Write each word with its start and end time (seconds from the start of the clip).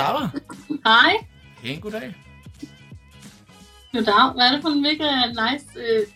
Sara. 0.00 0.28
Hej. 0.86 1.12
Pæn 1.62 1.80
goddag. 1.80 2.14
Goddag. 3.92 4.32
Hvad 4.34 4.46
er 4.46 4.52
det 4.52 4.62
for 4.62 4.68
en 4.68 4.82
mega 4.82 5.26
nice 5.26 5.64
øh, 5.76 6.06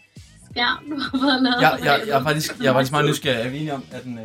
skærm, 0.51 0.85
du 0.91 0.99
har 1.01 1.19
fået 1.19 1.43
lavet? 1.43 1.61
Jeg, 1.61 1.79
jeg, 1.85 2.03
jeg, 2.07 2.19
er 2.19 2.23
faktisk, 2.23 2.59
jeg 2.59 2.67
er 2.67 2.73
faktisk 2.73 2.93
meget 2.93 3.09
nysgerrig. 3.11 3.47
Er 3.47 3.51
vi 3.51 3.57
enige 3.57 3.75
om, 3.75 3.85
at 3.91 4.05
den, 4.05 4.19
øh, 4.19 4.25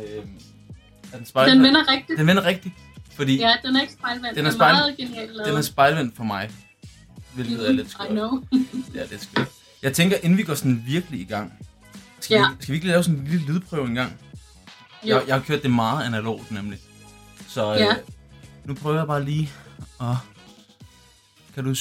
er 1.12 1.16
den 1.16 1.26
spejl? 1.26 1.50
Den 1.50 1.62
vender 1.62 1.88
rigtigt. 1.92 2.18
Den 2.18 2.26
vender 2.26 2.44
rigtigt. 2.44 2.74
Fordi 3.14 3.36
Ja, 3.36 3.54
den 3.64 3.76
er 3.76 3.80
ikke 3.80 3.92
spejlvendt. 3.92 4.36
Den 4.36 4.46
er 4.46 4.50
er 4.50 4.54
spejl- 4.54 4.72
meget 4.72 4.96
genialt 4.96 5.30
lavet. 5.36 5.48
den 5.48 5.56
er 5.56 5.62
spejlvendt 5.62 6.16
for 6.16 6.24
mig. 6.24 6.50
Hvilket 7.34 7.68
er 7.68 7.72
lidt 7.72 7.86
I 7.86 7.90
skørt. 7.90 8.08
know. 8.08 8.30
Ja, 8.94 9.02
det 9.02 9.12
er 9.12 9.18
skørt. 9.18 9.48
Jeg 9.82 9.92
tænker, 9.92 10.16
inden 10.22 10.38
vi 10.38 10.42
går 10.42 10.54
sådan 10.54 10.82
virkelig 10.86 11.20
i 11.20 11.24
gang, 11.24 11.52
skal, 12.20 12.34
Ja. 12.34 12.40
vi, 12.48 12.62
skal 12.62 12.72
vi 12.72 12.76
ikke 12.76 12.86
lave 12.88 13.02
sådan 13.02 13.18
en 13.20 13.26
lille 13.26 13.46
lydprøve 13.46 13.86
en 13.86 13.94
gang? 13.94 14.12
Jo. 15.04 15.14
Jeg, 15.16 15.22
jeg 15.26 15.34
har 15.34 15.42
kørt 15.42 15.62
det 15.62 15.70
meget 15.70 16.06
analogt, 16.06 16.50
nemlig. 16.50 16.78
Så 17.48 17.72
øh, 17.74 17.80
Ja. 17.80 17.94
Nu 18.64 18.74
prøver 18.74 18.96
jeg 18.96 19.06
bare 19.06 19.24
lige 19.24 19.50
at... 20.00 20.16
Kan 21.54 21.64
du... 21.64 21.74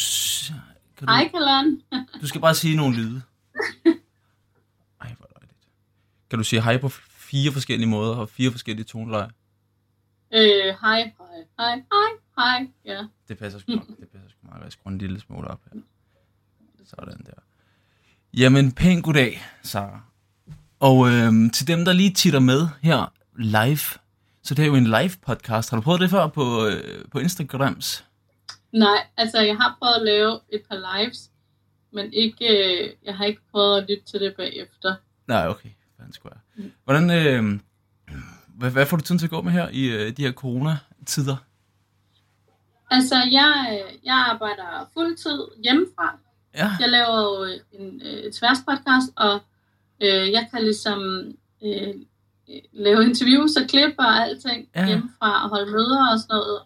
Kan 0.97 1.07
du, 1.07 1.13
Hej, 1.13 1.29
Kallan. 1.29 1.81
du 2.21 2.27
skal 2.27 2.41
bare 2.41 2.55
sige 2.55 2.75
nogle 2.75 2.95
lyde. 2.95 3.21
Ej, 5.01 5.13
hvor 5.17 5.27
dejligt. 5.39 5.57
Kan 6.29 6.39
du 6.39 6.43
sige 6.43 6.61
hej 6.61 6.77
på 6.77 6.89
fire 6.89 7.51
forskellige 7.51 7.89
måder 7.89 8.15
og 8.15 8.29
fire 8.29 8.51
forskellige 8.51 8.85
tonelejer? 8.85 9.29
Øh, 10.34 10.76
hej, 10.81 11.01
hej, 11.20 11.45
hej, 11.59 11.76
hej, 11.76 12.09
hej. 12.37 12.67
Ja. 12.85 13.04
Det 13.27 13.37
passer 13.37 13.59
sgu 13.59 13.71
nok. 13.76 13.87
Det 13.87 14.09
passer 14.11 14.29
sgu 14.29 14.48
meget. 14.48 14.63
Jeg 14.63 14.71
skruer 14.71 14.91
en 14.93 14.98
lille 14.98 15.20
smule 15.20 15.48
op 15.48 15.61
her. 15.73 15.82
Sådan 16.85 17.26
der. 17.26 17.41
Jamen, 18.34 18.71
pæn 18.71 19.01
goddag, 19.01 19.41
Sara. 19.63 20.01
Og 20.79 21.09
øhm, 21.09 21.49
til 21.49 21.67
dem, 21.67 21.85
der 21.85 21.93
lige 21.93 22.13
titter 22.13 22.39
med 22.39 22.67
her 22.82 23.13
live, 23.37 23.79
så 24.49 24.55
det 24.55 24.63
er 24.63 24.67
jo 24.67 24.75
en 24.75 24.83
live 24.83 25.11
podcast. 25.21 25.69
Har 25.69 25.77
du 25.77 25.81
prøvet 25.81 26.01
det 26.01 26.09
før 26.09 26.27
på, 26.27 26.65
øh, 26.67 27.05
på 27.11 27.19
Instagrams? 27.19 28.05
Nej, 28.71 29.07
altså 29.17 29.39
jeg 29.41 29.57
har 29.57 29.75
prøvet 29.79 29.95
at 29.95 30.05
lave 30.05 30.39
et 30.49 30.61
par 30.69 30.99
lives, 30.99 31.31
men 31.91 32.13
ikke, 32.13 32.47
øh, 32.47 32.89
jeg 33.05 33.15
har 33.17 33.25
ikke 33.25 33.41
prøvet 33.51 33.81
at 33.81 33.89
lytte 33.89 34.03
til 34.03 34.20
det 34.20 34.33
bagefter. 34.37 34.95
Nej, 35.27 35.47
okay. 35.47 35.70
Hvordan, 36.83 37.09
øh, 37.09 37.59
hvad, 38.47 38.71
hvad 38.71 38.85
får 38.85 38.97
du 38.97 39.03
tiden 39.03 39.20
til 39.20 39.25
at 39.25 39.29
gå 39.29 39.41
med 39.41 39.51
her 39.51 39.70
i 39.70 39.85
øh, 39.85 40.17
de 40.17 40.21
her 40.21 40.31
corona-tider? 40.31 41.37
Altså, 42.91 43.15
jeg, 43.31 43.83
jeg 44.03 44.15
arbejder 44.15 44.89
fuldtid 44.93 45.39
hjemmefra. 45.63 46.17
Ja, 46.55 46.71
Jeg 46.79 46.89
laver 46.89 47.21
jo 47.21 47.59
en 47.71 48.01
øh, 48.05 48.31
tværspodcast, 48.31 49.09
og 49.15 49.39
øh, 50.01 50.31
jeg 50.31 50.47
kan 50.51 50.63
ligesom 50.63 51.31
øh, 51.63 51.93
lave 52.73 53.03
interviews 53.03 53.55
og 53.55 53.67
klip 53.69 53.93
og 53.99 54.15
alting 54.23 54.67
Ja. 54.75 54.87
hjemmefra 54.87 55.43
og 55.43 55.49
holde 55.49 55.71
møder 55.71 56.11
og 56.13 56.19
sådan 56.19 56.33
noget. 56.35 56.61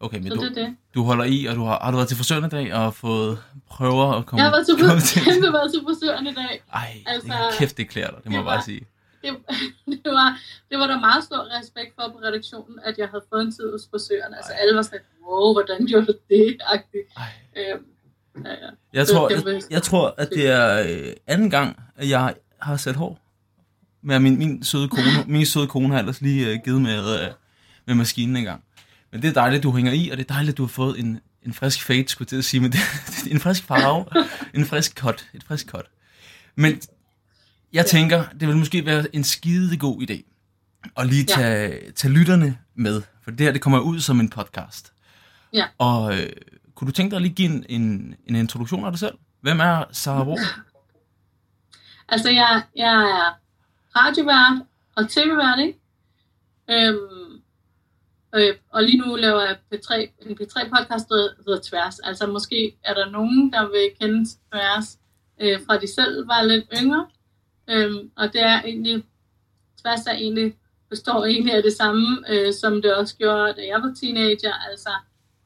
okay, 0.00 0.18
men 0.18 0.28
Så 0.28 0.34
du, 0.34 0.40
det 0.40 0.50
er 0.58 0.64
det. 0.64 0.76
du 0.94 1.02
holder 1.02 1.24
i, 1.24 1.44
og 1.44 1.54
du 1.56 1.64
har, 1.64 1.78
har 1.82 1.90
du 1.90 1.96
været 1.96 2.08
til 2.08 2.16
forsøgende 2.16 2.48
dag 2.48 2.74
og 2.74 2.94
fået 2.94 3.38
prøver 3.70 4.12
at 4.12 4.26
komme, 4.26 4.38
Jeg 4.42 4.50
har 4.50 4.56
været 4.56 4.66
til, 4.66 4.74
komme 4.88 5.00
til? 5.00 5.22
kæmpe 5.32 5.52
været 5.52 5.72
til 5.72 5.80
frisøren 5.86 6.26
i 6.26 6.34
dag. 6.34 6.62
Ej, 6.72 6.88
altså, 7.06 7.32
Altså, 7.32 7.48
det, 7.50 7.58
kæft, 7.58 7.76
det 7.76 7.88
klæder 7.88 8.10
dig, 8.10 8.18
det 8.24 8.26
må 8.26 8.30
det 8.30 8.36
jeg 8.36 8.44
bare 8.44 8.62
sige. 8.62 8.86
Det, 9.22 9.30
det, 10.04 10.12
var, 10.20 10.38
det 10.70 10.78
var 10.78 10.86
der 10.86 10.98
meget 11.00 11.24
stor 11.24 11.58
respekt 11.60 11.94
for 11.94 12.08
på 12.12 12.18
redaktionen, 12.26 12.78
at 12.84 12.98
jeg 12.98 13.08
havde 13.08 13.24
fået 13.32 13.42
en 13.42 13.52
tid 13.52 13.70
hos 13.72 13.82
frisøren. 13.90 14.34
Altså 14.34 14.52
Ej. 14.52 14.58
alle 14.60 14.76
var 14.76 14.82
sådan, 14.82 15.00
wow, 15.26 15.52
hvordan 15.52 15.86
gjorde 15.86 16.06
du 16.06 16.14
det? 16.30 16.56
Agtigt. 16.74 17.08
Øhm, 17.58 17.84
ja, 18.44 18.50
ja. 18.50 18.70
Jeg 18.92 19.06
tror, 19.08 19.30
jeg, 19.52 19.62
jeg 19.70 19.82
tror, 19.82 20.14
at 20.18 20.28
det 20.30 20.46
er 20.50 20.82
øh, 20.88 21.12
anden 21.26 21.50
gang, 21.50 21.82
at 21.96 22.08
jeg 22.10 22.34
har 22.60 22.76
sat 22.76 22.96
hår. 22.96 23.18
Men 24.04 24.22
min, 24.22 24.38
min 24.38 24.64
søde 24.64 24.88
kone, 24.88 25.24
min 25.26 25.46
søde 25.46 25.66
kone 25.66 25.88
har 25.92 25.98
ellers 25.98 26.20
lige 26.20 26.48
øh, 26.50 26.58
givet 26.64 26.82
med, 26.82 27.20
øh, 27.22 27.28
med 27.86 27.94
maskinen 27.94 28.36
en 28.36 28.44
gang. 28.44 28.62
Men 29.12 29.22
det 29.22 29.28
er 29.28 29.32
dejligt, 29.34 29.62
du 29.62 29.72
hænger 29.76 29.92
i, 29.92 30.08
og 30.10 30.16
det 30.16 30.30
er 30.30 30.34
dejligt, 30.34 30.56
du 30.56 30.62
har 30.62 30.68
fået 30.68 30.98
en, 31.00 31.20
en 31.42 31.54
frisk 31.54 31.82
fade, 31.82 32.08
skulle 32.08 32.26
jeg 32.26 32.28
til 32.28 32.36
at 32.36 32.44
sige, 32.44 32.60
men 32.60 32.72
det, 32.72 32.80
en 33.32 33.40
frisk 33.40 33.64
farve, 33.64 34.04
en 34.54 34.64
frisk 34.66 34.98
cut, 34.98 35.28
et 35.34 35.44
frisk 35.44 35.66
cut. 35.66 35.86
Men 36.56 36.80
jeg 37.72 37.86
tænker, 37.86 38.24
det 38.40 38.48
vil 38.48 38.56
måske 38.56 38.86
være 38.86 39.14
en 39.16 39.24
skide 39.24 39.76
god 39.76 40.02
idé 40.10 40.30
at 40.96 41.06
lige 41.06 41.26
Ja. 41.28 41.34
tage, 41.34 41.92
tage 41.92 42.14
lytterne 42.14 42.58
med, 42.74 43.02
for 43.24 43.30
det 43.30 43.40
her 43.40 43.52
det 43.52 43.60
kommer 43.60 43.78
ud 43.78 44.00
som 44.00 44.20
en 44.20 44.28
podcast. 44.28 44.92
Ja. 45.52 45.64
Og 45.78 46.18
øh, 46.18 46.32
kunne 46.74 46.86
du 46.86 46.92
tænke 46.92 47.10
dig 47.10 47.16
at 47.16 47.22
lige 47.22 47.34
give 47.34 47.48
en, 47.50 47.66
en, 47.68 48.14
en 48.26 48.36
introduktion 48.36 48.84
af 48.84 48.92
dig 48.92 48.98
selv? 48.98 49.14
Hvem 49.40 49.60
er 49.60 49.84
Sarah 49.92 50.24
Bro? 50.24 50.38
Altså, 52.08 52.30
jeg, 52.30 52.62
jeg 52.76 52.94
er 52.94 53.38
radiovært 53.96 54.66
og 54.96 55.08
tv-vært, 55.08 55.58
ikke? 55.58 55.78
Øhm, 56.70 57.42
øh, 58.34 58.54
og 58.70 58.82
lige 58.82 58.98
nu 58.98 59.14
laver 59.14 59.40
jeg 59.40 59.56
P3, 59.74 59.94
en 60.26 60.38
P3-podcast, 60.40 61.08
der 61.08 61.28
hedder 61.46 61.60
Tværs. 61.62 61.98
Altså, 61.98 62.26
måske 62.26 62.76
er 62.84 62.94
der 62.94 63.10
nogen, 63.10 63.52
der 63.52 63.68
vil 63.68 63.90
kende 64.00 64.30
Tværs, 64.52 64.98
øh, 65.40 65.60
fra 65.66 65.78
de 65.78 65.94
selv 65.94 66.28
var 66.28 66.42
lidt 66.42 66.64
yngre. 66.82 67.06
Øhm, 67.70 68.10
og 68.16 68.32
det 68.32 68.40
er 68.40 68.62
egentlig, 68.62 69.04
Tværs 69.82 70.06
er 70.06 70.12
egentlig, 70.12 70.56
består 70.90 71.24
egentlig 71.24 71.54
af 71.54 71.62
det 71.62 71.72
samme, 71.72 72.24
øh, 72.28 72.52
som 72.52 72.82
det 72.82 72.94
også 72.94 73.16
gjorde, 73.16 73.52
da 73.52 73.66
jeg 73.66 73.82
var 73.82 73.94
teenager. 74.00 74.54
Altså, 74.70 74.90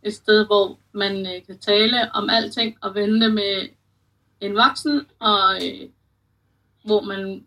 et 0.03 0.15
sted, 0.15 0.47
hvor 0.47 0.79
man 0.93 1.27
øh, 1.27 1.47
kan 1.47 1.59
tale 1.59 2.15
om 2.15 2.31
alting 2.31 2.77
og 2.81 2.95
vende 2.95 3.21
det 3.21 3.35
med 3.35 3.69
en 4.41 4.55
voksen, 4.55 5.07
og 5.19 5.55
øh, 5.67 5.89
hvor 6.85 7.01
man 7.01 7.47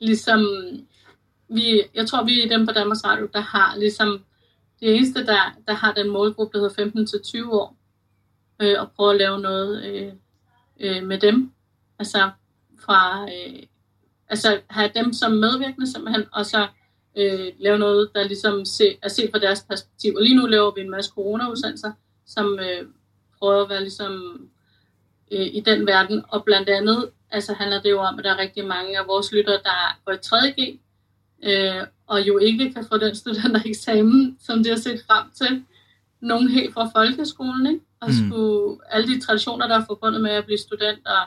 ligesom, 0.00 0.46
vi, 1.48 1.82
jeg 1.94 2.06
tror, 2.06 2.24
vi 2.24 2.42
er 2.42 2.48
dem 2.48 2.66
på 2.66 2.72
Danmarks 2.72 3.04
Radio, 3.04 3.28
der 3.32 3.40
har 3.40 3.76
ligesom, 3.76 4.24
det 4.80 4.96
eneste, 4.96 5.26
der, 5.26 5.56
der 5.66 5.72
har 5.72 5.92
den 5.92 6.10
målgruppe, 6.10 6.58
der 6.58 6.68
hedder 6.68 7.44
15-20 7.46 7.50
år, 7.52 7.76
øh, 8.60 8.80
og 8.80 8.92
prøve 8.92 9.10
at 9.10 9.18
lave 9.18 9.40
noget 9.40 9.84
øh, 9.84 10.12
øh, 10.80 11.06
med 11.06 11.18
dem. 11.18 11.52
Altså, 11.98 12.30
fra, 12.80 13.22
øh, 13.22 13.62
altså 14.28 14.60
have 14.70 14.90
dem 14.94 15.12
som 15.12 15.32
medvirkende 15.32 15.92
simpelthen, 15.92 16.24
og 16.32 16.46
så 16.46 16.68
øh, 17.16 17.52
lave 17.58 17.78
noget, 17.78 18.10
der 18.14 18.24
ligesom 18.24 18.64
se, 18.64 18.98
er 19.02 19.08
set 19.08 19.30
fra 19.32 19.38
deres 19.38 19.62
perspektiv. 19.68 20.14
Og 20.16 20.22
lige 20.22 20.36
nu 20.36 20.46
laver 20.46 20.74
vi 20.74 20.80
en 20.80 20.90
masse 20.90 21.10
corona-udsendelser, 21.14 21.92
som 22.26 22.58
øh, 22.58 22.88
prøver 23.38 23.62
at 23.62 23.68
være 23.68 23.80
ligesom 23.80 24.12
øh, 25.32 25.46
i 25.46 25.60
den 25.60 25.86
verden, 25.86 26.24
og 26.28 26.44
blandt 26.44 26.68
andet 26.68 27.10
altså 27.30 27.54
handler 27.54 27.80
det 27.82 27.90
jo 27.90 27.98
om, 28.00 28.18
at 28.18 28.24
der 28.24 28.30
er 28.34 28.38
rigtig 28.38 28.66
mange 28.66 28.98
af 28.98 29.06
vores 29.06 29.32
lyttere, 29.32 29.58
der 29.64 29.98
går 30.04 30.12
i 30.12 30.16
3.G, 30.16 30.78
øh, 31.42 31.86
og 32.06 32.26
jo 32.28 32.38
ikke 32.38 32.72
kan 32.74 32.84
få 32.92 32.98
den 32.98 33.14
studentereksamen, 33.16 34.36
som 34.40 34.62
de 34.64 34.68
har 34.68 34.76
set 34.76 35.00
frem 35.06 35.24
til. 35.34 35.64
Nogen 36.20 36.48
helt 36.48 36.74
fra 36.74 36.90
folkeskolen, 36.96 37.66
ikke? 37.66 37.80
Og 38.00 38.08
Mm. 38.08 38.14
skulle 38.30 38.78
alle 38.90 39.08
de 39.14 39.20
traditioner, 39.20 39.66
der 39.68 39.78
er 39.80 39.84
forbundet 39.86 40.20
med 40.22 40.30
at 40.30 40.44
blive 40.44 40.58
student, 40.58 41.06
og 41.06 41.22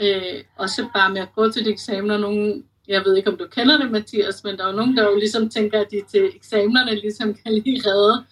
øh, 0.00 0.44
også 0.56 0.88
bare 0.94 1.10
med 1.12 1.20
at 1.20 1.32
gå 1.34 1.50
til 1.50 1.64
de 1.64 1.70
eksamener. 1.70 2.16
Nogen, 2.18 2.64
jeg 2.88 3.02
ved 3.04 3.16
ikke, 3.16 3.30
om 3.30 3.36
du 3.36 3.46
kender 3.46 3.78
det, 3.78 3.90
Mathias, 3.90 4.44
men 4.44 4.56
der 4.56 4.64
er 4.64 4.70
jo 4.70 4.76
nogen, 4.76 4.96
der 4.96 5.02
jo 5.04 5.16
ligesom 5.16 5.48
tænker, 5.48 5.80
at 5.80 5.86
de 5.90 6.02
til 6.10 6.30
eksamenerne 6.36 6.94
ligesom 6.94 7.34
kan 7.34 7.52
lige 7.54 7.82
redde 7.86 8.24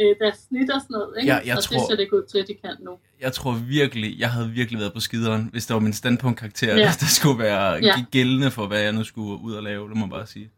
øh, 0.00 0.16
deres 0.20 0.38
snit 0.48 0.70
og 0.70 0.80
sådan 0.80 0.94
noget, 0.94 1.14
ikke? 1.20 1.32
Ja, 1.32 1.40
jeg 1.46 1.56
og 1.56 1.62
tror- 1.62 1.76
det 1.76 1.86
ser 1.88 1.96
det 1.96 2.02
ikke 2.02 2.16
ud 2.16 2.22
til, 2.30 2.38
at 2.38 2.48
de 2.48 2.54
kan 2.54 2.76
nu. 2.80 2.98
Jeg 3.20 3.32
tror 3.32 3.52
virkelig, 3.52 4.18
jeg 4.18 4.30
havde 4.30 4.50
virkelig 4.50 4.80
været 4.80 4.92
på 4.92 5.00
skideren, 5.00 5.48
hvis 5.52 5.66
der 5.66 5.74
var 5.74 5.80
min 5.80 5.92
standpunktkarakter, 5.92 6.66
ja. 6.74 6.76
Ja. 6.80 6.90
der 7.00 7.06
skulle 7.18 7.38
være 7.38 7.72
Ja. 7.74 8.04
gældende 8.10 8.50
for, 8.50 8.66
hvad 8.66 8.80
jeg 8.80 8.92
nu 8.92 9.04
skulle 9.04 9.40
ud 9.42 9.52
og 9.54 9.62
lave, 9.62 9.88
det 9.88 9.96
må 9.96 10.04
jeg 10.04 10.10
bare 10.10 10.26
sige. 10.26 10.50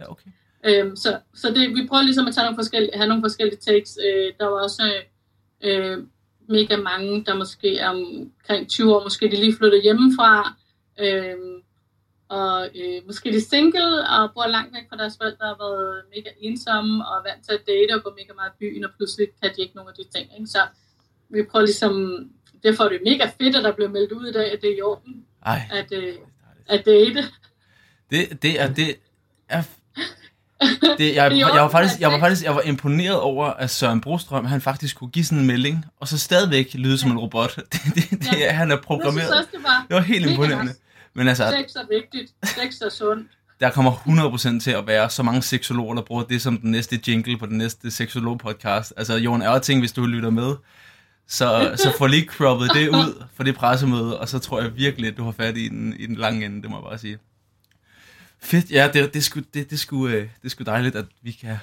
Ja, 0.00 0.10
okay. 0.10 0.30
Øhm, 0.64 0.96
så 0.96 1.18
så 1.34 1.48
det, 1.48 1.68
vi 1.74 1.86
prøver 1.88 2.02
ligesom 2.02 2.26
at 2.26 2.34
tage 2.34 2.44
nogle 2.44 2.56
forskellige, 2.56 2.90
have 2.96 3.08
nogle 3.08 3.22
forskellige 3.22 3.56
takes. 3.66 3.98
Øh, 4.06 4.32
der 4.38 4.44
var 4.46 4.62
også 4.62 4.92
øh, 5.64 5.98
mega 6.48 6.76
mange, 6.76 7.24
der 7.24 7.34
måske 7.34 7.78
er 7.78 7.88
omkring 7.88 8.68
20 8.68 8.96
år, 8.96 9.02
måske 9.04 9.30
de 9.30 9.36
lige 9.36 9.56
flyttet 9.56 9.82
hjemmefra, 9.82 10.54
øh, 11.00 11.34
og 12.28 12.68
øh, 12.80 12.96
måske 13.06 13.36
er 13.36 13.40
single 13.50 14.08
og 14.08 14.30
bor 14.34 14.46
langt 14.46 14.74
væk 14.74 14.82
fra 14.90 14.96
deres 14.96 15.14
forældre, 15.20 15.46
har 15.46 15.58
været 15.64 16.02
mega 16.16 16.30
ensomme 16.40 17.06
og 17.08 17.12
er 17.18 17.22
vant 17.28 17.42
til 17.46 17.52
at 17.58 17.62
date 17.70 17.92
og 17.96 18.02
gå 18.04 18.10
mega 18.20 18.32
meget 18.40 18.50
i 18.54 18.58
byen, 18.60 18.84
og 18.84 18.90
pludselig 18.96 19.26
kan 19.42 19.50
de 19.56 19.60
ikke 19.62 19.76
nogen 19.76 19.90
af 19.92 19.96
de 20.04 20.18
ting. 20.18 20.26
Ikke? 20.38 20.46
Så 20.54 20.62
vi 21.30 21.42
prøver 21.50 21.64
ligesom, 21.66 21.92
derfor 22.62 22.84
er 22.84 22.88
det 22.88 23.00
mega 23.04 23.24
fedt, 23.40 23.56
at 23.56 23.64
der 23.64 23.72
blev 23.78 23.90
meldt 23.90 24.12
ud 24.12 24.26
i 24.28 24.32
dag, 24.32 24.52
at 24.52 24.58
det 24.62 24.70
er 24.72 24.76
i 24.78 24.82
orden 24.82 25.14
Ej, 25.46 25.60
at, 25.72 25.92
øh, 25.92 26.14
at 26.66 26.82
date. 26.86 27.24
det, 28.10 28.42
det 28.42 28.60
er, 28.60 28.68
det 28.74 28.88
er, 29.48 29.62
det, 30.98 31.14
jeg, 31.14 31.32
jeg, 31.38 31.62
var 31.62 31.68
faktisk, 31.68 32.00
jeg 32.00 32.12
var 32.12 32.18
faktisk 32.18 32.44
jeg 32.44 32.54
var 32.54 32.60
imponeret 32.62 33.20
over, 33.20 33.46
at 33.46 33.70
Søren 33.70 34.00
Brostrøm, 34.00 34.44
han 34.44 34.60
faktisk 34.60 34.96
kunne 34.98 35.10
give 35.10 35.24
sådan 35.24 35.38
en 35.38 35.46
melding, 35.46 35.84
og 36.00 36.08
så 36.08 36.18
stadigvæk 36.18 36.74
lyde 36.74 36.98
som 36.98 37.10
en 37.10 37.18
robot. 37.18 37.56
Det, 37.72 37.80
det, 37.94 38.10
det, 38.10 38.38
Ja. 38.38 38.50
han 38.52 38.70
er 38.70 38.74
Jeg 38.74 38.78
synes 38.78 38.86
programmeret. 38.86 39.30
også, 39.38 39.48
det 39.52 39.62
var 39.62 39.86
Det 39.88 39.94
var 39.94 40.00
helt 40.02 40.30
imponerende. 40.30 40.64
nice. 40.72 40.80
Men 41.16 41.28
altså, 41.28 41.54
sex 41.60 41.74
er 41.74 41.86
vigtigt, 41.90 42.34
sex 42.44 42.80
er 42.80 42.88
sundt. 42.88 43.30
der 43.60 43.70
kommer 43.70 43.92
100% 44.56 44.60
til 44.60 44.70
at 44.70 44.86
være 44.86 45.10
så 45.10 45.22
mange 45.22 45.42
seksologer, 45.42 45.94
der 45.94 46.02
bruger 46.02 46.22
det 46.22 46.42
som 46.42 46.58
den 46.58 46.70
næste 46.70 47.00
jingle 47.08 47.38
på 47.38 47.46
den 47.46 47.58
næste 47.58 47.90
seksolog-podcast. 47.90 48.92
Altså, 48.96 49.14
Jon 49.14 49.42
Ørting, 49.42 49.80
hvis 49.80 49.92
du 49.92 50.06
lytter 50.06 50.30
med, 50.30 50.54
så, 51.28 51.70
så 51.82 51.92
få 51.98 52.06
lige 52.06 52.26
croppet 52.26 52.70
det 52.74 52.88
ud 52.88 53.24
for 53.34 53.44
det 53.44 53.54
pressemøde, 53.54 54.20
og 54.20 54.28
så 54.28 54.38
tror 54.38 54.60
jeg 54.60 54.76
virkelig, 54.76 55.08
at 55.08 55.16
du 55.16 55.24
har 55.24 55.32
fat 55.32 55.56
i 55.56 55.68
den, 55.68 55.94
i 55.98 56.06
den 56.06 56.16
lange 56.16 56.46
ende, 56.46 56.62
det 56.62 56.70
må 56.70 56.76
jeg 56.76 56.84
bare 56.84 56.98
sige. 56.98 57.18
Fedt, 58.40 58.70
ja, 58.70 58.90
det, 58.92 59.14
det, 59.14 59.24
sgu, 59.24 59.40
det, 59.54 59.70
det, 59.70 59.78
sgu, 59.78 60.06
øh, 60.06 60.12
det 60.22 60.28
er 60.44 60.48
sgu 60.48 60.64
dejligt, 60.64 60.96
at 60.96 61.06
vi 61.22 61.32
kan 61.32 61.58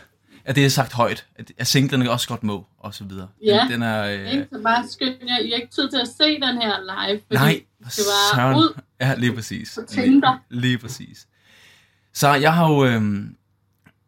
at 0.45 0.55
det 0.55 0.65
er 0.65 0.69
sagt 0.69 0.93
højt, 0.93 1.25
at, 1.35 1.51
at 1.57 1.67
singlen 1.67 2.07
også 2.07 2.27
godt 2.27 2.43
må, 2.43 2.65
og 2.79 2.93
så 2.93 3.03
videre. 3.03 3.27
Ja, 3.45 3.59
Den, 3.61 3.71
den 3.71 3.81
er... 3.83 4.03
Øh, 4.03 4.31
Ikke? 4.31 4.47
Så 4.53 4.61
bare 4.63 4.87
skynd 4.89 5.15
jer. 5.27 5.39
I 5.39 5.49
har 5.49 5.55
ikke 5.55 5.73
tid 5.75 5.89
til 5.89 5.97
at 5.97 6.07
se 6.07 6.33
den 6.33 6.61
her 6.61 6.79
live, 6.81 7.21
fordi 7.27 7.35
nej, 7.35 7.63
det 7.79 7.97
var 7.97 8.35
søren. 8.35 8.57
ud 8.57 8.79
Ja, 9.07 9.15
lige 9.15 9.33
præcis. 9.35 9.79
på 9.81 9.85
Tinder. 9.93 10.37
Lige, 10.49 10.61
lige 10.61 10.77
præcis. 10.77 11.27
Så 12.13 12.33
jeg 12.33 12.53
har 12.53 12.69
jo, 12.69 12.85
øh, 12.85 13.25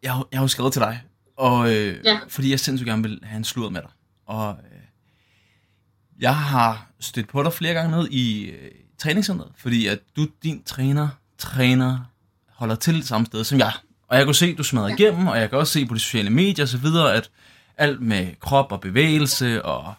jeg 0.03 0.13
har, 0.13 0.27
jeg 0.31 0.39
har 0.39 0.43
jo 0.43 0.47
skrevet 0.47 0.73
til 0.73 0.81
dig, 0.81 1.01
og, 1.37 1.73
øh, 1.73 1.97
Ja. 2.05 2.19
fordi 2.29 2.49
jeg 2.51 2.59
sindssygt 2.59 2.87
gerne 2.87 3.03
vil 3.03 3.19
have 3.23 3.37
en 3.37 3.43
sludder 3.43 3.69
med 3.69 3.81
dig. 3.81 3.89
Og 4.25 4.57
øh, 4.71 4.79
jeg 6.19 6.35
har 6.37 6.87
stødt 6.99 7.27
på 7.27 7.43
dig 7.43 7.53
flere 7.53 7.73
gange 7.73 7.97
ned 7.97 8.07
i 8.11 8.43
øh, 8.45 8.71
træningscenteret, 8.97 9.51
fordi 9.57 9.87
at 9.87 9.99
du, 10.15 10.27
din 10.43 10.63
træner, 10.63 11.07
træner, 11.37 12.11
holder 12.49 12.75
til 12.75 12.95
det 12.95 13.05
samme 13.07 13.25
sted 13.25 13.43
som 13.43 13.59
jeg. 13.59 13.71
Og 14.07 14.17
jeg 14.17 14.25
kunne 14.25 14.35
se, 14.35 14.45
at 14.45 14.57
du 14.57 14.63
smadrer 14.63 14.87
Ja. 14.87 14.93
igennem, 14.95 15.27
og 15.27 15.39
jeg 15.39 15.49
kan 15.49 15.59
også 15.59 15.73
se 15.73 15.85
på 15.85 15.93
de 15.93 15.99
sociale 15.99 16.29
medier 16.29 16.65
og 16.65 16.69
så 16.69 16.77
videre, 16.77 17.13
at 17.13 17.29
alt 17.77 18.01
med 18.01 18.27
krop 18.39 18.71
og 18.71 18.81
bevægelse 18.81 19.65
og 19.65 19.93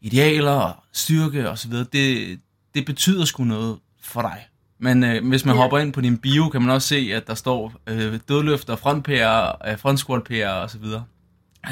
idealer 0.00 0.50
og 0.52 0.76
styrke 0.92 1.50
og 1.50 1.58
så 1.58 1.68
videre, 1.68 1.86
det, 1.92 2.40
det 2.74 2.84
betyder 2.86 3.24
sgu 3.24 3.44
noget 3.44 3.78
for 4.06 4.22
dig. 4.22 4.46
Men 4.80 5.04
øh, 5.04 5.28
hvis 5.28 5.44
man 5.44 5.54
Ja. 5.54 5.60
hopper 5.60 5.78
ind 5.78 5.92
på 5.92 6.00
din 6.00 6.18
bio, 6.18 6.48
kan 6.48 6.62
man 6.62 6.70
også 6.70 6.88
se, 6.88 7.10
at 7.14 7.26
der 7.26 7.34
står 7.34 7.72
øh, 7.86 8.18
dødløfter, 8.28 8.76
frontpærer, 8.76 9.68
øh, 9.70 9.78
frontsquat 9.78 10.46
og 10.48 10.70
så 10.70 10.78
videre. 10.78 11.04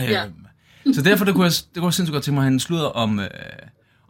Øh, 0.02 0.10
Ja. 0.10 0.24
Så 0.94 1.02
derfor 1.02 1.24
det 1.24 1.34
kunne 1.34 1.44
jeg, 1.44 1.52
det 1.52 1.74
kunne 1.76 1.84
jeg 1.86 1.94
sindssygt 1.94 2.12
godt 2.14 2.24
tænke 2.24 2.34
mig 2.34 2.40
at 2.42 2.44
have 2.44 2.52
en 2.52 2.60
sludder 2.60 2.86
om, 2.86 3.20
øh, 3.20 3.26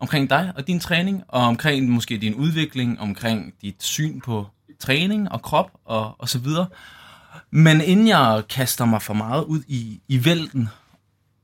omkring 0.01 0.31
dig 0.31 0.53
og 0.57 0.67
din 0.67 0.81
træning, 0.81 1.23
og 1.29 1.43
omkring 1.43 1.89
måske 1.89 2.19
din 2.19 2.35
udvikling, 2.35 3.01
omkring 3.01 3.55
dit 3.63 3.83
syn 3.83 4.21
på 4.21 4.47
træning 4.81 5.33
og 5.33 5.43
krop 5.43 5.71
og, 5.85 6.17
og 6.21 6.29
så 6.29 6.39
videre. 6.39 6.67
Men 7.51 7.81
inden 7.81 8.09
jeg 8.09 8.43
kaster 8.51 8.85
mig 8.85 9.03
for 9.03 9.15
meget 9.15 9.45
ud 9.45 9.63
i, 9.69 10.01
i 10.09 10.25
vælten 10.25 10.69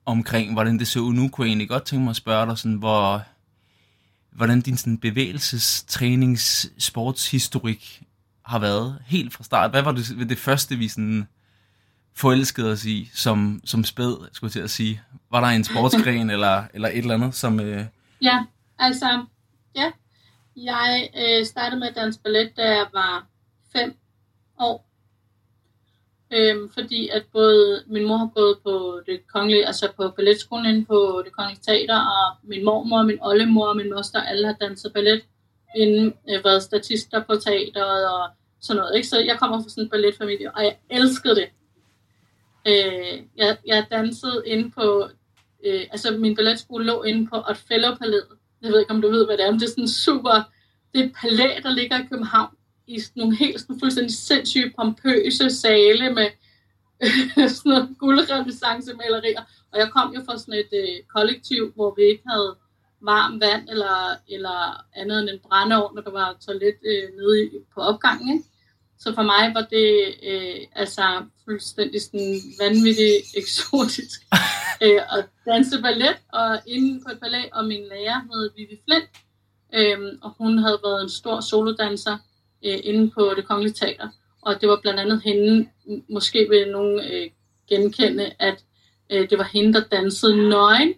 omkring, 0.07 0.53
hvordan 0.53 0.79
det 0.79 0.87
ser 0.89 1.01
ud 1.01 1.13
nu, 1.15 1.29
kunne 1.29 1.45
jeg 1.45 1.49
egentlig 1.51 1.69
godt 1.69 1.85
tænke 1.85 2.03
mig 2.05 2.11
at 2.11 2.17
spørge 2.17 2.47
dig, 2.47 2.59
sådan, 2.59 2.77
hvor, 2.77 3.23
hvordan 4.33 4.61
din 4.61 4.77
sådan, 4.77 4.99
bevægelses-, 4.99 5.85
trænings-, 5.89 6.73
sportshistorik 6.79 8.03
har 8.45 8.59
været 8.59 8.99
helt 9.07 9.33
fra 9.35 9.45
start. 9.45 9.71
Hvad 9.71 9.83
var 9.83 9.93
det, 9.93 10.29
det 10.29 10.39
første, 10.39 10.77
vi 10.77 10.89
sådan 10.89 11.29
forelskede 12.15 12.73
os 12.73 12.85
i 12.85 13.11
som, 13.15 13.61
som 13.65 13.85
spæd, 13.85 14.29
skulle 14.33 14.49
jeg 14.49 14.53
til 14.53 14.61
at 14.61 14.71
sige? 14.71 15.03
Var 15.31 15.41
der 15.41 15.47
en 15.47 15.65
sportsgren 15.65 16.31
eller, 16.37 16.65
eller 16.75 16.89
et 16.89 16.99
eller 16.99 17.15
andet, 17.15 17.35
som... 17.35 17.61
Øh, 17.61 17.85
Ja, 18.23 18.45
altså, 18.79 19.25
ja. 19.77 19.91
Jeg 20.57 21.09
øh, 21.17 21.47
startede 21.47 21.81
med 21.81 21.89
at 21.89 21.95
danse 21.97 22.21
ballet, 22.21 22.53
da 22.57 22.63
jeg 22.63 22.87
var 22.93 23.27
fem 23.73 23.97
år. 24.59 24.90
Øhm, 26.33 26.71
fordi 26.71 27.09
at 27.09 27.25
både 27.33 27.83
min 27.87 28.07
mor 28.07 28.17
har 28.17 28.31
gået 28.35 28.59
på 28.65 29.01
det 29.07 29.21
kongelige, 29.27 29.67
altså 29.67 29.93
på 29.97 30.09
balletskolen 30.09 30.67
inde 30.67 30.85
på 30.85 31.23
det 31.25 31.33
kongelige 31.33 31.61
teater, 31.63 32.01
og 32.01 32.37
min 32.43 32.65
mormor, 32.65 33.03
min 33.03 33.19
oldemor 33.23 33.67
og 33.67 33.77
min 33.77 33.91
moster, 33.95 34.23
alle 34.23 34.47
har 34.47 34.55
danset 34.61 34.93
ballet, 34.93 35.23
inden 35.77 36.15
øh, 36.31 36.45
været 36.45 36.63
statister 36.63 37.23
på 37.25 37.35
teateret 37.37 38.09
og 38.11 38.29
sådan 38.61 38.81
noget. 38.81 38.97
Ikke? 38.97 39.09
Så 39.09 39.19
jeg 39.19 39.39
kommer 39.39 39.63
fra 39.63 39.69
sådan 39.69 39.85
en 39.85 39.91
balletfamilie, 39.91 40.51
og 40.55 40.65
jeg 40.65 40.77
elskede 40.91 41.35
det. 41.35 41.49
Øh, 42.67 43.23
jeg, 43.37 43.57
jeg 43.67 43.87
dansede 43.91 44.43
inde 44.47 44.71
på 44.71 45.09
øh, 45.67 45.83
altså 45.93 46.11
min 46.11 46.37
balletskole 46.37 46.85
lå 46.85 47.03
inde 47.03 47.27
på 47.27 47.37
Otfellow 47.49 47.95
Palæet. 47.95 48.27
Jeg 48.63 48.73
ved 48.73 48.81
ikke, 48.81 48.91
om 48.91 49.03
du 49.03 49.11
ved, 49.11 49.27
hvad 49.27 49.37
det 49.37 49.47
er, 49.47 49.51
men 49.51 49.61
det 49.61 49.67
er 49.67 49.71
sådan 49.71 49.89
super, 49.89 50.43
det 50.95 51.01
er 51.01 51.05
et 51.05 51.13
palæ, 51.21 51.49
der 51.63 51.71
ligger 51.71 51.99
i 51.99 52.07
København, 52.11 52.51
i 52.91 53.01
sådan 53.01 53.21
nogle 53.21 53.37
helt 53.37 53.61
sådan 53.61 53.81
fuldstændig 53.81 54.15
sindssyge, 54.17 54.73
pompøse 54.77 55.51
sale 55.51 56.15
med 56.15 56.29
sådan 57.57 57.71
noget 57.71 57.97
guldrenaissance-malerier. 57.99 59.43
Og 59.73 59.79
jeg 59.79 59.91
kom 59.93 60.15
jo 60.15 60.21
fra 60.27 60.39
sådan 60.39 60.55
et 60.55 60.73
øh, 60.73 61.03
kollektiv, 61.15 61.73
hvor 61.75 61.95
vi 61.97 62.03
ikke 62.03 62.23
havde 62.29 62.57
varmt 63.01 63.41
vand 63.41 63.69
eller, 63.69 64.17
eller 64.29 64.85
andet 64.97 65.21
end 65.21 65.29
en 65.29 65.39
brændeovn, 65.39 65.99
og 65.99 66.05
der 66.05 66.11
var 66.11 66.37
toilet 66.47 66.79
øh, 66.85 67.09
nede 67.19 67.45
i, 67.45 67.49
på 67.75 67.81
opgangen. 67.81 68.29
Ikke? 68.35 68.45
Så 68.99 69.15
for 69.15 69.23
mig 69.23 69.55
var 69.55 69.67
det 69.77 70.15
øh, 70.31 70.67
altså 70.75 71.25
fuldstændig 71.45 72.03
sådan 72.03 72.37
vanvittigt 72.61 73.27
eksotisk 73.37 74.21
øh, 74.85 75.19
at 75.19 75.25
danse 75.47 75.83
ballet, 75.83 76.17
og 76.33 76.61
inde 76.67 77.05
på 77.05 77.11
et 77.13 77.21
ballet, 77.21 77.49
og 77.53 77.65
min 77.65 77.85
lærer 77.89 78.21
hed 78.33 78.51
Vivi 78.57 78.81
Flint, 78.85 79.11
øh, 79.75 80.19
og 80.23 80.35
hun 80.39 80.59
havde 80.59 80.81
været 80.85 81.03
en 81.03 81.11
stor 81.11 81.41
solodanser 81.41 82.17
øh, 82.67 82.79
inde 82.83 83.11
på 83.11 83.33
det 83.37 83.49
kongelige 83.49 83.73
teater, 83.73 84.09
og 84.43 84.61
det 84.61 84.69
var 84.69 84.79
blandt 84.83 85.01
andet 85.01 85.23
hende, 85.23 85.69
måske 86.09 86.47
vil 86.49 86.73
nogen 86.73 87.01
øh, 87.13 87.31
genkende, 87.69 88.33
at 88.39 88.65
øh, 89.11 89.31
det 89.31 89.39
var 89.39 89.49
hende, 89.53 89.73
der 89.73 89.85
dansede 89.85 90.49
nøgen 90.49 90.95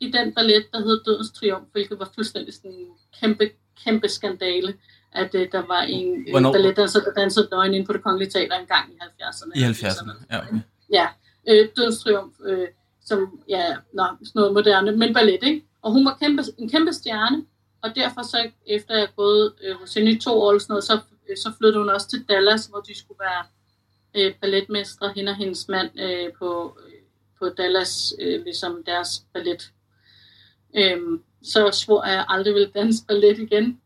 i 0.00 0.10
den 0.10 0.34
ballet, 0.34 0.64
der 0.72 0.78
hed 0.78 1.00
Dødens 1.06 1.32
Triumf, 1.32 1.64
hvilket 1.72 1.98
var 1.98 2.10
fuldstændig 2.14 2.54
sådan 2.54 2.70
en 2.70 2.86
kæmpe, 3.20 3.50
kæmpe 3.84 4.08
skandale, 4.08 4.74
at 5.12 5.34
øh, 5.34 5.48
der 5.52 5.66
var 5.66 5.82
en 5.82 6.30
Hvornår? 6.30 6.50
øh, 6.50 6.54
balletdanser, 6.54 7.00
der 7.00 7.12
dansede 7.12 7.48
nøgen 7.50 7.74
inde 7.74 7.86
på 7.86 7.92
det 7.92 8.02
kongelige 8.02 8.30
teater 8.30 8.56
en 8.58 8.66
gang 8.66 8.92
i 8.92 8.96
70'erne. 9.02 9.52
I 9.54 9.62
70'erne, 9.62 10.24
ja. 10.30 10.38
Okay. 10.38 10.56
Ja, 10.92 11.06
øh, 11.48 11.68
Dødens 11.76 11.98
Triumf, 11.98 12.34
øh, 12.46 12.68
som, 13.04 13.40
ja, 13.48 13.76
nå, 13.92 14.04
sådan 14.04 14.30
noget 14.34 14.52
moderne, 14.52 14.96
men 14.96 15.14
ballet, 15.14 15.42
ikke? 15.42 15.62
Og 15.82 15.92
hun 15.92 16.04
var 16.04 16.16
kæmpe, 16.22 16.42
en 16.58 16.68
kæmpe 16.70 16.92
stjerne, 16.92 17.44
og 17.84 17.94
derfor 17.94 18.22
så, 18.22 18.50
efter 18.66 18.98
jeg 18.98 19.08
gået 19.16 19.52
øh, 19.62 19.76
hos 19.76 19.94
hende 19.94 20.10
i 20.12 20.18
to 20.18 20.40
år, 20.42 20.58
sådan 20.58 20.72
noget, 20.72 20.84
så, 20.84 21.00
øh, 21.28 21.36
så 21.36 21.52
flyttede 21.58 21.78
hun 21.78 21.88
også 21.88 22.08
til 22.08 22.24
Dallas, 22.28 22.66
hvor 22.66 22.80
de 22.80 22.98
skulle 22.98 23.18
være 23.20 23.44
øh, 24.14 24.34
balletmestre, 24.40 25.12
hende 25.16 25.30
og 25.30 25.36
hendes 25.36 25.68
mand 25.68 26.00
øh, 26.00 26.32
på, 26.38 26.78
øh, 26.86 26.92
på 27.38 27.48
Dallas, 27.48 28.14
øh, 28.20 28.44
ligesom 28.44 28.82
deres 28.86 29.22
ballet. 29.32 29.72
Øhm, 30.76 31.22
så 31.42 31.70
svor 31.72 32.06
jeg 32.06 32.24
aldrig 32.28 32.54
ville 32.54 32.70
danse 32.74 33.04
ballet 33.08 33.38
igen. 33.38 33.80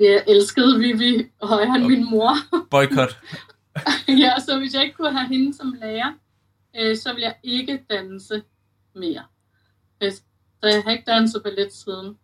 Jeg 0.00 0.24
elskede 0.28 0.78
Vivi 0.78 1.30
højere 1.42 1.76
end 1.76 1.86
min 1.86 2.10
mor. 2.10 2.34
Boycott. 2.70 3.18
ja, 4.22 4.34
så 4.46 4.58
hvis 4.58 4.74
jeg 4.74 4.82
ikke 4.82 4.96
kunne 4.96 5.18
have 5.18 5.28
hende 5.28 5.56
som 5.56 5.76
lærer, 5.80 6.12
øh, 6.76 6.96
så 6.96 7.12
ville 7.12 7.26
jeg 7.26 7.36
ikke 7.42 7.84
danse 7.90 8.42
mere. 8.94 9.24
Øh, 10.02 10.12
Så 10.12 10.68
jeg 10.68 10.82
har 10.82 10.90
ikke 10.90 11.04
danset 11.06 11.42
ballet 11.42 11.72
siden. 11.72 12.18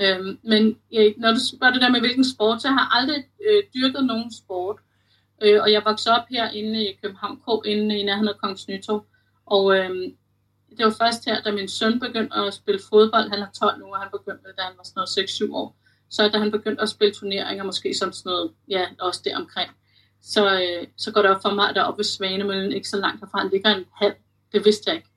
Øhm, 0.00 0.38
men 0.42 0.78
øh, 0.94 1.14
når 1.16 1.30
du 1.32 1.40
spørger 1.48 1.72
det 1.72 1.82
der 1.82 1.90
med, 1.90 2.00
hvilken 2.00 2.24
sport, 2.24 2.62
så 2.62 2.68
jeg 2.68 2.74
har 2.74 2.98
aldrig 2.98 3.24
øh, 3.48 3.62
dyrket 3.74 4.06
nogen 4.06 4.32
sport. 4.32 4.76
Øh, 5.42 5.62
og 5.62 5.72
jeg 5.72 5.82
voksede 5.84 6.14
op 6.14 6.26
herinde 6.30 6.86
i 6.86 6.98
København 7.02 7.36
K, 7.36 7.66
inde 7.66 7.98
i 7.98 8.02
nærheden 8.04 8.28
af 8.28 8.38
Kongens 8.38 8.68
Nytorv. 8.68 9.04
Og 9.46 9.76
øh, 9.78 9.90
det 10.76 10.84
var 10.84 10.94
først 11.02 11.24
her, 11.24 11.42
da 11.42 11.52
min 11.52 11.68
søn 11.68 12.00
begyndte 12.00 12.36
at 12.36 12.54
spille 12.54 12.80
fodbold, 12.90 13.30
han 13.30 13.38
er 13.38 13.46
12 13.60 13.78
nu, 13.78 13.86
og 13.86 13.98
han 13.98 14.08
begyndte, 14.12 14.44
da 14.56 14.62
han 14.62 14.72
var 14.76 14.84
sådan 14.84 15.00
noget 15.00 15.50
6-7 15.50 15.54
år. 15.54 15.76
Så 16.10 16.28
da 16.28 16.38
han 16.38 16.50
begyndte 16.50 16.82
at 16.82 16.88
spille 16.88 17.14
turneringer, 17.14 17.64
måske 17.64 17.94
som 17.94 18.12
sådan 18.12 18.30
noget, 18.30 18.52
ja, 18.68 18.86
også 19.00 19.20
der 19.24 19.36
omkring, 19.36 19.70
så, 20.22 20.60
øh, 20.60 20.86
så 20.96 21.12
går 21.12 21.22
det 21.22 21.30
op 21.30 21.42
for 21.42 21.50
mig, 21.50 21.68
at 21.68 21.74
deroppe 21.74 21.98
ved 21.98 22.04
Svanemøllen, 22.04 22.72
ikke 22.72 22.88
så 22.88 22.96
langt 22.96 23.20
herfra, 23.20 23.48
ligger 23.52 23.74
en 23.74 23.84
hal. 23.94 24.14
Det 24.52 24.64
vidste 24.64 24.90
jeg 24.90 24.96
ikke. 24.96 25.08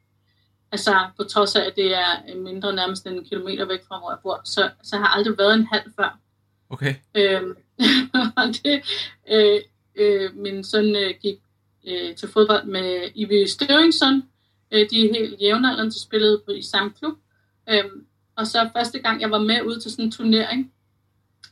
Altså, 0.71 1.07
på 1.17 1.23
trods 1.23 1.55
af, 1.55 1.65
at 1.65 1.75
det 1.75 1.93
er 1.93 2.35
mindre 2.35 2.75
nærmest 2.75 3.07
en 3.07 3.25
kilometer 3.25 3.65
væk 3.65 3.79
fra, 3.87 3.99
hvor 3.99 4.11
jeg 4.11 4.19
bor, 4.23 4.41
så, 4.43 4.69
så 4.83 4.95
jeg 4.95 5.05
har 5.05 5.07
aldrig 5.07 5.37
været 5.37 5.53
en 5.53 5.67
hal 5.71 5.83
før. 5.95 6.19
Okay. 6.69 6.95
Øhm, 7.15 7.55
det, 8.63 8.81
øh, 9.31 9.61
øh, 9.95 10.35
min 10.35 10.63
søn 10.63 10.95
øh, 10.95 11.13
gik 11.21 11.35
øh, 11.87 12.15
til 12.15 12.29
fodbold 12.29 12.65
med 12.65 13.09
Ivi 13.15 13.47
Støringsson. 13.47 14.23
Øh, 14.71 14.89
de 14.89 15.05
er 15.05 15.13
helt 15.13 15.41
jævnaldrende, 15.41 15.91
de 15.91 16.01
spillede 16.01 16.41
på, 16.45 16.51
i 16.51 16.61
samme 16.61 16.91
klub. 16.99 17.17
Øhm, 17.69 18.05
og 18.35 18.47
så 18.47 18.69
første 18.75 18.99
gang, 18.99 19.21
jeg 19.21 19.31
var 19.31 19.39
med 19.39 19.61
ud 19.61 19.79
til 19.79 19.91
sådan 19.91 20.05
en 20.05 20.11
turnering, 20.11 20.73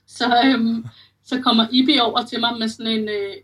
så, 0.08 0.42
øhm, 0.46 0.86
så 1.24 1.42
kommer 1.42 1.68
Ibi 1.72 2.00
over 2.00 2.26
til 2.26 2.40
mig 2.40 2.60
med 2.60 2.70
sådan 2.70 2.92
en... 2.92 3.10
Øh, 3.10 3.36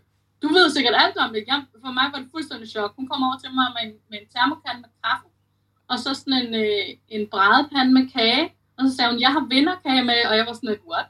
du 0.42 0.48
ved 0.48 0.70
sikkert 0.70 0.94
alt 0.98 1.16
om 1.16 1.32
det. 1.32 1.44
Jeg, 1.46 1.64
for 1.84 1.92
mig 1.98 2.06
var 2.12 2.18
det 2.18 2.28
fuldstændig 2.30 2.68
chok. 2.68 2.92
Hun 2.96 3.08
kommer 3.08 3.26
over 3.28 3.38
til 3.38 3.50
mig 3.58 3.66
med 3.74 3.82
en, 3.86 3.94
med 4.10 4.18
en 4.22 4.28
termokan 4.34 4.80
med 4.82 4.90
kaffe, 5.04 5.28
og 5.90 5.98
så 5.98 6.14
sådan 6.14 6.32
en, 6.32 6.54
øh, 6.54 6.96
en 7.08 7.26
brædepande 7.30 7.92
med 7.92 8.10
kage. 8.10 8.52
Og 8.78 8.84
så 8.88 8.96
sagde 8.96 9.10
hun, 9.10 9.20
jeg 9.20 9.32
har 9.32 9.46
vinderkage 9.50 10.04
med, 10.04 10.20
og 10.28 10.36
jeg 10.36 10.46
var 10.46 10.52
sådan 10.52 10.68
lidt, 10.68 10.80
what? 10.90 11.06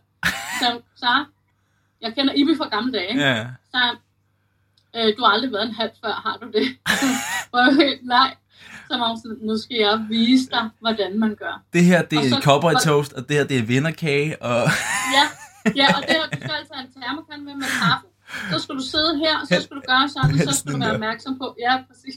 Så, 0.61 0.81
så 0.97 1.25
jeg 2.01 2.15
kender 2.15 2.33
Ibi 2.35 2.57
fra 2.57 2.69
gamle 2.69 2.93
dage. 2.93 3.15
Ja. 3.29 3.47
Så 3.73 3.97
øh, 4.97 5.17
du 5.17 5.25
har 5.25 5.31
aldrig 5.33 5.53
været 5.53 5.69
en 5.69 5.75
halv 5.75 5.91
før, 6.05 6.13
har 6.13 6.37
du 6.43 6.47
det? 6.47 6.67
Jeg 7.53 7.65
var 7.67 7.71
helt, 7.83 8.07
nej. 8.07 8.37
Så 8.91 8.99
var 8.99 9.09
hun 9.09 9.19
sådan, 9.19 9.39
nu 9.43 9.59
skal 9.59 9.77
jeg 9.77 10.07
vise 10.09 10.51
dig, 10.51 10.71
hvordan 10.81 11.19
man 11.19 11.35
gør. 11.35 11.63
Det 11.73 11.85
her, 11.85 12.03
det 12.03 12.19
Og 12.19 12.25
er 12.25 12.41
cowboy 12.41 12.73
toast, 12.85 13.13
og 13.13 13.29
det 13.29 13.37
her, 13.37 13.45
det 13.45 13.59
er 13.59 13.63
vinderkage, 13.63 14.43
og... 14.43 14.63
Ja, 15.17 15.25
ja 15.81 15.87
og 15.97 16.01
det 16.09 16.17
her, 16.19 16.27
du 16.33 16.37
skal 16.41 16.55
altså 16.61 16.75
have 16.75 16.87
en 16.87 16.93
termokan 17.03 17.45
med 17.45 17.55
med 17.55 17.67
kaffe. 17.83 18.07
Så 18.51 18.59
skal 18.63 18.75
du 18.75 18.85
sidde 18.93 19.19
her, 19.19 19.35
og 19.41 19.47
så 19.47 19.63
skal 19.63 19.77
du 19.77 19.83
gøre 19.89 20.09
sådan, 20.09 20.39
så 20.49 20.53
skal 20.59 20.73
du 20.73 20.79
være 20.79 20.95
opmærksom 20.95 21.39
på. 21.39 21.57
Ja, 21.59 21.73
præcis. 21.89 22.15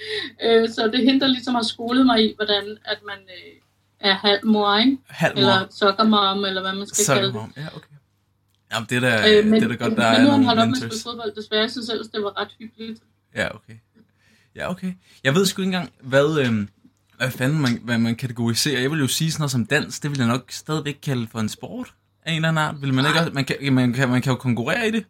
øh, 0.44 0.68
så 0.68 0.90
det 0.92 1.04
henter 1.04 1.26
ligesom 1.26 1.54
har 1.54 1.62
skolet 1.62 2.06
mig 2.06 2.24
i, 2.24 2.34
hvordan 2.36 2.76
at 2.84 2.98
man 3.06 3.18
øh, 3.18 3.60
er 4.00 4.14
halv 4.14 4.46
mor, 4.46 4.76
ikke? 4.78 4.98
Halv 5.08 5.34
mor. 5.34 5.40
Eller 5.40 5.66
sokkermom, 5.70 6.44
eller 6.44 6.60
hvad 6.60 6.72
man 6.72 6.86
skal 6.86 7.16
er 7.16 7.20
kalde 7.20 7.32
det. 7.32 7.56
Ja, 7.56 7.66
okay. 7.76 7.94
Jamen, 8.72 8.86
det 8.90 8.96
er 8.96 9.00
da, 9.00 9.38
Øh, 9.38 9.44
men, 9.44 9.54
det 9.54 9.62
er 9.62 9.68
da 9.68 9.84
godt, 9.84 9.96
der 9.96 10.12
men 10.12 10.20
er 10.20 10.30
nogle 10.30 10.44
holdt 10.44 10.60
op 10.60 10.68
med 10.68 10.76
at 10.76 10.82
spille 10.82 11.02
fodbold, 11.02 11.32
desværre. 11.36 11.60
Jeg 11.60 11.70
synes 11.70 11.88
ellers, 11.88 12.08
det 12.08 12.22
var 12.22 12.40
ret 12.40 12.48
hyggeligt. 12.58 13.00
Ja, 13.36 13.54
okay. 13.54 13.74
Ja, 14.56 14.70
okay. 14.70 14.92
Jeg 15.24 15.34
ved 15.34 15.46
sgu 15.46 15.62
ikke 15.62 15.66
engang, 15.66 15.92
hvad, 16.00 16.38
øhm, 16.46 16.68
hvad 17.16 17.30
fanden 17.30 17.60
man, 17.60 17.80
hvad 17.82 17.98
man 17.98 18.16
kategoriserer. 18.16 18.80
Jeg 18.80 18.90
vil 18.90 19.00
jo 19.00 19.06
sige 19.06 19.30
sådan 19.30 19.42
noget 19.42 19.50
som 19.50 19.66
dans, 19.66 20.00
det 20.00 20.10
vil 20.10 20.18
jeg 20.18 20.28
nok 20.28 20.52
stadigvæk 20.52 20.98
kalde 21.02 21.26
for 21.32 21.38
en 21.38 21.48
sport 21.48 21.94
af 22.22 22.30
en 22.30 22.36
eller 22.36 22.48
anden 22.48 22.64
art. 22.64 22.82
Vil 22.82 22.94
man, 22.94 23.06
ikke 23.06 23.20
også, 23.20 23.32
man, 23.32 23.44
kan, 23.44 23.72
man, 23.72 23.92
kan, 23.92 24.08
man 24.08 24.22
kan 24.22 24.30
jo 24.32 24.36
konkurrere 24.36 24.88
i 24.88 24.90
det. 24.90 25.04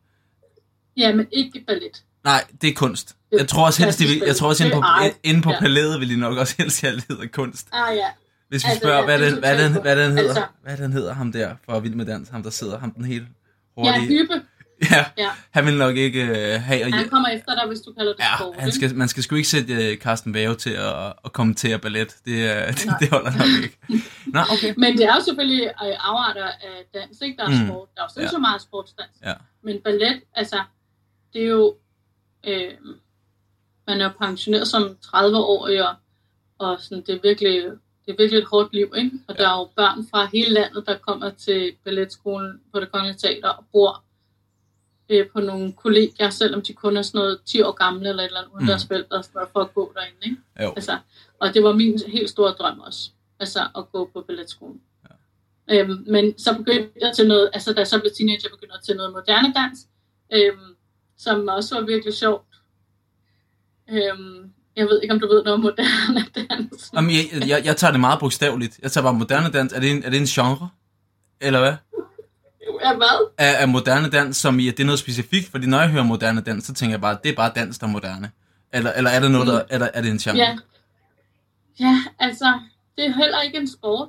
Ja, 0.96 1.14
men 1.14 1.26
ikke 1.32 1.64
ballet. 1.66 2.04
Nej, 2.24 2.44
det 2.62 2.70
er 2.70 2.74
kunst. 2.74 3.16
Jeg 3.32 3.48
tror 3.48 3.66
også 3.66 3.84
helst, 3.84 4.00
vil, 4.00 4.22
jeg 4.26 4.36
tror 4.36 4.48
også 4.48 4.64
inde 4.64 4.76
på, 4.76 4.82
inde 5.22 5.42
på 5.42 5.50
Ja. 5.50 5.60
palæet 5.60 6.00
vil 6.00 6.10
de 6.10 6.16
nok 6.16 6.38
også 6.38 6.54
helst 6.58 6.80
have, 6.80 7.02
hedder 7.08 7.26
kunst. 7.32 7.68
Ah 7.72 7.96
ja, 7.96 8.06
Hvis 8.48 8.64
vi 8.64 8.68
Altså, 8.68 8.80
spørger, 8.80 8.98
ja, 8.98 9.04
hvad, 9.04 9.18
det 9.18 9.32
den, 9.32 9.38
hvad, 9.40 9.58
den, 9.64 9.82
hvad 9.82 9.96
den 9.96 10.10
hedder, 10.12 10.28
Altså- 10.28 10.44
hvad 10.62 10.76
den 10.76 10.92
hedder 10.92 11.14
ham 11.14 11.32
der 11.32 11.54
for 11.64 11.80
Vild 11.80 11.94
med 11.94 12.06
Dans, 12.06 12.28
ham 12.28 12.42
der 12.42 12.50
sidder, 12.50 12.78
ham 12.78 12.90
den 12.90 13.04
helt 13.04 13.26
ja, 13.78 13.82
hurtige. 13.92 14.06
hyppe. 14.18 14.42
Ja, 14.90 15.04
Ja. 15.18 15.28
han 15.50 15.66
vil 15.66 15.74
nok 15.78 15.96
ikke 15.96 16.22
uh, 16.22 16.62
have 16.62 16.84
at 16.84 16.92
Han 16.94 17.08
kommer 17.08 17.28
efter 17.28 17.54
dig, 17.54 17.64
hvis 17.68 17.80
du 17.80 17.92
kalder 17.92 18.12
det 18.12 18.20
Ja, 18.20 18.36
sport. 18.38 18.56
han 18.58 18.72
skal, 18.72 18.94
man 18.96 19.08
skal 19.08 19.22
sgu 19.22 19.34
ikke 19.34 19.48
sætte 19.48 19.90
uh, 19.92 19.96
Carsten 19.98 20.34
Vave 20.34 20.54
til 20.54 20.70
at, 20.70 21.06
at 21.24 21.32
kommentere 21.32 21.78
ballet. 21.78 22.16
Det, 22.24 22.50
er, 22.50 22.72
det, 22.72 22.86
Nej. 22.86 22.98
det 23.00 23.08
holder 23.08 23.30
nok 23.38 23.62
ikke. 23.62 23.76
Nå, 24.26 24.40
okay. 24.52 24.74
Men 24.76 24.98
det 24.98 25.04
er 25.04 25.14
jo 25.14 25.24
selvfølgelig 25.24 25.62
øh, 25.66 25.72
afarter 26.08 26.44
af 26.44 26.84
dans, 26.94 27.20
ikke? 27.22 27.36
Der 27.36 27.44
er 27.44 27.48
Mm. 27.48 27.54
mm. 27.54 27.66
sport. 27.68 27.88
Der 27.96 28.02
er 28.02 28.06
jo 28.06 28.12
sindssygt 28.14 28.38
Ja. 28.38 28.38
meget 28.40 28.62
sportsdans. 28.62 29.10
Ja. 29.24 29.32
Men 29.64 29.76
ballet, 29.84 30.20
altså, 30.34 30.60
det 31.32 31.42
er 31.42 31.46
jo... 31.48 31.74
Øh, 32.46 32.70
man 33.90 34.00
er 34.00 34.10
pensioneret 34.22 34.68
som 34.68 34.82
30-årig, 35.06 35.88
og, 35.88 35.94
og 36.58 36.80
sådan, 36.80 37.02
det, 37.06 37.14
er 37.14 37.20
virkelig, 37.22 37.54
det 38.06 38.10
er 38.12 38.16
virkelig 38.22 38.38
et 38.38 38.44
hårdt 38.52 38.72
liv, 38.74 38.88
ikke? 38.96 39.10
Og 39.28 39.38
der 39.38 39.48
er 39.48 39.58
jo 39.58 39.68
børn 39.76 40.06
fra 40.10 40.28
hele 40.34 40.50
landet, 40.52 40.86
der 40.86 40.96
kommer 40.98 41.30
til 41.30 41.72
balletskolen 41.84 42.60
på 42.72 42.80
det 42.80 42.92
kongelige 42.92 43.18
teater 43.18 43.48
og 43.48 43.64
bor 43.72 44.04
øh, 45.08 45.26
på 45.32 45.40
nogle 45.40 45.72
kollegier, 45.72 46.30
selvom 46.30 46.62
de 46.62 46.72
kun 46.72 46.96
er 46.96 47.02
sådan 47.02 47.18
noget 47.18 47.40
10 47.46 47.62
år 47.62 47.72
gamle 47.72 48.08
eller 48.08 48.22
et 48.22 48.26
eller 48.26 48.40
andet, 48.40 48.60
Mm. 48.60 48.66
deres 48.66 48.86
forældre 48.86 49.16
og 49.16 49.24
sådan 49.24 49.38
noget, 49.38 49.50
for 49.52 49.60
at 49.60 49.74
gå 49.74 49.92
derinde, 49.96 50.18
ikke? 50.22 50.36
Jo. 50.62 50.72
Altså, 50.76 50.98
og 51.40 51.54
det 51.54 51.62
var 51.62 51.72
min 51.72 51.98
helt 52.06 52.30
store 52.30 52.50
drøm 52.52 52.80
også, 52.80 53.10
altså 53.40 53.60
at 53.78 53.92
gå 53.92 54.10
på 54.12 54.20
balletskolen. 54.20 54.80
Ja. 55.68 55.82
Øhm, 55.82 56.04
men 56.06 56.38
så 56.38 56.54
begyndte 56.56 56.92
jeg 57.00 57.12
til 57.16 57.28
noget, 57.28 57.50
altså 57.52 57.72
da 57.72 57.78
jeg 57.78 57.86
så 57.86 58.00
blev 58.00 58.12
teenager, 58.16 58.48
begyndte 58.50 58.74
jeg 58.74 58.82
til 58.84 58.96
noget 58.96 59.12
moderne 59.12 59.52
dans, 59.54 59.78
øhm, 60.32 60.74
som 61.18 61.48
også 61.48 61.74
var 61.74 61.86
virkelig 61.86 62.14
sjovt. 62.14 62.49
Øhm, 63.90 64.52
jeg 64.76 64.86
ved 64.86 65.02
ikke, 65.02 65.14
om 65.14 65.20
du 65.20 65.26
ved 65.26 65.44
noget 65.44 65.54
om 65.54 65.60
moderne 65.60 66.24
dans. 66.48 66.90
Jamen, 66.94 67.10
jeg, 67.10 67.48
jeg, 67.48 67.62
jeg 67.64 67.76
tager 67.76 67.90
det 67.90 68.00
meget 68.00 68.20
bogstaveligt. 68.20 68.78
Jeg 68.82 68.92
tager 68.92 69.02
bare 69.02 69.14
moderne 69.14 69.50
dans. 69.50 69.72
Er 69.72 69.80
det 69.80 69.90
en, 69.90 70.04
er 70.04 70.10
det 70.10 70.20
en 70.20 70.26
genre? 70.26 70.68
Eller 71.40 71.60
hvad? 71.60 71.74
Ja, 72.84 72.94
hvad? 72.94 73.30
Er, 73.38 73.50
er 73.50 73.66
moderne 73.66 74.10
dans, 74.10 74.36
som 74.36 74.58
i, 74.58 74.68
at 74.68 74.76
det 74.76 74.82
er 74.82 74.86
noget 74.86 74.98
specifikt? 74.98 75.50
Fordi 75.50 75.66
når 75.66 75.80
jeg 75.80 75.90
hører 75.90 76.04
moderne 76.04 76.40
dans, 76.40 76.64
så 76.64 76.74
tænker 76.74 76.92
jeg 76.92 77.00
bare, 77.00 77.12
at 77.12 77.22
det 77.22 77.30
er 77.30 77.36
bare 77.36 77.52
dans, 77.54 77.78
der 77.78 77.86
er 77.86 77.90
moderne. 77.90 78.30
Eller, 78.72 78.92
eller 78.92 79.10
er 79.10 79.20
det 79.20 79.30
noget, 79.30 79.46
der, 79.46 79.62
eller 79.70 79.88
er 79.94 80.02
det 80.02 80.10
en 80.10 80.18
genre? 80.18 80.38
Ja. 80.38 80.58
Ja, 81.80 82.04
altså, 82.18 82.60
det 82.96 83.06
er 83.06 83.12
heller 83.12 83.40
ikke 83.40 83.58
en 83.58 83.68
sport. 83.68 84.08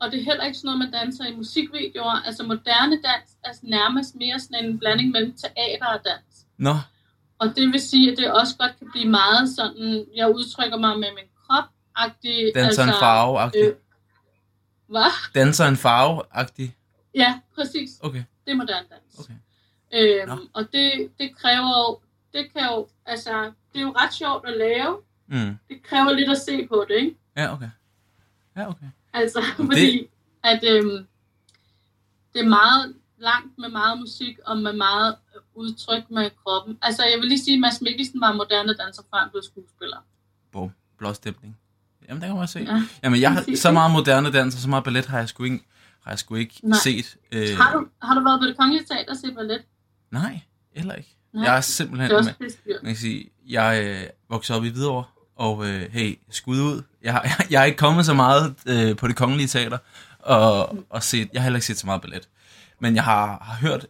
Og 0.00 0.10
det 0.12 0.20
er 0.20 0.24
heller 0.24 0.44
ikke 0.44 0.58
sådan 0.58 0.66
noget, 0.68 0.78
man 0.78 0.90
danser 1.00 1.24
i 1.24 1.36
musikvideoer. 1.36 2.22
Altså, 2.26 2.42
moderne 2.42 2.96
dans 3.08 3.28
er 3.44 3.52
nærmest 3.62 4.14
mere 4.14 4.40
sådan 4.40 4.64
en 4.64 4.78
blanding 4.78 5.10
mellem 5.10 5.32
teater 5.32 5.86
og 5.86 6.00
dans. 6.04 6.46
Nå, 6.58 6.74
Og 7.38 7.56
det 7.56 7.72
vil 7.72 7.80
sige, 7.80 8.12
at 8.12 8.18
det 8.18 8.32
også 8.32 8.56
godt 8.58 8.78
kan 8.78 8.90
blive 8.90 9.08
meget 9.08 9.48
sådan, 9.56 10.04
jeg 10.16 10.30
udtrykker 10.34 10.78
mig 10.78 10.98
med 10.98 11.08
min 11.14 11.24
krop-agtig. 11.48 12.52
danser 12.54 12.82
en 12.82 12.88
farve-agtig. 12.88 13.64
øh, 13.64 13.74
Hvad? 14.88 15.10
Danser 15.34 15.64
en 15.66 15.76
farve-agtig. 15.76 16.76
Ja, 17.14 17.40
præcis. 17.54 17.90
Okay, 18.00 18.24
Det 18.44 18.50
er 18.52 18.54
moderne 18.56 18.86
dans. 18.90 19.18
okay. 19.18 19.34
Øhm, 19.94 20.48
og 20.52 20.72
det, 20.72 21.10
det 21.18 21.36
kræver 21.36 21.88
jo, 21.88 21.98
det 22.38 22.52
kan 22.52 22.62
jo, 22.70 22.88
altså, 23.06 23.52
det 23.72 23.78
er 23.78 23.82
jo 23.82 23.94
ret 23.98 24.14
sjovt 24.14 24.48
at 24.48 24.56
lave. 24.58 24.98
Mm. 25.26 25.58
Det 25.68 25.82
kræver 25.82 26.12
lidt 26.12 26.30
at 26.30 26.38
se 26.38 26.66
på 26.66 26.84
det, 26.88 26.94
ikke? 26.94 27.16
Ja, 27.36 27.52
okay. 27.52 27.70
Ja, 28.56 28.68
okay. 28.68 28.86
Altså, 29.12 29.42
Men 29.58 29.66
fordi 29.66 30.08
at 30.44 30.64
øhm, 30.64 31.06
det 32.34 32.40
er 32.44 32.48
meget 32.48 32.94
langt 33.18 33.58
med 33.58 33.68
meget 33.68 33.98
musik 33.98 34.38
og 34.46 34.56
med 34.58 34.72
meget 34.72 35.16
udtryk 35.58 36.10
med 36.10 36.30
kroppen. 36.44 36.78
Altså, 36.82 37.02
jeg 37.04 37.18
vil 37.20 37.28
lige 37.28 37.44
sige, 37.44 37.54
at 37.54 37.60
Mads 37.60 37.80
Mikkelsen 37.80 38.20
var 38.20 38.32
moderne 38.32 38.74
danser, 38.74 39.02
før 39.10 39.18
han 39.18 39.28
blev 39.30 39.42
skuespiller. 39.42 39.96
Bum, 40.52 40.70
blåstemning. 40.98 41.56
Jamen, 42.08 42.20
der 42.22 42.26
kan 42.28 42.36
man 42.36 42.48
se. 42.48 42.58
Ja. 42.60 42.82
Jamen, 43.02 43.20
jeg 43.20 43.32
har, 43.32 43.56
så 43.56 43.72
meget 43.72 43.90
moderne 43.92 44.30
dans 44.32 44.54
og 44.54 44.60
så 44.60 44.68
meget 44.68 44.84
ballet 44.84 45.06
har 45.06 45.18
jeg 45.18 45.28
sgu 45.28 45.44
ikke, 45.44 45.64
har 46.04 46.10
jeg 46.10 46.18
sgu 46.18 46.34
ikke 46.34 46.54
Nej. 46.62 46.78
set. 46.82 47.16
Øh, 47.32 47.56
Har 47.58 47.72
du, 47.72 47.86
har 48.02 48.14
du 48.14 48.24
været 48.24 48.40
på 48.40 48.46
det 48.46 48.56
kongelige 48.56 48.84
teater 48.90 49.10
og 49.10 49.16
set 49.16 49.34
ballet? 49.34 49.62
Nej, 50.10 50.40
heller 50.76 50.94
ikke. 50.94 51.16
Nej. 51.32 51.44
Jeg 51.44 51.56
er 51.56 51.60
simpelthen 51.60 52.10
Det 52.10 52.14
er 52.14 52.18
også 52.18 52.32
med, 52.40 52.48
man 52.82 52.92
kan 52.92 52.96
sige, 53.00 53.30
jeg 53.48 53.82
øh, 53.84 54.02
voksede 54.30 54.58
op 54.58 54.64
i 54.64 54.68
Hvidovre, 54.68 55.04
og 55.36 55.66
øh, 55.68 55.92
hey, 55.92 56.18
skud 56.30 56.60
ud. 56.60 56.82
Jeg, 57.02 57.12
har- 57.12 57.22
jeg, 57.22 57.46
jeg 57.52 57.60
er 57.60 57.64
ikke 57.64 57.78
kommet 57.78 58.06
så 58.06 58.14
meget 58.14 58.54
øh, 58.66 58.96
på 58.96 59.08
det 59.08 59.16
kongelige 59.16 59.46
teater, 59.48 59.78
og, 60.18 60.78
og 60.90 61.02
set, 61.02 61.28
jeg 61.32 61.40
har 61.42 61.44
heller 61.44 61.56
ikke 61.56 61.66
set 61.66 61.78
så 61.78 61.86
meget 61.86 62.00
ballet. 62.02 62.28
Men 62.80 62.94
jeg 62.94 63.04
har, 63.04 63.26
har 63.42 63.54
hørt, 63.60 63.86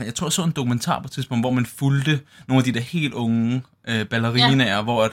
jeg 0.00 0.14
tror 0.14 0.26
jeg 0.26 0.32
så 0.32 0.42
en 0.44 0.50
dokumentar 0.50 0.98
på 1.00 1.04
et 1.04 1.10
tidspunkt, 1.10 1.42
hvor 1.42 1.50
man 1.50 1.66
fulgte 1.66 2.20
nogle 2.48 2.58
af 2.60 2.64
de 2.64 2.72
der 2.74 2.80
helt 2.80 3.14
unge 3.14 3.62
øh, 3.88 4.06
ballerinaer, 4.06 4.76
ja. 4.76 4.82
hvor 4.82 5.04
at, 5.04 5.12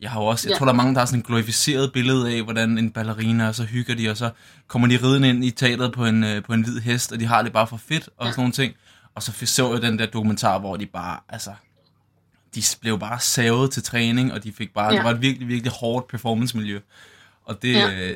jeg 0.00 0.10
har 0.10 0.20
jo 0.20 0.26
også, 0.26 0.48
jeg 0.48 0.52
Ja. 0.54 0.58
tror 0.58 0.66
der 0.66 0.72
er 0.72 0.76
mange, 0.76 0.94
der 0.94 1.00
har 1.00 1.06
sådan 1.06 1.20
et 1.20 1.26
glorificeret 1.26 1.92
billede 1.92 2.32
af, 2.36 2.42
hvordan 2.42 2.78
en 2.78 2.90
ballerina, 2.90 3.48
og 3.48 3.54
så 3.54 3.64
hygger 3.64 3.94
de, 3.94 4.10
og 4.10 4.16
så 4.16 4.30
kommer 4.66 4.88
de 4.88 4.96
ridende 4.96 5.28
ind 5.28 5.44
i 5.44 5.50
teateret 5.50 5.92
på 5.92 6.06
en, 6.06 6.24
øh, 6.24 6.42
på 6.44 6.52
en 6.52 6.62
hvid 6.64 6.80
hest, 6.80 7.12
og 7.12 7.20
de 7.20 7.26
har 7.26 7.42
det 7.42 7.52
bare 7.52 7.66
for 7.66 7.76
fedt, 7.76 8.08
og 8.16 8.26
Ja. 8.26 8.30
sådan 8.32 8.40
nogle 8.40 8.52
ting. 8.52 8.74
Og 9.14 9.22
så 9.22 9.32
så 9.46 9.72
jeg 9.72 9.82
den 9.82 9.98
der 9.98 10.06
dokumentar, 10.06 10.58
hvor 10.58 10.76
de 10.76 10.86
bare, 10.86 11.18
altså, 11.28 11.50
de 12.54 12.62
blev 12.80 12.98
bare 12.98 13.20
savet 13.20 13.70
til 13.70 13.82
træning, 13.82 14.32
og 14.32 14.44
de 14.44 14.52
fik 14.52 14.74
bare, 14.74 14.86
ja. 14.90 14.96
Det 14.96 15.04
var 15.04 15.10
et 15.10 15.20
virkelig, 15.22 15.48
virkelig 15.48 15.72
hårdt 15.72 16.08
performance-miljø. 16.08 16.80
Og 17.44 17.62
det, 17.62 17.72
Ja. 17.72 17.88
ja. 17.88 18.08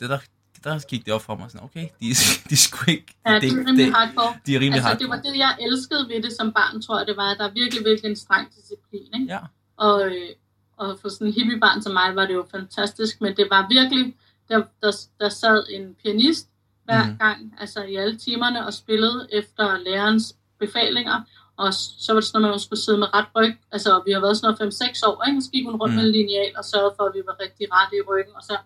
det 0.00 0.10
der, 0.10 0.18
der 0.64 0.78
gik 0.88 1.04
det 1.06 1.14
op 1.14 1.22
for 1.22 1.36
mig 1.36 1.50
sådan, 1.50 1.64
okay, 1.64 1.86
de, 2.00 2.06
de 2.50 2.56
skulle 2.56 2.92
ikke, 2.92 3.14
Ja, 3.26 3.34
det 3.40 3.48
er 3.52 3.56
rimelig 3.66 3.92
hardcore. 3.94 4.34
de 4.46 4.54
er 4.54 4.60
rimelig 4.60 4.74
Altså, 4.74 4.88
hardcore. 4.88 4.98
det 4.98 5.24
var 5.24 5.30
det, 5.30 5.38
jeg 5.38 5.56
elskede 5.60 6.08
ved 6.08 6.22
det 6.22 6.32
som 6.32 6.52
barn, 6.52 6.82
tror 6.82 6.98
jeg, 6.98 7.06
det 7.06 7.16
var, 7.16 7.30
at 7.30 7.38
der 7.38 7.44
er 7.44 7.52
virkelig, 7.52 7.84
virkelig 7.84 8.10
en 8.10 8.16
streng 8.16 8.48
disciplin, 8.56 9.20
ikke? 9.20 9.32
Ja, 9.34 9.38
Og, 9.76 10.06
øh, 10.06 10.28
og 10.76 10.98
for 11.00 11.08
sådan 11.08 11.26
en 11.26 11.32
hippiebarn 11.32 11.82
som 11.82 11.92
mig, 11.92 12.16
var 12.16 12.26
det 12.26 12.34
jo 12.34 12.46
fantastisk, 12.50 13.20
men 13.20 13.36
det 13.36 13.46
var 13.50 13.66
virkelig, 13.70 14.14
der, 14.48 14.62
der, 14.82 14.92
der 15.20 15.28
sad 15.28 15.66
en 15.70 15.96
pianist 16.02 16.48
hver 16.84 17.04
mm. 17.06 17.16
gang, 17.18 17.54
altså 17.60 17.82
i 17.82 17.96
alle 17.96 18.16
timerne, 18.18 18.66
og 18.66 18.72
spillede 18.74 19.28
efter 19.32 19.78
lærerens 19.78 20.36
befalinger, 20.58 21.20
og 21.56 21.74
så 21.74 22.12
var 22.12 22.20
det 22.20 22.28
sådan 22.28 22.42
noget, 22.42 22.54
hun 22.54 22.60
skulle 22.60 22.82
sidde 22.82 22.98
med 22.98 23.14
ret 23.14 23.26
ryg, 23.36 23.54
altså 23.72 24.02
vi 24.06 24.12
har 24.12 24.20
været 24.20 24.36
sådan 24.36 24.56
noget 24.60 24.74
5-6 24.74 25.08
år, 25.08 25.24
ikke? 25.28 25.42
så 25.42 25.50
gik 25.50 25.64
hun 25.64 25.76
rundt 25.76 25.94
mm. 25.94 25.96
med 25.98 26.04
en 26.06 26.12
lineal 26.12 26.52
og 26.58 26.64
sørgede 26.64 26.94
for, 26.96 27.04
at 27.04 27.14
vi 27.14 27.22
var 27.26 27.36
rigtig 27.44 27.66
rette 27.72 27.96
i 27.96 28.02
ryggen, 28.10 28.34
og 28.36 28.42
så 28.42 28.56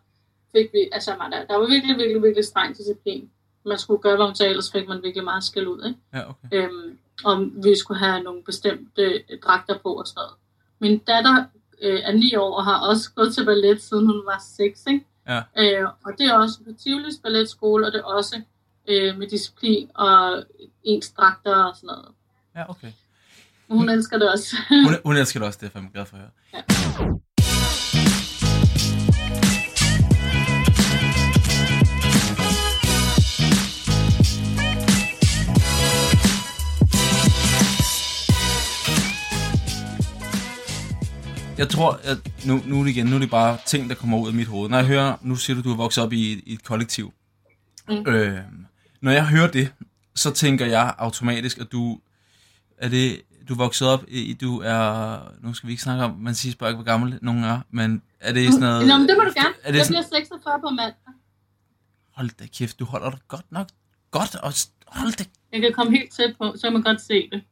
fik 0.57 0.73
vi, 0.73 0.89
altså 0.93 1.17
man, 1.19 1.33
der, 1.33 1.45
der 1.45 1.57
var 1.57 1.67
virkelig, 1.67 1.97
virkelig, 1.97 2.23
virkelig 2.23 2.45
streng 2.45 2.77
disciplin. 2.77 3.31
Man 3.65 3.79
skulle 3.79 4.03
gøre, 4.03 4.17
hvad 4.17 4.27
hun 4.27 4.35
sagde, 4.35 4.51
ellers 4.51 4.73
fik 4.73 4.89
man 4.89 5.03
virkelig 5.03 5.25
meget 5.25 5.45
skæld 5.45 5.67
ud, 5.67 5.87
ikke? 5.87 6.01
ja, 6.15 6.31
okay. 6.31 6.49
øhm, 6.53 6.99
om 7.25 7.65
vi 7.65 7.79
skulle 7.79 7.99
have 7.99 8.23
nogle 8.23 8.43
bestemte 8.43 9.03
øh, 9.03 9.39
dragter 9.45 9.79
på 9.79 9.93
og 9.93 10.07
sådan 10.07 10.21
noget. 10.21 10.35
Min 10.79 10.99
datter 10.99 11.45
øh, 11.83 12.01
er 12.05 12.13
9 12.13 12.35
år 12.37 12.57
og 12.57 12.65
har 12.65 12.79
også 12.89 13.13
gået 13.15 13.35
til 13.35 13.45
ballet, 13.45 13.83
siden 13.83 14.07
hun 14.07 14.23
var 14.27 14.43
6, 14.57 14.87
ikke? 14.87 15.05
Ja. 15.29 15.43
Øh, 15.59 15.89
og 16.05 16.13
det 16.19 16.27
er 16.27 16.35
også 16.35 16.59
på 16.65 16.71
Tivolis 16.79 17.19
balletskole, 17.23 17.87
og 17.87 17.93
det 17.93 17.99
er 17.99 18.05
også 18.05 18.43
øh, 18.89 19.19
med 19.19 19.27
disciplin 19.27 19.91
og 19.95 20.45
ens 20.83 21.11
dragter 21.11 21.55
og 21.55 21.77
sådan 21.77 21.87
noget. 21.87 22.09
Ja, 22.57 22.71
okay. 22.71 22.93
Hun 23.69 23.89
elsker 23.89 24.19
det 24.19 24.33
også. 24.33 24.57
Hun, 24.69 24.97
hun 25.05 25.17
elsker 25.17 25.41
det 25.41 25.47
også, 25.47 25.59
det 25.63 25.71
er 25.75 25.81
jeg 25.81 25.91
glad 25.93 26.07
for 26.07 26.17
at 26.17 26.23
høre. 26.23 26.31
Ja. 26.55 26.63
Jeg 41.59 41.69
tror, 41.69 42.01
at 42.03 42.19
nu, 42.47 42.61
nu 42.67 42.85
igen, 42.85 43.07
nu 43.07 43.17
er 43.17 43.21
det 43.21 43.31
bare 43.31 43.59
ting, 43.67 43.89
der 43.89 43.95
kommer 43.95 44.19
ud 44.19 44.29
af 44.29 44.35
mit 44.35 44.47
hoved. 44.47 44.69
Når 44.71 44.77
jeg 44.77 44.87
hører, 44.87 45.17
nu 45.23 45.37
siger 45.37 45.57
du, 45.57 45.63
du 45.63 45.73
er 45.73 45.77
vokset 45.77 46.05
op 46.05 46.13
i, 46.13 46.43
i 46.47 46.53
et 46.53 46.65
kollektiv. 46.65 47.13
Mm. 47.89 48.07
Øh, 48.07 48.41
når 49.01 49.11
jeg 49.11 49.27
hører 49.27 49.51
det, 49.51 49.73
så 50.15 50.31
tænker 50.31 50.67
jeg 50.67 50.95
automatisk, 50.99 51.59
at 51.59 51.73
du 51.73 52.01
er 52.79 52.89
det, 52.89 53.23
du 53.49 53.53
er 53.53 53.59
vokset 53.59 53.89
op 53.89 54.05
i, 54.09 54.33
du 54.33 54.61
er, 54.61 55.19
nu 55.41 55.55
skal 55.55 55.67
vi 55.67 55.73
ikke 55.73 55.83
snakke 55.83 56.05
om, 56.05 56.17
man 56.19 56.35
siger 56.35 56.55
bare 56.59 56.71
ikke, 56.71 56.77
hvor 56.77 56.85
gammel 56.85 57.19
nogen 57.23 57.45
er, 57.45 57.61
men 57.71 58.03
er 58.21 58.33
det 58.33 58.47
sådan 58.47 58.61
noget... 58.61 58.87
Nå, 58.87 58.99
men 58.99 59.09
det 59.09 59.17
må 59.17 59.25
du 59.25 59.33
gerne. 59.35 59.55
Er 59.63 59.71
det 59.73 59.79
jeg 59.79 59.87
sådan, 59.87 60.05
bliver 60.11 60.23
46 60.23 60.61
på 60.61 60.71
mandag. 60.71 60.95
hold 62.11 62.31
da 62.39 62.47
kæft, 62.47 62.79
du 62.79 62.85
holder 62.85 63.11
dig 63.11 63.21
godt 63.29 63.53
nok 63.53 63.69
godt, 64.11 64.35
og 64.35 64.53
hold 64.87 65.13
da 65.13 65.25
Jeg 65.53 65.61
kan 65.61 65.73
komme 65.73 65.97
helt 65.97 66.13
tæt 66.13 66.37
på, 66.39 66.53
så 66.57 66.63
kan 66.63 66.73
man 66.73 66.83
godt 66.83 67.01
se 67.01 67.29
det. 67.33 67.43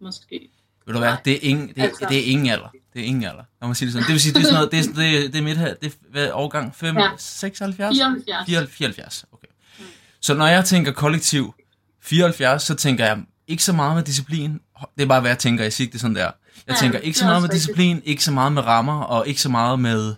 Måske. 0.00 0.50
Ved 0.90 0.94
du 0.94 1.00
hvad, 1.00 1.16
det 1.24 1.32
er 1.32 1.38
ingen, 1.42 1.68
det, 1.68 1.82
Altså. 1.82 2.06
det 2.08 2.18
er 2.18 2.32
ingen 2.32 2.46
alder. 2.50 2.68
Det 2.94 3.02
er 3.02 3.06
ingen 3.06 3.24
alder. 3.24 3.42
Lad 3.60 3.66
mig 3.68 3.76
sige 3.76 3.86
det 3.86 3.92
sådan. 3.92 4.06
Det 4.06 4.12
vil 4.12 4.20
sige, 4.20 4.32
det 4.32 4.38
er 4.40 4.42
sådan 4.44 4.54
noget, 4.54 4.70
det 4.72 4.78
er, 4.78 4.82
sådan- 4.82 4.96
det 5.24 5.32
det 5.32 5.38
er 5.38 5.42
midt 5.42 5.58
her, 5.58 5.74
det 5.74 5.86
er 5.92 5.96
hvad, 6.10 6.30
årgang 6.32 6.74
5, 6.74 6.98
Ja. 6.98 7.08
76? 7.18 7.96
74. 7.98 8.46
74, 8.70 9.24
okay. 9.32 9.46
Mm. 9.78 9.84
Så 10.20 10.34
når 10.34 10.46
jeg 10.46 10.64
tænker 10.64 10.92
kollektiv 10.92 11.54
74, 12.02 12.62
så 12.62 12.74
tænker 12.74 13.04
jeg 13.04 13.18
ikke 13.48 13.62
så 13.62 13.72
meget 13.72 13.96
med 13.96 14.02
disciplin, 14.04 14.60
det 14.96 15.02
er 15.02 15.06
bare, 15.06 15.20
hvad 15.20 15.30
jeg 15.30 15.38
tænker. 15.38 15.64
Jeg 15.64 15.72
siger 15.72 15.84
ikke 15.86 15.92
det 15.92 16.00
sådan 16.00 16.16
der. 16.16 16.22
Jeg 16.22 16.32
Ja, 16.68 16.74
tænker 16.74 16.98
ikke 16.98 17.18
så 17.18 17.24
meget 17.24 17.42
med 17.42 17.48
rigtigt. 17.50 17.60
disciplin, 17.66 18.02
ikke 18.04 18.24
så 18.24 18.32
meget 18.32 18.52
med 18.52 18.62
rammer, 18.62 19.00
og 19.02 19.28
ikke 19.28 19.40
så 19.40 19.48
meget 19.48 19.80
med 19.80 20.14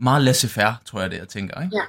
meget 0.00 0.22
laissez-faire, 0.22 0.74
tror 0.84 1.00
jeg 1.00 1.10
det, 1.10 1.18
jeg 1.18 1.28
tænker. 1.28 1.62
Ikke? 1.62 1.76
Ja. 1.76 1.82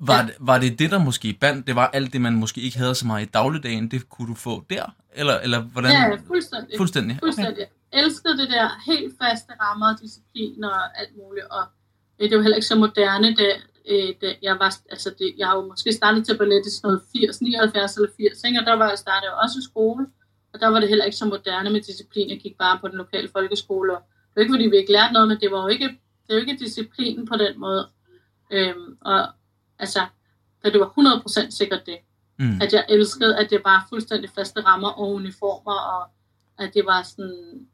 Var, 0.00 0.16
Ja. 0.16 0.22
det, 0.22 0.32
var 0.40 0.58
det 0.58 0.78
det, 0.78 0.90
der 0.90 0.98
måske 0.98 1.32
bandt? 1.40 1.66
Det 1.66 1.76
var 1.76 1.90
alt 1.92 2.12
det, 2.12 2.20
man 2.20 2.32
måske 2.34 2.60
ikke 2.60 2.78
havde 2.78 2.94
så 2.94 3.06
meget 3.06 3.26
i 3.26 3.28
dagligdagen, 3.34 3.90
det 3.90 4.08
kunne 4.08 4.28
du 4.28 4.34
få 4.34 4.64
der? 4.70 4.94
Eller, 5.12 5.36
eller 5.40 5.60
hvordan? 5.62 5.90
Ja, 5.90 6.16
fuldstændig. 6.26 6.76
Fuldstændig. 6.76 7.12
Okay. 7.16 7.26
Fuldstændig. 7.26 7.66
Jeg 7.92 8.04
elskede 8.04 8.38
det 8.38 8.48
der 8.50 8.66
helt 8.86 9.14
faste 9.22 9.52
rammer, 9.60 9.96
disciplin 10.02 10.64
og 10.64 11.00
alt 11.00 11.16
muligt. 11.16 11.46
Og 11.46 11.64
øh, 12.18 12.30
det 12.30 12.36
var 12.36 12.42
heller 12.42 12.56
ikke 12.56 12.66
så 12.66 12.78
moderne, 12.78 13.34
da, 13.34 13.48
øh, 13.88 14.14
da 14.22 14.34
jeg 14.42 14.58
var, 14.58 14.76
altså 14.90 15.10
det, 15.18 15.34
jeg 15.38 15.46
har 15.48 15.56
jo 15.56 15.66
måske 15.66 15.92
startet 15.92 16.26
til 16.26 16.38
ballet 16.38 16.66
i 16.66 16.70
sådan 16.70 16.88
noget 16.88 17.02
80, 17.12 17.40
79 17.40 17.96
eller 17.96 18.08
80, 18.16 18.44
ikke? 18.44 18.60
og 18.60 18.66
der 18.66 18.72
var 18.72 18.88
jeg 18.88 18.98
startet 18.98 19.26
jo 19.28 19.34
også 19.42 19.58
i 19.58 19.68
skole, 19.70 20.06
og 20.52 20.60
der 20.60 20.68
var 20.68 20.80
det 20.80 20.88
heller 20.88 21.04
ikke 21.04 21.16
så 21.16 21.26
moderne 21.26 21.70
med 21.70 21.80
disciplin. 21.80 22.30
Jeg 22.30 22.40
gik 22.40 22.58
bare 22.58 22.78
på 22.78 22.88
den 22.88 22.96
lokale 22.96 23.28
folkeskole, 23.28 23.96
og 23.96 24.02
det 24.28 24.36
var 24.36 24.42
ikke 24.42 24.52
fordi 24.52 24.66
vi 24.66 24.76
ikke 24.76 24.92
lærte 24.92 25.12
noget, 25.12 25.28
men 25.28 25.40
det 25.40 25.50
var 25.50 25.62
jo 25.62 25.68
ikke, 25.68 25.88
det 26.26 26.34
jo 26.34 26.40
ikke 26.40 26.56
disciplin 26.64 27.26
på 27.26 27.36
den 27.36 27.60
måde. 27.60 27.88
Øhm, 28.52 28.96
og 29.00 29.28
altså, 29.78 30.00
da 30.64 30.70
det 30.70 30.80
var 30.80 30.92
100% 31.46 31.50
sikkert 31.50 31.86
det, 31.86 31.98
Mm. 32.40 32.60
at 32.62 32.72
jeg 32.72 32.84
elskede, 32.88 33.36
at 33.38 33.50
det 33.50 33.60
var 33.64 33.86
fuldstændig 33.88 34.30
faste 34.30 34.60
rammer 34.60 34.88
og 34.88 35.10
uniformer, 35.12 35.72
og 35.94 36.08
at 36.64 36.74
det 36.74 36.86
var 36.86 37.02
sådan, 37.02 37.66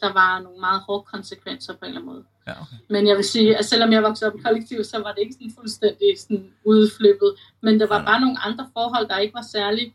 der 0.00 0.12
var 0.12 0.40
nogle 0.40 0.60
meget 0.60 0.80
hårde 0.80 1.04
konsekvenser 1.12 1.72
på 1.72 1.78
en 1.82 1.86
eller 1.88 2.00
anden 2.00 2.12
måde. 2.14 2.24
Ja, 2.46 2.52
okay. 2.52 2.76
Men 2.90 3.06
jeg 3.06 3.16
vil 3.16 3.24
sige, 3.24 3.56
at 3.56 3.64
selvom 3.64 3.92
jeg 3.92 4.02
voksede 4.02 4.30
op 4.30 4.38
i 4.38 4.42
kollektiv, 4.42 4.84
så 4.84 4.98
var 4.98 5.12
det 5.12 5.20
ikke 5.20 5.32
sådan 5.32 5.52
fuldstændig 5.58 6.08
sådan 6.18 6.52
udflippet, 6.64 7.34
men 7.60 7.80
der 7.80 7.86
var 7.86 8.04
bare 8.04 8.20
nogle 8.20 8.38
andre 8.40 8.68
forhold, 8.72 9.08
der 9.08 9.18
ikke 9.18 9.34
var 9.34 9.46
særlig 9.52 9.94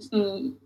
sådan, 0.00 0.56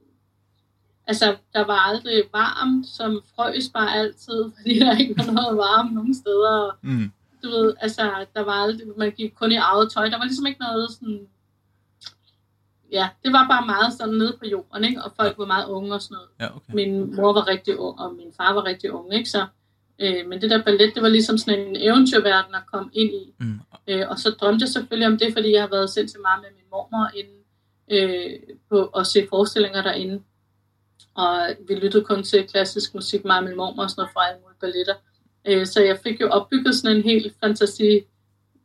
altså 1.06 1.36
der 1.54 1.64
var 1.66 1.78
aldrig 1.78 2.22
varmt, 2.32 2.86
som 2.86 3.22
frøs 3.36 3.68
bare 3.74 3.94
altid, 3.94 4.44
fordi 4.56 4.78
der 4.78 4.98
ikke 4.98 5.14
var 5.18 5.32
noget 5.32 5.56
varmt 5.56 5.94
nogen 5.94 6.14
steder, 6.14 6.78
Mm. 6.82 7.12
du 7.42 7.48
ved, 7.50 7.74
altså, 7.80 8.26
der 8.34 8.40
var 8.40 8.52
aldrig, 8.52 8.86
man 8.96 9.10
gik 9.10 9.32
kun 9.34 9.52
i 9.52 9.56
eget 9.56 9.92
tøj, 9.92 10.08
der 10.08 10.18
var 10.18 10.24
ligesom 10.24 10.46
ikke 10.46 10.60
noget 10.60 10.90
sådan, 10.92 11.26
ja, 12.92 13.08
det 13.24 13.32
var 13.32 13.48
bare 13.48 13.66
meget 13.66 13.92
sådan 13.92 14.14
nede 14.14 14.36
på 14.38 14.46
jorden, 14.46 14.84
ikke? 14.84 15.02
og 15.02 15.12
folk 15.16 15.38
var 15.38 15.46
meget 15.46 15.68
unge 15.68 15.94
og 15.94 16.02
sådan 16.02 16.14
noget. 16.14 16.28
Ja, 16.40 16.56
okay. 16.56 16.74
Min 16.74 17.16
mor 17.16 17.32
var 17.32 17.46
rigtig 17.46 17.78
ung, 17.78 18.00
og 18.00 18.14
min 18.14 18.32
far 18.36 18.52
var 18.54 18.64
rigtig 18.64 18.92
ung, 18.92 19.14
ikke? 19.14 19.30
Så, 19.30 19.46
øh, 19.98 20.28
men 20.28 20.40
det 20.40 20.50
der 20.50 20.62
ballet, 20.62 20.94
det 20.94 21.02
var 21.02 21.08
ligesom 21.08 21.38
sådan 21.38 21.60
en 21.60 21.76
eventyrverden 21.76 22.54
at 22.54 22.66
komme 22.72 22.90
ind 22.92 23.10
i. 23.10 23.34
Mm. 23.38 23.60
Øh, 23.88 24.08
og 24.10 24.18
så 24.18 24.30
drømte 24.30 24.62
jeg 24.62 24.68
selvfølgelig 24.68 25.06
om 25.06 25.18
det, 25.18 25.32
fordi 25.32 25.52
jeg 25.52 25.62
har 25.62 25.68
været 25.68 25.90
sindssygt 25.90 26.22
meget 26.22 26.40
med 26.42 26.50
min 26.56 26.70
mormor 26.70 27.10
inde 27.14 27.36
øh, 27.90 28.56
på 28.68 28.84
at 28.84 29.06
se 29.06 29.26
forestillinger 29.30 29.82
derinde. 29.82 30.22
Og 31.14 31.48
vi 31.68 31.74
lyttede 31.74 32.04
kun 32.04 32.22
til 32.22 32.46
klassisk 32.46 32.94
musik, 32.94 33.24
mig 33.24 33.38
og 33.38 33.44
min 33.44 33.56
mormor 33.56 33.82
og 33.82 33.90
sådan 33.90 34.00
noget 34.00 34.12
fra 34.12 34.28
alle 34.28 34.40
mulige 34.42 34.60
balletter. 34.60 34.94
Øh, 35.44 35.66
så 35.66 35.82
jeg 35.82 35.98
fik 36.02 36.20
jo 36.20 36.28
opbygget 36.28 36.74
sådan 36.74 36.96
en 36.96 37.02
helt 37.02 37.34
fantasi 37.40 38.00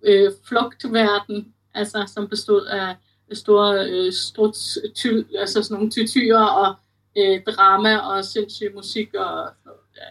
øh, 0.03 0.31
flugtverden, 0.43 1.53
altså 1.73 2.11
som 2.13 2.27
bestod 2.27 2.65
af 2.65 2.95
store 3.33 3.85
øh, 3.89 4.13
struts, 4.13 4.77
ty, 4.95 5.07
altså 5.39 5.63
sådan 5.63 5.75
nogle 5.75 5.91
tytyer 5.91 6.37
og 6.39 6.75
øh, 7.17 7.41
drama 7.55 7.97
og 7.97 8.25
sindssyg 8.25 8.71
musik 8.75 9.13
og. 9.13 9.49
Ja, 9.97 10.01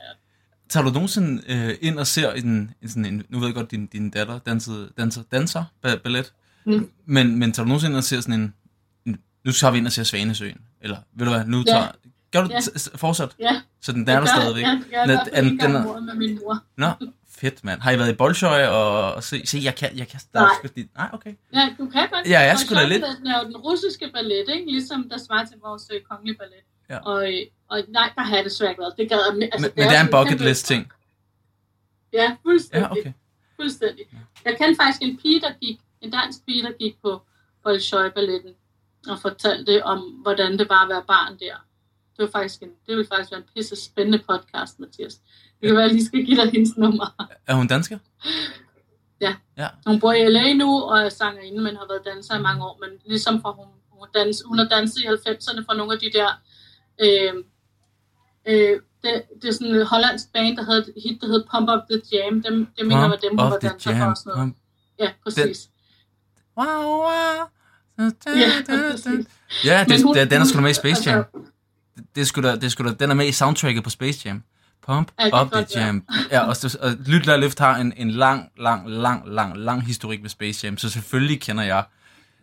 Tager 0.69 0.85
du 0.85 0.91
nogensinde 0.91 1.43
øh, 1.49 1.75
ind 1.81 1.99
og 1.99 2.07
ser 2.07 2.33
en, 2.33 2.75
en, 2.83 2.89
sådan 2.89 3.05
en, 3.05 3.23
nu 3.29 3.39
ved 3.39 3.47
jeg 3.49 3.55
godt, 3.55 3.71
din, 3.71 3.87
din 3.87 4.11
datter 4.11 4.39
dansede, 4.39 4.91
danser, 4.99 5.23
danser 5.33 5.65
ba- 5.87 5.97
ballet, 5.97 6.33
Mm. 6.67 6.91
men, 7.07 7.39
men 7.39 7.53
tager 7.53 7.65
du 7.65 7.69
nogensinde 7.69 7.91
ind 7.93 7.97
og 7.97 8.05
ser 8.05 8.21
sådan 8.21 8.41
en, 8.41 8.55
en, 9.07 9.19
nu 9.45 9.53
tager 9.53 9.71
vi 9.71 9.79
ind 9.79 9.87
og 9.87 9.93
ser 9.93 10.03
Svanesøen, 10.03 10.61
eller 10.81 10.97
ved 11.17 11.27
du 11.27 11.33
hvad, 11.33 11.45
nu 11.47 11.59
Ja. 11.59 11.73
tager, 11.73 11.87
gør 12.33 12.41
du 12.43 12.49
Ja. 12.51 12.59
fortsat, 12.97 13.37
ja 13.41 13.61
så 13.81 13.93
den 13.93 14.07
der 14.07 14.13
er 14.13 14.21
der 14.21 14.27
stadigvæk. 14.27 14.63
Ja, 14.65 14.81
jeg 14.93 15.25
er 15.33 15.41
den- 15.43 15.59
den 15.61 15.77
om 15.77 15.87
er- 15.87 16.01
med 16.01 16.15
min 16.15 16.39
mor. 16.45 16.63
Nå, 16.77 16.87
fedt 17.37 17.65
mand. 17.65 17.81
Har 17.81 17.91
I 17.93 17.99
været 17.99 18.13
i 18.13 18.15
Bolshøj 18.15 18.67
og, 18.67 19.15
og 19.15 19.25
se, 19.25 19.47
se, 19.47 19.59
jeg 19.63 19.75
kan, 19.75 19.99
jeg 19.99 20.09
kan, 20.09 20.21
er 20.35 20.41
Nej. 20.41 20.51
sgu 20.65 20.81
nej, 20.97 21.09
okay. 21.13 21.35
Ja, 21.55 21.75
du 21.79 21.87
kan 21.91 22.09
godt. 22.11 22.27
Ja, 22.29 22.41
jeg 22.41 22.59
skulle 22.59 22.83
da 22.83 22.87
lidt- 22.89 23.05
Jean-Balletten 23.05 23.29
er 23.35 23.39
jo 23.41 23.45
den 23.47 23.57
russiske 23.57 24.11
ballet, 24.15 24.45
ikke? 24.49 24.71
Ligesom 24.73 25.09
der 25.09 25.19
svarer 25.19 25.45
til 25.45 25.57
vores 25.65 25.91
øh, 25.95 26.01
kongelige 26.01 26.37
ballet. 26.39 26.63
Ja. 26.91 26.99
Og, 26.99 27.33
øh, 27.33 27.41
og 27.69 27.83
nej, 27.89 28.13
der 28.17 28.23
har 28.23 28.37
jeg 28.37 28.45
desværre 28.45 28.71
ikke 28.71 28.81
været. 28.83 28.95
Det 28.99 29.09
gad 29.09 29.19
altså, 29.19 29.61
Men, 29.61 29.73
men 29.77 29.89
det 29.89 29.97
er 29.97 30.05
en 30.05 30.11
bucket 30.11 30.41
list 30.41 30.67
ting. 30.67 30.93
Ja, 32.13 32.37
fuldstændig. 32.43 32.87
Ja, 32.87 32.91
okay. 33.01 33.13
Fuldstændig. 33.57 34.05
Jeg 34.45 34.57
kendte 34.59 34.77
faktisk 34.83 35.03
en 35.03 35.17
pige, 35.23 35.41
der 35.41 35.53
gik, 35.61 35.81
en 36.01 36.11
dansk 36.11 36.39
pige, 36.47 36.63
der 36.63 36.73
gik 36.73 36.95
på 37.03 37.23
Bolshoi-balletten 37.63 38.55
og 39.09 39.19
fortalte 39.19 39.85
om, 39.85 39.99
hvordan 39.99 40.59
det 40.59 40.69
var 40.69 40.83
at 40.83 40.89
være 40.89 41.05
barn 41.09 41.33
der. 41.39 41.57
Det 42.17 42.23
var 42.25 42.31
faktisk 42.41 42.63
en, 42.63 42.69
det 42.69 42.97
ville 42.97 43.07
faktisk 43.09 43.31
være 43.31 43.41
en 43.41 43.47
pisse 43.57 43.77
spændende 43.85 44.19
podcast, 44.19 44.81
Mathias. 44.81 45.21
Det 45.65 45.69
kan 45.71 45.77
være, 45.77 45.85
jeg 45.87 45.93
lige 45.95 46.07
skal 46.07 46.25
give 46.25 46.37
dig 46.43 46.51
hendes 46.51 46.77
nummer. 46.77 47.07
Er 47.49 47.55
hun 47.55 47.67
dansker? 47.67 47.99
Ja. 49.21 49.35
Ja, 49.59 49.69
Hun 49.87 50.01
bor 50.01 50.13
i 50.13 50.29
LA 50.29 50.53
nu 50.53 50.81
og 50.81 50.99
er 50.99 51.09
sangerinde, 51.09 51.61
men 51.63 51.77
har 51.77 51.87
været 51.91 52.03
danser 52.15 52.39
i 52.39 52.43
mange 52.43 52.65
år. 52.65 52.79
Men 52.81 52.99
ligesom 53.07 53.43
fra 53.43 53.53
hun, 53.53 53.67
hun, 53.91 54.09
dans, 54.15 54.43
hun 54.47 54.59
har 54.59 54.65
danset 54.69 55.01
i 55.01 55.07
90'erne 55.07 55.65
fra 55.67 55.75
nogle 55.77 55.93
af 55.93 55.99
de 55.99 56.11
der... 56.19 56.29
Øh, 57.05 57.35
øh, 58.49 58.81
det, 59.03 59.23
det 59.43 59.49
er 59.49 59.53
sådan 59.53 59.75
et 59.75 59.87
hollandsk 59.87 60.33
band, 60.33 60.57
der 60.57 60.65
havde 60.65 60.79
et 60.79 60.93
hit, 61.05 61.21
der 61.21 61.27
hed 61.27 61.45
Pump 61.51 61.69
Up 61.71 61.81
The 61.91 62.01
Jam. 62.13 62.43
Dem, 62.43 62.67
det 62.79 62.87
mener 62.87 63.01
jeg 63.01 63.11
var 63.11 63.17
dem, 63.17 63.31
hun 63.31 63.39
Pump 63.39 63.51
var 63.51 63.59
danser 63.59 63.91
for 63.91 63.97
jam. 63.99 64.11
og 64.11 64.17
sådan 64.17 64.33
noget. 64.39 64.53
Pump- 64.53 64.97
Ja, 64.99 65.11
præcis. 65.23 65.69
Wow, 66.59 66.67
wow. 66.67 67.47
Ja. 67.99 68.05
Ja, 69.65 69.85
det, 69.89 70.03
hun- 70.03 70.15
den 70.15 70.33
er 70.41 70.45
sgu 70.45 70.57
da 70.57 70.61
med 70.63 70.71
i 70.71 70.75
Space 70.75 70.89
altså- 70.89 71.11
Jam. 71.11 71.25
Det, 71.97 72.05
det 72.15 72.21
er 72.21 72.25
sgu 72.25 72.41
da, 72.43 72.55
det 72.55 72.65
er 72.65 72.69
sgu 72.69 72.85
da, 72.85 72.93
den 72.93 73.11
er 73.11 73.15
med 73.15 73.27
i 73.29 73.33
soundtracket 73.33 73.85
på 73.85 73.91
Space 73.91 74.21
Jam. 74.29 74.43
Pump 74.87 75.11
Ja, 75.21 75.43
up 75.43 75.53
the 75.53 75.67
jam. 75.77 76.05
Ja, 76.31 76.41
og, 76.41 76.57
så- 76.57 76.79
og 76.81 76.91
Lyt 77.07 77.27
Lad 77.27 77.39
Løft 77.39 77.59
har 77.59 77.77
en, 77.77 77.93
en 77.97 78.11
lang, 78.11 78.49
lang, 78.59 78.91
lang, 78.91 79.23
lang, 79.29 79.57
lang 79.59 79.87
historik 79.87 80.23
med 80.23 80.31
Space 80.31 80.67
Jam, 80.67 80.79
så 80.79 80.89
selvfølgelig 80.91 81.41
kender 81.41 81.65
jeg. 81.65 81.85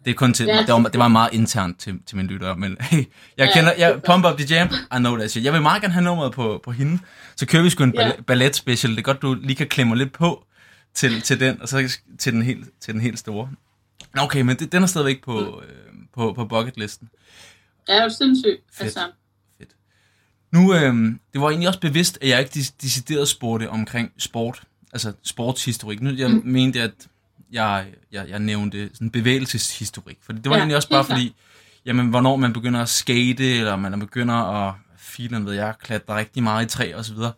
Det 0.05 0.11
er 0.11 0.15
kun 0.15 0.33
til, 0.33 0.45
Ja, 0.45 0.57
det, 0.57 0.73
var, 0.73 0.79
det 0.81 0.99
var 0.99 1.07
meget 1.07 1.33
internt 1.33 1.79
til, 1.79 1.99
til 2.07 2.17
mine 2.17 2.29
lyttere, 2.29 2.55
men 2.57 2.77
hey, 2.81 2.97
jeg 2.97 3.05
Ja, 3.37 3.53
kender, 3.53 3.73
jeg. 3.77 4.01
Pump 4.05 4.25
Up 4.25 4.37
the 4.37 4.47
Jam, 4.55 4.67
I 4.67 4.97
know 4.97 5.17
that 5.17 5.31
shit. 5.31 5.43
Jeg 5.43 5.53
vil 5.53 5.61
meget 5.61 5.81
gerne 5.81 5.93
have 5.93 6.03
nummeret 6.03 6.31
på, 6.33 6.61
på 6.63 6.71
hende, 6.71 6.99
så 7.35 7.45
kører 7.47 7.63
vi 7.63 7.69
sgu 7.69 7.83
en 7.83 7.93
Ja. 7.97 8.11
ballet, 8.27 8.55
special. 8.55 8.91
Det 8.91 8.97
er 8.99 9.03
godt, 9.03 9.21
du 9.21 9.33
lige 9.33 9.55
kan 9.55 9.67
klemme 9.67 9.95
lidt 9.95 10.13
på 10.13 10.45
til, 10.93 11.21
til 11.21 11.39
den, 11.39 11.61
og 11.61 11.67
så 11.69 11.97
til 12.19 12.33
den 12.33 12.41
helt, 12.41 12.69
til 12.81 12.93
den 12.93 13.01
helt 13.01 13.19
store. 13.19 13.49
Okay, 14.17 14.41
men 14.41 14.55
det, 14.59 14.71
den 14.71 14.83
er 14.83 14.87
stadigvæk 14.87 15.23
på, 15.23 15.39
øh, 15.67 15.69
på, 16.15 16.33
på 16.33 16.45
bucketlisten. 16.45 17.09
Ja, 17.87 17.93
det 17.93 17.99
er 17.99 18.03
jo 18.03 18.09
sindssygt. 18.09 18.59
Fedt. 18.73 18.81
Altså. 18.85 18.99
Nu, 20.51 20.73
øhm, 20.73 21.19
det 21.33 21.41
var 21.41 21.49
egentlig 21.49 21.67
også 21.67 21.79
bevidst, 21.79 22.17
at 22.21 22.29
jeg 22.29 22.39
ikke 22.39 22.73
decideret 22.81 23.27
spurgte 23.27 23.69
omkring 23.69 24.11
sport, 24.17 24.61
altså 24.93 25.13
sportshistorik. 25.23 26.01
Nu 26.01 26.09
jeg 26.09 26.31
mm. 26.31 26.41
mente, 26.45 26.81
at 26.81 26.91
jeg, 27.51 27.85
jeg, 28.11 28.29
jeg 28.29 28.39
nævnte 28.39 28.89
sådan 28.93 29.09
bevægelseshistorik, 29.09 30.17
for 30.21 30.33
det 30.33 30.45
var 30.45 30.55
Ja, 30.55 30.59
egentlig 30.59 30.75
også 30.75 30.89
bare 30.89 31.03
fordi, 31.03 31.35
jamen, 31.85 32.07
hvornår 32.07 32.35
man 32.35 32.53
begynder 32.53 32.81
at 32.81 32.89
skate, 32.89 33.57
eller 33.57 33.75
man 33.75 33.99
begynder 33.99 34.33
at, 34.35 34.73
filen 34.97 35.45
ved 35.45 35.53
jeg, 35.53 35.73
klatre 35.83 36.15
rigtig 36.15 36.43
meget 36.43 36.65
i 36.65 36.69
træ 36.69 36.93
og 36.95 37.05
så 37.05 37.13
videre. 37.13 37.31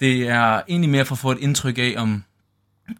Det 0.00 0.28
er 0.28 0.62
egentlig 0.68 0.90
mere 0.90 1.04
for 1.04 1.14
at 1.14 1.18
få 1.18 1.30
et 1.30 1.38
indtryk 1.38 1.78
af, 1.78 1.94
om, 1.96 2.24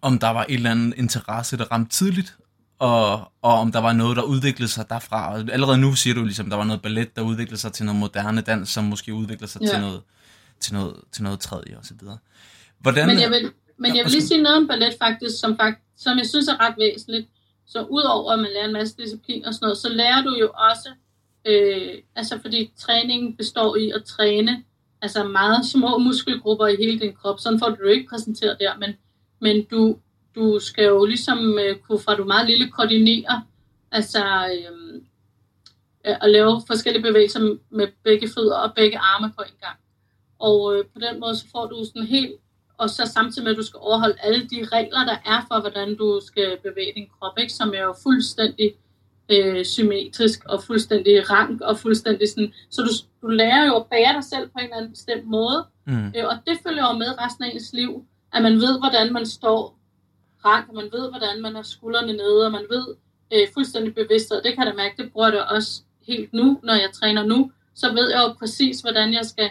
om 0.03 0.19
der 0.19 0.29
var 0.29 0.47
et 0.49 0.55
eller 0.55 0.71
andet 0.71 0.95
interesse, 0.97 1.57
der 1.57 1.65
ramte 1.65 1.91
tidligt, 1.91 2.37
og, 2.79 3.13
og 3.43 3.53
om 3.55 3.73
der 3.73 3.79
var 3.81 3.93
noget, 3.93 4.17
der 4.17 4.23
udviklede 4.23 4.71
sig 4.71 4.89
derfra. 4.91 5.33
Og 5.33 5.39
allerede 5.53 5.79
nu 5.79 5.95
siger 5.95 6.15
du 6.15 6.25
ligesom, 6.25 6.51
der 6.51 6.57
var 6.57 6.65
noget 6.65 6.83
ballet, 6.83 7.17
der 7.17 7.23
udviklede 7.23 7.61
sig 7.61 7.73
til 7.73 7.85
noget 7.85 8.01
moderne 8.01 8.41
dans, 8.41 8.69
som 8.69 8.85
måske 8.85 9.15
udvikler 9.15 9.49
sig 9.49 9.63
Ja. 9.63 9.67
til, 9.69 9.81
noget, 9.81 10.01
til, 10.61 10.75
noget, 10.75 10.97
til 11.13 11.23
noget 11.23 11.41
tredje 11.41 11.77
og 11.79 11.85
så 11.85 11.95
videre. 12.01 12.19
Hvordan, 12.79 13.07
men 13.09 13.21
jeg 13.21 13.31
vil, 13.31 13.53
men 13.79 13.97
jeg 13.97 14.05
vil 14.05 14.13
lige 14.13 14.27
sige 14.27 14.43
noget 14.43 14.57
om 14.57 14.67
ballet 14.69 14.95
faktisk, 14.99 15.41
som, 15.41 15.57
fakt, 15.57 15.79
som 15.97 16.19
jeg 16.19 16.27
synes 16.27 16.49
er 16.49 16.61
ret 16.61 16.75
væsentligt. 16.79 17.29
Så 17.67 17.83
udover 17.83 18.33
at 18.33 18.39
man 18.39 18.49
lærer 18.55 18.67
en 18.67 18.73
masse 18.73 18.97
disciplin 18.97 19.45
og 19.45 19.55
sådan 19.55 19.65
noget, 19.65 19.79
så 19.79 19.89
lærer 19.89 20.23
du 20.23 20.37
jo 20.41 20.51
også, 20.71 20.89
øh, 21.45 21.95
altså 22.17 22.39
fordi 22.43 22.71
træningen 22.79 23.37
består 23.37 23.77
i 23.77 23.91
at 23.91 24.05
træne 24.05 24.63
altså 25.03 25.25
meget 25.25 25.67
små 25.67 25.99
muskelgrupper 25.99 26.67
i 26.67 26.77
hele 26.77 27.01
din 27.01 27.15
krop. 27.23 27.41
Sådan 27.41 27.59
får 27.59 27.69
du 27.69 27.77
jo 27.83 27.89
ikke 27.89 28.09
præsenteret 28.09 28.57
der, 28.61 28.73
men, 28.79 28.91
men 29.41 29.65
du, 29.71 29.97
du 30.35 30.59
skal 30.59 30.85
jo 30.85 31.05
ligesom 31.05 31.59
øh, 31.59 31.77
kunne 31.77 31.99
fra 31.99 32.17
du 32.17 32.25
meget 32.25 32.47
lille 32.51 32.71
koordinere, 32.71 33.43
altså 33.93 34.25
øh, 34.53 34.95
øh, 36.07 36.17
at 36.21 36.31
lave 36.31 36.63
forskellige 36.67 37.03
bevægelser 37.03 37.57
med 37.71 37.89
begge 38.05 38.29
fødder 38.29 38.57
og 38.57 38.75
begge 38.75 38.99
arme 38.99 39.33
på 39.37 39.43
en 39.43 39.59
gang. 39.61 39.79
Og 40.39 40.77
øh, 40.77 40.85
på 40.85 40.99
den 40.99 41.21
måde 41.21 41.37
så 41.37 41.45
får 41.53 41.67
du 41.67 41.85
sådan 41.85 42.07
helt, 42.07 42.33
og 42.79 42.91
så 42.91 43.11
samtidig 43.15 43.45
med 43.45 43.53
at 43.53 43.59
du 43.59 43.63
skal 43.63 43.79
overholde 43.79 44.17
alle 44.21 44.49
de 44.49 44.65
regler, 44.73 45.05
der 45.05 45.17
er 45.27 45.45
for, 45.49 45.61
hvordan 45.61 45.97
du 45.97 46.21
skal 46.27 46.59
bevæge 46.63 46.93
din 46.95 47.09
krop, 47.21 47.39
ikke? 47.39 47.53
som 47.53 47.69
er 47.75 47.83
jo 47.83 47.95
fuldstændig 48.03 48.75
øh, 49.29 49.65
symmetrisk 49.65 50.45
og 50.45 50.63
fuldstændig 50.63 51.31
rank 51.31 51.61
og 51.61 51.79
fuldstændig 51.79 52.29
sådan, 52.29 52.53
så 52.71 52.83
du, 52.83 52.91
du 53.27 53.31
lærer 53.31 53.67
jo 53.67 53.77
at 53.77 53.87
bære 53.87 54.13
dig 54.15 54.25
selv 54.25 54.49
på 54.49 54.59
en 54.59 54.65
eller 54.65 54.77
anden 54.77 54.91
bestemt 54.91 55.27
måde, 55.27 55.67
mm, 55.87 56.07
Øh, 56.17 56.25
og 56.25 56.37
det 56.47 56.59
følger 56.67 56.93
jo 56.93 56.99
med 56.99 57.19
resten 57.25 57.45
af 57.45 57.49
ens 57.49 57.73
liv, 57.73 58.05
at 58.33 58.43
man 58.43 58.53
ved, 58.53 58.79
hvordan 58.79 59.13
man 59.13 59.27
står 59.27 59.78
rank, 60.45 60.69
og 60.69 60.75
man 60.75 60.89
ved, 60.93 61.11
hvordan 61.11 61.43
man 61.43 61.55
har 61.55 61.63
skuldrene 61.63 62.13
nede, 62.13 62.47
og 62.47 62.53
man 62.53 62.67
ved 62.71 62.87
øh, 63.33 63.49
fuldstændig 63.55 63.95
bevidst, 63.95 64.33
og 64.33 64.41
det 64.45 64.55
kan 64.55 64.65
jeg 64.65 64.73
da 64.73 64.77
mærke, 64.77 65.03
det 65.03 65.13
bruger 65.13 65.31
da 65.31 65.41
også 65.41 65.83
helt 66.07 66.33
nu, 66.33 66.61
når 66.63 66.75
jeg 66.75 66.91
træner 66.93 67.25
nu, 67.25 67.53
så 67.75 67.93
ved 67.93 68.11
jeg 68.11 68.19
jo 68.19 68.33
præcis, 68.33 68.81
hvordan 68.81 69.13
jeg 69.13 69.25
skal 69.25 69.51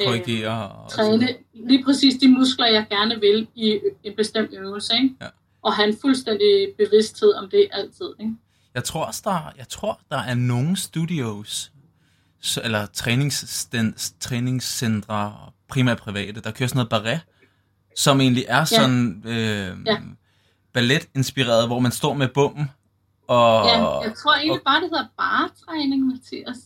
øh, 0.00 0.06
Korrigere. 0.06 0.68
Og 0.72 0.90
træne 0.90 1.28
lige 1.54 1.84
præcis 1.84 2.14
de 2.20 2.28
muskler, 2.28 2.66
jeg 2.66 2.86
gerne 2.90 3.20
vil 3.20 3.48
i 3.54 3.80
en 4.04 4.16
bestemt 4.16 4.50
øvelse. 4.52 4.94
Ikke? 4.94 5.14
Ja. 5.20 5.26
Og 5.62 5.74
have 5.74 5.88
en 5.88 5.96
fuldstændig 6.00 6.68
bevidsthed 6.78 7.34
om 7.34 7.50
det 7.50 7.68
altid. 7.72 8.08
Ikke? 8.20 8.32
Jeg 8.74 8.84
tror 8.84 9.04
også, 9.04 9.20
der, 9.24 9.52
jeg 9.58 9.68
tror, 9.68 10.00
der 10.10 10.18
er 10.18 10.34
nogle 10.34 10.76
studios, 10.76 11.72
eller 12.64 12.86
træningssten- 12.86 14.14
træningscentre, 14.20 15.34
primært 15.68 15.98
private, 15.98 16.40
der 16.40 16.50
kører 16.50 16.68
sådan 16.68 16.76
noget 16.78 16.88
barret, 16.88 17.20
som 17.96 18.20
egentlig 18.20 18.44
er 18.48 18.64
sådan 18.64 19.22
øh, 19.26 19.76
Ja. 19.86 19.96
ballet-inspireret, 20.72 21.66
hvor 21.66 21.78
man 21.78 21.92
står 21.92 22.14
med 22.14 22.28
bommen, 22.28 22.70
og 23.28 23.66
Ja, 23.66 24.00
jeg 24.00 24.12
tror 24.22 24.34
egentlig 24.34 24.60
bare, 24.66 24.80
det 24.80 24.88
hedder 24.92 25.06
baretræning, 25.18 26.06
Mathias. 26.06 26.56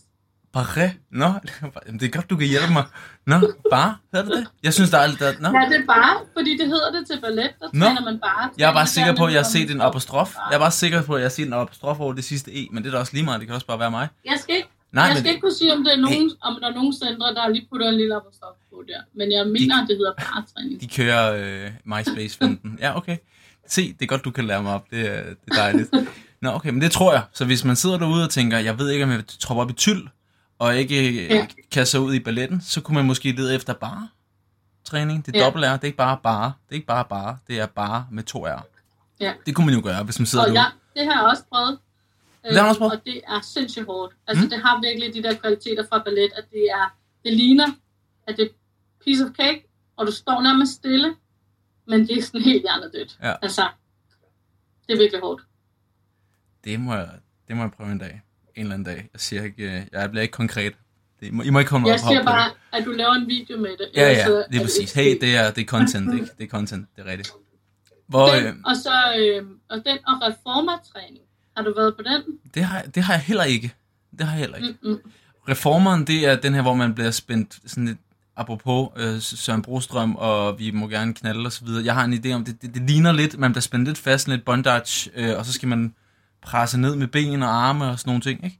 barret. 0.53 0.91
Nå, 1.11 1.25
det 1.99 2.03
er 2.03 2.09
godt, 2.11 2.29
du 2.29 2.35
kan 2.37 2.47
hjælpe 2.47 2.73
mig. 2.73 2.85
Nå, 3.27 3.35
bare, 3.71 3.95
hedder 4.13 4.25
det 4.29 4.37
det? 4.37 4.47
Jeg 4.63 4.73
synes, 4.73 4.89
der 4.89 4.97
er 4.97 5.01
alt 5.01 5.19
der... 5.19 5.33
Nå. 5.39 5.49
Ja, 5.59 5.65
det 5.69 5.77
er 5.81 5.85
bare, 5.85 6.15
fordi 6.37 6.57
det 6.57 6.67
hedder 6.67 6.91
det 6.91 7.07
til 7.07 7.21
ballet, 7.21 7.49
der 7.59 7.67
Nå. 7.73 7.85
træner 7.85 8.01
man 8.01 8.19
bare. 8.19 8.49
Jeg 8.57 8.69
er 8.69 8.73
bare 8.73 8.87
sikker 8.87 9.15
på, 9.15 9.25
at 9.25 9.33
jeg 9.33 9.39
har 9.39 9.49
set 9.49 9.71
en 9.71 9.81
apostrof. 9.81 10.35
Jeg 10.49 10.55
er 10.55 10.59
bare 10.59 10.71
sikker 10.71 11.01
på, 11.03 11.13
at 11.15 11.19
jeg 11.21 11.25
har 11.25 11.29
set 11.39 11.47
en 11.47 11.53
apostrof 11.53 11.99
over 11.99 12.13
det 12.13 12.23
sidste 12.23 12.51
E, 12.63 12.67
men 12.71 12.83
det 12.83 12.89
er 12.89 12.93
da 12.93 12.99
også 12.99 13.13
lige 13.13 13.25
meget. 13.25 13.39
Det 13.39 13.47
kan 13.47 13.55
også 13.55 13.67
bare 13.67 13.79
være 13.79 13.91
mig. 13.91 14.07
Jeg 14.25 14.37
skal 14.39 14.55
ikke, 14.55 14.69
Nej, 14.91 15.03
jeg 15.03 15.13
men 15.13 15.17
skal 15.19 15.29
ikke 15.29 15.41
kunne 15.41 15.53
sige, 15.61 15.73
om, 15.73 15.83
det 15.83 15.93
er 15.93 15.97
nogen, 16.07 16.31
om 16.41 16.57
der 16.61 16.67
er 16.69 16.73
nogen 16.73 16.93
centre, 16.93 17.27
der 17.37 17.47
lige 17.49 17.67
putter 17.71 17.87
en 17.89 17.97
lille 17.97 18.15
apostrof 18.15 18.55
på 18.79 18.83
der. 18.87 19.01
Men 19.13 19.31
jeg 19.31 19.47
mener, 19.47 19.81
at 19.83 19.87
det 19.89 19.97
hedder 19.97 20.13
baretræning. 20.17 20.81
de 20.81 20.87
kører 20.87 21.25
øh, 21.65 21.71
MySpace-finden. 21.85 22.77
Ja, 22.81 22.97
okay. 22.97 23.17
Se, 23.67 23.93
det 23.93 24.01
er 24.01 24.05
godt, 24.07 24.25
du 24.25 24.31
kan 24.31 24.45
lære 24.45 24.63
mig 24.63 24.73
op. 24.73 24.85
Det, 24.91 24.99
er- 24.99 25.23
det 25.23 25.37
er 25.51 25.55
dejligt. 25.55 25.89
Nå, 26.41 26.49
okay, 26.49 26.69
men 26.69 26.81
det 26.81 26.91
tror 26.91 27.13
jeg. 27.13 27.23
Så 27.33 27.45
hvis 27.45 27.65
man 27.65 27.75
sidder 27.75 27.97
derude 27.97 28.23
og 28.23 28.29
tænker, 28.29 28.57
jeg 28.57 28.79
ved 28.79 28.89
ikke, 28.89 29.03
om 29.03 29.09
jeg 29.09 29.17
vil 29.17 29.25
troppe 29.39 29.61
op 29.61 29.69
i 29.69 29.73
tyld, 29.73 30.07
og 30.59 30.77
ikke 30.77 31.25
Ja. 31.27 31.35
ja. 31.35 31.47
kaste 31.71 31.99
ud 31.99 32.13
i 32.13 32.19
balletten, 32.19 32.61
så 32.61 32.81
kunne 32.81 32.95
man 32.95 33.05
måske 33.05 33.31
lede 33.31 33.55
efter 33.55 33.73
bare 33.73 34.09
træning. 34.85 35.25
Det 35.25 35.35
er 35.35 35.39
Ja. 35.39 35.45
dobbelt 35.45 35.65
R. 35.65 35.71
Det 35.71 35.81
er 35.83 35.85
ikke 35.85 35.97
bare 35.97 36.17
bare. 36.23 36.45
Det 36.69 36.71
er 36.71 36.75
ikke 36.75 36.87
bare 36.87 37.05
bare. 37.09 37.37
Det 37.47 37.59
er 37.59 37.65
bare 37.65 38.07
med 38.11 38.23
to 38.23 38.45
R. 38.45 38.65
Ja. 39.19 39.33
Det 39.45 39.55
kunne 39.55 39.65
man 39.65 39.75
jo 39.75 39.81
gøre, 39.83 40.03
hvis 40.03 40.19
man 40.19 40.25
sidder 40.25 40.45
Og 40.45 40.51
derude. 40.51 40.59
ja, 40.95 40.99
det 41.01 41.07
har 41.11 41.21
jeg 41.21 41.29
også 41.29 41.43
prøvet. 41.51 41.79
Det 42.43 42.57
har 42.57 42.67
også 42.67 42.79
prøvet? 42.79 42.93
Og 42.93 43.01
det 43.05 43.21
er 43.27 43.39
sindssygt 43.43 43.85
hårdt. 43.85 44.13
Altså, 44.27 44.43
Mm. 44.43 44.49
det 44.49 44.59
har 44.61 44.81
virkelig 44.81 45.13
de 45.13 45.23
der 45.23 45.33
kvaliteter 45.35 45.83
fra 45.89 46.01
ballet, 46.05 46.29
at 46.37 46.43
det 46.51 46.63
er, 46.71 46.95
det 47.25 47.33
ligner, 47.33 47.67
at 48.27 48.37
det 48.37 48.49
piece 49.05 49.23
of 49.25 49.29
cake, 49.31 49.63
og 49.97 50.07
du 50.07 50.11
står 50.11 50.41
nærmest 50.41 50.73
stille, 50.73 51.15
men 51.87 52.07
det 52.07 52.17
er 52.17 52.21
sådan 52.21 52.41
helt 52.41 52.61
hjernedødt. 52.61 53.17
Ja. 53.23 53.33
Altså, 53.41 53.67
det 54.87 54.93
er 54.93 54.97
virkelig 54.97 55.21
hårdt. 55.21 55.43
Det 56.63 56.79
må, 56.79 56.93
jeg, 56.95 57.09
det 57.47 57.55
må 57.57 57.61
jeg 57.63 57.71
prøve 57.71 57.91
en 57.91 57.97
dag. 57.97 58.21
En 58.55 58.61
eller 58.61 58.73
anden 58.73 58.85
dag. 58.95 59.09
Jeg 59.13 59.21
siger 59.21 59.43
ikke, 59.43 59.63
øh, 59.63 59.81
jeg 59.91 60.09
bliver 60.11 60.21
ikke 60.21 60.31
konkret. 60.31 60.73
Det, 61.19 61.33
må, 61.33 61.43
I 61.43 61.49
må 61.49 61.59
ikke 61.59 61.69
komme 61.69 61.87
Jeg 61.87 61.93
op 61.93 61.99
siger 61.99 62.23
bare, 62.23 62.49
det. 62.49 62.79
at 62.79 62.85
du 62.85 62.91
laver 62.91 63.13
en 63.13 63.27
video 63.27 63.57
med 63.57 63.69
det. 63.69 63.89
Ja, 63.95 64.09
ja, 64.11 64.43
det 64.51 64.55
er 64.55 64.61
præcis. 64.61 64.93
Hey, 64.93 65.17
det 65.21 65.35
er, 65.35 65.51
det 65.51 65.61
er 65.61 65.65
content, 65.65 66.13
ikke? 66.13 66.27
Det 66.37 66.43
er 66.43 66.47
content, 66.47 66.87
det 66.95 67.05
er 67.05 67.11
rigtigt. 67.11 67.31
Hvor, 68.07 68.27
øh, 68.35 68.43
Den, 68.43 68.65
og 68.65 68.75
så 68.75 68.93
øh, 69.19 69.47
og 69.69 69.77
den 69.85 69.97
og 70.07 70.21
reformertræning. 70.21 71.23
Har 71.57 71.63
du 71.63 71.73
været 71.75 71.95
på 71.95 72.03
den? 72.03 72.39
det, 72.53 72.63
har, 72.63 72.81
det 72.81 73.03
har 73.03 73.13
jeg 73.13 73.21
heller 73.21 73.43
ikke. 73.43 73.73
Det 74.11 74.21
har 74.21 74.31
jeg 74.31 74.39
heller 74.39 74.57
ikke. 74.57 74.77
Mm-mm. 74.83 75.11
Reformeren, 75.49 76.07
det 76.07 76.25
er 76.25 76.35
den 76.35 76.53
her, 76.53 76.61
hvor 76.61 76.73
man 76.73 76.95
bliver 76.95 77.11
spændt 77.11 77.59
sådan 77.65 77.85
lidt, 77.85 77.97
apropos 78.39 78.89
øh, 78.97 79.21
Søren 79.21 79.61
Brostrøm, 79.61 80.15
og 80.15 80.59
vi 80.59 80.71
må 80.71 80.87
gerne 80.87 81.13
knalde 81.13 81.45
og 81.45 81.51
så 81.51 81.65
videre. 81.65 81.85
Jeg 81.85 81.93
har 81.93 82.05
en 82.05 82.13
idé 82.13 82.31
om, 82.33 82.45
det, 82.45 82.61
det, 82.61 82.73
det 82.73 82.89
ligner 82.89 83.11
lidt, 83.11 83.39
man 83.39 83.51
bliver 83.51 83.61
spændt 83.61 83.87
lidt 83.87 83.97
fast, 83.97 84.27
lidt 84.27 84.45
bondage, 84.45 85.11
øh, 85.15 85.37
og 85.37 85.45
så 85.45 85.53
skal 85.53 85.69
man 85.69 85.93
presse 86.41 86.79
ned 86.79 86.95
med 86.95 87.07
ben 87.07 87.43
og 87.43 87.49
arme 87.49 87.85
og 87.85 87.99
sådan 87.99 88.09
nogle 88.09 88.21
ting, 88.21 88.43
ikke? 88.43 88.59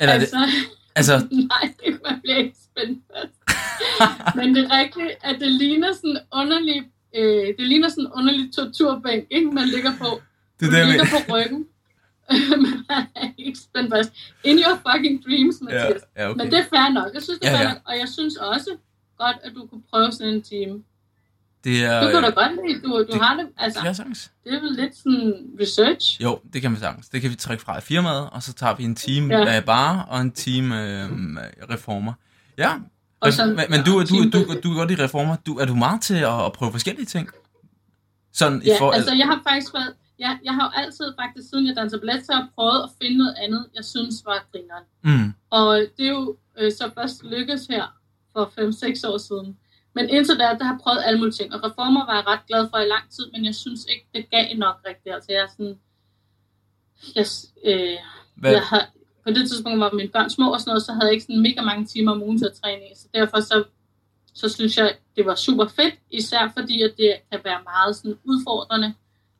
Eller 0.00 0.12
altså, 0.12 0.36
altså, 0.96 1.16
det, 1.16 1.26
altså, 1.26 1.26
nej, 1.52 1.74
det 1.84 2.00
man 2.10 2.20
bliver 2.20 2.36
ikke 2.36 2.56
spændt 2.64 2.98
fast. 3.12 3.56
Men 4.36 4.54
det 4.54 4.64
er 4.64 4.78
rigtigt, 4.78 5.10
at 5.22 5.36
det 5.40 5.52
ligner 5.52 5.92
sådan 5.92 6.18
underlig, 6.32 6.82
øh, 7.16 7.46
det 7.58 7.66
ligner 7.68 7.88
sådan 7.88 8.10
underlig 8.14 8.52
torturbænk, 8.54 9.24
ikke? 9.30 9.50
Man 9.50 9.68
ligger 9.68 9.92
på. 9.98 10.20
det 10.60 10.66
er 10.66 10.78
det, 10.78 10.88
ligger 10.88 11.04
på 11.04 11.34
ryggen. 11.34 11.66
Man 12.30 12.84
er 13.16 13.28
ikke 13.38 13.58
spændt 13.58 13.90
fast. 13.94 14.12
In 14.44 14.56
your 14.58 14.76
fucking 14.92 15.24
dreams, 15.26 15.56
Ja, 15.60 15.64
Mathias. 15.64 16.02
ja, 16.16 16.28
okay. 16.30 16.38
Men 16.42 16.50
det 16.52 16.58
er 16.58 16.64
fair 16.64 16.92
nok. 16.92 17.14
Jeg 17.14 17.22
synes, 17.22 17.38
det 17.40 17.48
er 17.48 17.52
Ja, 17.52 17.62
ja. 17.62 17.68
nok. 17.68 17.78
Og 17.84 17.98
jeg 17.98 18.08
synes 18.08 18.36
også 18.36 18.70
godt, 19.18 19.36
at 19.44 19.52
du 19.54 19.66
kunne 19.66 19.82
prøve 19.92 20.12
sådan 20.12 20.34
en 20.34 20.42
time. 20.42 20.82
det 21.64 21.84
er, 21.84 22.04
Du 22.04 22.10
kan 22.10 22.22
da 22.22 22.28
godt 22.30 22.52
lide, 22.68 22.80
du, 22.82 22.88
du 22.88 23.06
det- 23.12 23.22
har 23.22 23.36
det, 23.36 23.46
altså, 23.58 23.80
Ja, 23.84 23.92
sagtens. 23.92 24.30
det 24.44 24.54
er 24.54 24.60
vel 24.60 24.72
lidt 24.72 24.96
sådan 24.96 25.34
research. 25.60 26.22
Jo, 26.22 26.38
det 26.52 26.62
kan 26.62 26.72
vi 26.72 26.76
sagtens. 26.76 27.08
Det 27.08 27.22
kan 27.22 27.30
vi 27.30 27.34
trække 27.36 27.62
fra 27.62 27.78
i 27.78 27.80
firmaet, 27.80 28.30
og 28.32 28.42
så 28.42 28.52
tager 28.52 28.74
vi 28.74 28.84
en 28.84 28.94
team 28.94 29.30
Ja. 29.30 29.38
ja. 29.38 29.52
af 29.54 29.64
bare 29.64 30.04
og 30.08 30.20
en 30.20 30.30
team 30.32 30.72
øh, 30.72 31.08
reformer. 31.70 32.12
Ja, 32.58 32.72
Og 33.20 33.32
så- 33.32 33.46
men, 33.46 33.56
men 33.70 33.80
du, 33.84 33.92
du, 34.02 34.24
du, 34.24 34.30
du, 34.32 34.54
du 34.64 34.70
er 34.72 34.74
godt 34.76 34.90
i 34.90 34.94
reformer. 34.94 35.36
Du, 35.46 35.58
er 35.58 35.64
du 35.64 35.74
meget 35.74 36.00
til 36.00 36.14
at, 36.14 36.44
at 36.44 36.52
prøve 36.52 36.72
forskellige 36.72 37.06
ting? 37.06 37.28
Sådan 38.32 38.62
i 38.62 38.66
Ja, 38.66 38.76
for, 38.78 38.90
altså 38.90 39.14
jeg 39.14 39.26
har 39.26 39.40
faktisk 39.48 39.74
været, 39.74 39.94
ja, 40.20 40.38
jeg 40.44 40.54
har 40.54 40.64
jo 40.68 40.82
altid 40.82 41.12
faktisk, 41.20 41.48
siden 41.50 41.66
jeg 41.66 41.76
danser 41.76 41.98
ballet, 41.98 42.26
så 42.26 42.32
har 42.32 42.40
jeg 42.40 42.48
prøvet 42.54 42.82
at 42.82 42.90
finde 43.02 43.18
noget 43.18 43.34
andet, 43.44 43.66
jeg 43.74 43.84
synes 43.84 44.14
var 44.24 44.46
grineren. 44.52 44.84
mm, 45.02 45.32
Og 45.50 45.68
det 45.96 46.06
er 46.06 46.10
jo 46.10 46.36
øh, 46.58 46.72
så 46.72 46.90
først 46.94 47.24
lykkedes 47.24 47.66
her 47.66 47.84
for 48.32 48.44
5-6 49.04 49.08
år 49.12 49.18
siden. 49.18 49.58
Men 49.94 50.08
indtil 50.10 50.38
da, 50.38 50.44
der 50.44 50.64
har 50.64 50.74
jeg 50.74 50.80
prøvet 50.82 51.02
alle 51.04 51.18
mulige 51.18 51.32
ting. 51.32 51.54
Og 51.54 51.64
reformer 51.64 52.06
var 52.06 52.14
jeg 52.14 52.26
ret 52.26 52.46
glad 52.48 52.68
for 52.70 52.78
i 52.78 52.88
lang 52.88 53.10
tid, 53.10 53.24
men 53.32 53.44
jeg 53.44 53.54
synes 53.54 53.86
ikke, 53.92 54.06
det 54.14 54.30
gav 54.30 54.56
nok 54.56 54.76
rigtigt. 54.88 55.14
Altså 55.14 55.32
jeg 55.32 55.42
er 55.42 55.50
sådan... 55.56 55.78
Jeg, 57.14 57.26
øh, 57.64 57.98
hvad, 58.34 58.52
jeg 58.52 58.62
har, 58.62 58.90
på 59.24 59.30
det 59.30 59.48
tidspunkt 59.50 59.80
var 59.80 59.92
mine 59.92 60.08
børn 60.08 60.30
små 60.30 60.52
og 60.52 60.60
sådan 60.60 60.70
noget, 60.70 60.82
så 60.82 60.92
havde 60.92 61.04
jeg 61.06 61.12
ikke 61.12 61.24
sådan 61.24 61.42
mega 61.42 61.60
mange 61.62 61.86
timer 61.86 62.12
om 62.12 62.22
ugen 62.22 62.38
til 62.38 62.46
at 62.46 62.58
træne 62.62 62.82
i. 62.82 62.94
Så 62.96 63.08
derfor 63.14 63.40
så, 63.40 63.64
så 64.34 64.48
synes 64.48 64.78
jeg, 64.78 64.96
det 65.16 65.26
var 65.26 65.34
super 65.34 65.66
fedt, 65.66 65.94
især 66.10 66.52
fordi, 66.58 66.82
at 66.82 66.92
det 66.98 67.16
kan 67.30 67.40
være 67.44 67.60
meget 67.64 67.96
sådan 67.96 68.18
udfordrende. 68.24 68.94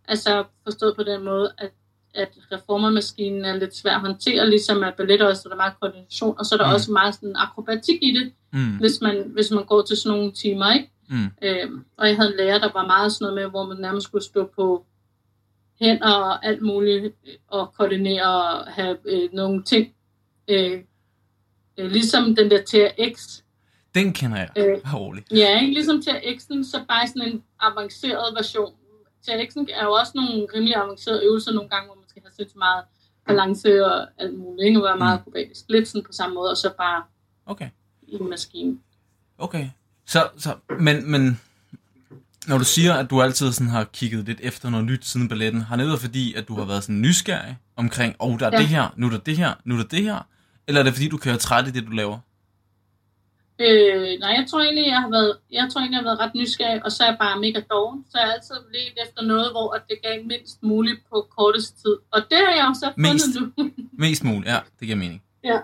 Altså 0.09 0.45
forstået 0.65 0.97
på 0.97 1.03
den 1.03 1.25
måde, 1.25 1.53
at, 1.59 1.71
at 2.15 2.29
reformermaskinen 2.53 3.45
er 3.45 3.57
lidt 3.57 3.77
svær 3.77 3.95
at 3.95 4.01
håndtere, 4.01 4.51
ligesom 4.51 4.85
at 4.85 4.95
ballet 4.97 5.23
også, 5.23 5.43
så 5.43 5.49
der 5.49 5.55
er 5.55 5.57
meget 5.57 5.75
koordination, 5.81 6.35
og 6.39 6.47
så 6.47 6.55
er 6.55 6.59
der 6.59 6.67
Mm. 6.67 6.75
også 6.75 6.93
meget 6.93 7.15
sådan 7.15 7.35
akrobatik 7.37 7.99
i 8.03 8.13
det, 8.19 8.33
mm, 8.53 8.77
hvis 8.79 9.01
man, 9.01 9.31
hvis 9.35 9.51
man 9.51 9.65
går 9.65 9.83
til 9.83 9.97
sådan 9.97 10.19
nogle 10.19 10.33
timer, 10.33 10.73
ikke? 10.73 10.91
mm, 11.11 11.27
Øhm, 11.43 11.85
og 11.97 12.09
jeg 12.09 12.17
havde 12.17 12.31
en 12.31 12.37
lærer, 12.37 12.59
der 12.59 12.71
var 12.75 12.87
meget 12.87 13.13
sådan 13.13 13.25
noget 13.25 13.35
med, 13.43 13.51
hvor 13.51 13.67
man 13.67 13.77
nærmest 13.77 14.07
skulle 14.07 14.25
stå 14.25 14.51
på 14.57 14.87
hænder 15.81 16.13
og 16.13 16.47
alt 16.47 16.63
muligt, 16.63 17.05
øh, 17.05 17.13
og 17.49 17.73
koordinere 17.79 18.45
og 18.45 18.67
have 18.67 18.97
øh, 19.05 19.29
nogle 19.33 19.63
ting. 19.63 19.95
Øh, 20.49 20.83
øh, 21.79 21.91
ligesom 21.91 22.35
den 22.35 22.51
der 22.51 22.63
TRX. 22.67 23.41
den 23.95 24.13
kender 24.13 24.37
jeg. 24.39 24.51
Øh, 24.57 24.95
rolig. 24.95 25.25
ja, 25.35 25.61
ikke? 25.61 25.75
Ligesom 25.75 25.97
TRX'en, 26.09 26.65
så 26.71 26.85
bare 26.89 27.07
sådan 27.09 27.23
en 27.29 27.43
avanceret 27.61 28.35
version. 28.37 28.75
TRX'en 29.29 29.67
er 29.81 29.85
jo 29.85 29.93
også 29.93 30.13
nogle 30.15 30.47
rimelig 30.55 30.77
avancerede 30.77 31.25
øvelser 31.25 31.53
nogle 31.53 31.71
gange, 31.71 31.87
hvor 31.87 31.95
man 31.95 32.05
skal 32.09 32.23
have 32.23 32.33
sindssygt 32.37 32.59
meget 32.59 32.85
balance 33.27 33.85
og 33.87 34.07
alt 34.19 34.39
muligt, 34.39 34.67
ikke? 34.67 34.81
og 34.81 34.85
være 34.85 34.99
meget 34.99 35.17
Mm. 35.19 35.21
akrobatisk. 35.21 35.65
Lidt 35.69 35.89
sådan 35.89 36.05
på 36.07 36.13
samme 36.13 36.35
måde, 36.35 36.51
og 36.51 36.57
så 36.57 36.71
bare 36.79 37.03
Okay, 37.47 37.69
i 38.03 38.15
en 38.15 38.31
maskine. 38.31 38.79
okay. 39.39 39.69
Så, 40.07 40.29
så, 40.37 40.55
men, 40.81 41.11
men 41.11 41.41
når 42.47 42.59
du 42.59 42.65
siger, 42.65 42.95
at 42.95 43.11
du 43.11 43.23
altid 43.23 43.53
sådan 43.53 43.71
har 43.71 43.85
kigget 43.85 44.25
lidt 44.25 44.41
efter 44.43 44.71
noget 44.71 44.87
nyt 44.87 45.05
siden 45.05 45.29
balletten, 45.29 45.61
har 45.61 45.77
det 45.77 45.87
været 45.87 46.01
fordi, 46.01 46.35
at 46.35 46.49
du 46.49 46.55
har 46.55 46.65
været 46.65 46.83
sådan 46.83 47.01
nysgerrig 47.01 47.59
omkring, 47.77 48.17
åh, 48.21 48.31
oh, 48.33 48.39
der 48.41 48.47
er 48.47 48.51
Ja. 48.53 48.59
det 48.59 48.67
her, 48.67 48.89
nu 48.97 49.07
er 49.07 49.11
der 49.11 49.19
det 49.19 49.37
her, 49.37 49.55
nu 49.65 49.75
er 49.75 49.79
der 49.79 49.89
det 49.89 50.03
her, 50.03 50.27
eller 50.67 50.81
er 50.81 50.85
det 50.85 50.93
fordi, 50.93 51.09
du 51.09 51.17
kører 51.17 51.37
træt 51.37 51.69
i 51.69 51.71
det, 51.71 51.87
du 51.87 51.91
laver? 51.93 52.19
Øh, 53.65 54.19
nej, 54.23 54.33
jeg 54.39 54.45
tror 54.49 54.61
egentlig, 54.61 54.87
jeg 54.95 55.01
har 55.05 55.11
været, 55.17 55.33
jeg 55.59 55.65
tror 55.71 55.81
egentlig, 55.81 55.97
jeg 55.97 56.03
har 56.05 56.11
været 56.11 56.21
ret 56.25 56.35
nysgerrig, 56.35 56.85
og 56.85 56.91
så 56.93 56.99
er 57.05 57.09
jeg 57.13 57.19
bare 57.25 57.41
mega 57.41 57.61
doven. 57.71 58.05
Så 58.11 58.15
jeg 58.19 58.27
har 58.27 58.35
altid 58.39 58.55
let 58.75 58.95
efter 59.05 59.23
noget, 59.23 59.49
hvor 59.55 59.69
at 59.77 59.83
det 59.91 59.99
gav 60.07 60.15
mindst 60.33 60.63
muligt 60.63 61.01
på 61.11 61.17
kortest 61.37 61.73
tid. 61.83 61.97
Og 62.15 62.21
det 62.31 62.39
har 62.47 62.53
jeg 62.59 62.65
også 62.71 62.93
fundet 62.95 63.13
Mest. 63.13 63.35
nu. 63.37 63.71
Mest 64.05 64.25
muligt, 64.25 64.49
ja, 64.53 64.59
det 64.79 64.85
giver 64.89 65.01
mening. 65.05 65.23
Ja. 65.45 65.59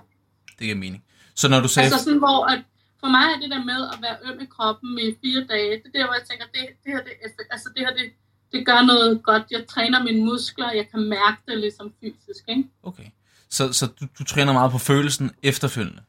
Det 0.59 0.65
giver 0.69 0.81
mening. 0.85 1.03
Så 1.35 1.49
når 1.49 1.61
du 1.61 1.69
sagde, 1.69 1.87
altså 1.87 2.05
sådan, 2.05 2.19
hvor 2.19 2.41
at, 2.53 2.61
for 3.01 3.09
mig 3.17 3.27
er 3.35 3.39
det 3.43 3.51
der 3.55 3.65
med 3.73 3.81
at 3.93 3.99
være 4.05 4.17
øm 4.27 4.41
i 4.41 4.49
kroppen 4.57 4.99
i 4.99 5.09
fire 5.23 5.43
dage, 5.53 5.73
det 5.83 5.89
er 5.91 5.95
der, 5.99 6.05
hvor 6.07 6.17
jeg 6.21 6.27
tænker, 6.31 6.47
det, 6.55 6.63
det 6.85 6.91
her, 6.95 7.03
det, 7.07 7.13
altså 7.51 7.69
det 7.75 7.81
her, 7.87 7.93
det, 7.99 8.07
det 8.53 8.67
gør 8.67 8.81
noget 8.93 9.23
godt. 9.23 9.45
Jeg 9.51 9.63
træner 9.67 10.03
mine 10.03 10.25
muskler, 10.25 10.71
jeg 10.73 10.87
kan 10.93 11.03
mærke 11.17 11.41
det 11.49 11.59
ligesom 11.59 11.93
fysisk, 12.01 12.43
ikke? 12.49 12.65
okay, 12.83 13.09
så, 13.51 13.73
så 13.73 13.87
du, 13.87 14.07
du 14.19 14.25
træner 14.25 14.53
meget 14.53 14.73
på 14.73 14.79
følelsen 14.79 15.31
efterfølgende, 15.43 16.03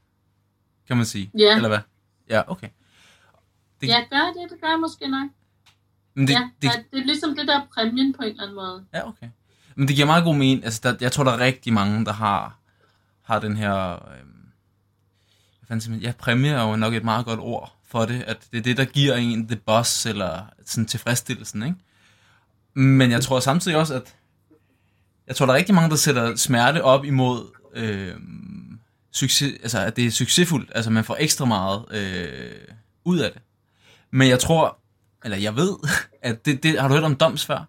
kan 0.88 0.98
man 0.98 1.06
sige? 1.06 1.32
Ja. 1.38 1.56
Eller 1.56 1.68
hvad? 1.70 1.80
Ja, 2.30 2.42
okay. 2.52 2.68
Det- 3.82 3.88
Jeg 3.88 4.06
gør 4.12 4.42
det, 4.42 4.52
det 4.52 4.62
gør 4.62 4.68
jeg 4.70 4.80
måske 4.80 5.08
nok. 5.08 5.30
Men 6.14 6.28
det, 6.28 6.34
ja, 6.34 6.50
det, 6.62 6.72
det, 6.72 6.86
det 6.92 7.00
er 7.00 7.06
ligesom 7.06 7.36
det 7.36 7.48
der 7.48 7.62
præmien 7.74 8.14
på 8.14 8.22
en 8.24 8.30
eller 8.30 8.44
anden 8.44 8.56
måde. 8.56 8.86
Ja, 8.94 9.08
okay. 9.08 9.28
Men 9.76 9.88
det 9.88 9.96
giver 9.96 10.06
meget 10.08 10.24
god 10.24 10.36
mening. 10.36 10.64
Altså, 10.66 10.80
der, 10.84 10.96
jeg 11.02 11.12
tror, 11.12 11.24
der 11.24 11.32
er 11.32 11.40
rigtig 11.40 11.74
mange, 11.74 12.06
der 12.06 12.14
har, 12.14 12.58
har 13.22 13.40
den 13.40 13.58
her... 13.58 14.00
Man? 15.70 15.82
Ja, 16.02 16.12
præmie 16.20 16.52
er 16.52 16.70
jo 16.70 16.76
nok 16.76 16.94
et 16.94 17.04
meget 17.04 17.26
godt 17.26 17.40
ord 17.40 17.76
for 17.88 18.06
det. 18.06 18.24
At 18.28 18.48
det 18.52 18.58
er 18.58 18.62
det, 18.62 18.78
der 18.78 18.86
giver 18.86 19.16
en 19.16 19.48
the 19.48 19.56
boss, 19.56 20.06
eller 20.06 20.46
sådan 20.66 20.86
tilfredsstillelsen, 20.86 21.64
ikke? 21.64 21.76
Men 22.74 23.12
jeg 23.12 23.22
tror 23.22 23.40
samtidig 23.40 23.78
også, 23.78 23.94
at... 23.94 24.16
Jeg 25.28 25.36
tror, 25.36 25.46
der 25.46 25.54
er 25.54 25.58
rigtig 25.58 25.76
mange, 25.76 25.90
der 25.90 25.96
sætter 25.96 26.36
smerte 26.36 26.84
op 26.84 27.06
imod 27.06 27.46
øhm, 27.74 28.67
succes, 29.18 29.54
altså, 29.62 29.80
at 29.80 29.96
det 29.96 30.06
er 30.06 30.12
succesfuldt. 30.12 30.72
Altså, 30.76 30.92
man 30.92 31.04
får 31.04 31.18
ekstra 31.20 31.46
meget 31.46 31.86
øh, 31.92 32.76
ud 33.04 33.20
af 33.20 33.32
det. 33.32 33.42
Men 34.12 34.28
jeg 34.28 34.40
tror, 34.40 34.78
eller 35.24 35.38
jeg 35.38 35.56
ved, 35.56 35.74
at 36.30 36.46
det, 36.46 36.64
det 36.64 36.82
har 36.82 36.88
du 36.88 36.94
hørt 36.94 37.04
om 37.04 37.16
doms 37.16 37.46
før? 37.46 37.66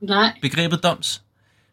Nej. 0.00 0.38
Begrebet 0.42 0.82
doms? 0.82 1.22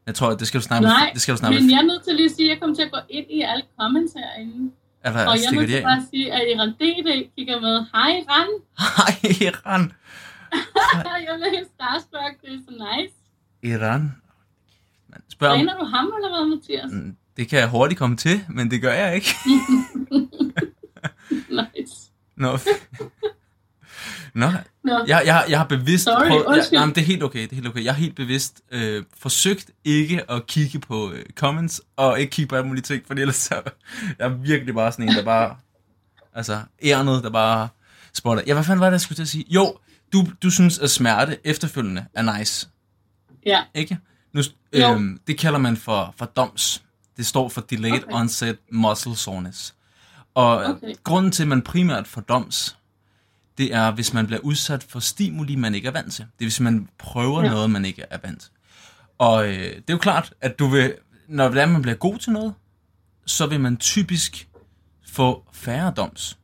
Jeg 0.05 0.15
tror, 0.15 0.35
det 0.35 0.47
skal 0.47 0.59
du 0.59 0.65
snakke 0.65 0.87
Nej, 0.87 1.09
det 1.13 1.21
skal 1.21 1.33
du 1.33 1.37
snakke 1.37 1.59
men 1.59 1.71
jeg 1.71 1.77
er 1.77 1.87
nødt 1.91 2.03
til 2.03 2.15
lige 2.15 2.25
at 2.25 2.35
sige, 2.35 2.47
at 2.47 2.49
jeg 2.53 2.59
kommer 2.61 2.75
til 2.75 2.83
at 2.83 2.91
gå 2.91 2.99
ind 3.09 3.27
i 3.29 3.41
alle 3.41 3.63
comments 3.79 4.13
herinde. 4.13 4.71
Er 5.03 5.11
der, 5.13 5.27
Og 5.27 5.35
jeg 5.37 5.45
er 5.47 5.51
nødt 5.51 5.69
til 5.69 5.81
bare 5.81 5.97
at 5.97 6.07
sige, 6.09 6.33
at 6.33 6.41
Iran 6.53 6.69
DD 6.79 7.09
kigger 7.35 7.59
med. 7.61 7.75
Hej, 7.93 8.09
Iran. 8.21 8.49
Hej, 8.97 9.13
Iran. 9.47 9.83
jeg 11.25 11.33
bliver 11.37 11.51
helt 11.57 11.69
starstruck. 11.75 12.33
Det 12.41 12.49
er 12.53 12.59
så 12.67 12.73
nice. 12.85 13.15
Iran. 13.73 14.01
Man, 15.09 15.21
spørg 15.29 15.49
om, 15.49 15.57
Træner 15.57 15.77
du 15.79 15.85
ham, 15.85 16.05
eller 16.17 16.29
hvad, 16.33 16.43
Mathias? 16.55 16.91
Det 17.39 17.49
kan 17.49 17.59
jeg 17.59 17.67
hurtigt 17.67 17.99
komme 17.99 18.17
til, 18.17 18.45
men 18.49 18.71
det 18.71 18.81
gør 18.81 18.93
jeg 18.93 19.15
ikke. 19.15 19.29
nice. 21.59 21.93
Nå. 22.35 22.57
Nå, 24.33 24.51
Nå, 24.83 25.03
jeg, 25.07 25.23
jeg, 25.25 25.45
jeg 25.49 25.59
har 25.59 25.65
bevidst 25.65 26.03
Sorry, 26.03 26.27
prøvet, 26.27 26.57
jeg, 26.57 26.65
nej, 26.71 26.85
men 26.85 26.95
det 26.95 27.01
er 27.01 27.05
helt 27.05 27.23
okay, 27.23 27.41
det 27.41 27.51
er 27.51 27.55
helt 27.55 27.67
okay. 27.67 27.83
Jeg 27.83 27.93
har 27.93 27.99
helt 27.99 28.15
bevidst 28.15 28.61
øh, 28.71 29.03
forsøgt 29.17 29.71
ikke 29.83 30.31
at 30.31 30.47
kigge 30.47 30.79
på 30.79 31.11
øh, 31.11 31.25
comments, 31.35 31.81
og 31.97 32.19
ikke 32.19 32.31
kigge 32.31 32.49
på 32.49 32.55
alle 32.55 32.67
mulige 32.67 32.83
ting, 32.83 33.03
for 33.07 33.13
ellers 33.13 33.35
så, 33.35 33.61
jeg 34.19 34.25
er 34.25 34.29
virkelig 34.29 34.75
bare 34.75 34.91
sådan 34.91 35.09
en, 35.09 35.15
der 35.15 35.23
bare, 35.23 35.55
altså, 36.33 36.61
ærnet, 36.83 37.23
der 37.23 37.29
bare 37.29 37.67
spotter. 38.13 38.43
Ja, 38.47 38.53
hvad 38.53 38.63
fanden 38.63 38.79
var 38.79 38.85
det, 38.85 38.91
jeg 38.91 39.01
skulle 39.01 39.15
til 39.15 39.23
at 39.23 39.27
sige? 39.27 39.45
Jo, 39.49 39.77
du, 40.13 40.27
du 40.43 40.49
synes, 40.49 40.79
at 40.79 40.89
smerte 40.89 41.37
efterfølgende 41.43 42.05
er 42.13 42.37
nice, 42.37 42.67
ja. 43.45 43.63
ikke? 43.75 43.97
Nu, 44.33 44.41
Jo. 44.73 44.93
øhm, 44.93 45.19
det 45.27 45.37
kalder 45.37 45.59
man 45.59 45.77
for, 45.77 46.13
for 46.17 46.25
DOMS. 46.25 46.83
Det 47.19 47.27
står 47.27 47.49
for 47.49 47.61
Delayed 47.61 48.03
Okay. 48.03 48.13
Onset 48.15 48.57
Muscle 48.71 49.15
Soreness. 49.15 49.75
Og 50.35 50.57
Okay. 50.63 50.93
grunden 51.03 51.31
til, 51.31 51.43
at 51.43 51.47
man 51.47 51.61
primært 51.61 52.07
får 52.07 52.21
DOMS, 52.21 52.77
det 53.57 53.73
er, 53.75 53.91
hvis 53.91 54.13
man 54.13 54.27
bliver 54.27 54.39
udsat 54.39 54.83
for 54.89 54.99
stimuli, 54.99 55.55
man 55.55 55.75
ikke 55.75 55.87
er 55.87 55.91
vant 55.91 56.13
til. 56.13 56.25
Det 56.39 56.45
er, 56.45 56.49
hvis 56.49 56.59
man 56.59 56.89
prøver 56.97 57.43
Ja. 57.43 57.49
noget, 57.49 57.69
man 57.69 57.85
ikke 57.85 58.03
er 58.09 58.17
vant 58.23 58.41
til. 58.41 58.51
Og 59.17 59.47
øh, 59.47 59.53
det 59.57 59.75
er 59.89 59.93
jo 59.93 59.97
klart, 59.97 60.33
at 60.41 60.59
du 60.59 60.67
vil, 60.67 60.93
når 61.27 61.65
man 61.67 61.81
bliver 61.81 61.95
god 61.95 62.17
til 62.17 62.31
noget, 62.31 62.53
så 63.25 63.45
vil 63.45 63.59
man 63.59 63.77
typisk 63.77 64.47
få 65.07 65.43
færre 65.53 65.93
DOMS. 65.97 66.37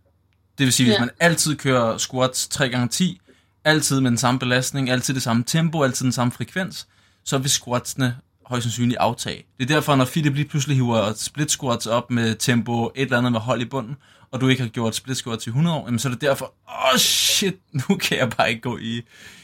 Det 0.57 0.63
vil 0.65 0.73
sige, 0.73 0.87
hvis 0.87 0.93
Ja. 0.95 0.99
man 0.99 1.09
altid 1.19 1.55
kører 1.55 1.97
squats 1.97 2.47
3x10, 2.61 3.03
altid 3.63 3.99
med 4.01 4.11
den 4.11 4.17
samme 4.17 4.39
belastning, 4.39 4.89
altid 4.89 5.13
det 5.13 5.23
samme 5.23 5.43
tempo, 5.43 5.83
altid 5.83 6.05
den 6.05 6.11
samme 6.11 6.31
frekvens, 6.31 6.87
så 7.23 7.37
vil 7.37 7.49
squatsene 7.49 8.17
højst 8.45 8.63
sandsynligt 8.63 8.99
aftage. 8.99 9.43
Det 9.57 9.71
er 9.71 9.75
derfor, 9.75 9.95
når 9.95 10.05
Philip 10.05 10.33
lige 10.33 10.47
pludselig 10.47 10.77
hiver 10.77 11.13
split 11.13 11.51
squats 11.51 11.85
op 11.85 12.11
med 12.11 12.35
tempo 12.35 12.85
et 12.85 13.01
eller 13.01 13.17
andet 13.17 13.31
med 13.31 13.39
hold 13.39 13.61
i 13.61 13.65
bunden, 13.65 13.95
og 14.31 14.41
du 14.41 14.47
ikke 14.47 14.61
har 14.61 14.69
gjort 14.69 14.95
split 14.95 15.17
squats 15.17 15.47
i 15.47 15.49
100 15.49 15.77
år, 15.77 15.85
jamen 15.85 15.99
så 15.99 16.07
er 16.07 16.11
det 16.11 16.21
derfor, 16.21 16.45
åh 16.45 16.93
oh 16.93 16.97
shit, 16.97 17.55
nu 17.89 17.95
kan 17.95 18.17
jeg 18.17 18.29
bare 18.29 18.49
ikke 18.49 18.61
gå 18.61 18.77
i, 18.77 19.01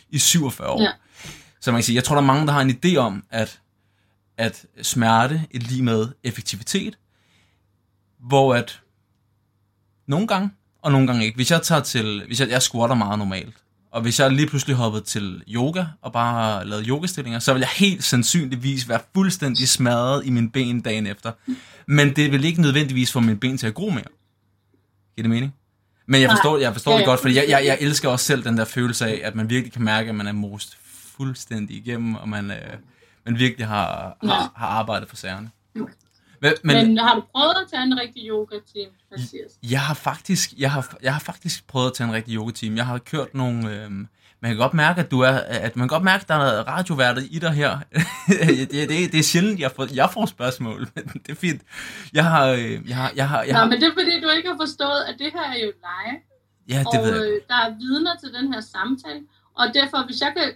i 0.09 0.19
47 0.19 0.69
år. 0.69 0.81
Ja. 0.81 0.91
Så 1.61 1.71
man 1.71 1.77
kan 1.77 1.83
sige, 1.83 1.95
jeg 1.95 2.03
tror, 2.03 2.15
der 2.15 2.21
er 2.21 2.25
mange, 2.25 2.47
der 2.47 2.53
har 2.53 2.61
en 2.61 2.79
idé 2.85 2.95
om, 2.95 3.23
at, 3.29 3.59
at 4.37 4.65
smerte 4.81 5.41
er 5.53 5.59
lige 5.59 5.83
med 5.83 6.07
effektivitet, 6.23 6.97
hvor 8.19 8.55
at 8.55 8.81
nogle 10.07 10.27
gange, 10.27 10.49
og 10.81 10.91
nogle 10.91 11.07
gange 11.07 11.25
ikke. 11.25 11.35
Hvis 11.35 11.51
jeg 11.51 11.61
tager 11.61 11.81
til, 11.81 12.23
hvis 12.27 12.39
jeg, 12.39 12.49
jeg 12.49 12.61
squatter 12.61 12.95
meget 12.95 13.19
normalt, 13.19 13.55
og 13.91 14.01
hvis 14.01 14.19
jeg 14.19 14.31
lige 14.31 14.47
pludselig 14.47 14.75
hoppede 14.75 15.03
til 15.03 15.43
yoga, 15.47 15.85
og 16.01 16.13
bare 16.13 16.67
lavet 16.67 16.85
yogastillinger, 16.87 17.39
så 17.39 17.53
vil 17.53 17.59
jeg 17.59 17.69
helt 17.69 18.03
sandsynligvis 18.03 18.89
være 18.89 18.99
fuldstændig 19.13 19.69
smadret 19.69 20.25
i 20.25 20.29
mine 20.29 20.49
ben 20.49 20.81
dagen 20.81 21.07
efter. 21.07 21.31
Men 21.87 22.15
det 22.15 22.31
vil 22.31 22.45
ikke 22.45 22.61
nødvendigvis 22.61 23.11
få 23.11 23.19
mine 23.19 23.37
ben 23.37 23.57
til 23.57 23.67
at 23.67 23.73
gro 23.73 23.89
mere. 23.89 24.03
Giver 25.15 25.23
det 25.23 25.29
mening? 25.29 25.53
Men 26.05 26.21
jeg 26.21 26.29
forstår, 26.29 26.57
jeg 26.57 26.73
forstår 26.73 26.91
Ja, 26.91 26.97
det 26.97 27.05
godt, 27.05 27.19
fordi 27.19 27.35
jeg, 27.35 27.45
jeg, 27.49 27.65
jeg 27.65 27.77
elsker 27.81 28.09
også 28.09 28.25
selv 28.25 28.43
den 28.43 28.57
der 28.57 28.65
følelse 28.65 29.05
af, 29.05 29.21
at 29.23 29.35
man 29.35 29.49
virkelig 29.49 29.73
kan 29.73 29.83
mærke, 29.83 30.09
at 30.09 30.15
man 30.15 30.27
er 30.27 30.31
most 30.31 30.77
fuldstændig 31.17 31.77
igennem, 31.77 32.15
og 32.15 32.29
man, 32.29 32.51
øh, 32.51 32.57
man 33.25 33.39
virkelig 33.39 33.67
har, 33.67 34.17
har, 34.23 34.51
har 34.55 34.67
arbejdet 34.67 35.09
for 35.09 35.15
sagerne. 35.15 35.49
Men, 35.73 35.87
Men, 36.41 36.53
men 36.63 36.87
Men 36.87 36.97
har 36.97 37.15
du 37.15 37.21
prøvet 37.35 37.55
at 37.63 37.67
tage 37.71 37.83
en 37.83 37.99
rigtig 37.99 38.23
yoga-team, 38.29 38.89
jeg 39.63 39.81
har 39.81 39.93
faktisk, 39.93 40.53
jeg 40.57 40.71
har, 40.71 40.97
jeg 41.01 41.13
har 41.13 41.19
faktisk 41.19 41.67
prøvet 41.67 41.87
at 41.87 41.93
tage 41.93 42.07
en 42.07 42.13
rigtig 42.13 42.35
yoga-team. 42.35 42.75
Jeg 42.77 42.85
har 42.85 42.97
kørt 42.97 43.33
nogle, 43.33 43.75
øh, 43.75 43.91
man 44.41 44.51
kan 44.51 44.57
godt 44.57 44.73
mærke, 44.73 45.01
at 45.01 45.11
du 45.11 45.19
er, 45.19 45.31
at 45.31 45.75
man 45.75 45.87
kan 45.87 45.95
godt 45.95 46.03
mærke, 46.03 46.21
at 46.21 46.27
der 46.27 46.35
er 46.35 46.67
radioværdet 46.67 47.27
i 47.31 47.39
dig 47.39 47.51
her. 47.51 47.79
det, 48.71 48.71
det, 48.71 49.11
det 49.11 49.19
er 49.19 49.23
sjældent, 49.23 49.59
jeg 49.59 49.71
får, 49.71 49.87
jeg 49.93 50.09
får 50.13 50.25
spørgsmål, 50.25 50.87
men 50.95 51.05
det 51.25 51.31
er 51.31 51.35
fint. 51.35 51.61
Jeg 52.13 52.25
har, 52.25 52.47
øh, 52.47 52.89
jeg 52.89 52.95
har, 52.95 53.11
jeg 53.15 53.29
har, 53.29 53.43
jeg 53.43 53.53
Nå, 53.53 53.59
har, 53.59 53.65
men 53.65 53.81
det 53.81 53.87
er 53.87 53.93
fordi, 53.93 54.21
du 54.21 54.29
ikke 54.29 54.49
har 54.49 54.57
forstået, 54.57 55.01
at 55.09 55.15
det 55.19 55.31
her 55.33 55.43
er 55.55 55.59
jo 55.65 55.71
live. 55.89 56.19
ja, 56.69 56.79
det 56.79 56.87
og 56.99 57.05
ved 57.05 57.15
jeg. 57.15 57.31
øh, 57.33 57.41
der 57.47 57.55
er 57.55 57.69
vidner 57.77 58.15
til 58.23 58.33
den 58.33 58.53
her 58.53 58.61
samtale. 58.61 59.21
Og 59.55 59.65
derfor, 59.73 60.05
hvis 60.05 60.21
jeg 60.21 60.33
kan 60.37 60.47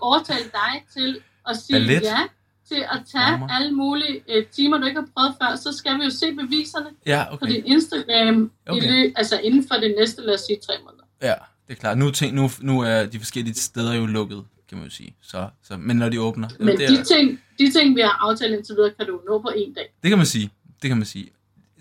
overtale 0.00 0.44
dig 0.44 0.84
til 0.96 1.20
at 1.48 1.56
sige 1.56 1.74
Ballet. 1.74 2.02
ja 2.02 2.20
til 2.68 2.74
at 2.92 3.00
tage 3.12 3.30
Former. 3.38 3.48
alle 3.48 3.72
mulige 3.72 4.20
øh, 4.28 4.46
timer, 4.46 4.78
du 4.78 4.84
ikke 4.86 5.00
har 5.00 5.08
prøvet 5.16 5.34
før, 5.42 5.56
så 5.56 5.72
skal 5.78 5.98
vi 5.98 6.04
jo 6.04 6.10
se 6.10 6.32
beviserne 6.34 6.86
Ja, 7.06 7.24
på 7.30 7.34
okay. 7.34 7.54
din 7.54 7.64
Instagram 7.66 8.50
Okay. 8.68 8.82
i 8.82 8.86
lø, 8.90 9.12
altså 9.16 9.40
inden 9.40 9.64
for 9.68 9.74
det 9.74 9.94
næste, 9.98 10.22
lad 10.22 10.34
os 10.34 10.40
sige, 10.40 10.58
tre 10.66 10.74
måneder. 10.84 11.04
Ja, 11.22 11.34
det 11.68 11.76
er 11.76 11.80
klart. 11.80 11.98
Nu, 11.98 12.10
tænk, 12.10 12.34
nu, 12.34 12.50
nu 12.60 12.80
er 12.80 13.06
de 13.06 13.18
forskellige 13.18 13.54
steder 13.54 13.94
jo 13.94 14.06
lukket, 14.06 14.44
kan 14.68 14.78
man 14.78 14.86
jo 14.86 14.94
sige. 14.94 15.14
Så, 15.22 15.48
så, 15.62 15.76
men 15.76 15.96
når 15.96 16.08
de 16.08 16.20
åbner, 16.20 16.48
Men 16.58 16.68
det, 16.78 16.84
er, 16.84 16.88
de 16.88 17.04
ting, 17.04 17.40
de 17.58 17.72
ting, 17.72 17.96
vi 17.96 18.00
har 18.00 18.28
aftalt 18.30 18.54
indtil 18.54 18.74
videre, 18.76 18.90
kan 18.98 19.06
du 19.06 19.20
nå 19.28 19.38
på 19.38 19.50
en 19.56 19.74
dag. 19.74 19.92
det 20.02 20.08
kan 20.08 20.18
man 20.18 20.26
sige. 20.26 20.50
Det 20.82 20.88
kan 20.90 20.96
man 20.96 21.06
sige. 21.06 21.30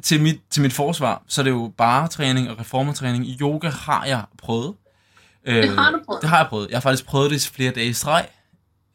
Til 0.03 0.21
mit, 0.21 0.39
til 0.49 0.61
mit 0.61 0.73
forsvar, 0.73 1.23
så 1.27 1.41
er 1.41 1.43
det 1.43 1.51
jo 1.51 1.71
bare 1.77 2.07
træning 2.07 2.49
og 2.49 2.59
reformertræning. 2.59 3.25
Yoga 3.41 3.69
har 3.69 4.05
jeg 4.05 4.23
prøvet. 4.37 4.73
Øh, 5.45 5.55
Det 5.55 5.69
har 5.69 5.91
du 5.91 5.99
prøvet. 6.05 6.21
Det 6.21 6.29
har 6.29 6.37
jeg 6.37 6.47
prøvet. 6.49 6.69
Jeg 6.69 6.75
har 6.75 6.81
faktisk 6.81 7.05
prøvet 7.05 7.31
det 7.31 7.45
i 7.45 7.49
flere 7.49 7.71
dage 7.71 7.87
i 7.87 7.93
streg. 7.93 8.27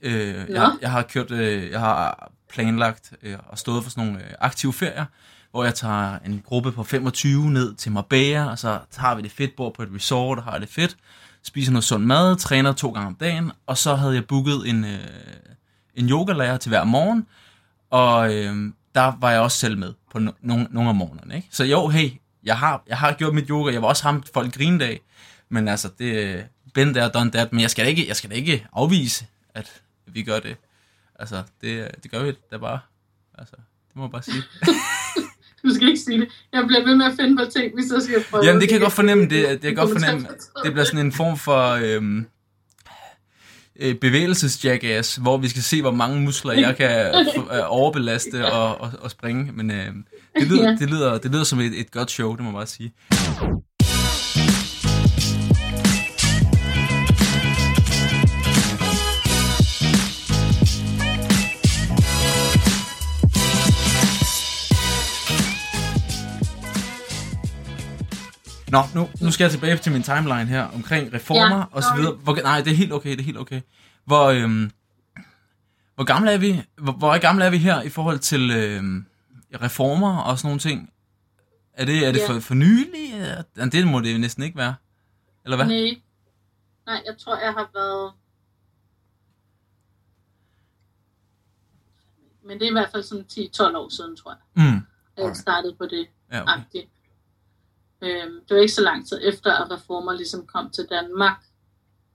Øh, 0.02 0.48
Nå. 0.48 0.54
jeg, 0.54 0.72
jeg 0.80 0.90
har 0.90 1.02
kørt, 1.02 1.30
øh, 1.30 1.70
jeg 1.70 1.80
har 1.80 2.32
planlagt 2.50 3.12
øh, 3.22 3.36
og 3.48 3.58
stået 3.58 3.82
for 3.82 3.90
sådan 3.90 4.04
nogle 4.04 4.24
øh, 4.24 4.30
aktive 4.40 4.72
ferier, 4.72 5.04
hvor 5.50 5.64
jeg 5.64 5.74
tager 5.74 6.18
en 6.26 6.42
gruppe 6.46 6.72
på 6.72 6.84
25 6.84 7.50
ned 7.50 7.74
til 7.74 7.92
Marbella, 7.92 8.50
og 8.50 8.58
så 8.58 8.78
tager 8.90 9.14
vi 9.14 9.22
det 9.22 9.30
fedt, 9.30 9.56
bor 9.56 9.70
på 9.70 9.82
et 9.82 9.88
resort 9.94 10.38
og 10.38 10.44
har 10.44 10.58
det 10.58 10.68
fedt, 10.68 10.96
spiser 11.42 11.72
noget 11.72 11.84
sund 11.84 12.04
mad, 12.04 12.36
træner 12.36 12.72
to 12.72 12.90
gange 12.90 13.06
om 13.06 13.14
dagen, 13.14 13.52
og 13.66 13.78
så 13.78 13.94
havde 13.94 14.14
jeg 14.14 14.26
booket 14.26 14.68
en, 14.68 14.84
øh, 14.84 14.98
en 15.94 16.08
yogalærer 16.08 16.56
til 16.56 16.68
hver 16.68 16.84
morgen, 16.84 17.26
og 17.90 18.34
øh, 18.34 18.72
der 18.94 19.12
var 19.20 19.30
jeg 19.30 19.40
også 19.40 19.58
selv 19.58 19.78
med 19.78 19.92
på 20.12 20.18
no- 20.18 20.38
nogle, 20.40 20.66
nogle 20.70 20.88
af 20.88 20.94
morgenerne. 20.94 21.36
Ikke? 21.36 21.48
Så 21.50 21.64
jo, 21.64 21.88
hey, 21.88 22.10
jeg 22.44 22.58
har, 22.58 22.82
jeg 22.88 22.98
har 22.98 23.12
gjort 23.12 23.34
mit 23.34 23.48
yoga, 23.48 23.72
jeg 23.72 23.82
var 23.82 23.88
også 23.88 24.02
ham 24.02 24.22
folk 24.34 24.54
grinedag, 24.54 25.00
men 25.48 25.68
altså, 25.68 25.88
det 25.98 26.44
been 26.74 26.94
there, 26.94 27.08
done 27.08 27.30
that, 27.30 27.52
men 27.52 27.60
jeg 27.60 27.70
skal 27.70 27.84
da 27.84 27.90
ikke, 27.90 28.08
jeg 28.08 28.16
skal 28.16 28.30
da 28.30 28.34
ikke 28.34 28.66
afvise, 28.72 29.26
at 29.54 29.72
vi 30.12 30.22
gør 30.22 30.40
det. 30.40 30.56
Altså, 31.18 31.42
det, 31.60 31.88
det 32.02 32.10
gør 32.10 32.22
vi 32.22 32.32
da 32.50 32.58
bare. 32.58 32.80
Altså, 33.38 33.56
det 33.88 33.96
må 33.96 34.02
jeg 34.04 34.10
bare 34.10 34.22
sige. 34.22 34.42
Du 35.64 35.74
skal 35.74 35.88
ikke 35.88 36.00
sige 36.00 36.20
det. 36.20 36.28
Jeg 36.52 36.64
bliver 36.66 36.84
ved 36.84 36.96
med 36.96 37.06
at 37.06 37.12
finde 37.20 37.36
på 37.36 37.50
ting, 37.50 37.74
hvis 37.74 37.92
jeg 37.92 38.02
skal 38.02 38.24
prøve. 38.30 38.44
Jamen, 38.44 38.60
det 38.60 38.68
kan 38.68 38.74
jeg 38.74 38.82
godt 38.82 38.92
fornemme. 38.92 39.22
Det, 39.22 39.30
det 39.30 39.60
kan 39.60 39.68
jeg 39.68 39.76
godt 39.76 39.90
fornemme. 39.90 40.28
Det 40.64 40.72
bliver 40.72 40.84
sådan 40.84 41.06
en 41.06 41.12
form 41.12 41.36
for 41.36 41.70
øhm, 41.70 42.26
øh, 43.78 43.94
bevægelsesjackass, 43.94 45.16
hvor 45.16 45.36
vi 45.36 45.48
skal 45.48 45.62
se, 45.62 45.80
hvor 45.80 45.90
mange 45.90 46.20
muskler 46.20 46.52
jeg 46.52 46.76
kan 46.76 47.14
øh, 47.54 47.60
overbelaste 47.66 48.52
og, 48.52 48.80
og, 48.80 48.92
og 49.00 49.10
springe. 49.10 49.52
Men 49.52 49.70
øh, 49.70 49.86
det, 50.38 50.48
lyder, 50.48 50.76
det, 50.76 50.90
lyder, 50.90 51.18
det 51.18 51.30
lyder 51.30 51.44
som 51.44 51.60
et, 51.60 51.80
et 51.80 51.90
godt 51.90 52.10
show, 52.10 52.36
det 52.36 52.40
må 52.40 52.50
jeg 52.50 52.54
bare 52.54 52.66
sige. 52.66 52.92
Nå, 68.70 68.78
nu, 68.94 69.08
nu 69.22 69.30
skal 69.30 69.44
jeg 69.44 69.50
tilbage 69.50 69.76
til 69.76 69.92
min 69.92 70.02
timeline 70.02 70.46
her 70.46 70.62
omkring 70.64 71.12
reformer 71.12 71.56
Ja, 71.56 71.64
og 71.72 71.82
så 71.82 71.88
videre. 71.96 72.12
Hvor, 72.12 72.34
nej, 72.34 72.60
det 72.60 72.72
er 72.72 72.76
helt 72.76 72.92
okay, 72.92 73.10
det 73.10 73.20
er 73.20 73.24
helt 73.24 73.38
okay. 73.38 73.60
Hvor, 74.04 74.26
øhm, 74.26 74.70
hvor 75.94 76.04
gamle 76.04 76.32
er 76.32 76.38
vi? 76.38 76.62
Hvor, 76.78 76.92
hvor 76.92 77.18
gamle 77.18 77.44
er 77.44 77.50
vi 77.50 77.58
her 77.58 77.82
i 77.82 77.88
forhold 77.88 78.18
til 78.18 78.50
øhm, 78.50 79.06
reformer 79.62 80.18
og 80.18 80.38
sådan 80.38 80.48
nogle 80.48 80.60
ting? 80.60 80.90
Er 81.72 81.84
det, 81.84 82.06
er 82.06 82.12
det 82.12 82.18
Ja. 82.20 82.28
for, 82.28 82.40
for 82.40 82.54
nylig? 82.54 83.44
Det 83.72 83.86
må 83.86 84.00
det 84.00 84.20
næsten 84.20 84.42
ikke 84.42 84.58
være. 84.58 84.74
Eller 85.44 85.56
hvad? 85.56 85.66
Nej. 85.66 86.00
Nej, 86.86 87.02
jeg 87.06 87.14
tror, 87.18 87.38
jeg 87.38 87.52
har 87.52 87.70
været... 87.74 88.12
Men 92.44 92.58
det 92.58 92.64
er 92.66 92.70
i 92.70 92.72
hvert 92.72 92.90
fald 92.92 93.02
sådan 93.02 93.24
10-12 93.32 93.76
år 93.76 93.88
siden, 93.88 94.16
tror 94.16 94.30
jeg. 94.30 94.64
Mm. 94.64 94.76
at 95.16 95.24
Jeg 95.24 95.36
startede 95.36 95.74
på 95.74 95.84
det 95.84 96.06
Ja, 96.32 96.42
okay. 96.42 96.82
Øhm, 98.02 98.40
det 98.48 98.54
var 98.54 98.60
ikke 98.60 98.72
så 98.72 98.82
lang 98.82 99.08
tid 99.08 99.20
efter, 99.22 99.52
at 99.52 99.70
reformer 99.70 100.12
ligesom 100.12 100.46
kom 100.46 100.70
til 100.70 100.86
Danmark. 100.90 101.44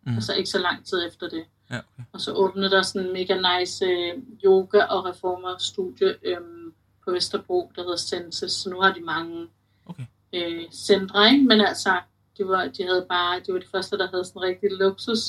Mm. 0.03 0.15
Altså 0.15 0.33
ikke 0.33 0.49
så 0.49 0.59
lang 0.59 0.85
tid 0.85 1.07
efter 1.07 1.29
det. 1.29 1.45
Ja, 1.69 1.77
okay. 1.77 2.03
Og 2.13 2.21
så 2.21 2.33
åbnede 2.33 2.69
der 2.71 2.81
sådan 2.81 3.07
en 3.07 3.13
mega 3.13 3.59
nice 3.59 3.85
øh, 3.85 4.13
yoga- 4.45 4.85
og 4.85 5.05
reformer 5.05 5.57
studie 5.57 6.15
øhm, 6.23 6.73
på 7.05 7.11
Vesterbro, 7.11 7.71
der 7.75 7.81
hedder 7.81 7.95
Senses, 7.95 8.51
så 8.51 8.69
nu 8.69 8.81
har 8.81 8.93
de 8.93 9.01
mange 9.01 9.47
Okay. 9.85 10.03
øh, 10.33 10.71
centre, 10.71 11.31
ikke? 11.31 11.45
men 11.45 11.61
altså, 11.61 11.99
de, 12.37 12.47
var, 12.47 12.67
de 12.67 12.83
havde 12.83 13.05
bare, 13.09 13.39
de 13.39 13.53
var 13.53 13.59
de 13.59 13.67
første, 13.71 13.97
der 13.97 14.07
havde 14.07 14.25
sådan 14.25 14.41
en 14.41 14.47
rigtig 14.47 14.69
luksus 14.71 15.19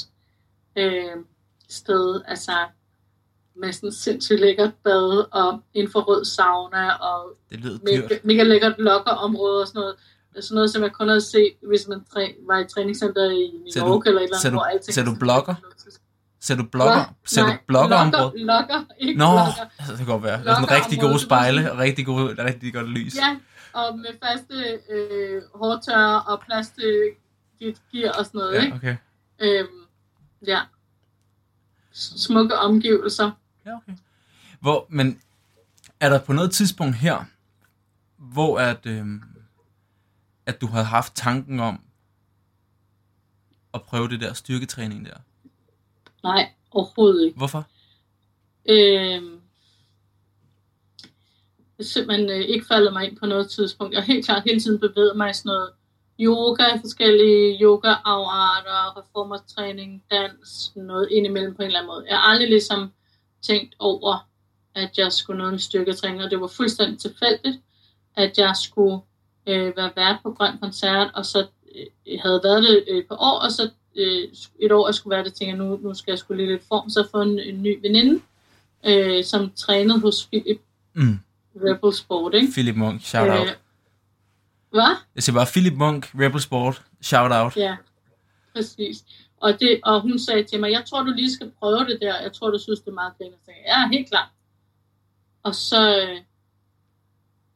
øh, 0.76 1.16
sted, 1.68 2.20
altså 2.26 2.52
med 3.54 3.72
sådan 3.72 3.92
sindssygt 3.92 4.40
lækkert 4.40 4.72
bad 4.84 5.26
og 5.32 5.60
infrarød 5.74 6.24
sauna 6.24 6.92
og 6.92 7.36
Det 7.50 7.60
lyder 7.60 7.78
mega, 7.84 8.18
mega 8.24 8.42
lækkert 8.42 8.78
lokkerområde 8.78 9.60
og 9.60 9.66
sådan 9.68 9.80
noget. 9.80 9.96
Sådan 10.40 10.54
noget, 10.54 10.70
som 10.70 10.82
jeg 10.82 10.92
kun 10.92 11.08
havde 11.08 11.20
set, 11.20 11.52
hvis 11.68 11.88
man 11.88 12.04
træ, 12.12 12.32
var 12.46 12.58
i 12.58 12.64
træningscenter 12.74 13.30
i 13.30 13.50
New 13.58 13.70
Ser 13.72 13.80
du- 13.80 13.86
York 13.94 14.06
eller 14.06 14.20
et 14.20 14.24
eller 14.24 14.36
andet, 14.36 14.52
du- 14.52 14.56
hvor 14.56 14.62
alting 14.64 14.94
ser 14.94 15.02
er 15.02 15.06
du 15.06 15.14
blogger? 15.14 15.54
Ser 16.40 16.54
du 16.56 16.64
blogger? 16.72 16.94
Hvad? 16.94 17.04
Ser 17.26 17.42
du 17.42 17.48
Nej, 17.48 17.58
bloggerområde? 17.66 18.32
Lokker, 18.38 18.68
lokker, 18.68 18.84
ikke 18.98 19.18
Nå, 19.18 19.24
lokker. 19.24 19.64
altså, 19.78 19.92
det 19.92 19.96
kan 19.98 20.06
godt 20.06 20.22
være. 20.22 20.44
Der 20.44 20.50
er 20.50 20.54
sådan 20.54 20.70
rigtig 20.70 21.00
gode 21.00 21.12
det 21.12 21.20
spejle 21.20 21.72
og 21.72 21.78
rigtig, 21.78 22.06
gode, 22.06 22.44
rigtig 22.44 22.74
godt 22.74 22.88
lys. 22.88 23.16
Ja, 23.16 23.36
og 23.72 23.98
med 23.98 24.10
faste 24.22 24.54
øh, 24.94 25.42
hårtørrer 25.54 26.16
og 26.20 26.42
plads 26.46 26.68
til 26.68 27.10
dit 27.60 27.82
gear 27.92 28.12
og 28.18 28.24
sådan 28.26 28.38
noget, 28.38 28.54
ja 28.54 28.62
ikke? 28.64 28.76
okay. 28.76 28.96
Øhm, 29.40 29.68
ja. 30.46 30.60
Smukke 31.92 32.54
omgivelser. 32.58 33.30
Ja, 33.66 33.76
okay. 33.76 33.92
Hvor, 34.60 34.86
men 34.88 35.20
er 36.00 36.08
der 36.08 36.18
på 36.20 36.32
noget 36.32 36.50
tidspunkt 36.50 36.96
her, 36.96 37.24
hvor 38.16 38.58
at, 38.58 38.86
øhm, 38.86 39.22
at 40.46 40.60
du 40.60 40.66
havde 40.66 40.84
haft 40.84 41.14
tanken 41.14 41.60
om 41.60 41.80
at 43.74 43.82
prøve 43.82 44.08
det 44.08 44.20
der 44.20 44.32
styrketræning 44.32 45.06
der? 45.06 45.16
Nej, 46.22 46.52
overhovedet 46.70 47.24
ikke. 47.26 47.36
Hvorfor? 47.36 47.66
Øhm, 48.68 49.40
jeg 51.78 51.86
simpelthen 51.86 52.30
øh, 52.30 52.40
ikke 52.40 52.66
faldet 52.66 52.92
mig 52.92 53.08
ind 53.08 53.16
på 53.16 53.26
noget 53.26 53.50
tidspunkt. 53.50 53.94
Jeg 53.94 54.02
har 54.02 54.12
helt 54.12 54.24
klart 54.24 54.42
hele 54.46 54.60
tiden 54.60 54.80
bevæget 54.80 55.16
mig 55.16 55.30
i 55.30 55.32
sådan 55.32 55.48
noget 55.48 55.70
yoga, 56.20 56.76
forskellige 56.80 57.58
yoga-afarter, 57.62 58.98
reformertræning, 58.98 60.02
dans, 60.10 60.72
noget 60.76 61.08
indimellem 61.10 61.54
på 61.54 61.62
en 61.62 61.66
eller 61.66 61.78
anden 61.78 61.92
måde. 61.92 62.06
Jeg 62.08 62.16
har 62.16 62.22
aldrig 62.22 62.48
ligesom 62.48 62.92
tænkt 63.42 63.74
over, 63.78 64.28
at 64.74 64.98
jeg 64.98 65.12
skulle 65.12 65.38
noget 65.38 65.52
med 65.52 65.60
styrketræning, 65.60 66.24
og 66.24 66.30
det 66.30 66.40
var 66.40 66.46
fuldstændig 66.46 66.98
tilfældigt, 66.98 67.56
at 68.16 68.38
jeg 68.38 68.56
skulle 68.56 69.00
øh, 69.46 69.76
være 69.76 69.90
vært 69.96 70.16
på 70.22 70.32
Grøn 70.32 70.58
Koncert, 70.58 71.10
og 71.14 71.26
så 71.26 71.46
øh, 71.76 72.18
havde 72.22 72.40
været 72.44 72.62
det 72.62 72.84
øh, 72.88 73.04
på 73.08 73.14
år, 73.14 73.38
og 73.38 73.52
så 73.52 73.70
øh, 73.96 74.28
et 74.60 74.72
år, 74.72 74.88
jeg 74.88 74.94
skulle 74.94 75.16
være 75.16 75.24
det, 75.24 75.34
tænkte 75.34 75.56
jeg, 75.56 75.56
nu, 75.56 75.76
nu 75.76 75.94
skal 75.94 76.12
jeg 76.12 76.18
skulle 76.18 76.42
lige 76.42 76.52
lidt 76.52 76.68
form, 76.68 76.90
så 76.90 77.08
få 77.10 77.20
en, 77.20 77.38
en 77.38 77.62
ny 77.62 77.80
veninde, 77.82 78.20
øh, 78.86 79.24
som 79.24 79.52
trænede 79.56 80.00
hos 80.00 80.26
Philip 80.26 80.60
Mm. 80.96 81.18
Rebel 81.56 81.94
Sport, 81.94 82.34
ikke? 82.34 82.52
Philip 82.52 82.76
Munk, 82.76 83.00
shout 83.02 83.28
out. 83.28 83.46
Øh, 83.48 83.54
hvad? 84.70 84.96
Jeg 85.14 85.22
siger 85.22 85.36
bare 85.36 85.46
Philip 85.46 85.72
Munk, 85.72 86.10
Rebel 86.14 86.40
Sport, 86.40 86.82
shout 87.00 87.32
out. 87.32 87.56
Ja, 87.56 87.76
præcis. 88.52 89.04
Og, 89.36 89.60
det, 89.60 89.80
og 89.82 90.00
hun 90.00 90.18
sagde 90.18 90.44
til 90.44 90.60
mig, 90.60 90.70
jeg 90.70 90.84
tror, 90.86 91.02
du 91.02 91.10
lige 91.10 91.32
skal 91.32 91.50
prøve 91.58 91.78
det 91.78 91.98
der. 92.00 92.20
Jeg 92.20 92.32
tror, 92.32 92.50
du 92.50 92.58
synes, 92.58 92.80
det 92.80 92.88
er 92.88 92.94
meget 92.94 93.12
pænt. 93.18 93.30
Jeg 93.30 93.38
sagde, 93.44 93.60
ja, 93.66 93.88
helt 93.88 94.08
klart. 94.08 94.28
Og 95.42 95.54
så, 95.54 96.00
øh, 96.00 96.20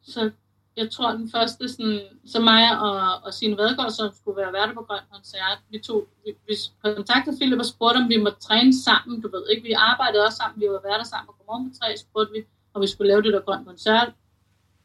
så 0.03 0.31
jeg 0.78 0.90
tror, 0.90 1.10
den 1.12 1.30
første, 1.30 1.68
sådan, 1.68 2.00
så 2.32 2.40
mig 2.40 2.80
og, 2.80 2.96
og 3.24 3.34
Signe 3.34 3.56
Vadgaard, 3.56 3.90
som 3.90 4.10
skulle 4.20 4.36
være 4.42 4.52
værter 4.52 4.74
på 4.74 4.82
Grøn 4.88 5.04
Koncert, 5.12 5.58
vi, 5.70 5.78
tog, 5.78 6.08
vi, 6.24 6.30
vi 6.48 6.54
kontaktede 6.84 7.36
Philip 7.36 7.58
og 7.58 7.66
spurgte, 7.66 7.98
om 7.98 8.08
vi 8.08 8.16
måtte 8.16 8.40
træne 8.40 8.72
sammen. 8.86 9.20
Du 9.22 9.28
ved 9.34 9.44
ikke, 9.50 9.62
vi 9.62 9.72
arbejdede 9.72 10.24
også 10.26 10.36
sammen, 10.36 10.60
vi 10.60 10.66
var 10.74 10.82
værter 10.88 11.04
sammen 11.04 11.26
på 11.26 11.32
Godmorgen 11.38 11.70
på 11.70 11.76
3, 11.82 11.96
spurgte 11.96 12.32
vi, 12.32 12.40
om 12.74 12.82
vi 12.82 12.86
skulle 12.86 13.08
lave 13.08 13.22
det 13.22 13.32
der 13.32 13.40
Grøn 13.40 13.64
Koncert. 13.64 14.12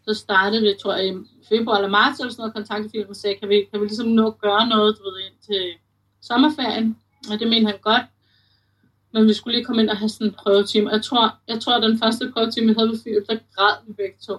Så 0.06 0.14
startede 0.14 0.62
vi, 0.62 0.76
tror 0.82 0.94
jeg, 0.96 1.08
i 1.08 1.14
februar 1.50 1.78
eller 1.78 1.90
marts 1.90 2.20
eller 2.20 2.32
sådan 2.32 2.42
noget, 2.42 2.54
kontaktede 2.54 2.90
Philip 2.90 3.10
og 3.10 3.16
sagde, 3.16 3.36
kan 3.40 3.50
vi, 3.50 3.58
kan 3.72 3.82
vi 3.82 3.86
ligesom 3.86 4.08
nå 4.08 4.28
at 4.28 4.40
gøre 4.46 4.68
noget, 4.68 4.98
du 4.98 5.04
ved, 5.04 5.18
indtil 5.28 5.66
sommerferien? 6.22 6.98
Og 7.32 7.40
det 7.40 7.48
mente 7.48 7.72
han 7.72 7.80
godt. 7.82 8.06
Men 9.14 9.28
vi 9.28 9.34
skulle 9.34 9.56
lige 9.58 9.66
komme 9.66 9.82
ind 9.82 9.90
og 9.90 9.98
have 9.98 10.10
sådan 10.10 10.28
en 10.28 10.34
prøvetime. 10.34 10.90
Jeg 10.90 11.02
tror, 11.04 11.38
jeg 11.48 11.60
tror, 11.62 11.74
at 11.76 11.84
den 11.84 12.00
første 12.00 12.32
prøvetime, 12.34 12.68
vi 12.68 12.74
havde 12.78 12.90
med 12.90 13.00
Philip, 13.02 13.28
der 13.30 13.38
græd 13.56 13.76
vi 13.88 13.94
begge 13.94 14.18
to. 14.28 14.36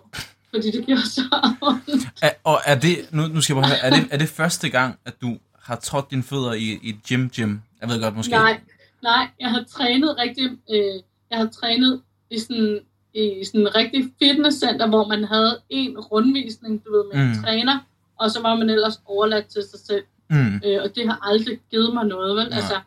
Fordi 0.54 0.70
det 0.70 0.86
gjorde 0.86 1.08
så 1.10 1.22
ondt. 1.60 2.08
Er, 2.22 2.30
og 2.44 2.60
er 2.66 2.78
det, 2.78 3.08
nu, 3.10 3.22
nu 3.26 3.40
skal 3.40 3.54
jeg 3.54 3.62
bare 3.62 3.70
høre, 3.70 3.78
er 3.78 3.90
det, 3.90 4.08
er 4.10 4.18
det 4.18 4.28
første 4.28 4.68
gang, 4.68 4.98
at 5.04 5.14
du 5.20 5.38
har 5.62 5.76
trådt 5.76 6.10
dine 6.10 6.22
fødder 6.22 6.52
i, 6.52 6.78
i 6.82 6.88
et 6.88 6.98
gym 7.08 7.28
gym? 7.28 7.58
Jeg 7.80 7.88
ved 7.88 8.02
godt, 8.02 8.16
måske. 8.16 8.30
Nej, 8.30 8.60
nej, 9.02 9.28
jeg 9.40 9.50
har 9.50 9.64
trænet 9.68 10.18
rigtig, 10.18 10.50
øh, 10.70 11.02
jeg 11.30 11.38
har 11.38 11.46
trænet 11.46 12.02
i 12.30 12.38
sådan, 12.38 12.80
i 13.14 13.44
sådan 13.44 13.60
en 13.60 13.74
rigtig 13.74 14.10
fitnesscenter, 14.18 14.86
hvor 14.86 15.06
man 15.06 15.24
havde 15.24 15.60
en 15.68 15.98
rundvisning, 15.98 16.84
du 16.84 16.92
ved, 16.92 17.04
med 17.12 17.22
mm. 17.22 17.30
Mm. 17.30 17.36
en 17.36 17.44
træner, 17.44 17.78
og 18.20 18.30
så 18.30 18.42
var 18.42 18.56
man 18.56 18.70
ellers 18.70 19.00
overladt 19.06 19.46
til 19.46 19.62
sig 19.70 19.80
selv. 19.80 20.04
Mm. 20.30 20.60
Øh, 20.64 20.82
og 20.82 20.96
det 20.96 21.08
har 21.08 21.18
aldrig 21.22 21.58
givet 21.70 21.94
mig 21.94 22.04
noget, 22.04 22.36
vel? 22.36 22.48
Nej. 22.48 22.56
Altså, 22.58 22.80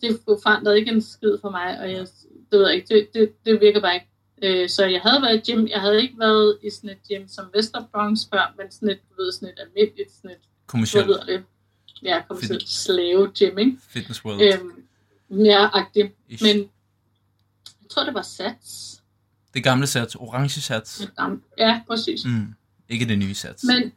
det 0.00 0.18
forandrede 0.42 0.78
ikke 0.78 0.90
en 0.90 1.02
skid 1.02 1.38
for 1.40 1.50
mig, 1.50 1.78
og 1.80 1.92
jeg, 1.92 2.00
det 2.50 2.58
ved 2.58 2.66
jeg 2.66 2.74
ikke, 2.76 2.94
det, 2.94 3.08
det, 3.14 3.32
det 3.46 3.60
virker 3.60 3.80
bare 3.80 3.94
ikke. 3.94 4.06
Øh, 4.42 4.68
så 4.68 4.86
jeg 4.86 5.00
havde 5.00 5.22
været 5.22 5.48
i 5.48 5.52
gym, 5.52 5.66
jeg 5.66 5.80
havde 5.80 6.02
ikke 6.02 6.18
været 6.18 6.58
i 6.62 6.70
sådan 6.70 6.90
et 6.90 6.98
gym 7.08 7.28
som 7.28 7.44
Vester 7.54 7.84
Bronx 7.92 8.18
før, 8.32 8.54
men 8.58 8.70
sådan 8.70 8.88
et, 8.88 8.98
du 9.10 9.22
ved, 9.22 9.32
sådan 9.32 9.48
et 9.48 9.58
almindeligt, 9.60 10.12
sådan 10.12 10.30
et, 10.30 10.36
hvad 10.36 10.66
Kommercielt 10.66 11.06
hedder 11.06 11.24
det? 11.24 11.44
Ja, 12.02 12.22
kommercielt 12.28 12.68
slave 12.68 13.32
gym, 13.38 13.58
ikke? 13.58 13.76
fitness 13.88 14.24
world. 14.24 14.42
Øhm, 14.42 15.44
ja, 15.44 15.68
agtigt. 15.72 16.12
Ish. 16.28 16.42
Men 16.44 16.56
jeg 17.82 17.90
tror, 17.90 18.04
det 18.04 18.14
var 18.14 18.22
Sats. 18.22 19.02
Det 19.54 19.64
gamle 19.64 19.86
sats, 19.86 20.14
orange 20.14 20.60
sats. 20.60 21.08
Ja, 21.58 21.82
præcis. 21.86 22.24
Mm. 22.24 22.54
Ikke 22.88 23.06
det 23.08 23.18
nye 23.18 23.34
sats. 23.34 23.64
Men, 23.64 23.92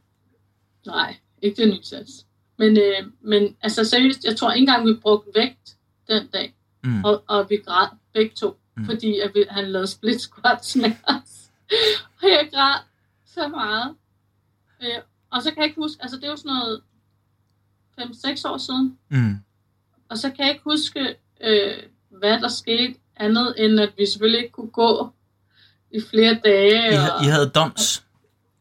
nej, 0.86 1.16
ikke 1.42 1.64
det 1.64 1.74
nye 1.74 1.84
Sats. 1.84 2.26
Men, 2.58 2.78
øh, 2.78 3.12
men 3.22 3.56
altså 3.62 3.84
seriøst, 3.84 4.24
jeg 4.24 4.38
tror 4.38 4.52
ikke 4.52 4.62
engang, 4.62 4.88
vi 4.88 4.94
brugte 5.02 5.32
vægt 5.36 5.76
den 6.08 6.28
dag. 6.28 6.56
Mm. 6.84 7.04
Og, 7.04 7.24
og 7.28 7.50
vi 7.50 7.58
græd 7.58 7.88
begge 8.14 8.36
to, 8.36 8.58
Mm. 8.78 8.86
fordi 8.86 9.20
at 9.20 9.32
vi, 9.36 9.46
han 9.50 9.72
lavede 9.72 9.88
split 9.88 10.22
squats 10.22 10.76
med 10.76 10.92
os. 11.04 11.50
og 12.22 12.30
jeg 12.30 12.50
græd 12.54 12.80
så 13.26 13.48
meget. 13.48 13.96
Øh, 14.84 15.02
og 15.32 15.42
så 15.44 15.50
kan 15.50 15.58
jeg 15.58 15.66
ikke 15.66 15.82
huske, 15.82 15.98
altså 16.02 16.18
det 16.18 16.24
er 16.24 16.30
jo 16.30 16.36
sådan 16.36 16.52
noget 16.52 16.82
5-6 18.00 18.50
år 18.50 18.58
siden, 18.58 18.98
Mm. 19.10 19.36
og 20.10 20.18
så 20.18 20.30
kan 20.30 20.46
jeg 20.46 20.50
ikke 20.54 20.64
huske, 20.64 21.16
øh, 21.42 21.78
hvad 22.10 22.40
der 22.40 22.48
skete 22.48 22.96
andet, 23.16 23.54
end 23.58 23.80
at 23.80 23.94
vi 23.98 24.06
selvfølgelig 24.06 24.42
ikke 24.44 24.52
kunne 24.54 24.70
gå 24.72 25.10
i 25.92 26.02
flere 26.02 26.40
dage. 26.46 26.94
I, 26.94 26.96
og 26.98 27.26
I 27.26 27.28
havde 27.28 27.50
doms. 27.50 28.04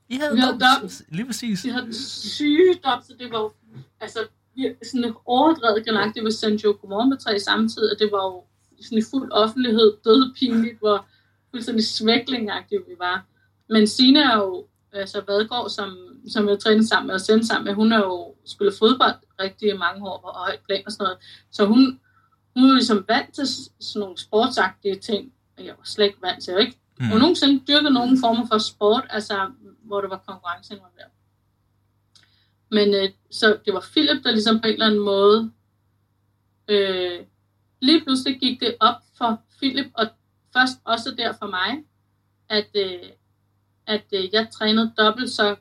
I 0.08 0.16
havde 0.16 0.34
Vi 0.34 0.40
havde 0.40 0.58
doms. 0.80 1.02
Lige 1.08 1.26
præcis. 1.26 1.64
vi 1.64 1.68
havde 1.70 1.94
sygdom, 2.30 3.02
så 3.02 3.14
det 3.18 3.30
var 3.32 3.38
jo 3.38 3.52
altså, 4.00 4.18
vi- 4.54 4.74
sådan 4.84 5.04
et 5.04 5.14
overdrevet 5.24 5.84
galagtigt 5.84 6.24
ved 6.24 6.32
Sanjo 6.32 6.76
Godmorgen 6.80 7.08
med 7.10 7.18
tre 7.18 7.40
samtidig, 7.40 7.92
og 7.92 7.98
det 7.98 8.12
var 8.12 8.24
jo 8.24 8.44
sådan 8.84 8.98
i 8.98 9.10
fuld 9.10 9.32
offentlighed, 9.32 9.96
dødpinligt, 10.04 10.78
hvor 10.78 11.06
fuldstændig 11.50 11.86
svæklingagtigt 11.86 12.82
vi 12.88 12.94
var. 12.98 13.24
Men 13.68 13.86
Sina 13.86 14.20
er 14.20 14.36
jo, 14.36 14.66
altså 14.92 15.22
Vadgaard, 15.28 15.70
som, 15.70 15.96
som 16.28 16.48
jeg 16.48 16.58
trænede 16.58 16.88
sammen 16.88 17.06
med 17.06 17.14
og 17.14 17.20
sendte 17.20 17.46
sammen 17.46 17.64
med, 17.64 17.74
hun 17.74 17.92
har 17.92 17.98
jo 17.98 18.34
spillet 18.44 18.74
fodbold 18.78 19.14
rigtig 19.40 19.78
mange 19.78 20.08
år 20.08 20.20
på 20.20 20.28
højt 20.34 20.60
plan 20.66 20.82
og 20.86 20.92
sådan 20.92 21.04
noget. 21.04 21.18
Så 21.50 21.66
hun, 21.66 22.00
hun 22.56 22.70
er 22.70 22.74
ligesom 22.74 23.04
vant 23.08 23.34
til 23.34 23.46
sådan 23.80 24.00
nogle 24.00 24.18
sportsagtige 24.18 24.94
ting, 24.94 25.32
og 25.58 25.64
jeg 25.64 25.74
var 25.78 25.84
slet 25.84 26.04
ikke 26.04 26.22
vant 26.22 26.42
til. 26.42 26.50
Jeg 26.52 26.60
ikke 26.60 26.78
Mm. 26.98 27.06
mm. 27.06 27.12
og 27.12 27.18
nogensinde 27.18 27.64
dyrket 27.68 27.92
nogen 27.92 28.20
former 28.20 28.46
for 28.46 28.58
sport, 28.58 29.06
altså 29.10 29.50
hvor 29.82 30.00
der 30.00 30.08
var 30.08 30.22
konkurrence 30.26 30.74
involveret. 30.74 31.10
Men 32.70 32.94
øh, 32.94 33.10
så 33.30 33.58
det 33.64 33.74
var 33.74 33.86
Philip, 33.92 34.24
der 34.24 34.30
ligesom 34.30 34.60
på 34.60 34.66
en 34.66 34.72
eller 34.72 34.86
anden 34.86 35.00
måde, 35.00 35.52
øh, 36.68 37.20
lige 37.84 38.00
pludselig 38.04 38.40
gik 38.40 38.60
det 38.60 38.76
op 38.80 38.94
for 39.18 39.40
Philip, 39.58 39.86
og 39.94 40.06
først 40.52 40.78
også 40.84 41.10
der 41.18 41.32
for 41.38 41.46
mig, 41.46 41.84
at, 42.48 42.68
øh, 42.76 43.08
at 43.86 44.04
øh, 44.14 44.34
jeg 44.34 44.48
trænede 44.52 44.92
dobbelt 44.98 45.30
så 45.30 45.56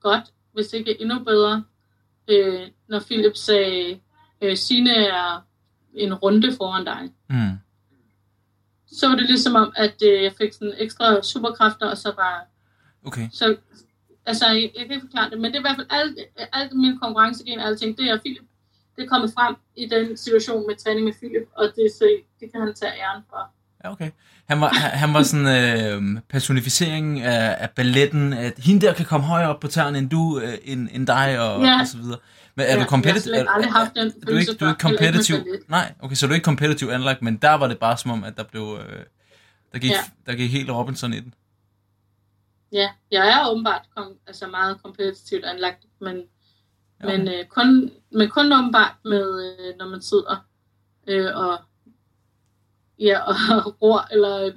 godt, 0.00 0.24
hvis 0.52 0.72
ikke 0.72 1.00
endnu 1.00 1.18
bedre, 1.24 1.64
øh, 2.28 2.68
når 2.88 3.00
Philip 3.00 3.36
sagde, 3.36 4.00
øh, 4.40 4.56
Signe 4.56 4.94
er 4.94 5.46
en 5.94 6.14
runde 6.14 6.52
foran 6.56 6.84
dig 6.84 7.10
Mm. 7.28 7.58
så 8.86 9.08
var 9.08 9.16
det 9.16 9.26
ligesom 9.26 9.54
om, 9.54 9.72
at 9.76 10.02
øh, 10.06 10.22
jeg 10.22 10.32
fik 10.38 10.52
sådan 10.52 10.74
ekstra 10.78 11.22
superkræfter, 11.22 11.86
og 11.86 11.96
så 11.98 12.12
bare, 12.16 12.40
Okay. 13.04 13.28
så, 13.32 13.56
altså, 14.26 14.46
jeg, 14.46 14.62
jeg 14.78 14.86
kan 14.86 14.90
ikke 14.94 15.06
forklare 15.06 15.30
det, 15.30 15.40
men 15.40 15.44
det 15.52 15.56
er 15.56 15.60
i 15.60 15.62
hvert 15.62 15.76
fald 15.76 15.86
alt, 15.90 16.18
alt 16.52 16.72
min 16.72 16.98
konkurrencegen 16.98 17.58
og 17.60 17.66
alting, 17.66 17.98
det 17.98 18.10
er 18.10 18.18
Philip. 18.18 18.42
Det 18.96 19.04
er 19.04 19.08
kommet 19.08 19.32
frem 19.34 19.54
i 19.76 19.86
den 19.88 20.16
situation 20.16 20.66
med 20.68 20.76
træning 20.76 21.04
med 21.04 21.12
Philip, 21.12 21.48
og 21.56 21.64
det, 21.76 21.92
så, 21.98 22.08
det 22.40 22.52
kan 22.52 22.60
han 22.60 22.74
tage 22.74 22.92
æren 22.92 23.22
for. 23.30 23.50
Ja, 23.84 23.92
okay. 23.92 24.10
Han 24.48 24.60
var, 24.60 24.68
han, 24.74 25.14
var 25.14 25.22
sådan 25.22 25.46
øh, 26.16 26.20
personificering 26.28 27.20
af, 27.20 27.56
af 27.62 27.70
balletten, 27.70 28.32
at 28.32 28.52
hende 28.58 28.86
der 28.86 28.92
kan 28.94 29.06
komme 29.06 29.26
højere 29.26 29.48
op 29.48 29.60
på 29.60 29.68
tæerne 29.68 29.98
end 29.98 30.10
du, 30.10 30.40
øh, 30.40 30.58
end, 30.64 30.88
end 30.92 31.06
dig, 31.06 31.40
og, 31.40 31.62
Ja. 31.64 31.80
og 31.80 31.86
så 31.86 31.96
videre. 31.98 32.18
Men 32.54 32.62
er 32.62 32.68
Ja, 32.68 32.74
du 32.74 32.78
jeg 32.78 32.82
har 32.84 32.88
competitive? 32.88 33.50
aldrig 33.54 33.72
haft 33.72 33.94
den 33.94 34.06
er, 34.06 34.26
du 34.26 34.36
ikke, 34.36 34.52
du 34.52 34.64
er 34.64 34.68
ikke 34.68 34.80
competitive? 34.80 35.44
Nej, 35.68 35.92
okay, 36.00 36.14
så 36.14 36.26
du 36.26 36.30
er 36.32 36.34
ikke 36.34 36.44
competitive 36.44 36.94
anlagt, 36.94 37.22
men 37.22 37.36
der 37.36 37.54
var 37.54 37.68
det 37.68 37.78
bare 37.78 37.96
som 37.96 38.10
om, 38.10 38.24
at 38.24 38.36
der 38.36 38.42
blev, 38.44 38.78
øh, 38.88 39.04
der 39.72 39.78
gik, 39.78 39.90
Ja. 39.90 39.96
der 40.26 40.34
gik 40.34 40.50
helt 40.52 40.70
Robinson 40.70 41.12
i 41.12 41.20
den. 41.20 41.34
ja, 42.72 42.88
jeg 43.10 43.28
er 43.28 43.50
åbenbart 43.50 43.82
kom, 43.96 44.12
altså 44.26 44.46
meget 44.46 44.82
kompetitivt 44.82 45.44
anlagt, 45.44 45.78
men, 46.00 46.22
Ja. 47.02 47.10
ja. 47.10 47.18
men, 47.18 47.28
øh, 47.28 47.46
kun, 47.46 47.90
men 48.12 48.30
kun 48.30 48.52
åbenbart 48.52 48.94
med, 49.04 49.44
øh, 49.44 49.78
når 49.78 49.88
man 49.88 50.02
sidder 50.02 50.46
øh, 51.06 51.36
og, 51.36 51.58
ja, 52.98 53.20
og 53.20 53.34
ror 53.82 54.06
eller 54.12 54.52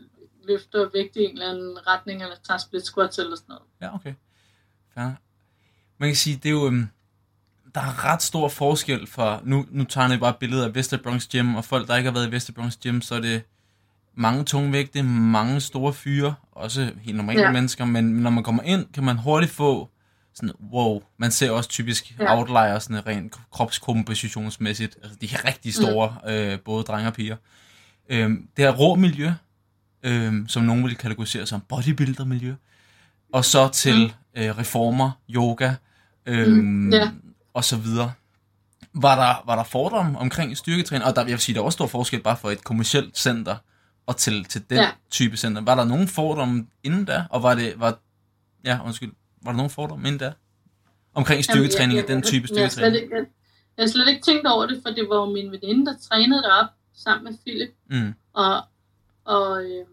løfter 0.47 0.89
vægt 0.93 1.15
i 1.15 1.23
en 1.23 1.31
eller 1.31 1.49
anden 1.49 1.87
retning, 1.87 2.21
eller 2.21 2.35
tager 2.43 2.57
split 2.57 2.85
squats 2.85 3.19
eller 3.19 3.35
sådan 3.35 3.45
noget. 3.49 3.63
Ja, 3.81 3.95
okay. 3.95 4.13
Fair. 4.93 5.11
Man 5.97 6.09
kan 6.09 6.15
sige, 6.15 6.39
det 6.43 6.49
er 6.49 6.53
jo... 6.53 6.65
øhm, 6.67 6.87
Der 7.75 7.81
er 7.81 8.05
ret 8.13 8.21
stor 8.21 8.47
forskel 8.49 9.07
for... 9.07 9.41
Nu, 9.43 9.65
nu 9.69 9.83
tager 9.83 10.09
jeg 10.09 10.19
bare 10.19 10.29
et 10.29 10.37
billede 10.37 10.65
af 10.65 10.75
Vester 10.75 10.97
Bronx 10.97 11.27
Gym, 11.27 11.55
og 11.55 11.65
folk, 11.65 11.87
der 11.87 11.95
ikke 11.95 12.09
har 12.09 12.13
været 12.13 12.27
i 12.27 12.31
Vester 12.31 12.53
Bronx 12.53 12.77
Gym, 12.77 13.01
så 13.01 13.15
er 13.15 13.19
det 13.19 13.43
mange 14.13 14.43
tungvægte, 14.43 15.03
mange 15.03 15.61
store 15.61 15.93
fyre, 15.93 16.35
også 16.51 16.91
helt 17.01 17.17
normale 17.17 17.39
ja. 17.39 17.45
Ja. 17.45 17.51
mennesker, 17.51 17.85
men 17.85 18.05
når 18.05 18.29
man 18.29 18.43
kommer 18.43 18.63
ind, 18.63 18.85
kan 18.93 19.03
man 19.03 19.17
hurtigt 19.17 19.51
få 19.51 19.89
sådan, 20.35 20.51
wow, 20.73 21.01
man 21.17 21.31
ser 21.31 21.51
også 21.51 21.69
typisk 21.69 22.15
ja. 22.19 22.37
Outlier, 22.37 22.79
sådan 22.79 23.07
rent 23.07 23.35
kropskompositionsmæssigt, 23.51 24.97
altså 25.03 25.17
de 25.21 25.25
er 25.33 25.45
rigtig 25.45 25.73
store, 25.73 26.15
mm. 26.23 26.29
øh, 26.29 26.59
både 26.59 26.83
drenge 26.83 27.07
og 27.07 27.13
piger. 27.13 27.35
Øhm, 28.09 28.47
det 28.57 28.65
er 28.65 28.71
rå 28.71 28.95
miljø, 28.95 29.31
øhm, 30.03 30.47
som 30.47 30.63
nogen 30.63 30.83
vil 30.83 30.95
kategorisere 30.95 31.45
som 31.45 31.61
bodybuilder-miljø, 31.61 32.53
og 33.33 33.45
så 33.45 33.67
til 33.67 34.13
mm. 34.35 34.41
øh, 34.41 34.57
reformer, 34.57 35.11
yoga, 35.29 35.73
øhm, 36.25 36.51
Mm, 36.51 36.93
ja. 36.93 37.11
og 37.53 37.63
så 37.63 37.77
videre. 37.77 38.11
Var 38.93 39.15
der, 39.15 39.43
var 39.45 39.55
der 39.55 39.63
fordomme 39.63 40.19
omkring 40.19 40.57
styrketræning? 40.57 41.05
Og 41.05 41.15
der, 41.15 41.21
jeg 41.21 41.31
vil 41.31 41.39
sige, 41.39 41.55
der 41.55 41.61
er 41.61 41.65
også 41.65 41.75
stor 41.75 41.87
forskel 41.87 42.21
bare 42.23 42.37
for 42.37 42.51
et 42.51 42.63
kommersielt 42.63 43.17
center 43.17 43.55
og 44.05 44.17
til, 44.17 44.45
til 44.45 44.63
den. 44.69 44.77
Ja. 44.77 44.89
type 45.11 45.37
center. 45.37 45.61
Var 45.61 45.75
der 45.75 45.85
nogen 45.85 46.07
fordomme 46.07 46.65
inden 46.83 47.05
da? 47.05 47.23
Og 47.29 47.43
var 47.43 47.55
det, 47.55 47.73
var, 47.77 47.99
ja, 48.65 48.79
undskyld, 48.85 49.11
var 49.45 49.51
der 49.51 49.57
nogen 49.57 49.69
fordomme 49.69 50.07
inden 50.07 50.19
da? 50.19 50.33
Omkring 51.13 51.43
styrketræning 51.43 51.99
af 51.99 52.05
den 52.05 52.21
type 52.21 52.47
Jeg, 52.51 52.57
jeg, 52.61 52.71
styrketræning? 52.71 53.03
ikke, 53.03 53.15
jeg, 53.15 53.25
jeg 53.77 53.83
har 53.83 53.87
slet 53.87 54.07
ikke 54.07 54.21
tænkt 54.21 54.47
over 54.47 54.65
det, 54.65 54.81
for 54.85 54.89
det 54.93 55.09
var 55.09 55.15
jo 55.15 55.25
min 55.25 55.51
veninde, 55.51 55.85
der 55.85 55.97
trænede 55.97 56.41
derop 56.43 56.67
sammen 56.93 57.23
med 57.23 57.37
Philip. 57.45 57.75
Mm, 57.89 58.13
Og, 58.33 58.63
og 59.25 59.63
øh, 59.65 59.85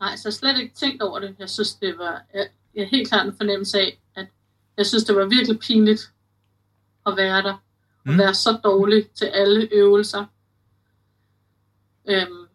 nej, 0.00 0.16
så 0.16 0.28
jeg 0.28 0.32
slet 0.32 0.58
ikke 0.58 0.74
tænkt 0.74 1.02
over 1.02 1.18
det. 1.18 1.36
Jeg 1.38 1.50
synes, 1.50 1.74
det 1.74 1.98
var 1.98 2.22
jeg, 2.34 2.48
jeg 2.74 2.84
har 2.84 2.88
helt 2.96 3.08
klart 3.08 3.26
en 3.26 3.36
fornemmelse 3.36 3.78
af, 3.80 4.00
at 4.16 4.26
jeg 4.76 4.86
synes, 4.86 5.04
det 5.04 5.16
var 5.16 5.24
virkelig 5.24 5.58
pinligt 5.58 6.12
at 7.06 7.16
være 7.16 7.42
der. 7.42 7.52
Og 7.52 8.12
Mm. 8.12 8.18
være 8.18 8.34
så 8.34 8.58
dårlig 8.64 9.10
til 9.10 9.24
alle 9.24 9.68
øvelser. 9.72 10.24
Øhm, 12.08 12.46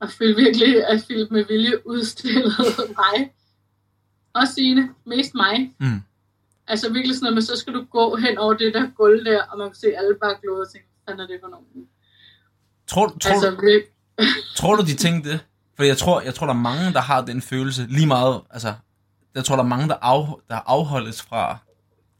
og 0.00 0.10
føle 0.10 0.36
virkelig, 0.36 0.86
at 0.86 1.02
Philip 1.04 1.30
med 1.30 1.44
vilje 1.44 1.86
udstillede 1.86 2.54
mig. 2.98 3.32
Og 4.34 4.48
Signe, 4.48 4.88
mest 5.06 5.34
mig. 5.34 5.74
mm. 5.80 6.02
Altså 6.70 6.92
virkelig 6.92 7.16
sådan 7.16 7.24
noget, 7.24 7.34
men 7.34 7.42
så 7.42 7.56
skal 7.56 7.72
du 7.74 7.84
gå 7.90 8.16
hen 8.16 8.38
over 8.38 8.54
det 8.54 8.74
der 8.74 8.86
gulv 8.96 9.24
der, 9.24 9.42
og 9.42 9.58
man 9.58 9.68
kan 9.68 9.76
se 9.76 9.86
alle 9.96 10.16
bare 10.22 10.34
glode 10.42 10.60
og 10.60 10.72
tænke, 10.72 10.88
hvad 11.04 11.14
er 11.14 11.26
det 11.26 11.38
for 11.42 11.48
nogen? 11.48 11.66
Tror, 12.86 13.16
tror, 13.20 13.32
Altså, 13.32 13.50
virkelig, 13.50 13.82
Tror 14.56 14.76
du, 14.76 14.82
de 14.82 14.94
tænkte 14.94 15.30
det? 15.30 15.40
For 15.76 15.84
jeg 15.84 15.98
tror, 15.98 16.20
jeg 16.20 16.34
tror, 16.34 16.46
der 16.46 16.54
er 16.54 16.58
mange, 16.58 16.92
der 16.92 17.00
har 17.00 17.20
den 17.24 17.42
følelse 17.42 17.86
lige 17.88 18.06
meget. 18.06 18.40
Altså, 18.50 18.74
jeg 19.34 19.44
tror, 19.44 19.56
der 19.56 19.62
er 19.62 19.68
mange, 19.68 19.88
der, 19.88 19.94
af, 19.94 20.40
der 20.48 20.60
afholdes 20.66 21.22
fra... 21.22 21.58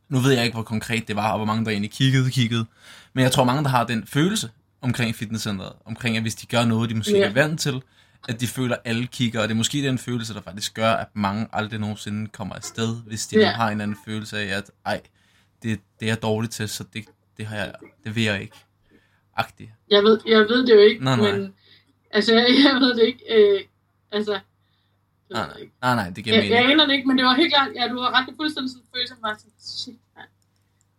Nu 0.08 0.18
ved 0.18 0.32
jeg 0.32 0.44
ikke, 0.44 0.54
hvor 0.54 0.62
konkret 0.62 1.08
det 1.08 1.16
var, 1.16 1.30
og 1.30 1.38
hvor 1.38 1.46
mange, 1.46 1.64
der 1.64 1.70
egentlig 1.70 1.90
kiggede, 1.90 2.30
kiggede. 2.30 2.66
Men 3.12 3.22
jeg 3.22 3.32
tror, 3.32 3.44
mange, 3.44 3.62
der 3.62 3.68
har 3.68 3.84
den 3.84 4.06
følelse 4.06 4.50
omkring 4.80 5.14
fitnesscenteret. 5.14 5.72
Omkring, 5.84 6.16
at 6.16 6.22
hvis 6.22 6.34
de 6.34 6.46
gør 6.46 6.64
noget, 6.64 6.90
de 6.90 6.94
måske 6.94 7.12
yeah. 7.12 7.30
er 7.30 7.34
vant 7.34 7.60
til, 7.60 7.82
at 8.28 8.40
de 8.40 8.46
føler, 8.46 8.74
at 8.76 8.80
alle 8.84 9.06
kigger. 9.06 9.40
Og 9.42 9.48
det 9.48 9.54
er 9.54 9.56
måske 9.56 9.82
den 9.82 9.98
følelse, 9.98 10.34
der 10.34 10.40
faktisk 10.40 10.74
gør, 10.74 10.92
at 10.92 11.08
mange 11.14 11.48
aldrig 11.52 11.80
nogensinde 11.80 12.28
kommer 12.30 12.54
afsted, 12.54 12.96
hvis 13.06 13.26
de 13.26 13.38
Ja. 13.38 13.50
har 13.50 13.70
en 13.70 13.80
anden 13.80 13.96
følelse 14.04 14.38
af, 14.38 14.56
at 14.58 14.70
ej, 14.86 15.00
det, 15.62 15.80
det 16.00 16.06
er 16.06 16.10
jeg 16.10 16.22
dårligt 16.22 16.52
til, 16.52 16.68
så 16.68 16.84
det, 16.94 17.04
det, 17.36 17.46
har 17.46 17.56
jeg, 17.56 17.74
det 18.04 18.14
vil 18.14 18.22
jeg 18.24 18.42
ikke. 18.42 18.56
Agtigt. 19.36 19.70
jeg, 19.90 20.02
ved, 20.02 20.20
jeg 20.26 20.40
ved 20.40 20.66
det 20.66 20.74
jo 20.74 20.80
ikke, 20.80 21.04
Nej, 21.04 21.16
nej. 21.16 21.32
men 21.32 21.54
altså, 22.10 22.34
jeg, 22.38 22.46
jeg 22.64 22.74
ved 22.80 22.94
det 22.94 23.02
ikke. 23.06 23.24
Øh, 23.34 23.60
altså, 24.12 24.40
Nej, 25.30 25.46
nej, 25.46 25.68
nej, 25.82 25.94
nej 25.94 26.10
det 26.10 26.24
giver 26.24 26.36
Jeg, 26.36 26.44
mening. 26.44 26.62
jeg 26.64 26.70
aner 26.72 26.86
det 26.86 26.92
ikke, 26.94 27.08
men 27.08 27.18
det 27.18 27.24
var 27.24 27.34
helt 27.34 27.54
klart, 27.54 27.68
ja, 27.76 27.88
du 27.88 28.00
har 28.00 28.10
ret, 28.20 28.26
det 28.28 28.34
fuldstændig 28.36 28.70
sådan 28.70 28.86
følelse, 28.94 29.14
sådan, 29.20 29.36
shit, 29.60 29.94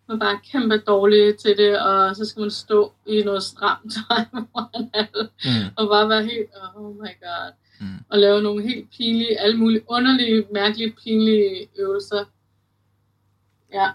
man. 0.10 0.18
Man 0.18 0.28
er 0.28 0.32
bare 0.32 0.39
kæmpe 0.51 0.78
dårlig 0.78 1.38
til 1.38 1.57
det, 1.57 1.80
og 1.80 2.16
så 2.16 2.26
skal 2.26 2.39
man 2.41 2.51
stå 2.51 2.93
i 3.07 3.22
noget 3.24 3.43
stramt 3.43 3.93
tøj 4.10 4.24
foran 4.32 4.89
alle, 4.93 5.30
Mm. 5.45 5.68
og 5.78 5.88
bare 5.89 6.10
være 6.10 6.24
helt, 6.24 6.49
oh 6.76 6.95
my 6.95 7.14
god, 7.26 7.51
Mm. 7.82 7.88
og 8.10 8.20
lave 8.20 8.41
nogle 8.41 8.64
helt 8.64 8.89
pinlige, 8.97 9.39
alle 9.39 9.57
mulige 9.57 9.82
underlige, 9.88 10.45
mærkelige, 10.53 10.91
pinlige 11.03 11.68
øvelser. 11.80 12.26
Ja, 13.74 13.89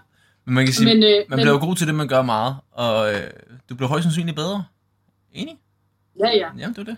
Men 0.45 0.55
man 0.55 0.65
kan 0.65 0.73
sige, 0.73 0.93
men, 0.93 1.03
øh, 1.03 1.09
man 1.09 1.25
men, 1.29 1.37
bliver 1.39 1.51
jo 1.53 1.59
god 1.59 1.75
til 1.75 1.87
det, 1.87 1.95
man 1.95 2.07
gør 2.07 2.21
meget, 2.21 2.55
og 2.71 3.13
øh, 3.13 3.29
du 3.69 3.75
bliver 3.75 3.89
højst 3.89 4.03
sandsynligt 4.03 4.35
bedre. 4.35 4.65
Enig? 5.33 5.59
ja, 6.19 6.27
ja. 6.29 6.49
Jamen, 6.57 6.75
det 6.75 6.77
er 6.77 6.83
det. 6.83 6.97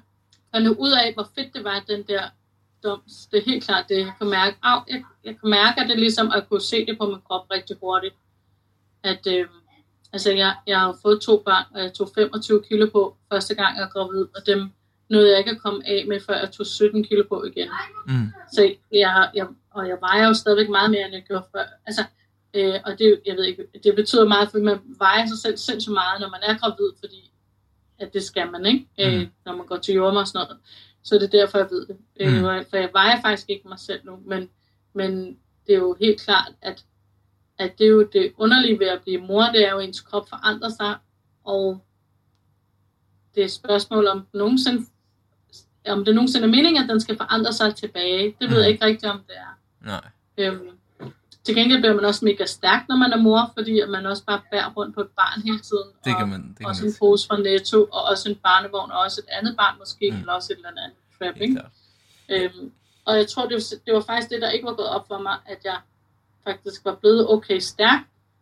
Og 0.53 0.61
nu 0.61 0.71
ud 0.79 0.91
af, 0.91 1.13
hvor 1.13 1.27
fedt 1.35 1.53
det 1.53 1.63
var, 1.63 1.83
den 1.87 2.03
der 2.07 2.23
doms, 2.83 3.13
det 3.31 3.37
er 3.39 3.43
helt 3.51 3.63
klart 3.63 3.85
det, 3.89 3.97
jeg 3.97 4.13
kan 4.19 4.27
mærke. 4.29 4.57
Au, 4.63 4.81
jeg, 4.89 5.03
jeg 5.23 5.35
kan 5.39 5.49
mærke, 5.49 5.81
at 5.81 5.89
det 5.89 5.99
ligesom 5.99 6.31
at 6.35 6.49
kunne 6.49 6.61
se 6.61 6.85
det 6.85 6.97
på 6.97 7.05
min 7.05 7.21
krop 7.27 7.51
rigtig 7.51 7.75
hurtigt. 7.81 8.15
At, 9.07 9.27
øh, 9.27 9.45
altså, 10.13 10.31
jeg, 10.31 10.55
jeg 10.67 10.79
har 10.79 10.97
fået 11.01 11.21
to 11.21 11.41
børn, 11.45 11.65
og 11.75 11.81
jeg 11.81 11.93
tog 11.93 12.09
25 12.15 12.63
kilo 12.69 12.89
på 12.91 13.17
første 13.33 13.55
gang, 13.55 13.77
jeg 13.77 13.83
var 13.83 13.89
gravid, 13.89 14.21
og 14.35 14.41
dem 14.45 14.69
nåede 15.09 15.29
jeg 15.29 15.37
ikke 15.39 15.51
at 15.51 15.59
komme 15.61 15.81
af 15.87 16.05
med, 16.07 16.19
før 16.19 16.33
jeg 16.39 16.51
tog 16.51 16.65
17 16.65 17.03
kilo 17.03 17.23
på 17.29 17.43
igen. 17.43 17.69
Mm. 18.07 18.27
Så 18.53 18.73
jeg, 18.91 19.29
jeg, 19.33 19.47
og 19.71 19.87
jeg 19.87 19.97
vejer 20.01 20.27
jo 20.27 20.33
stadigvæk 20.33 20.69
meget 20.69 20.91
mere, 20.91 21.05
end 21.05 21.13
jeg 21.13 21.23
gjorde 21.27 21.45
før. 21.55 21.63
Altså, 21.85 22.03
øh, 22.53 22.73
og 22.85 22.99
det, 22.99 23.21
jeg 23.25 23.35
ved 23.35 23.43
ikke, 23.43 23.67
det 23.83 23.95
betyder 23.95 24.25
meget, 24.27 24.51
for 24.51 24.57
man 24.57 24.79
vejer 24.97 25.25
sig 25.27 25.37
selv 25.37 25.57
sindssygt 25.57 25.93
meget, 25.93 26.21
når 26.21 26.29
man 26.29 26.39
er 26.43 26.57
gravid, 26.57 26.91
fordi 26.99 27.31
at 27.99 28.13
det 28.13 28.23
skal 28.23 28.51
man, 28.51 28.65
ikke? 28.65 28.87
Øh, 28.99 29.19
Mm. 29.19 29.27
når 29.45 29.55
man 29.55 29.65
går 29.65 29.77
til 29.77 29.93
jordmor 29.95 30.19
og 30.19 30.27
sådan 30.27 30.45
noget. 30.47 30.57
Så 31.03 31.15
det 31.15 31.23
er 31.23 31.39
derfor, 31.39 31.57
jeg 31.57 31.67
ved 31.71 31.85
det. 31.87 31.97
Øh, 32.19 32.33
Mm. 32.33 32.65
For 32.69 32.77
jeg 32.77 32.89
vejer 32.93 33.21
faktisk 33.21 33.49
ikke 33.49 33.67
mig 33.67 33.79
selv 33.79 33.99
nu, 34.05 34.19
men, 34.25 34.49
men 34.93 35.37
det 35.67 35.73
er 35.75 35.79
jo 35.79 35.95
helt 35.99 36.21
klart, 36.21 36.51
at, 36.61 36.83
at 37.59 37.77
det 37.79 37.83
er 37.85 37.89
jo 37.89 38.09
det 38.13 38.33
underlige 38.37 38.79
ved 38.79 38.87
at 38.87 39.01
blive 39.01 39.21
mor, 39.21 39.43
det 39.43 39.67
er 39.67 39.71
jo, 39.71 39.77
at 39.77 39.85
ens 39.87 40.01
krop 40.01 40.29
forandrer 40.29 40.69
sig, 40.69 40.95
og 41.43 41.81
det 43.35 43.41
er 43.41 43.45
et 43.45 43.51
spørgsmål, 43.51 44.07
om 44.07 44.27
nogensinde 44.33 44.85
om 45.89 46.05
det 46.05 46.15
nogensinde 46.15 46.47
er 46.47 46.51
meningen, 46.51 46.83
at 46.83 46.89
den 46.89 46.99
skal 47.01 47.17
forandre 47.17 47.53
sig 47.53 47.75
tilbage. 47.75 48.35
Det 48.41 48.49
ved 48.49 48.57
Mm. 48.57 48.61
jeg 48.61 48.69
ikke 48.69 48.85
rigtigt, 48.85 49.11
om 49.11 49.19
det 49.27 49.35
er. 49.37 49.57
Nej. 49.85 50.01
Øhm, 50.37 50.69
til 51.43 51.55
gengæld 51.55 51.79
bliver 51.79 51.93
man 51.95 52.05
også 52.05 52.25
mega 52.25 52.45
stærk, 52.45 52.85
når 52.89 52.95
man 52.95 53.11
er 53.13 53.17
mor, 53.17 53.51
fordi 53.53 53.79
at 53.79 53.89
man 53.89 54.05
også 54.05 54.23
bare 54.25 54.41
bærer 54.51 54.73
rundt 54.73 54.95
på 54.95 55.01
et 55.01 55.07
barn 55.09 55.41
hele 55.41 55.59
tiden. 55.59 55.87
Det 56.05 56.13
og 56.13 56.19
kan 56.19 56.27
man, 56.29 56.47
det 56.49 56.57
kan 56.57 56.65
også 56.67 56.83
man 56.83 56.91
en 56.91 56.95
pose 56.99 57.27
fra 57.27 57.37
Netto, 57.37 57.83
og 57.91 58.03
også 58.03 58.29
en 58.29 58.35
barnevogn, 58.35 58.91
og 58.91 58.99
også 58.99 59.21
et 59.21 59.29
andet 59.37 59.57
barn 59.57 59.75
måske, 59.79 60.09
Mm. 60.11 60.15
mm. 60.15 60.21
eller 60.21 60.33
også 60.33 60.53
et 60.53 60.57
eller 60.57 60.69
andet 60.69 60.91
helt 61.21 61.41
ikke? 61.41 61.61
Øhm, 62.29 62.71
og 63.05 63.17
jeg 63.17 63.27
tror, 63.27 63.45
det 63.45 63.53
var, 63.53 63.63
det 63.85 63.93
var 63.93 64.01
faktisk 64.01 64.29
det, 64.29 64.41
der 64.41 64.49
ikke 64.49 64.65
var 64.65 64.73
gået 64.73 64.89
op 64.89 65.07
for 65.07 65.17
mig, 65.17 65.35
at 65.45 65.59
jeg 65.63 65.77
faktisk 66.47 66.85
var 66.85 66.95
blevet 66.95 67.29
okay 67.29 67.59
stærk, 67.59 67.99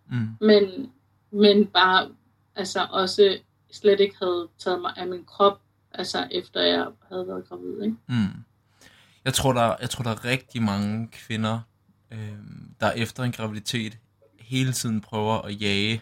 Mm. 0.09 0.27
men, 0.41 0.91
men 1.31 1.65
bare 1.67 2.09
altså 2.55 2.87
også 2.91 3.37
slet 3.71 3.99
ikke 3.99 4.15
havde 4.21 4.47
taget 4.59 4.81
mig 4.81 4.93
af 4.97 5.07
min 5.07 5.25
krop, 5.25 5.61
altså 5.91 6.27
efter 6.31 6.61
jeg 6.61 6.87
havde 7.09 7.27
været 7.27 7.49
gravid, 7.49 7.81
ikke? 7.83 7.95
Mm. 8.07 8.43
Jeg 9.25 9.33
tror, 9.33 9.53
der, 9.53 9.75
jeg 9.81 9.89
tror, 9.89 10.03
der 10.03 10.11
er 10.11 10.25
rigtig 10.25 10.61
mange 10.61 11.07
kvinder, 11.11 11.59
øh, 12.11 12.33
der 12.79 12.91
efter 12.91 13.23
en 13.23 13.31
graviditet 13.31 13.97
hele 14.39 14.73
tiden 14.73 15.01
prøver 15.01 15.41
at 15.41 15.61
jage 15.61 16.01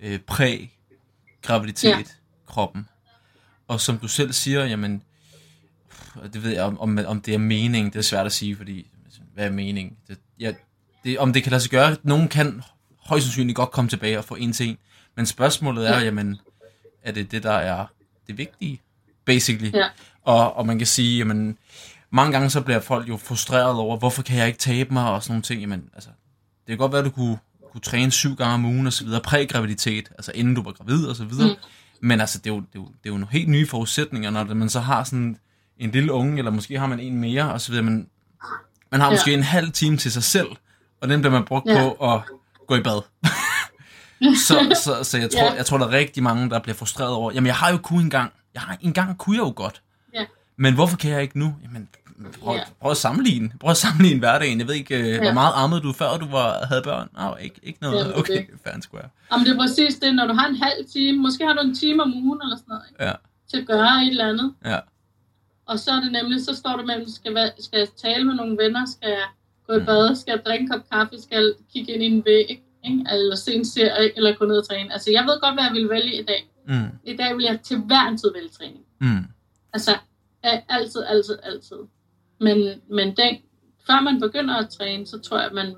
øh, 0.00 0.18
præ-graviditet 0.20 1.88
Ja. 1.90 2.02
kroppen. 2.46 2.88
Og 3.68 3.80
som 3.80 3.98
du 3.98 4.08
selv 4.08 4.32
siger, 4.32 4.64
jamen, 4.64 5.02
det 6.32 6.42
ved 6.42 6.50
jeg, 6.50 6.62
om, 6.62 6.98
om, 7.06 7.20
det 7.20 7.34
er 7.34 7.38
mening, 7.38 7.92
det 7.92 7.98
er 7.98 8.02
svært 8.02 8.26
at 8.26 8.32
sige, 8.32 8.56
fordi, 8.56 8.90
hvad 9.34 9.46
er 9.46 9.50
mening? 9.50 9.98
Det, 10.08 10.18
ja, 10.40 10.54
det, 11.04 11.18
om 11.18 11.32
det 11.32 11.42
kan 11.42 11.50
lade 11.50 11.62
sig 11.62 11.70
gøre, 11.70 11.96
nogen 12.02 12.28
kan 12.28 12.62
højst 13.06 13.24
sandsynligt 13.26 13.56
godt 13.56 13.70
komme 13.70 13.88
tilbage 13.90 14.18
og 14.18 14.24
få 14.24 14.34
en 14.34 14.52
til 14.52 14.68
en, 14.68 14.78
men 15.16 15.26
spørgsmålet 15.26 15.88
er, 15.88 15.98
Ja. 15.98 16.04
jamen, 16.04 16.38
er 17.02 17.12
det 17.12 17.30
det, 17.30 17.42
der 17.42 17.52
er 17.52 17.86
det 18.26 18.38
vigtige, 18.38 18.80
basically? 19.24 19.70
Ja. 19.74 19.88
Og, 20.24 20.56
og 20.56 20.66
man 20.66 20.78
kan 20.78 20.86
sige, 20.86 21.18
jamen, 21.18 21.58
mange 22.10 22.32
gange 22.32 22.50
så 22.50 22.60
bliver 22.60 22.80
folk 22.80 23.08
jo 23.08 23.16
frustreret 23.16 23.74
over, 23.74 23.96
hvorfor 23.98 24.22
kan 24.22 24.36
jeg 24.38 24.46
ikke 24.46 24.58
tabe 24.58 24.92
mig 24.92 25.10
og 25.10 25.22
sådan 25.22 25.32
nogle 25.32 25.42
ting. 25.42 25.60
Jamen, 25.60 25.84
altså, 25.94 26.08
det 26.66 26.68
kan 26.68 26.78
godt 26.78 26.92
være, 26.92 26.98
at 26.98 27.04
du 27.04 27.10
kunne, 27.10 27.38
kunne 27.72 27.80
træne 27.80 28.12
syv 28.12 28.36
gange 28.36 28.54
om 28.54 28.64
ugen 28.64 28.86
og 28.86 28.92
så 28.92 29.04
videre, 29.04 29.20
præ-graviditet, 29.20 30.08
altså 30.10 30.32
inden 30.34 30.54
du 30.54 30.62
var 30.62 30.72
gravid 30.72 31.06
og 31.06 31.16
så 31.16 31.24
videre. 31.24 31.48
Mm. 31.48 32.08
Men 32.08 32.20
altså, 32.20 32.38
det 32.38 32.50
er, 32.50 32.54
jo, 32.54 32.60
det, 32.60 32.66
er 32.74 32.78
jo, 32.78 32.84
det 32.84 32.94
er 33.04 33.10
jo 33.10 33.12
nogle 33.18 33.26
helt 33.30 33.48
nye 33.48 33.66
forudsætninger, 33.66 34.30
når 34.30 34.54
man 34.54 34.68
så 34.68 34.80
har 34.80 35.04
sådan 35.04 35.36
en 35.78 35.90
lille 35.90 36.12
unge, 36.12 36.38
eller 36.38 36.50
måske 36.50 36.78
har 36.78 36.86
man 36.86 37.00
en 37.00 37.18
mere 37.20 37.52
og 37.52 37.60
så 37.60 37.68
videre. 37.72 37.84
Men 37.84 38.08
man 38.90 39.00
har 39.00 39.06
Ja. 39.08 39.12
måske 39.12 39.34
en 39.34 39.42
halv 39.42 39.72
time 39.72 39.96
til 39.96 40.12
sig 40.12 40.22
selv, 40.22 40.46
og 41.02 41.08
den 41.08 41.20
bliver 41.20 41.32
man 41.32 41.44
brugt 41.44 41.66
Ja. 41.66 41.88
på 41.98 42.12
at 42.14 42.20
gå 42.66 42.74
i 42.76 42.82
bad. 42.82 43.02
så, 44.46 44.76
så, 44.84 45.04
så 45.10 45.18
jeg, 45.18 45.30
tror, 45.30 45.44
Ja. 45.44 45.52
jeg 45.52 45.66
tror, 45.66 45.78
der 45.78 45.86
er 45.86 45.90
rigtig 45.90 46.22
mange, 46.22 46.50
der 46.50 46.58
bliver 46.58 46.74
frustreret 46.76 47.10
over, 47.12 47.32
jamen 47.32 47.46
jeg 47.46 47.54
har 47.54 47.70
jo 47.70 47.78
kun 47.78 48.00
en 48.00 48.10
gang, 48.10 48.32
jeg 48.54 48.62
har, 48.62 48.76
en 48.80 48.92
gang 48.92 49.18
kunne 49.18 49.36
jeg 49.36 49.42
jo 49.42 49.52
godt. 49.56 49.82
Ja. 50.14 50.24
Men 50.56 50.74
hvorfor 50.74 50.96
kan 50.96 51.10
jeg 51.10 51.22
ikke 51.22 51.38
nu? 51.38 51.54
Jamen, 51.62 51.88
prøv, 52.42 52.54
Ja. 52.54 52.60
prøv 52.80 52.90
at 52.90 52.96
sammenligne. 52.96 53.50
Prøv 53.60 53.70
at 53.70 53.76
sammenligne 53.76 54.18
hverdagen. 54.18 54.58
Jeg 54.58 54.68
ved 54.68 54.74
ikke, 54.74 54.96
øh, 54.98 55.16
hvor 55.16 55.26
Ja. 55.26 55.32
meget 55.32 55.52
ammede 55.56 55.80
du 55.80 55.92
før 55.92 56.16
du 56.16 56.26
var, 56.30 56.66
havde 56.66 56.82
børn? 56.82 57.08
Nej, 57.14 57.38
ikke, 57.40 57.60
ikke 57.62 57.78
noget. 57.82 58.06
Er 58.06 58.12
Okay, 58.18 58.46
fair 58.64 58.72
and 58.74 58.82
square. 58.82 59.08
Jamen, 59.32 59.46
det 59.46 59.52
er 59.52 59.58
præcis 59.58 59.94
det, 59.94 60.14
når 60.14 60.26
du 60.26 60.34
har 60.34 60.46
en 60.46 60.56
halv 60.56 60.86
time, 60.92 61.18
måske 61.18 61.46
har 61.46 61.52
du 61.52 61.60
en 61.60 61.74
time 61.76 62.02
om 62.02 62.12
ugen 62.14 62.40
eller 62.42 62.56
sådan 62.56 62.66
noget, 62.68 62.82
ikke? 62.90 63.04
Ja, 63.04 63.12
til 63.50 63.56
at 63.60 63.66
gøre 63.66 64.02
et 64.02 64.08
eller 64.08 64.28
andet. 64.28 64.54
ja. 64.64 64.78
Og 65.66 65.78
så 65.78 65.90
er 65.90 66.00
det 66.00 66.12
nemlig, 66.12 66.44
så 66.44 66.54
står 66.56 66.76
du 66.76 66.82
mellem, 66.86 67.08
skal, 67.08 67.52
skal 67.58 67.78
jeg 67.78 67.88
tale 68.02 68.24
med 68.24 68.34
nogle 68.34 68.56
venner, 68.62 68.86
skal 68.86 69.08
jeg 69.08 69.26
gå 69.66 69.72
i 69.72 69.78
Mm. 69.78 69.86
bad, 69.86 70.16
skal 70.16 70.38
drikke 70.46 70.62
en 70.62 70.68
kop 70.70 70.88
kaffe, 70.92 71.18
skal 71.20 71.54
kigge 71.72 71.92
ind 71.92 72.02
i 72.02 72.06
en 72.06 72.24
væg, 72.24 72.50
ikke? 72.84 73.04
eller 73.12 73.36
se 73.36 73.54
en 73.54 73.64
serie, 73.64 74.16
eller 74.16 74.34
gå 74.34 74.44
ned 74.44 74.56
og 74.58 74.68
træne. 74.68 74.92
Altså, 74.92 75.10
jeg 75.10 75.24
ved 75.24 75.40
godt, 75.40 75.54
hvad 75.54 75.64
jeg 75.64 75.72
vil 75.74 75.88
vælge 75.88 76.20
i 76.20 76.22
dag. 76.24 76.48
Mm, 76.68 76.88
I 77.04 77.16
dag 77.16 77.36
vil 77.36 77.44
jeg 77.44 77.60
til 77.62 77.78
hver 77.78 78.08
en 78.08 78.18
tid 78.18 78.32
vælge 78.34 78.48
træning. 78.48 78.84
mm, 79.00 79.24
Altså, 79.72 79.98
altid, 80.68 81.02
altid, 81.06 81.38
altid. 81.42 81.76
Men, 82.40 82.80
men 82.88 83.06
den, 83.16 83.36
før 83.86 84.00
man 84.00 84.20
begynder 84.20 84.54
at 84.56 84.68
træne, 84.68 85.06
så 85.06 85.18
tror 85.18 85.36
jeg, 85.36 85.46
at 85.46 85.52
man, 85.52 85.74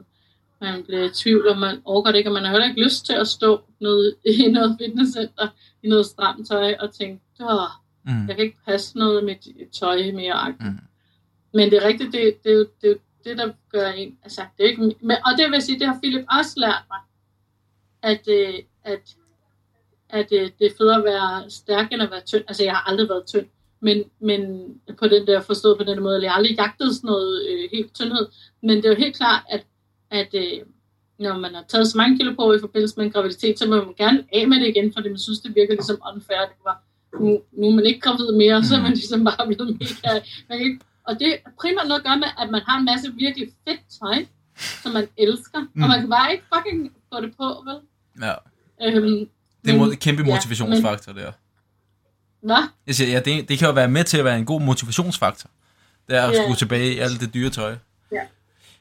man 0.61 0.83
bliver 0.85 1.05
i 1.05 1.09
tvivl, 1.11 1.49
og 1.49 1.59
man 1.59 1.81
overgår 1.85 2.11
det 2.11 2.19
ikke, 2.19 2.31
og 2.31 2.35
man 2.35 2.45
har 2.45 2.51
heller 2.51 2.69
ikke 2.69 2.83
lyst 2.85 3.07
til 3.07 3.13
at 3.13 3.29
stå 3.29 3.61
nede 3.81 4.15
i 4.47 4.51
noget 4.51 4.77
fitnesscenter, 4.81 5.49
i 5.83 5.89
noget 5.89 6.07
stramt 6.07 6.49
tøj, 6.49 6.75
og 6.81 6.95
tænke, 6.95 7.23
åh, 7.41 7.69
mm, 8.05 8.29
jeg 8.29 8.37
kan 8.37 8.45
ikke 8.45 8.59
passe 8.67 8.99
noget 8.99 9.25
mit 9.25 9.49
tøj 9.73 10.13
mere. 10.13 10.55
mm. 10.61 10.79
Men 11.55 11.71
det 11.71 11.83
er 11.83 11.87
rigtigt, 11.89 12.13
det, 12.13 12.35
det, 12.45 12.69
det, 12.83 12.89
jo 12.89 12.99
det, 13.25 13.39
der 13.39 13.53
gør 13.73 13.89
en, 13.89 14.19
altså, 14.23 14.43
det 14.59 14.65
er 14.65 14.69
ikke, 14.69 14.83
men, 14.83 15.17
og 15.27 15.33
det 15.39 15.51
vil 15.51 15.63
sige, 15.63 15.79
det 15.79 15.87
har 15.87 15.99
Philip 16.03 16.25
også 16.39 16.53
lært 16.57 16.85
mig, 16.91 17.01
at, 18.03 18.29
øh, 18.29 18.55
at, 18.85 19.17
at 20.09 20.33
øh, 20.33 20.51
det 20.59 20.67
er 20.67 20.77
federe 20.79 20.99
at 20.99 21.05
være 21.05 21.51
stærk, 21.51 21.93
end 21.93 22.03
at 22.03 22.11
være 22.11 22.21
tynd. 22.21 22.45
Altså, 22.49 22.65
jeg 22.65 22.73
har 22.73 22.91
aldrig 22.91 23.09
været 23.09 23.27
tynd, 23.27 23.47
men, 23.81 24.05
men 24.21 24.41
på 24.99 25.09
den 25.09 25.27
der 25.27 25.41
forstået 25.41 25.79
på 25.79 25.85
den 25.85 26.03
måde, 26.03 26.15
eller 26.15 26.27
jeg 26.27 26.33
har 26.33 26.39
aldrig 26.39 26.57
jagtet 26.57 26.95
sådan 26.95 27.09
noget 27.09 27.47
øh, 27.49 27.69
helt 27.73 27.95
tyndhed, 27.95 28.27
men 28.63 28.77
det 28.77 28.85
er 28.85 28.91
jo 28.91 28.97
helt 28.97 29.17
klart, 29.17 29.43
at, 29.51 29.67
at 30.11 30.35
øh, 30.35 30.61
når 31.19 31.39
man 31.39 31.55
har 31.55 31.65
taget 31.69 31.89
så 31.89 31.99
mange 31.99 32.19
kilo 32.19 32.35
på 32.35 32.53
i 32.53 32.61
forbindelse 32.61 32.97
med 32.97 33.07
en 33.07 33.13
graviditet, 33.13 33.59
så 33.59 33.69
må 33.69 33.77
man 33.77 33.95
gerne 33.95 34.25
af 34.33 34.49
med 34.49 34.61
det 34.61 34.69
igen, 34.69 34.93
fordi 34.93 35.09
man 35.09 35.19
synes, 35.19 35.41
det 35.41 35.55
virker 35.55 35.75
ligesom 35.75 36.03
unfair. 36.15 36.41
Det 36.41 36.61
var, 36.65 36.83
nu, 37.21 37.41
nu 37.53 37.67
er 37.67 37.75
man 37.75 37.87
ikke 37.87 38.01
gravid 38.01 38.33
mere, 38.33 38.65
så 38.65 38.75
er 38.75 38.83
man 38.83 38.93
ligesom 38.93 39.25
bare 39.25 39.47
blevet 39.47 39.81
mega... 39.81 40.13
Man 40.49 40.59
kan 40.59 40.67
ikke, 40.67 40.81
og 41.09 41.19
det 41.21 41.29
er 41.33 41.51
primært 41.61 41.87
noget 41.89 42.01
at 42.01 42.07
gøre 42.07 42.19
med, 42.19 42.29
at 42.39 42.51
man 42.51 42.61
har 42.69 42.79
en 42.79 42.85
masse 42.85 43.13
virkelig 43.15 43.49
fedt 43.69 43.81
tøj, 44.01 44.27
som 44.83 44.93
man 44.93 45.09
elsker, 45.19 45.61
mm. 45.75 45.83
Og 45.83 45.89
man 45.89 46.01
kan 46.01 46.11
bare 46.11 46.33
ikke 46.33 46.45
fucking 46.55 46.93
få 47.13 47.21
det 47.21 47.33
på, 47.37 47.65
vel? 47.67 47.79
Ja, 48.27 48.35
Øhm, 48.83 49.29
det 49.65 49.75
er 49.75 49.79
men- 49.79 49.91
en 49.91 49.97
kæmpe 49.97 50.23
ja, 50.23 50.35
motivationsfaktor 50.35 51.13
der. 51.13 51.33
Hvad? 52.43 52.69
Jeg 52.87 52.95
siger, 52.95 53.11
ja, 53.11 53.21
det, 53.21 53.49
det 53.49 53.59
kan 53.59 53.67
jo 53.69 53.73
være 53.75 53.89
med 53.89 54.05
til 54.05 54.19
at 54.19 54.25
være 54.25 54.39
en 54.39 54.45
god 54.45 54.61
motivationsfaktor. 54.61 55.51
Det 56.09 56.17
er 56.17 56.23
at 56.27 56.33
Ja. 56.35 56.43
skulle 56.43 56.57
tilbage 56.57 56.95
i 56.95 56.99
alt 56.99 57.21
det 57.21 57.35
dyre 57.35 57.51
tøj. 57.51 57.77
Ja. 58.13 58.21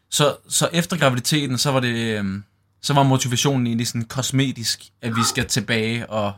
Så, 0.09 0.35
så 0.49 0.69
efter 0.73 0.97
graviditeten, 0.97 1.57
så 1.57 1.71
var 1.71 1.79
det, 1.79 2.17
øhm, 2.19 2.43
så 2.81 2.93
var 2.93 3.03
motivationen 3.03 3.67
egentlig 3.67 3.87
sådan 3.87 4.05
kosmetisk, 4.05 4.79
at 5.01 5.15
vi 5.15 5.21
skal 5.23 5.45
tilbage 5.47 6.09
og, 6.09 6.33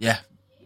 ja, 0.00 0.16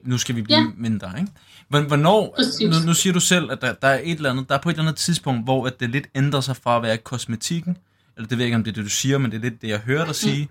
nu 0.06 0.18
skal 0.18 0.36
vi 0.36 0.42
blive 0.42 0.58
Ja. 0.58 0.66
mindre, 0.76 1.10
ikke? 1.20 1.32
Hvor- 1.68 1.80
Hvornår, 1.80 2.32
Præcis. 2.36 2.60
nu, 2.60 2.86
nu 2.86 2.94
siger 2.94 3.12
du 3.12 3.20
selv, 3.20 3.50
at 3.50 3.60
der, 3.60 3.72
der 3.72 3.88
er 3.88 4.00
et 4.04 4.16
eller 4.16 4.30
andet, 4.30 4.48
der 4.48 4.54
er 4.54 4.58
på 4.58 4.68
et 4.68 4.72
eller 4.72 4.82
andet 4.84 4.96
tidspunkt, 4.96 5.44
hvor 5.44 5.66
at 5.66 5.80
det 5.80 5.90
lidt 5.90 6.06
ændrer 6.14 6.40
sig 6.40 6.56
fra 6.56 6.76
at 6.76 6.82
være 6.82 6.96
kosmetikken, 6.96 7.78
eller 8.16 8.28
det 8.28 8.38
ved 8.38 8.44
jeg 8.44 8.46
ikke, 8.46 8.56
om 8.56 8.64
det 8.64 8.70
er 8.70 8.74
det, 8.74 8.84
du 8.84 8.90
siger, 8.90 9.18
men 9.18 9.30
det 9.30 9.36
er 9.38 9.42
lidt 9.42 9.62
det, 9.62 9.68
jeg 9.68 9.78
hører 9.78 10.04
dig 10.04 10.14
sige, 10.14 10.48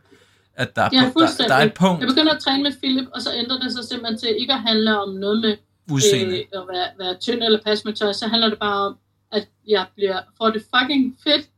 at 0.55 0.75
der 0.75 0.81
er, 0.81 0.89
Ja, 0.93 1.09
på, 1.13 1.19
der, 1.19 1.47
der 1.47 1.53
er 1.55 1.65
et 1.65 1.73
punkt, 1.73 1.99
Jeg 2.01 2.07
begynder 2.09 2.33
at 2.33 2.39
træne 2.41 2.63
med 2.63 2.71
Philip, 2.83 3.07
og 3.13 3.21
så 3.21 3.29
ændrer 3.35 3.59
det 3.59 3.71
sig 3.71 3.83
simpelthen 3.83 4.19
til 4.19 4.35
ikke 4.41 4.53
at 4.53 4.61
handle 4.61 5.01
om 5.01 5.09
noget 5.15 5.41
med 5.41 5.57
udseende. 5.91 6.33
øh, 6.37 6.45
at 6.53 6.63
være, 6.73 6.87
være 6.99 7.15
tynd 7.19 7.43
eller 7.43 7.59
passe 7.65 7.85
med 7.85 7.93
tøj, 7.93 8.13
så 8.13 8.27
handler 8.27 8.49
det 8.49 8.59
bare 8.59 8.85
om, 8.87 8.97
at 9.31 9.47
jeg 9.67 9.85
bliver, 9.95 10.19
får 10.37 10.49
det 10.49 10.63
fucking 10.75 11.15
fedt 11.23 11.49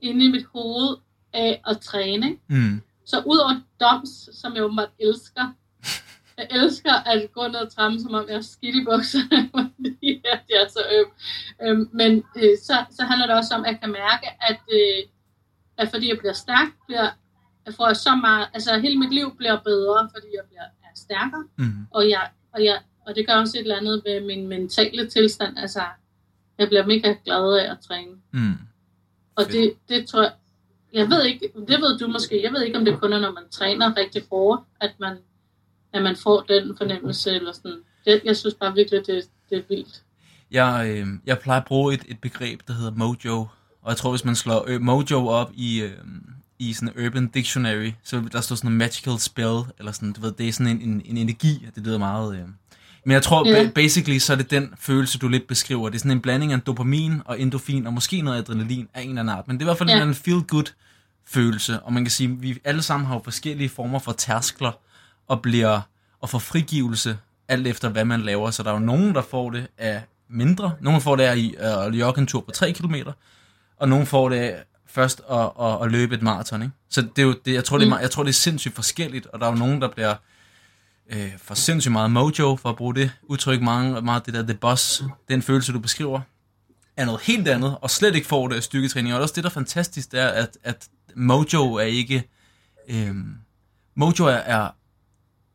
inde 0.00 0.24
i 0.24 0.28
mit 0.28 0.46
hoved 0.54 0.96
af 1.34 1.60
at 1.66 1.80
træne. 1.80 2.36
Mm, 2.48 2.80
Så 3.06 3.22
udover 3.26 3.60
doms, 3.80 4.28
som 4.40 4.54
jeg 4.54 4.62
åbenbart 4.64 4.88
elsker, 5.00 5.52
jeg 6.40 6.48
elsker 6.50 6.94
at 7.12 7.32
gå 7.32 7.42
ned 7.46 7.60
og 7.66 7.72
tramme, 7.74 8.00
som 8.00 8.14
om 8.14 8.24
jeg 8.28 8.36
er 8.36 8.40
skidt 8.54 8.76
i 8.76 8.84
bukserne, 8.84 9.38
fordi 9.56 10.22
at 10.32 10.42
jeg 10.50 10.60
er 10.64 10.68
så 10.68 10.82
øm. 10.96 11.10
Øhm, 11.62 11.90
men 11.92 12.12
øh, 12.36 12.54
så, 12.66 12.74
så 12.96 13.02
handler 13.08 13.26
det 13.26 13.36
også 13.36 13.54
om, 13.54 13.64
at 13.64 13.70
jeg 13.72 13.80
kan 13.82 13.92
mærke, 13.92 14.26
at, 14.50 14.60
øh, 14.78 15.00
at 15.78 15.88
fordi 15.92 16.08
jeg 16.08 16.18
bliver 16.18 16.32
stærk, 16.32 16.68
bliver, 16.86 17.08
jeg 17.66 17.74
får 17.74 17.92
så 17.92 18.14
meget, 18.14 18.46
altså 18.54 18.78
hele 18.78 18.98
mit 18.98 19.14
liv 19.14 19.36
bliver 19.36 19.58
bedre, 19.70 20.10
fordi 20.14 20.28
jeg 20.38 20.44
bliver 20.48 20.66
er 20.90 20.96
stærkere, 20.96 21.44
mm, 21.58 21.86
og, 21.90 22.08
jeg, 22.08 22.30
og, 22.52 22.64
jeg, 22.64 22.80
og 23.06 23.14
det 23.14 23.26
gør 23.26 23.34
også 23.34 23.58
et 23.58 23.62
eller 23.62 23.76
andet 23.76 24.02
ved 24.06 24.20
min 24.20 24.48
mentale 24.48 25.10
tilstand, 25.10 25.58
altså 25.58 25.82
jeg 26.58 26.68
bliver 26.68 26.86
mega 26.86 27.14
glad 27.24 27.58
af 27.58 27.70
at 27.70 27.78
træne. 27.88 28.12
mm. 28.32 28.58
Og 29.36 29.44
Fedt. 29.44 29.52
det, 29.52 29.74
det 29.88 30.08
tror 30.08 30.22
jeg, 30.22 30.32
jeg 30.92 31.10
ved 31.10 31.24
ikke, 31.24 31.52
det 31.68 31.80
ved 31.80 31.98
du 31.98 32.08
måske, 32.08 32.42
jeg 32.42 32.52
ved 32.52 32.62
ikke, 32.62 32.78
om 32.78 32.84
det 32.84 33.00
kun 33.00 33.12
er, 33.12 33.18
når 33.18 33.32
man 33.32 33.48
træner 33.50 33.96
rigtig 33.96 34.22
hårdt, 34.30 34.62
at 34.80 34.94
man, 35.00 35.16
at 35.92 36.02
man 36.02 36.16
får 36.16 36.40
den 36.40 36.76
fornemmelse, 36.78 37.30
eller 37.30 37.52
sådan. 37.52 37.78
Det, 38.04 38.20
jeg 38.24 38.36
synes 38.36 38.54
bare 38.54 38.74
virkelig, 38.74 39.00
det, 39.06 39.24
det 39.50 39.58
er 39.58 39.62
vildt. 39.68 40.02
Jeg, 40.50 40.86
øh, 40.88 41.06
jeg 41.26 41.38
plejer 41.38 41.60
at 41.60 41.66
bruge 41.66 41.94
et, 41.94 42.02
et 42.08 42.18
begreb, 42.18 42.60
der 42.68 42.72
hedder 42.72 42.90
mojo. 42.90 43.46
Og 43.82 43.88
jeg 43.88 43.96
tror, 43.96 44.10
hvis 44.10 44.24
man 44.24 44.36
slår 44.36 44.64
øh, 44.68 44.80
mojo 44.80 45.26
op 45.26 45.50
i, 45.54 45.82
øh, 45.82 45.92
i 46.58 46.72
sådan 46.72 47.06
Urban 47.06 47.26
Dictionary, 47.26 47.90
så 48.04 48.22
der 48.32 48.40
står 48.40 48.56
sådan 48.56 48.70
en 48.70 48.78
magical 48.78 49.18
spell, 49.18 49.60
eller 49.78 49.92
sådan, 49.92 50.12
du 50.12 50.20
ved, 50.20 50.32
det 50.32 50.48
er 50.48 50.52
sådan 50.52 50.66
en, 50.66 50.88
en, 50.88 51.02
en 51.04 51.16
energi, 51.16 51.64
og 51.68 51.74
det 51.74 51.86
lyder 51.86 51.98
meget... 51.98 52.36
Øh. 52.36 52.44
Men 53.04 53.12
jeg 53.12 53.22
tror, 53.22 53.44
ba- 53.44 53.72
basically, 53.72 54.18
så 54.18 54.32
er 54.32 54.36
det 54.36 54.50
den 54.50 54.74
følelse, 54.78 55.18
du 55.18 55.28
lidt 55.28 55.46
beskriver. 55.46 55.88
Det 55.88 55.94
er 55.94 55.98
sådan 55.98 56.10
en 56.10 56.20
blanding 56.20 56.52
af 56.52 56.60
dopamin 56.60 57.22
og 57.24 57.40
endorfin, 57.40 57.86
og 57.86 57.92
måske 57.92 58.22
noget 58.22 58.38
adrenalin 58.38 58.88
af 58.94 59.02
en 59.02 59.08
eller 59.08 59.20
anden 59.20 59.36
art. 59.36 59.48
Men 59.48 59.56
det 59.56 59.62
er 59.62 59.66
i 59.66 59.68
hvert 59.68 59.78
fald 59.78 59.90
ja. 59.90 60.02
en 60.02 60.14
feel-good 60.14 60.72
følelse, 61.26 61.80
og 61.80 61.92
man 61.92 62.04
kan 62.04 62.10
sige, 62.10 62.30
at 62.30 62.42
vi 62.42 62.58
alle 62.64 62.82
sammen 62.82 63.06
har 63.06 63.14
jo 63.14 63.20
forskellige 63.24 63.68
former 63.68 63.98
for 63.98 64.12
tærskler, 64.12 64.72
og 65.30 65.42
bliver 65.42 65.80
og 66.20 66.28
får 66.30 66.38
frigivelse, 66.38 67.18
alt 67.48 67.66
efter 67.66 67.88
hvad 67.88 68.04
man 68.04 68.20
laver. 68.22 68.50
Så 68.50 68.62
der 68.62 68.70
er 68.70 68.74
jo 68.74 68.78
nogen, 68.80 69.14
der 69.14 69.22
får 69.22 69.50
det 69.50 69.66
af 69.78 70.02
mindre. 70.28 70.72
Nogen 70.80 71.00
får 71.00 71.16
det 71.16 71.24
af 71.24 71.36
i- 71.36 71.54
at 71.58 71.94
jogge 71.94 72.20
en 72.20 72.26
tur 72.26 72.40
på 72.40 72.50
3 72.50 72.72
km, 72.72 72.94
og 73.76 73.88
nogen 73.88 74.06
får 74.06 74.28
det 74.28 74.36
af 74.36 74.62
først 74.86 75.20
at, 75.30 75.50
at, 75.60 75.78
at 75.82 75.90
løbe 75.92 76.14
et 76.14 76.22
maraton. 76.22 76.62
Ikke? 76.62 76.74
Så 76.88 77.00
det 77.02 77.18
er 77.18 77.26
jo, 77.26 77.34
det, 77.44 77.54
jeg, 77.54 77.64
tror, 77.64 77.78
det 77.78 77.86
er, 77.88 77.94
Mm. 77.96 78.00
jeg 78.02 78.10
tror, 78.10 78.22
det 78.22 78.28
er 78.30 78.32
sindssygt 78.34 78.74
forskelligt, 78.74 79.26
og 79.26 79.40
der 79.40 79.46
er 79.46 79.50
jo 79.50 79.56
nogen, 79.56 79.80
der 79.80 79.88
bliver 79.88 80.14
øh, 81.10 81.32
for 81.38 81.54
sindssygt 81.54 81.92
meget 81.92 82.10
mojo, 82.10 82.56
for 82.56 82.68
at 82.68 82.76
bruge 82.76 82.94
det 82.94 83.10
udtryk, 83.22 83.60
meget, 83.62 84.04
meget 84.04 84.26
det 84.26 84.34
der 84.34 84.42
the 84.42 84.54
boss, 84.54 85.02
den 85.28 85.42
følelse, 85.42 85.72
du 85.72 85.78
beskriver, 85.78 86.20
er 86.96 87.04
noget 87.04 87.20
helt 87.20 87.48
andet, 87.48 87.76
og 87.80 87.90
slet 87.90 88.14
ikke 88.14 88.26
får 88.26 88.48
det 88.48 88.56
af 88.56 88.62
styrketræning. 88.62 89.14
Og 89.14 89.20
også 89.20 89.34
det, 89.34 89.44
der 89.44 89.50
er 89.50 89.54
fantastisk, 89.54 90.12
det 90.12 90.20
er, 90.20 90.28
at, 90.28 90.56
at 90.64 90.88
mojo 91.16 91.74
er 91.74 91.80
ikke... 91.82 92.28
Øh, 92.88 93.14
mojo 93.94 94.24
er, 94.24 94.30
er... 94.30 94.68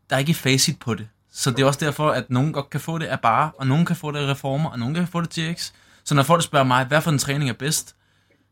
Der 0.10 0.16
er 0.16 0.20
ikke 0.20 0.34
facit 0.34 0.80
på 0.80 0.94
det. 0.94 1.08
Så 1.32 1.52
det 1.52 1.60
er 1.60 1.66
også 1.66 1.80
derfor, 1.80 2.10
at 2.10 2.30
nogen 2.30 2.54
godt 2.54 2.70
kan 2.70 2.80
få 2.80 2.98
det 2.98 3.06
af 3.06 3.20
bare, 3.20 3.52
og 3.58 3.68
nogen 3.68 3.86
kan 3.86 3.96
få 3.96 4.12
det 4.12 4.20
af 4.20 4.32
reformer, 4.32 4.70
og 4.70 4.80
nogen 4.80 4.96
kan 4.96 5.08
få 5.08 5.22
det 5.22 5.30
til 5.30 5.54
TX. 5.54 5.72
Så 6.04 6.16
når 6.16 6.24
folk 6.24 6.44
spørger 6.44 6.66
mig, 6.66 6.86
hvad 6.86 7.02
for 7.02 7.12
en 7.12 7.18
træning 7.18 7.50
er 7.50 7.54
bedst, 7.54 7.96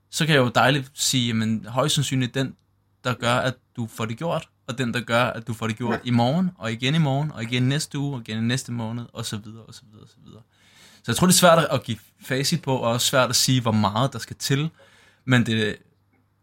så 0.09 0.25
kan 0.25 0.35
jeg 0.35 0.41
jo 0.41 0.51
dejligt 0.55 0.91
sige, 0.93 1.33
men 1.33 1.65
højst 1.65 1.95
sandsynligt 1.95 2.35
den, 2.35 2.55
der 3.03 3.13
gør, 3.13 3.33
at 3.33 3.53
du 3.75 3.87
får 3.87 4.05
det 4.05 4.17
gjort, 4.17 4.49
og 4.67 4.77
den, 4.77 4.93
der 4.93 4.99
gør, 4.99 5.23
at 5.23 5.47
du 5.47 5.53
får 5.53 5.67
det 5.67 5.77
gjort 5.77 5.99
i 6.03 6.11
morgen, 6.11 6.51
og 6.57 6.71
igen 6.71 6.95
i 6.95 6.97
morgen, 6.97 7.31
og 7.31 7.43
igen 7.43 7.63
næste 7.63 7.99
uge, 7.99 8.15
og 8.15 8.21
igen 8.27 8.43
næste 8.43 8.71
måned, 8.71 9.05
og 9.13 9.25
så 9.25 9.37
videre, 9.37 9.63
og 9.63 9.73
så 9.73 9.81
videre, 9.89 10.03
og 10.03 10.09
så 10.09 10.15
videre. 10.25 10.41
Så 10.95 11.11
jeg 11.11 11.15
tror, 11.15 11.27
det 11.27 11.33
er 11.33 11.37
svært 11.37 11.67
at 11.71 11.83
give 11.83 11.97
facit 12.21 12.61
på, 12.61 12.75
og 12.75 12.91
også 12.91 13.07
svært 13.07 13.29
at 13.29 13.35
sige, 13.35 13.61
hvor 13.61 13.71
meget 13.71 14.13
der 14.13 14.19
skal 14.19 14.35
til. 14.35 14.69
Men 15.25 15.45
det, 15.45 15.75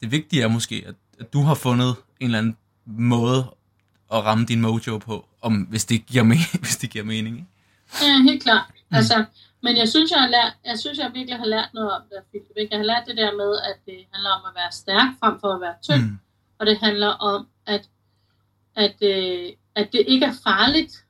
det 0.01 0.11
vigtige 0.11 0.43
er 0.43 0.49
måske, 0.49 0.85
at, 0.87 0.95
at 1.21 1.33
du 1.33 1.43
har 1.43 1.55
fundet 1.55 1.97
en 2.21 2.27
eller 2.27 2.39
anden 2.39 2.57
måde 2.87 3.55
at 4.13 4.25
ramme 4.25 4.45
din 4.47 4.61
mojo 4.61 4.99
på, 4.99 5.27
om, 5.43 5.55
hvis, 5.55 5.85
det 5.85 6.07
giver 6.07 6.25
me- 6.25 6.59
hvis 6.63 6.77
det 6.77 6.91
giver 6.91 7.05
mening. 7.05 7.37
Ikke? 7.37 7.49
Ja, 8.03 8.23
helt 8.23 8.43
klart. 8.43 8.65
Mm. 8.91 8.97
Altså, 8.97 9.25
men 9.63 9.77
jeg 9.77 9.89
synes, 9.89 10.11
jeg 10.11 10.21
har 10.21 10.29
lært, 10.29 10.53
jeg 10.65 10.79
synes, 10.79 10.99
jeg 10.99 11.11
virkelig 11.15 11.39
har 11.39 11.47
lært 11.47 11.69
noget 11.75 11.91
om 11.93 12.03
det. 12.11 12.43
Jeg 12.71 12.79
har 12.79 12.85
lært 12.85 13.05
det 13.07 13.17
der 13.17 13.33
med, 13.37 13.59
at 13.71 13.77
det 13.87 13.99
handler 14.13 14.31
om 14.31 14.43
at 14.49 14.55
være 14.55 14.73
stærk 14.73 15.09
frem 15.21 15.41
for 15.41 15.55
at 15.55 15.61
være 15.61 15.75
tynd. 15.83 16.11
Mm. 16.11 16.19
Og 16.59 16.67
det 16.67 16.79
handler 16.79 17.09
om, 17.09 17.47
at, 17.67 17.89
at, 18.77 18.97
øh, 19.03 19.53
at 19.75 19.93
det 19.93 20.05
ikke 20.09 20.27
er 20.27 20.35
farligt, 20.45 21.05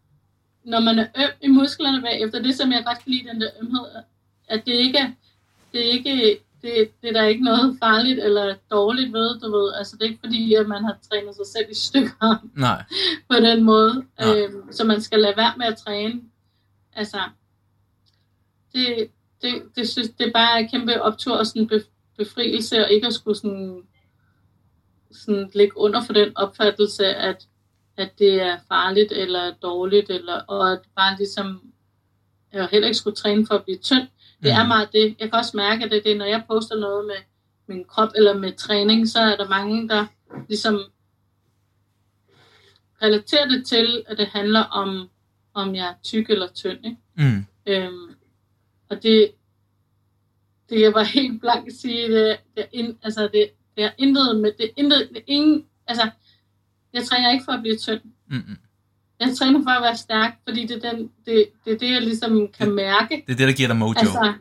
når 0.64 0.80
man 0.80 0.98
er 0.98 1.06
øm 1.16 1.30
i 1.42 1.48
musklerne 1.48 2.02
bagefter. 2.02 2.42
Det, 2.42 2.56
som 2.56 2.72
jeg 2.72 2.84
godt 2.84 2.98
kan 2.98 3.12
lide, 3.12 3.28
den 3.28 3.40
der 3.40 3.50
ømhed, 3.60 3.86
at 4.48 4.66
det 4.66 4.72
ikke 4.72 5.16
det 5.72 5.86
er 5.86 5.90
ikke, 5.92 6.38
det, 6.62 6.90
det 7.02 7.08
er 7.08 7.12
der 7.12 7.24
ikke 7.24 7.44
noget 7.44 7.76
farligt 7.82 8.20
eller 8.20 8.54
dårligt 8.70 9.12
ved, 9.12 9.40
du 9.40 9.50
ved. 9.50 9.72
Altså, 9.74 9.96
det 9.96 10.02
er 10.04 10.08
ikke 10.08 10.20
fordi, 10.24 10.54
at 10.54 10.68
man 10.68 10.84
har 10.84 10.96
trænet 11.10 11.36
sig 11.36 11.46
selv 11.46 11.70
i 11.70 11.74
stykker 11.74 12.46
Nej. 12.66 12.84
på 13.30 13.36
den 13.36 13.64
måde. 13.64 14.04
Nej. 14.20 14.38
Øhm, 14.38 14.72
så 14.72 14.84
man 14.84 15.00
skal 15.00 15.20
lade 15.20 15.36
være 15.36 15.54
med 15.56 15.66
at 15.66 15.76
træne. 15.76 16.22
Altså, 16.92 17.20
det, 18.72 19.10
det, 19.42 19.62
det, 19.76 19.88
synes, 19.88 20.10
det 20.18 20.26
er 20.26 20.32
bare 20.32 20.60
en 20.60 20.68
kæmpe 20.68 21.02
optur 21.02 21.36
og 21.36 21.46
sådan 21.46 21.70
bef- 21.72 22.14
befrielse, 22.18 22.84
og 22.84 22.90
ikke 22.90 23.06
at 23.06 23.14
skulle 23.14 23.36
sådan, 23.36 23.82
sådan 25.10 25.50
ligge 25.54 25.78
under 25.78 26.02
for 26.04 26.12
den 26.12 26.36
opfattelse, 26.36 27.06
at, 27.06 27.46
at 27.96 28.18
det 28.18 28.42
er 28.42 28.58
farligt 28.68 29.12
eller 29.12 29.54
dårligt, 29.62 30.10
eller, 30.10 30.40
og 30.40 30.72
at 30.72 30.80
bare 30.96 31.16
ligesom, 31.16 31.72
jeg 32.52 32.68
heller 32.70 32.88
ikke 32.88 32.98
skulle 32.98 33.16
træne 33.16 33.46
for 33.46 33.54
at 33.54 33.64
blive 33.64 33.78
tynd. 33.78 34.08
Det 34.42 34.50
er 34.50 34.62
Mm. 34.62 34.68
meget 34.68 34.92
det. 34.92 35.16
Jeg 35.20 35.30
kan 35.30 35.38
også 35.38 35.56
mærke, 35.56 35.84
at 35.84 35.90
det, 35.90 35.98
er 35.98 36.02
det, 36.02 36.16
når 36.16 36.24
jeg 36.24 36.44
poster 36.48 36.78
noget 36.78 37.06
med 37.06 37.14
min 37.66 37.84
krop 37.84 38.08
eller 38.16 38.34
med 38.38 38.52
træning, 38.52 39.08
så 39.08 39.18
er 39.20 39.36
der 39.36 39.48
mange, 39.48 39.88
der 39.88 40.06
ligesom 40.48 40.80
relaterer 43.02 43.48
det 43.48 43.66
til, 43.66 44.04
at 44.06 44.18
det 44.18 44.26
handler 44.26 44.60
om, 44.60 45.08
om 45.54 45.74
jeg 45.74 45.86
er 45.88 45.94
tyk 46.02 46.30
eller 46.30 46.48
tynd. 46.48 46.84
Ikke? 46.84 46.96
Mm. 47.16 47.46
Øhm, 47.66 48.14
og 48.88 49.02
det, 49.02 49.32
det 50.70 50.80
jeg 50.80 50.94
var 50.94 51.02
helt 51.02 51.40
blank 51.40 51.66
at 51.66 51.72
sige, 51.74 52.08
det, 52.08 52.36
det, 52.56 52.62
er 52.64 52.68
ind, 52.72 52.96
altså 53.02 53.22
det, 53.32 53.50
det 53.76 53.84
er 53.84 53.90
intet 53.98 54.40
med, 54.40 54.52
det 54.58 54.64
er 54.64 54.70
intet, 54.76 55.08
det 55.08 55.16
er 55.16 55.22
ingen, 55.26 55.66
altså, 55.86 56.10
jeg 56.92 57.04
træner 57.04 57.32
ikke 57.32 57.44
for 57.44 57.52
at 57.52 57.60
blive 57.62 57.76
tynd. 57.76 58.00
Mm. 58.26 58.56
Jeg 59.20 59.36
træner 59.36 59.62
for 59.62 59.70
at 59.70 59.82
være 59.82 59.96
stærk, 59.96 60.32
fordi 60.48 60.66
det 60.66 60.84
er, 60.84 60.90
den, 60.90 61.10
det, 61.26 61.46
det, 61.64 61.72
er 61.72 61.78
det, 61.78 61.90
jeg 61.92 62.02
ligesom 62.02 62.48
kan 62.58 62.70
mærke. 62.70 63.24
Det 63.26 63.32
er 63.32 63.36
det, 63.36 63.48
der 63.48 63.52
giver 63.54 63.68
dig 63.68 63.76
mojo. 63.76 63.94
Altså, 63.98 64.32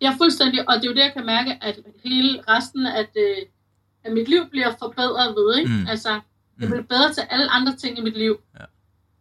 jeg 0.00 0.12
er 0.12 0.16
fuldstændig, 0.16 0.68
og 0.68 0.74
det 0.76 0.84
er 0.84 0.88
jo 0.88 0.94
det, 0.94 1.00
jeg 1.02 1.12
kan 1.16 1.26
mærke, 1.26 1.58
at 1.62 1.78
hele 2.04 2.42
resten 2.48 2.86
af, 2.86 3.06
det, 3.14 3.34
af 4.04 4.12
mit 4.12 4.28
liv 4.28 4.50
bliver 4.50 4.70
forbedret 4.78 5.34
ved, 5.36 5.58
ikke? 5.58 5.70
Mm. 5.70 5.86
Altså, 5.86 6.10
jeg 6.10 6.20
Mm. 6.56 6.66
bliver 6.66 6.82
bedre 6.82 7.12
til 7.14 7.22
alle 7.30 7.50
andre 7.50 7.76
ting 7.76 7.98
i 7.98 8.02
mit 8.02 8.16
liv, 8.16 8.40
Ja. 8.60 8.64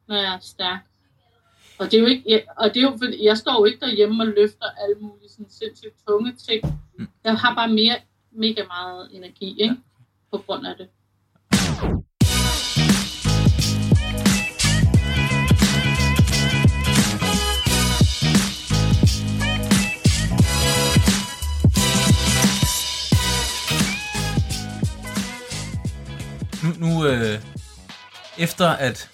når 0.07 0.15
jeg 0.15 0.33
er 0.33 0.39
stærk. 0.41 0.79
Og 1.79 1.85
det 1.91 1.93
er 1.97 2.01
jo 2.01 2.07
ikke, 2.07 2.23
jeg, 2.27 2.43
og 2.57 2.73
det 2.73 2.77
er 2.77 2.81
jo, 2.83 2.97
fordi 2.97 3.25
jeg 3.25 3.37
står 3.37 3.53
jo 3.61 3.65
ikke 3.65 3.79
derhjemme 3.79 4.23
og 4.23 4.27
løfter 4.27 4.65
alle 4.83 4.95
mulige 5.01 5.29
sådan 5.29 5.49
sindssygt 5.49 5.93
tunge 6.07 6.33
ting. 6.47 6.79
Mm. 6.97 7.07
Jeg 7.23 7.35
har 7.35 7.55
bare 7.55 7.67
mere, 7.69 7.95
mega 8.31 8.63
meget 8.67 9.09
energi, 9.15 9.61
ikke? 9.61 9.75
På 10.31 10.37
grund 10.37 10.67
af 10.67 10.75
det. 10.77 10.87
Nu, 26.79 27.05
øh, 27.05 27.41
efter 28.37 28.67
at... 28.69 29.09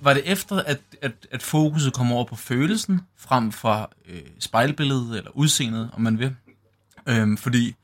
Var 0.00 0.14
det 0.14 0.22
efter, 0.26 0.56
at, 0.62 0.80
at, 1.02 1.12
at 1.30 1.42
fokuset 1.42 1.92
kom 1.92 2.12
over 2.12 2.24
på 2.24 2.36
følelsen, 2.36 3.00
frem 3.18 3.52
for 3.52 3.92
øh, 4.08 4.20
spejlbilledet 4.40 5.18
eller 5.18 5.30
udseendet, 5.34 5.90
om 5.92 6.00
man 6.00 6.18
vil? 6.18 6.36
Øhm, 7.08 7.36
fordi 7.36 7.74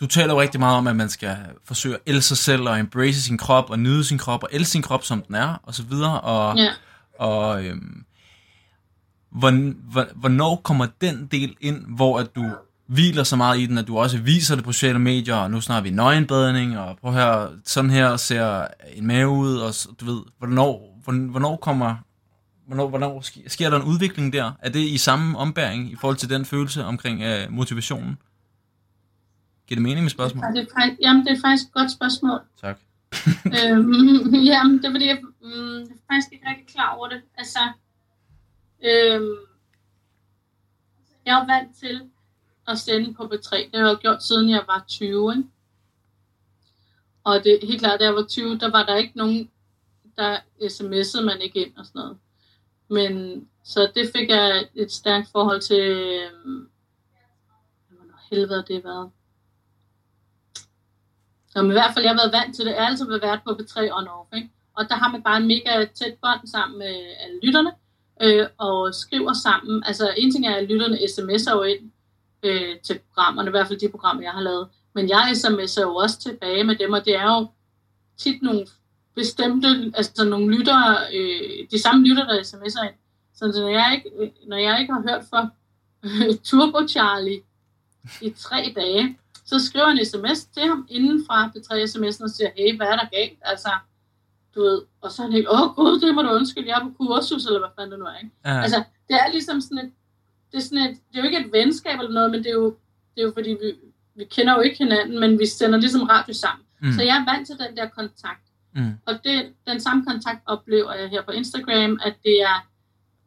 du 0.00 0.06
taler 0.06 0.34
jo 0.34 0.40
rigtig 0.40 0.60
meget 0.60 0.76
om, 0.78 0.86
at 0.86 0.96
man 0.96 1.08
skal 1.08 1.36
forsøge 1.64 1.94
at 1.94 2.00
elske 2.06 2.28
sig 2.28 2.36
selv 2.36 2.62
og 2.68 2.78
embrace 2.78 3.22
sin 3.22 3.38
krop 3.38 3.70
og 3.70 3.78
nyde 3.78 4.04
sin 4.04 4.18
krop 4.18 4.42
og 4.42 4.48
elske 4.52 4.70
sin 4.70 4.82
krop, 4.82 5.04
som 5.04 5.22
den 5.22 5.34
er, 5.34 5.60
og 5.62 5.74
så 5.74 5.82
videre. 5.82 6.20
Og, 6.20 6.56
Ja. 6.56 6.70
og 7.18 7.64
øhm, 7.64 8.04
hvorn- 9.34 9.76
hvor- 9.92 10.08
hvornår 10.14 10.56
kommer 10.64 10.86
den 11.00 11.26
del 11.26 11.56
ind, 11.60 11.84
hvor 11.96 12.18
at 12.20 12.34
du 12.36 12.50
hviler 12.88 13.22
så 13.22 13.36
meget 13.36 13.60
i 13.60 13.66
den, 13.66 13.78
at 13.78 13.86
du 13.86 13.98
også 13.98 14.18
viser 14.18 14.54
det 14.54 14.64
på 14.64 14.72
sociale 14.72 14.98
medier, 14.98 15.34
og 15.34 15.50
nu 15.50 15.60
snakker 15.60 15.90
vi 15.90 15.96
nøgenbadning, 15.96 16.78
og 16.78 16.98
prøv 17.00 17.12
her, 17.12 17.48
sådan 17.64 17.90
her 17.90 18.16
ser 18.16 18.66
en 18.92 19.06
mave 19.06 19.28
ud, 19.28 19.56
og 19.56 19.74
du 20.00 20.04
ved, 20.04 20.22
hvornår, 20.38 21.00
hvorn- 21.04 21.30
hvornår 21.30 21.56
kommer, 21.56 21.96
hvornår, 22.66 22.88
hvornår 22.88 23.24
sker, 23.48 23.70
der 23.70 23.76
en 23.76 23.86
udvikling 23.86 24.32
der? 24.32 24.52
Er 24.62 24.70
det 24.70 24.80
i 24.80 24.98
samme 24.98 25.38
ombæring 25.38 25.92
i 25.92 25.96
forhold 25.96 26.16
til 26.16 26.30
den 26.30 26.44
følelse 26.44 26.84
omkring 26.84 27.22
øh, 27.22 27.50
motivationen? 27.50 28.18
Giver 29.66 29.76
det 29.76 29.82
mening 29.82 30.02
med 30.02 30.10
spørgsmål? 30.10 30.44
Og 30.44 30.52
det 30.54 30.62
er 30.62 30.66
faktisk, 30.80 31.00
jamen, 31.02 31.26
det 31.26 31.32
er 31.32 31.40
faktisk 31.40 31.66
et 31.68 31.72
godt 31.72 31.90
spørgsmål. 31.92 32.40
Tak. 32.60 32.78
øhm, 33.56 34.34
jamen, 34.50 34.78
det 34.78 34.84
er 34.84 34.90
fordi, 34.90 35.06
jeg, 35.06 35.18
mm, 35.42 35.80
er 35.82 35.86
faktisk 36.12 36.32
ikke 36.32 36.46
rigtig 36.50 36.66
klar 36.74 36.94
over 36.96 37.08
det. 37.08 37.20
Altså, 37.38 37.58
øhm, 38.84 39.34
jeg 41.26 41.34
er 41.40 41.46
vant 41.46 41.76
til 41.76 42.00
at 42.68 42.78
sende 42.78 43.14
på 43.14 43.22
B3. 43.22 43.56
Det 43.56 43.70
har 43.74 43.86
jeg 43.86 43.92
jo 43.92 43.98
gjort 44.00 44.22
siden 44.22 44.50
jeg 44.50 44.64
var 44.66 44.84
20, 44.88 45.32
ikke? 45.36 45.48
Og 47.24 47.44
det 47.44 47.52
er 47.52 47.66
helt 47.66 47.80
klart, 47.80 48.00
da 48.00 48.04
jeg 48.04 48.14
var 48.14 48.26
20, 48.28 48.58
der 48.58 48.70
var 48.70 48.86
der 48.86 48.96
ikke 48.96 49.16
nogen, 49.16 49.50
der 50.16 50.36
sms'ede 50.62 51.24
man 51.24 51.40
ikke 51.40 51.66
ind 51.66 51.76
og 51.76 51.86
sådan 51.86 51.98
noget. 51.98 52.18
Men 52.88 53.44
så 53.64 53.90
det 53.94 54.10
fik 54.16 54.28
jeg 54.28 54.68
et 54.74 54.92
stærkt 54.92 55.28
forhold 55.32 55.60
til, 55.60 55.80
øhm, 55.80 56.68
hvornår 57.88 58.20
helvede 58.30 58.64
det 58.68 58.84
været. 58.84 59.10
Nå, 61.54 61.62
men 61.62 61.70
i 61.70 61.72
hvert 61.72 61.94
fald, 61.94 62.04
jeg 62.04 62.14
har 62.14 62.20
været 62.22 62.32
vant 62.32 62.56
til 62.56 62.64
det. 62.64 62.72
Jeg 62.72 62.80
har 62.80 62.90
altid 62.90 63.06
været 63.06 63.40
på 63.44 63.50
B3 63.50 63.90
on 63.92 64.08
off, 64.08 64.28
ikke? 64.36 64.50
Og 64.76 64.88
der 64.88 64.94
har 64.94 65.12
man 65.12 65.22
bare 65.22 65.36
en 65.36 65.48
mega 65.48 65.84
tæt 65.94 66.14
bånd 66.22 66.46
sammen 66.46 66.78
med 66.78 66.94
alle 67.20 67.40
lytterne, 67.42 67.72
øh, 68.22 68.46
og 68.58 68.94
skriver 68.94 69.32
sammen. 69.32 69.84
Altså, 69.84 70.14
en 70.16 70.32
ting 70.32 70.46
er, 70.46 70.56
at 70.56 70.68
lytterne 70.68 70.96
sms'er 70.96 71.56
jo 71.56 71.62
ind 71.62 71.90
øh, 72.42 72.80
til 72.84 72.98
programmerne, 72.98 73.48
i 73.48 73.50
hvert 73.50 73.66
fald 73.66 73.78
de 73.78 73.88
programmer, 73.88 74.22
jeg 74.22 74.32
har 74.32 74.40
lavet. 74.40 74.68
Men 74.94 75.08
jeg 75.08 75.32
sms'er 75.36 75.82
jo 75.82 75.94
også 75.94 76.18
tilbage 76.18 76.64
med 76.64 76.76
dem, 76.76 76.92
og 76.92 77.04
det 77.04 77.16
er 77.16 77.24
jo 77.24 77.46
tit 78.18 78.42
nogle 78.42 78.66
bestemte, 79.14 79.68
altså 79.94 80.24
nogle 80.24 80.58
lyttere, 80.58 80.96
øh, 81.14 81.66
de 81.70 81.82
samme 81.82 82.06
lytter, 82.06 82.26
der 82.26 82.42
sms'er 82.42 82.84
ind. 82.84 82.94
Så 83.34 83.46
når 83.46 83.68
jeg 83.68 83.92
ikke, 83.94 84.32
når 84.46 84.56
jeg 84.56 84.80
ikke 84.80 84.92
har 84.92 85.04
hørt 85.08 85.24
fra 85.30 85.48
Turbo 86.46 86.88
Charlie 86.88 87.40
i 88.22 88.30
tre 88.30 88.72
dage, 88.76 89.18
så 89.44 89.58
skriver 89.66 89.88
jeg 89.88 89.98
en 89.98 90.06
sms 90.06 90.44
til 90.44 90.62
ham 90.62 90.86
inden 90.90 91.26
fra 91.26 91.46
P3 91.46 91.70
sms'en 91.92 92.24
og 92.24 92.30
siger, 92.30 92.50
hey, 92.56 92.76
hvad 92.76 92.86
er 92.86 92.96
der 92.96 93.08
galt? 93.16 93.38
Altså, 93.42 93.70
du 94.54 94.60
ved, 94.60 94.82
og 95.00 95.12
så 95.12 95.22
er 95.22 95.26
han 95.26 95.32
helt, 95.32 95.48
åh 95.48 95.74
gud, 95.76 96.00
det 96.00 96.14
må 96.14 96.22
du 96.22 96.28
undskylde, 96.28 96.68
jeg 96.68 96.78
er 96.78 96.84
på 96.84 96.94
kursus, 96.98 97.46
eller 97.46 97.58
hvad 97.58 97.68
fanden 97.76 97.90
det 97.90 97.98
nu 97.98 98.04
er, 98.04 98.16
ikke? 98.16 98.34
Ja, 98.44 98.60
Altså, 98.62 98.82
det 99.08 99.16
er 99.16 99.28
ligesom 99.32 99.60
sådan 99.60 99.78
et, 99.78 99.92
det 100.52 100.56
er, 100.58 100.60
sådan 100.62 100.78
et, 100.78 100.90
det 100.96 101.14
er 101.14 101.18
jo 101.18 101.24
ikke 101.24 101.38
et 101.38 101.52
venskab 101.52 101.98
eller 101.98 102.12
noget, 102.12 102.30
men 102.30 102.40
det 102.44 102.50
er 102.50 102.54
jo, 102.54 102.76
det 103.14 103.20
er 103.22 103.26
jo 103.26 103.32
fordi, 103.36 103.50
vi, 103.50 103.72
vi 104.14 104.24
kender 104.24 104.54
jo 104.54 104.60
ikke 104.60 104.78
hinanden, 104.78 105.20
men 105.20 105.38
vi 105.38 105.46
sender 105.46 105.78
ligesom 105.78 106.02
radio 106.02 106.34
sammen. 106.34 106.64
Mm. 106.82 106.92
Så 106.92 107.02
jeg 107.02 107.16
er 107.16 107.32
vant 107.34 107.46
til 107.46 107.58
den 107.58 107.76
der 107.76 107.88
kontakt. 107.88 108.42
mm, 108.74 108.92
Og 109.06 109.24
det, 109.24 109.52
den 109.66 109.80
samme 109.80 110.04
kontakt 110.04 110.40
oplever 110.46 110.94
jeg 110.94 111.08
her 111.08 111.22
på 111.22 111.30
Instagram, 111.30 112.00
at 112.04 112.14
det 112.24 112.42
er, 112.42 112.66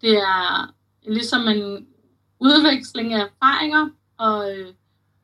det 0.01 0.17
er 0.17 0.73
ligesom 1.07 1.47
en 1.47 1.87
udveksling 2.39 3.13
af 3.13 3.19
erfaringer, 3.25 3.89
og, 4.17 4.51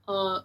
og 0.07 0.41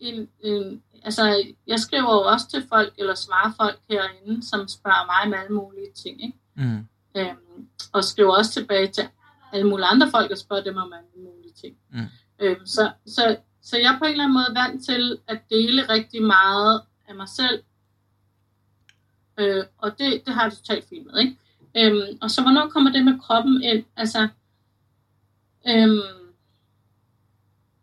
en, 0.00 0.28
en, 0.40 0.82
altså, 1.02 1.46
jeg 1.66 1.78
skriver 1.80 2.12
jo 2.14 2.20
også 2.32 2.48
til 2.50 2.64
folk, 2.68 2.94
eller 2.98 3.14
svarer 3.14 3.52
folk 3.56 3.80
herinde, 3.90 4.46
som 4.46 4.68
spørger 4.68 5.06
mig 5.06 5.26
om 5.34 5.40
alle 5.42 5.54
mulige 5.56 5.92
ting, 5.94 6.24
ikke? 6.24 6.38
mm, 6.54 6.86
Øhm, 7.16 7.68
og 7.92 8.04
skriver 8.04 8.36
også 8.36 8.52
tilbage 8.52 8.86
til 8.86 9.08
alle 9.52 9.68
mulige 9.68 9.86
andre 9.86 10.10
folk, 10.10 10.30
og 10.30 10.38
spørger 10.38 10.62
dem 10.62 10.76
om 10.76 10.92
alle 10.92 11.24
mulige 11.24 11.52
ting. 11.52 11.76
Mm. 11.90 12.06
Øhm, 12.40 12.66
så, 12.66 12.90
så, 13.06 13.36
så 13.62 13.78
jeg 13.78 13.94
er 13.94 13.98
på 13.98 14.04
en 14.04 14.10
eller 14.10 14.24
anden 14.24 14.38
måde 14.38 14.54
vant 14.54 14.84
til 14.84 15.18
at 15.28 15.40
dele 15.50 15.82
rigtig 15.88 16.22
meget 16.22 16.82
af 17.08 17.14
mig 17.14 17.28
selv, 17.28 17.62
øh, 19.38 19.64
og 19.78 19.98
det, 19.98 20.22
det 20.26 20.34
har 20.34 20.42
jeg 20.42 20.52
totalt 20.52 20.88
fint 20.88 21.06
med, 21.06 21.18
ikke? 21.18 21.36
Øhm, 21.78 22.18
og 22.20 22.30
så 22.30 22.42
hvornår 22.42 22.68
kommer 22.68 22.92
det 22.92 23.04
med 23.04 23.20
kroppen 23.20 23.62
ind? 23.62 23.84
Altså, 23.96 24.28
øhm, 25.68 26.00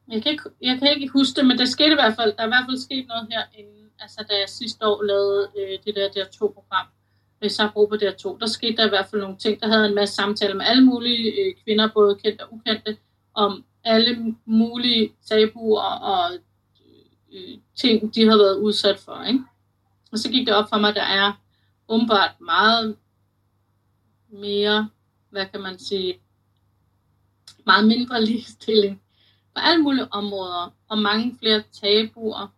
jeg, 0.07 0.23
kan 0.23 0.31
ikke, 0.31 0.43
jeg 0.61 0.79
kan 0.79 0.89
ikke 0.89 1.07
huske 1.07 1.35
det, 1.35 1.45
men 1.47 1.57
der 1.57 1.65
skete 1.65 1.91
i 1.91 2.01
hvert 2.01 2.15
fald, 2.15 2.33
der 2.35 2.41
er 2.41 2.45
i 2.45 2.49
hvert 2.49 2.65
fald 2.67 2.77
sket 2.77 3.07
noget 3.07 3.27
her, 3.31 3.43
inden, 3.53 3.89
altså 3.99 4.25
da 4.29 4.33
jeg 4.33 4.49
sidste 4.49 4.87
år 4.87 5.03
lavede 5.03 5.49
øh, 5.59 5.79
det 5.85 5.95
der 5.95 6.09
DR2-program, 6.09 6.87
øh, 6.87 6.93
Sabro 6.93 7.02
på 7.89 7.97
der 7.99 8.11
to, 8.11 8.37
der 8.37 8.45
skete 8.47 8.77
der 8.77 8.85
i 8.85 8.89
hvert 8.89 9.07
fald 9.09 9.21
nogle 9.21 9.37
ting, 9.37 9.61
der 9.61 9.67
havde 9.67 9.87
en 9.87 9.95
masse 9.95 10.15
samtaler 10.15 10.55
med 10.55 10.65
alle 10.65 10.85
mulige 10.85 11.31
øh, 11.31 11.55
kvinder, 11.63 11.89
både 11.93 12.15
kendte 12.15 12.41
og 12.41 12.53
ukendte, 12.53 12.97
om 13.33 13.65
alle 13.83 14.35
mulige 14.45 15.13
tabuer 15.25 15.81
og 15.81 16.31
øh, 16.33 16.39
øh, 17.33 17.57
ting, 17.75 18.15
de 18.15 18.25
havde 18.25 18.39
været 18.39 18.57
udsat 18.57 18.99
for, 18.99 19.23
ikke? 19.23 19.43
Og 20.11 20.19
så 20.19 20.29
gik 20.29 20.47
det 20.47 20.55
op 20.55 20.69
for 20.69 20.77
mig, 20.77 20.89
at 20.89 20.95
der 20.95 21.03
er 21.03 21.41
åbenbart 21.87 22.41
meget 22.41 22.95
mere, 24.29 24.89
hvad 25.29 25.45
kan 25.45 25.61
man 25.61 25.79
sige, 25.79 26.19
meget 27.65 27.87
mindre 27.87 28.25
ligestilling 28.25 29.01
på 29.55 29.61
alle 29.61 29.83
mulige 29.83 30.13
områder, 30.13 30.73
og 30.89 30.97
mange 30.97 31.37
flere 31.39 31.63
tabuer, 31.71 32.53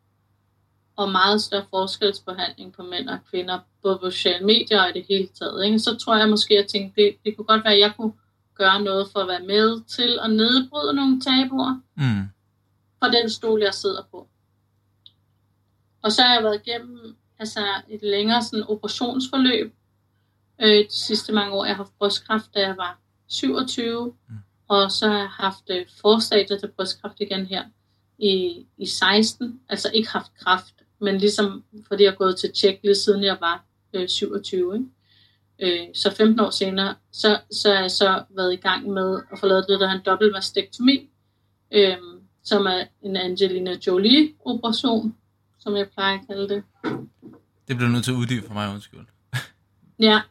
og 0.96 1.12
meget 1.12 1.42
større 1.42 1.66
forskelsbehandling 1.70 2.74
på 2.74 2.84
mænd 2.84 3.10
og 3.10 3.20
kvinder, 3.30 3.60
både 3.84 3.98
på 3.98 4.10
sociale 4.10 4.46
medier 4.46 4.82
og 4.82 4.90
i 4.90 4.94
det 4.94 5.06
hele 5.10 5.28
taget. 5.28 5.66
Ikke? 5.66 5.80
Så 5.80 5.96
tror 5.96 6.16
jeg 6.18 6.30
måske, 6.30 6.54
at 6.54 6.62
jeg 6.62 6.68
tænkte, 6.68 7.02
det, 7.02 7.16
det 7.26 7.36
kunne 7.36 7.46
godt 7.46 7.64
være, 7.64 7.74
at 7.74 7.80
jeg 7.80 7.94
kunne 7.98 8.14
gøre 8.56 8.82
noget 8.82 9.08
for 9.12 9.20
at 9.20 9.28
være 9.28 9.44
med 9.44 9.84
til 9.84 10.20
at 10.24 10.30
nedbryde 10.30 10.94
nogle 10.94 11.22
tabuer 11.22 11.82
mm, 11.96 12.24
fra 13.00 13.12
den 13.12 13.30
stol, 13.30 13.62
jeg 13.62 13.74
sidder 13.74 14.02
på. 14.12 14.28
Og 16.02 16.12
så 16.12 16.22
har 16.22 16.34
jeg 16.34 16.44
været 16.44 16.62
igennem 16.66 17.16
altså 17.40 17.60
et 17.90 18.02
længere 18.04 18.44
sådan, 18.44 18.66
operationsforløb 18.68 19.74
øh, 20.62 20.68
de 20.86 20.86
sidste 20.90 21.34
mange 21.34 21.54
år. 21.54 21.66
Jeg 21.66 21.76
har 21.76 21.84
haft 21.84 21.98
brystkræft, 22.00 22.54
da 22.56 22.60
jeg 22.60 22.78
var 22.78 23.00
27, 23.28 24.06
Mm. 24.30 24.36
og 24.68 24.92
så 24.92 25.08
har 25.10 25.18
jeg 25.18 25.30
haft 25.30 25.64
øh, 25.70 25.86
forstadier 26.02 26.60
til 26.60 26.68
brystkræft 26.68 27.20
igen 27.20 27.46
her 27.46 27.64
i, 28.18 28.66
i 28.78 28.86
16. 28.86 29.60
Altså 29.70 29.92
ikke 29.94 30.10
haft 30.10 30.32
kræft, 30.40 30.75
men 31.02 31.18
ligesom 31.18 31.64
fordi 31.88 32.04
jeg 32.04 32.12
er 32.12 32.16
gået 32.16 32.38
til 32.38 32.52
tjek 32.54 32.80
lige 32.84 32.96
siden 32.96 33.24
jeg 33.24 33.38
var 33.40 33.66
øh, 33.94 34.10
27. 34.10 34.76
Ikke? 34.76 34.86
Øh, 35.60 35.88
så 35.94 36.16
15 36.16 36.40
år 36.40 36.50
senere, 36.50 36.96
så, 37.12 37.40
så 37.52 37.74
er 37.74 37.82
jeg 37.82 37.92
så 37.92 38.24
været 38.30 38.54
i 38.54 38.56
gang 38.56 38.90
med 38.90 39.22
at 39.32 39.40
få 39.40 39.48
lavet 39.48 39.66
det, 39.70 39.80
der 39.80 39.90
er 39.90 39.94
en 39.94 40.02
dobbeltmastektomi, 40.06 41.10
øh, 41.72 41.98
som 42.44 42.66
er 42.66 42.86
en 43.02 43.16
Angelina 43.16 43.76
Jolie-operation, 43.88 45.16
som 45.60 45.76
jeg 45.76 45.90
plejer 45.90 46.20
at 46.20 46.28
kalde 46.28 46.50
det. 46.50 46.64
Det 47.68 47.76
bliver 47.76 47.90
nødt 47.90 48.04
til 48.04 48.12
at 48.12 48.16
uddybe 48.18 48.48
for 48.48 48.54
mig, 48.54 48.74
undskyld. 48.74 49.00
Ja, 50.00 50.22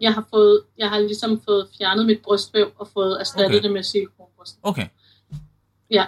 jeg 0.00 0.14
har, 0.14 0.26
fået, 0.30 0.62
jeg 0.78 0.88
har 0.88 0.98
ligesom 0.98 1.40
fået 1.40 1.68
fjernet 1.78 2.06
mit 2.06 2.22
brystvæv 2.22 2.72
og 2.78 2.88
fået 2.88 3.20
erstattet 3.20 3.56
okay. 3.56 3.62
det 3.62 3.72
med 3.72 3.82
silikonbryst. 3.82 4.58
Okay. 4.62 4.88
Ja. 5.90 6.06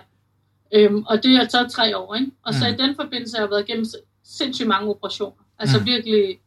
Øhm, 0.75 1.03
og 1.07 1.23
det 1.23 1.35
er 1.37 1.49
så 1.49 1.69
tre 1.71 1.97
år, 1.99 2.15
ikke? 2.15 2.31
Og 2.43 2.55
så 2.55 2.65
Mm. 2.69 2.75
i 2.75 2.77
den 2.87 2.97
forbindelse 2.97 3.37
har 3.37 3.43
jeg 3.45 3.51
været 3.51 3.69
igennem 3.69 3.85
sindssygt 4.25 4.69
mange 4.69 4.89
operationer. 4.91 5.45
Altså 5.59 5.79
Mm. 5.79 5.87
virkelig, 5.87 6.41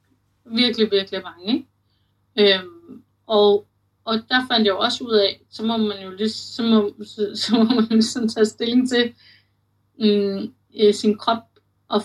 virkelig, 0.46 0.92
virkelig 0.92 1.22
mange, 1.24 1.54
ikke? 1.54 2.60
Øhm, 2.60 3.04
og, 3.28 3.68
og 4.06 4.16
der 4.30 4.48
fandt 4.52 4.66
jeg 4.68 4.74
jo 4.74 4.80
også 4.80 5.04
ud 5.04 5.12
af, 5.14 5.42
så 5.52 5.64
må 5.64 5.78
man 5.78 6.04
jo 6.04 6.12
lige, 6.12 6.30
så 6.30 6.64
må, 6.64 6.94
så, 7.06 7.32
så 7.36 7.56
må 7.58 7.64
man 7.64 7.84
ligesom 7.90 8.28
tage 8.30 8.46
stilling 8.46 8.90
til 8.90 9.14
mm, 10.00 10.54
øh, 10.80 10.94
sin 10.94 11.18
krop 11.18 11.44
og 11.88 12.02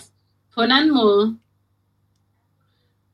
på 0.55 0.61
en 0.61 0.71
anden 0.71 0.93
måde. 0.93 1.37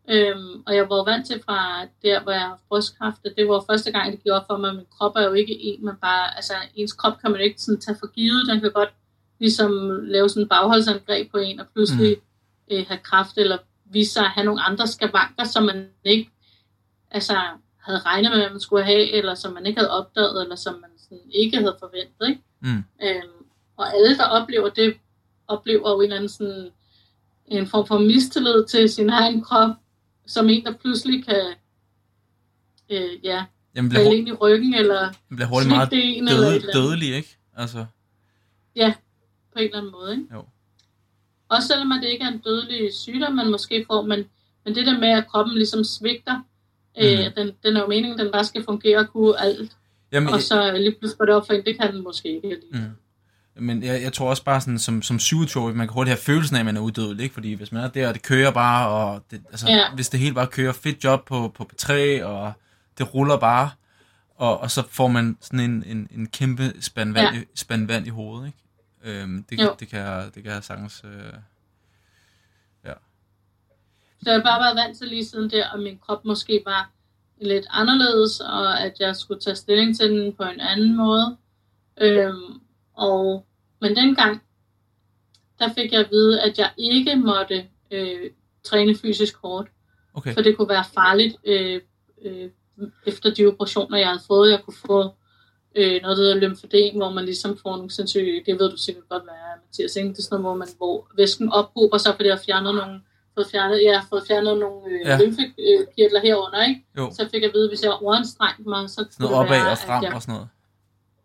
Øhm, 0.10 0.64
og 0.66 0.76
jeg 0.76 0.89
var 0.89 1.03
vant 1.03 1.28
til 1.28 1.41
fra 1.45 1.86
der, 2.03 2.24
hvor 2.24 2.32
jeg 2.32 2.41
har 2.41 2.60
brystkræft, 2.70 3.26
at 3.26 3.34
det 3.38 3.47
var 3.47 3.64
første 3.70 3.91
gang, 3.91 4.12
det 4.12 4.24
gik 4.24 4.32
op 4.32 4.47
for 4.47 4.58
mig, 4.58 4.70
at 4.70 4.76
min 4.76 4.86
krop 4.97 5.16
er 5.16 5.24
jo 5.24 5.34
ikke 5.34 5.62
en, 5.62 5.86
man 5.86 5.95
bare, 6.01 6.36
altså 6.36 6.53
ens 6.76 6.93
krop 6.93 7.20
kan 7.22 7.32
man 7.32 7.41
ikke 7.41 7.62
sådan 7.62 7.82
tage 7.82 7.97
for 7.99 8.08
givet, 8.08 8.47
den 8.47 8.60
kan 8.60 8.72
godt 8.72 8.93
ligesom 9.39 9.72
lave 10.03 10.30
sådan 10.30 10.43
en 10.43 10.49
bagholdsangreb 10.49 11.32
på 11.32 11.38
en, 11.38 11.60
og 11.60 11.66
pludselig 11.74 12.18
mm. 12.18 12.76
øh, 12.76 12.86
have 12.88 12.99
kraft, 13.03 13.38
eller 13.38 13.58
vise 13.86 14.14
sig 14.14 14.24
at 14.24 14.32
have 14.32 14.45
nogle 14.45 14.62
andre 14.62 14.88
skavanker, 14.88 15.43
som 15.43 15.64
man 15.64 15.88
ikke 16.03 16.32
altså, 17.12 17.38
havde 17.78 17.99
regnet 17.99 18.32
med, 18.32 18.41
at 18.41 18.51
man 18.51 18.62
skulle 18.62 18.84
have, 18.84 19.12
eller 19.12 19.36
som 19.36 19.53
man 19.53 19.66
ikke 19.66 19.80
havde 19.80 19.91
opdaget, 19.91 20.41
eller 20.41 20.56
som 20.56 20.74
man 20.74 20.89
sådan 20.97 21.32
ikke 21.32 21.58
havde 21.58 21.76
forventet. 21.80 22.30
Ikke? 22.30 22.41
Mm. 22.60 22.84
Øhm, 23.03 23.45
og 23.78 23.95
alle, 23.95 24.18
der 24.18 24.26
oplever 24.26 24.70
det, 24.70 24.97
oplever 25.47 25.89
jo 25.89 25.97
en 25.97 26.03
eller 26.03 26.16
anden 26.16 26.30
sådan, 26.30 26.70
en 27.47 27.68
form 27.68 27.88
for 27.88 27.97
mistillid 27.97 28.66
til 28.66 28.89
sin 28.89 29.10
egen 29.10 29.41
krop, 29.41 29.76
som 30.28 30.49
en, 30.49 30.65
der 30.65 30.73
pludselig 30.73 31.26
kan 31.26 31.53
øh, 32.89 33.09
ja, 33.23 33.45
Jamen, 33.76 33.89
bliver, 33.89 34.03
falde 34.03 34.17
ind 34.17 34.28
i 34.28 34.32
ryggen, 34.32 34.73
eller 34.73 35.13
bliver 35.30 35.47
hurtigt 35.47 35.69
meget 35.69 35.89
en, 35.93 36.28
døde, 36.28 36.55
eller 36.55 36.71
dødelig, 36.73 37.15
ikke? 37.15 37.38
Altså, 37.57 37.86
på 39.53 39.59
en 39.59 39.65
eller 39.65 39.78
anden 39.78 39.91
måde. 39.91 40.11
Ikke? 40.11 40.26
jo. 40.34 40.45
Også 41.49 41.67
selvom 41.67 41.91
at 41.91 42.01
det 42.01 42.09
ikke 42.09 42.23
er 42.23 42.28
en 42.28 42.38
dødelig 42.38 42.93
sygdom, 42.93 43.34
man 43.34 43.51
måske 43.51 43.86
får, 43.88 44.01
men, 44.01 44.26
men 44.65 44.76
det 44.76 44.86
der 44.86 44.99
med, 44.99 45.09
at 45.09 45.28
kroppen 45.28 45.55
ligesom 45.55 45.84
svigter, 45.84 46.38
mm. 46.38 47.03
øh, 47.03 47.36
den, 47.36 47.51
den 47.63 47.78
er 47.78 47.82
jo 47.82 47.88
meningen, 47.88 48.19
den 48.19 48.32
bare 48.32 48.45
skal 48.45 48.63
fungere 48.63 48.97
og 48.97 49.07
kunne 49.07 49.41
alt, 49.41 49.71
Jamen, 50.11 50.34
og 50.34 50.41
så 50.41 50.71
lige 50.78 50.91
pludselig 50.91 51.17
går 51.17 51.26
det 51.26 51.36
op 51.36 51.47
for 51.47 51.53
en, 51.53 51.65
det 51.65 51.80
kan 51.80 51.93
den 51.93 52.03
måske 52.03 52.36
ikke. 52.36 52.61
Mm. 52.71 52.80
Men 53.56 53.84
jeg, 53.84 54.01
jeg 54.01 54.14
tror 54.14 54.30
også 54.30 54.43
bare 54.43 54.62
sådan, 54.62 54.80
som, 54.80 55.01
som 55.01 55.20
27 55.20 55.74
man 55.74 55.88
kan 55.88 55.93
hurtigt 55.93 56.12
have 56.18 56.24
følelsen 56.24 56.56
af, 56.56 56.60
at 56.60 56.66
man 56.66 56.78
er 56.78 56.82
uddødelig, 56.82 57.24
ikke? 57.24 57.34
Fordi 57.34 57.53
hvis 57.53 57.72
man 57.72 57.84
er 57.84 57.88
der, 57.88 58.08
og 58.08 58.14
det 58.14 58.22
kører 58.24 58.51
bare, 58.51 58.88
og 58.89 59.24
det, 59.32 59.41
altså, 59.49 59.68
Ja. 59.68 59.93
hvis 59.95 60.10
det 60.10 60.20
hele 60.20 60.36
bare 60.36 60.47
kører 60.47 60.74
fedt 60.74 61.03
job 61.03 61.26
på, 61.26 61.51
på 61.56 61.70
P3, 61.74 62.24
og 62.24 62.53
det 62.97 63.14
ruller 63.14 63.38
bare, 63.38 63.70
og, 64.36 64.60
og 64.60 64.72
så 64.72 64.84
får 64.89 65.08
man 65.08 65.38
sådan 65.41 65.60
en, 65.60 65.84
en, 65.86 66.08
en 66.12 66.28
kæmpe 66.28 66.74
spand 66.82 67.14
vand, 67.14 67.36
ja. 67.36 67.41
i, 67.41 67.45
spand 67.56 67.88
vand 67.88 68.08
i 68.08 68.10
hovedet, 68.10 68.47
ikke? 68.47 69.22
Øhm, 69.22 69.43
det, 69.49 69.62
Jo. 69.62 69.76
det, 69.80 69.88
kan 69.88 70.32
det 70.36 70.43
kan 70.43 70.51
jeg 70.51 70.64
sagtens... 70.64 71.03
Øh, 71.06 71.34
Så 74.24 74.32
jeg 74.32 74.39
har 74.39 74.43
bare 74.43 74.62
været 74.64 74.88
vant 74.88 74.97
til 74.97 75.08
lige 75.08 75.26
siden 75.26 75.49
der, 75.49 75.70
at 75.74 75.80
min 75.80 75.97
krop 75.97 76.26
måske 76.26 76.62
var 76.66 76.89
lidt 77.41 77.66
anderledes, 77.70 78.39
og 78.39 78.80
at 78.82 78.93
jeg 78.99 79.16
skulle 79.16 79.39
tage 79.41 79.56
stilling 79.56 79.97
til 79.97 80.10
den 80.10 80.34
på 80.34 80.43
en 80.43 80.60
anden 80.60 80.97
måde. 80.97 81.38
Øhm, 82.01 82.62
og, 82.98 83.46
men 83.82 83.96
dengang, 83.96 84.41
der 85.60 85.74
fik 85.74 85.91
jeg 85.91 86.00
at 86.00 86.12
vide, 86.12 86.41
at 86.41 86.58
jeg 86.58 86.70
ikke 86.78 87.16
måtte 87.16 87.66
øh, 87.91 88.30
træne 88.64 88.96
fysisk 88.96 89.36
hårdt, 89.38 89.70
okay. 90.14 90.34
for 90.34 90.41
det 90.41 90.58
kunne 90.58 90.70
være 90.70 90.86
farligt 90.93 91.36
øh, 91.46 91.82
øh, 92.22 92.50
efter 93.06 93.34
de 93.34 93.46
operationer, 93.46 93.98
jeg 93.98 94.08
havde 94.08 94.22
fået. 94.28 94.52
Jeg 94.52 94.62
kunne 94.66 94.78
få 94.88 95.10
øh, 95.76 96.02
noget, 96.02 96.18
der 96.18 96.24
hedder 96.24 96.36
lymfødem, 96.36 96.96
hvor 96.96 97.10
man 97.10 97.26
ligesom 97.26 97.58
får 97.58 97.76
nogle 97.76 97.91
sindssyge, 97.91 98.43
det 98.46 98.60
ved 98.60 98.72
du 98.72 98.78
sikkert 98.78 99.10
godt, 99.10 99.24
hvad 99.24 99.34
er, 99.34 99.56
Mathias, 99.66 99.96
ikke? 99.96 100.10
Det 100.10 100.18
er 100.18 100.24
sådan 100.24 100.41
noget, 100.41 100.43
hvor, 100.43 100.56
man, 100.56 100.68
hvor 100.78 101.08
væsken 101.18 101.52
ophober 101.52 101.98
sig, 101.98 102.16
fordi 102.16 102.28
jeg 102.28 102.36
har 102.36 102.43
fjernet 102.46 102.76
nogle, 102.76 103.02
fået 103.36 103.48
fjernet, 103.52 103.84
jeg 103.84 104.00
har 104.00 104.08
fået 104.10 104.24
fjernet 104.28 104.58
nogle 104.58 104.89
øh, 104.91 105.00
Ja. 105.06 105.18
lymfekirtler 105.22 106.22
herunder, 106.22 106.64
ikke? 106.64 106.86
Jo, 106.98 107.12
Så 107.12 107.28
fik 107.32 107.41
jeg 107.41 107.50
at 107.50 107.54
vide, 107.56 107.68
hvis 107.68 107.84
jeg 107.84 107.91
overanstrengte 107.91 108.70
mig, 108.70 108.89
så 108.89 108.96
kunne 108.96 109.10
noget 109.20 109.32
det 109.32 109.39
opad 109.39 109.50
være, 109.50 109.72
og 109.72 109.78
frem 109.78 110.06
at 110.06 110.14
og 110.14 110.22
sådan 110.22 110.34
noget. 110.34 110.48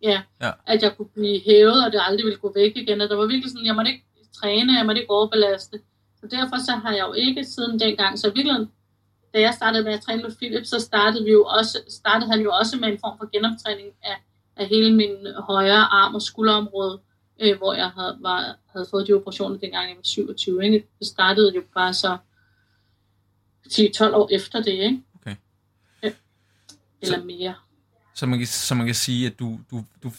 Ja, 0.02 0.22
Ja. 0.40 0.50
at 0.66 0.82
jeg 0.82 0.96
kunne 0.96 1.08
blive 1.08 1.40
hævet, 1.46 1.84
og 1.86 1.92
det 1.92 2.00
aldrig 2.04 2.24
ville 2.24 2.38
gå 2.38 2.52
væk 2.54 2.72
igen. 2.76 3.00
Og 3.00 3.08
der 3.08 3.16
var 3.16 3.26
virkelig 3.26 3.50
sådan, 3.50 3.66
jeg 3.66 3.74
måtte 3.74 3.90
ikke 3.90 4.04
træne, 4.32 4.76
jeg 4.78 4.86
måtte 4.86 5.00
ikke 5.00 5.10
overbelaste. 5.12 5.80
Så 6.20 6.26
derfor 6.26 6.56
så 6.66 6.72
har 6.72 6.92
jeg 6.92 7.04
jo 7.08 7.12
ikke 7.12 7.44
siden 7.44 7.80
dengang, 7.80 8.18
så 8.18 8.26
i 8.28 8.32
virkeligheden, 8.34 8.70
da 9.34 9.40
jeg 9.40 9.54
startede 9.54 9.84
med 9.84 9.92
at 9.92 10.00
træne 10.00 10.22
med 10.22 10.36
Philip, 10.36 10.64
så 10.66 10.80
startede, 10.80 11.24
vi 11.24 11.30
jo 11.30 11.44
også, 11.44 11.78
startede 11.88 12.30
han 12.30 12.40
jo 12.40 12.52
også 12.52 12.76
med 12.76 12.88
en 12.88 12.98
form 12.98 13.18
for 13.18 13.28
genoptræning 13.32 13.88
af, 14.02 14.16
af 14.56 14.66
hele 14.66 14.94
min 14.96 15.16
højre 15.38 15.84
arm 15.92 16.14
og 16.14 16.22
skulderområde, 16.22 17.00
øh, 17.40 17.58
hvor 17.58 17.74
jeg 17.74 17.88
havde, 17.90 18.16
var, 18.20 18.56
havde 18.66 18.86
fået 18.90 19.06
de 19.06 19.12
operationer, 19.12 19.56
dengang 19.58 19.88
jeg 19.88 19.96
var 19.96 20.02
27. 20.02 20.64
Ikke? 20.64 20.86
Det 20.98 21.06
startede 21.06 21.52
jo 21.54 21.62
bare 21.74 21.94
så 21.94 22.16
10-12 23.68 24.14
år 24.14 24.28
efter 24.32 24.62
det, 24.62 24.72
ikke? 24.72 25.02
Okay. 25.20 25.36
Ja. 26.02 26.12
Eller 27.02 27.18
Så- 27.18 27.24
mere. 27.24 27.54
Så 28.14 28.26
man 28.26 28.38
kan, 28.38 28.46
så 28.48 28.74
man 28.74 28.86
kan 28.86 28.94
sige, 28.94 29.26
at 29.26 29.38
du, 29.38 29.60
du, 29.70 29.84
du, 30.02 30.12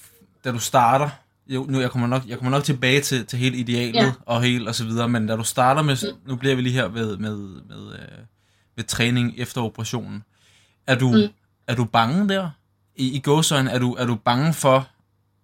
da 0.44 0.52
du 0.52 0.60
starter, 0.60 1.10
jo, 1.48 1.66
nu 1.70 1.80
jeg 1.82 1.92
kommer 1.92 2.08
nok, 2.08 2.26
jeg 2.28 2.38
kommer 2.38 2.52
nok 2.52 2.64
tilbage 2.64 3.02
til, 3.02 3.26
til 3.26 3.40
hele 3.40 3.58
idealet 3.58 3.94
Ja. 3.96 4.14
og 4.26 4.42
helt 4.42 4.68
og 4.68 4.76
så 4.76 4.86
videre, 4.86 5.10
men 5.10 5.28
da 5.28 5.36
du 5.36 5.44
starter 5.44 5.82
med, 5.82 5.98
nu 6.28 6.36
bliver 6.36 6.56
vi 6.56 6.62
lige 6.62 6.74
her 6.74 6.88
ved, 6.88 7.18
med, 7.18 7.38
med, 7.38 7.94
øh, 7.94 8.18
med 8.76 8.84
træning 8.84 9.34
efter 9.38 9.62
operationen, 9.62 10.24
er 10.88 10.96
du, 10.96 11.12
Mm. 11.12 11.34
er 11.68 11.76
du 11.76 11.86
bange 11.86 12.30
der? 12.30 12.50
I, 12.96 13.12
i 13.16 13.20
gåsøjne, 13.20 13.72
er 13.72 13.80
du, 13.80 13.94
er 13.94 14.06
du 14.06 14.16
bange 14.16 14.54
for, 14.54 14.88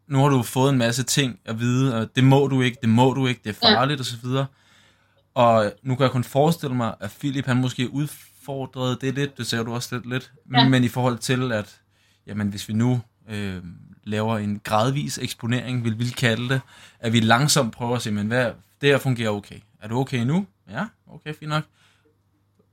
nu 0.07 0.19
har 0.19 0.29
du 0.29 0.43
fået 0.43 0.71
en 0.71 0.77
masse 0.77 1.03
ting 1.03 1.39
at 1.45 1.59
vide, 1.59 1.95
og 1.95 2.15
det 2.15 2.23
må 2.23 2.47
du 2.47 2.61
ikke, 2.61 2.77
det 2.81 2.89
må 2.89 3.13
du 3.13 3.27
ikke, 3.27 3.41
det 3.43 3.57
er 3.61 3.69
Ja. 3.69 3.75
farligt 3.79 3.99
og 3.99 4.05
så 4.05 4.17
videre. 4.23 4.45
Og 5.35 5.71
nu 5.83 5.95
kan 5.95 6.03
jeg 6.03 6.11
kun 6.11 6.23
forestille 6.23 6.75
mig, 6.75 6.93
at 6.99 7.11
Philip 7.19 7.45
han 7.45 7.57
måske 7.57 7.89
udfordrede 7.93 8.97
det 9.01 9.13
lidt, 9.15 9.37
det 9.37 9.47
sagde 9.47 9.65
du 9.65 9.73
også 9.73 9.95
lidt, 9.95 10.09
lidt. 10.09 10.31
Ja. 10.53 10.69
men 10.69 10.83
i 10.83 10.87
forhold 10.87 11.17
til, 11.17 11.51
at 11.51 11.77
jamen, 12.27 12.47
hvis 12.47 12.69
vi 12.69 12.73
nu 12.73 13.01
øh, 13.29 13.63
laver 14.03 14.37
en 14.37 14.61
gradvis 14.63 15.17
eksponering, 15.17 15.83
vil 15.83 15.99
vi 15.99 16.05
kalde 16.05 16.49
det, 16.49 16.61
at 16.99 17.13
vi 17.13 17.19
langsomt 17.19 17.73
prøver 17.73 17.95
at 17.95 18.01
se, 18.01 18.11
men 18.11 18.27
hvad, 18.27 18.51
det 18.81 18.89
her 18.89 18.97
fungerer 18.97 19.29
okay. 19.29 19.59
Er 19.81 19.87
du 19.87 19.99
okay 19.99 20.19
nu? 20.19 20.45
Ja, 20.69 20.85
okay, 21.07 21.33
fint 21.33 21.49
nok. 21.49 21.63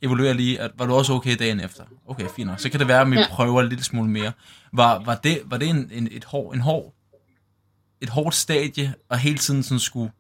Evaluer 0.02 0.32
lige, 0.32 0.60
at 0.60 0.70
var 0.78 0.86
du 0.86 0.94
også 0.94 1.12
okay 1.12 1.36
dagen 1.38 1.60
efter? 1.60 1.84
Okay, 2.06 2.26
fint 2.36 2.46
nok. 2.46 2.60
Så 2.60 2.70
kan 2.70 2.80
det 2.80 2.88
være, 2.88 3.00
at 3.00 3.10
vi 3.10 3.16
ja. 3.16 3.26
Prøver 3.30 3.62
en 3.62 3.68
lille 3.68 3.84
smule 3.84 4.10
mere. 4.10 4.32
Var, 4.72 4.98
var 4.98 5.14
det, 5.14 5.42
var 5.44 5.56
det 5.56 5.68
en, 5.68 5.90
en, 5.92 6.08
et, 6.10 6.24
hår, 6.24 6.52
en 6.52 6.60
hård, 6.60 6.94
et 8.00 8.08
hårdt 8.08 8.34
stadie, 8.34 8.94
og 9.08 9.18
hele 9.18 9.38
tiden 9.38 9.62
sådan 9.62 9.78
skulle 9.78 10.12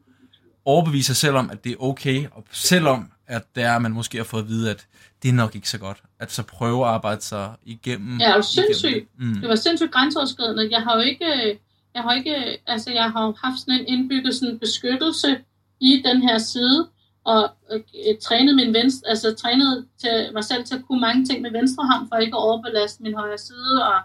overbevise 0.64 1.06
sig 1.06 1.16
selv 1.16 1.36
om, 1.36 1.50
at 1.50 1.64
det 1.64 1.72
er 1.72 1.76
okay, 1.78 2.26
og 2.30 2.44
selvom 2.50 3.10
at 3.26 3.42
det 3.54 3.62
er, 3.62 3.76
at 3.76 3.82
man 3.82 3.92
måske 3.92 4.16
har 4.16 4.24
fået 4.24 4.42
at 4.42 4.48
vide, 4.48 4.70
at 4.70 4.86
det 5.22 5.28
er 5.28 5.32
nok 5.32 5.54
ikke 5.54 5.68
så 5.68 5.78
godt, 5.78 6.02
at 6.18 6.32
så 6.32 6.42
prøve 6.42 6.84
at 6.86 6.90
arbejde 6.90 7.20
sig 7.20 7.54
igennem. 7.64 8.18
Ja, 8.18 8.24
er 8.24 8.28
du 8.28 8.30
igennem 8.30 8.42
sindssyg? 8.42 9.08
det. 9.18 9.26
Mm. 9.26 9.40
Det 9.40 9.48
var 9.48 9.54
sindssygt 9.54 9.92
grænseoverskridende. 9.92 10.68
Jeg 10.70 10.82
har 10.82 10.94
jo 10.96 11.00
ikke, 11.00 11.58
jeg 11.94 12.02
har 12.02 12.12
ikke, 12.12 12.60
altså 12.66 12.90
jeg 12.90 13.10
har 13.10 13.46
haft 13.46 13.60
sådan 13.60 13.80
en 13.80 13.86
indbygget 13.86 14.34
sådan 14.34 14.58
beskyttelse 14.58 15.38
i 15.80 16.02
den 16.04 16.22
her 16.22 16.38
side, 16.38 16.88
og 17.24 17.50
øh, 17.72 17.80
trænet 18.22 18.56
min 18.56 18.74
venstre, 18.74 19.08
altså 19.08 19.34
trænet 19.34 19.86
til 19.98 20.30
mig 20.32 20.44
selv 20.44 20.64
til 20.64 20.74
at 20.74 20.84
kunne 20.86 21.00
mange 21.00 21.24
ting 21.24 21.42
med 21.42 21.50
venstre 21.50 21.86
hånd, 21.92 22.08
for 22.08 22.16
ikke 22.16 22.36
at 22.36 22.42
overbelaste 22.42 23.02
min 23.02 23.14
højre 23.14 23.38
side, 23.38 23.86
og 23.86 24.00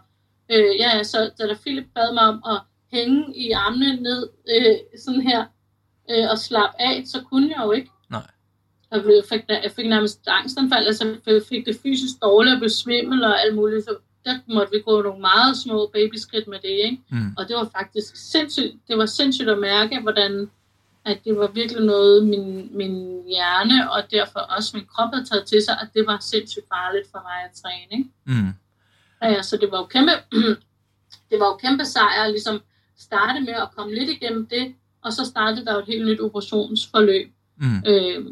øh, 0.51 0.79
ja, 0.79 1.03
så 1.03 1.31
da 1.39 1.47
der 1.47 1.55
Philip 1.55 1.85
bad 1.95 2.13
mig 2.13 2.23
om 2.23 2.43
at 2.53 2.61
hænge 2.91 3.37
i 3.37 3.51
armene 3.51 3.95
ned, 4.01 4.29
øh, 4.55 4.75
sådan 5.05 5.21
her, 5.21 5.45
øh, 6.11 6.25
og 6.31 6.37
slappe 6.37 6.81
af, 6.81 7.03
så 7.05 7.21
kunne 7.21 7.49
jeg 7.49 7.63
jo 7.65 7.71
ikke. 7.71 7.89
Nej. 8.91 9.01
Jeg, 9.15 9.23
fik, 9.29 9.41
jeg 9.49 9.71
fik 9.75 9.87
nærmest 9.89 10.19
angstanfald, 10.27 10.85
altså 10.87 11.15
jeg 11.27 11.41
fik 11.49 11.65
det 11.65 11.77
fysisk 11.83 12.21
dårligt, 12.21 12.53
og 12.53 12.59
blev 12.59 12.69
svimmel 12.69 13.23
og 13.23 13.41
alt 13.41 13.55
muligt, 13.55 13.83
så 13.85 13.95
der 14.25 14.39
måtte 14.53 14.71
vi 14.71 14.81
gå 14.85 15.01
nogle 15.01 15.21
meget 15.21 15.57
små 15.57 15.89
babyskridt 15.93 16.47
med 16.47 16.57
det, 16.61 16.69
ikke? 16.69 16.97
Mm. 17.09 17.33
Og 17.37 17.47
det 17.47 17.55
var 17.55 17.69
faktisk 17.77 18.15
sindssygt, 18.31 18.73
det 18.87 18.97
var 18.97 19.05
sindssygt 19.05 19.49
at 19.49 19.59
mærke, 19.59 19.99
hvordan 20.01 20.49
at 21.05 21.19
det 21.25 21.37
var 21.37 21.47
virkelig 21.47 21.85
noget, 21.85 22.25
min, 22.25 22.69
min 22.77 23.23
hjerne 23.27 23.91
og 23.91 24.11
derfor 24.11 24.39
også 24.39 24.77
min 24.77 24.85
krop 24.95 25.09
havde 25.13 25.25
taget 25.25 25.45
til 25.45 25.61
sig, 25.65 25.77
at 25.81 25.87
det 25.93 26.07
var 26.07 26.17
sindssygt 26.21 26.65
farligt 26.73 27.07
for 27.11 27.19
mig 27.27 27.37
at 27.45 27.51
træne. 27.61 27.91
Ikke? 27.99 28.09
Mm. 28.25 28.53
Ja, 29.23 29.41
så 29.41 29.57
det 29.57 29.71
var 29.71 29.77
jo 29.77 29.85
kæmpe, 29.85 30.11
det 31.29 31.39
var 31.39 31.45
jo 31.45 31.55
kæmpe 31.55 31.85
sejr 31.85 32.23
at 32.23 32.29
ligesom 32.31 32.61
starte 32.97 33.39
med 33.39 33.53
at 33.53 33.69
komme 33.77 33.95
lidt 33.95 34.09
igennem 34.09 34.45
det, 34.47 34.73
og 35.01 35.13
så 35.13 35.25
startede 35.25 35.65
der 35.65 35.73
jo 35.73 35.79
et 35.79 35.85
helt 35.85 36.05
nyt 36.05 36.21
operationsforløb, 36.21 37.31
Mm. 37.61 37.83
øh, 37.87 38.25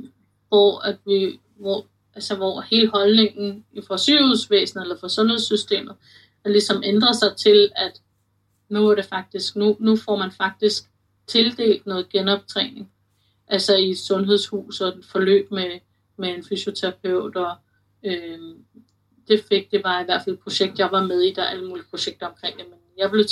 hvor, 0.50 0.80
at 0.80 0.98
vi, 1.06 1.40
hvor 1.56 1.86
altså 2.16 2.36
hvor 2.36 2.62
hele 2.62 2.90
holdningen 2.90 3.66
for 3.88 3.98
sygehusvæsenet 3.98 4.84
eller 4.84 4.98
for 5.00 5.08
sundhedssystemet 5.08 5.96
er 6.46 6.50
ligesom 6.50 6.84
ændrer 6.86 7.12
sig 7.12 7.36
til, 7.38 7.72
at 7.76 8.02
nu 8.70 8.90
er 8.90 8.96
det 8.96 9.06
faktisk, 9.06 9.56
nu, 9.56 9.78
nu 9.80 9.96
får 9.96 10.18
man 10.18 10.32
faktisk 10.32 10.84
tildelt 11.28 11.86
noget 11.86 12.10
genoptræning. 12.10 12.92
Altså 13.48 13.76
i 13.76 13.90
et 13.90 13.98
sundhedshus 13.98 14.82
og 14.82 14.88
et 14.88 15.06
forløb 15.06 15.52
med, 15.52 15.80
med 16.18 16.30
en 16.30 16.44
fysioterapeut 16.44 17.36
og 17.36 17.56
øh, 18.06 18.40
det 19.28 19.44
fik, 19.50 19.72
det 19.72 19.84
var 19.84 20.02
i 20.02 20.06
hvert 20.06 20.22
fald 20.24 20.36
et 20.36 20.42
projekt, 20.42 20.80
jeg 20.80 20.90
var 20.92 21.04
med 21.04 21.22
i, 21.22 21.34
der 21.34 21.42
er 21.42 21.48
alle 21.48 21.68
mulige 21.68 21.86
projekter 21.90 22.28
omkring 22.28 22.58
det, 22.58 22.66
men 22.70 22.80
jeg 22.98 23.12
blev 23.12 23.26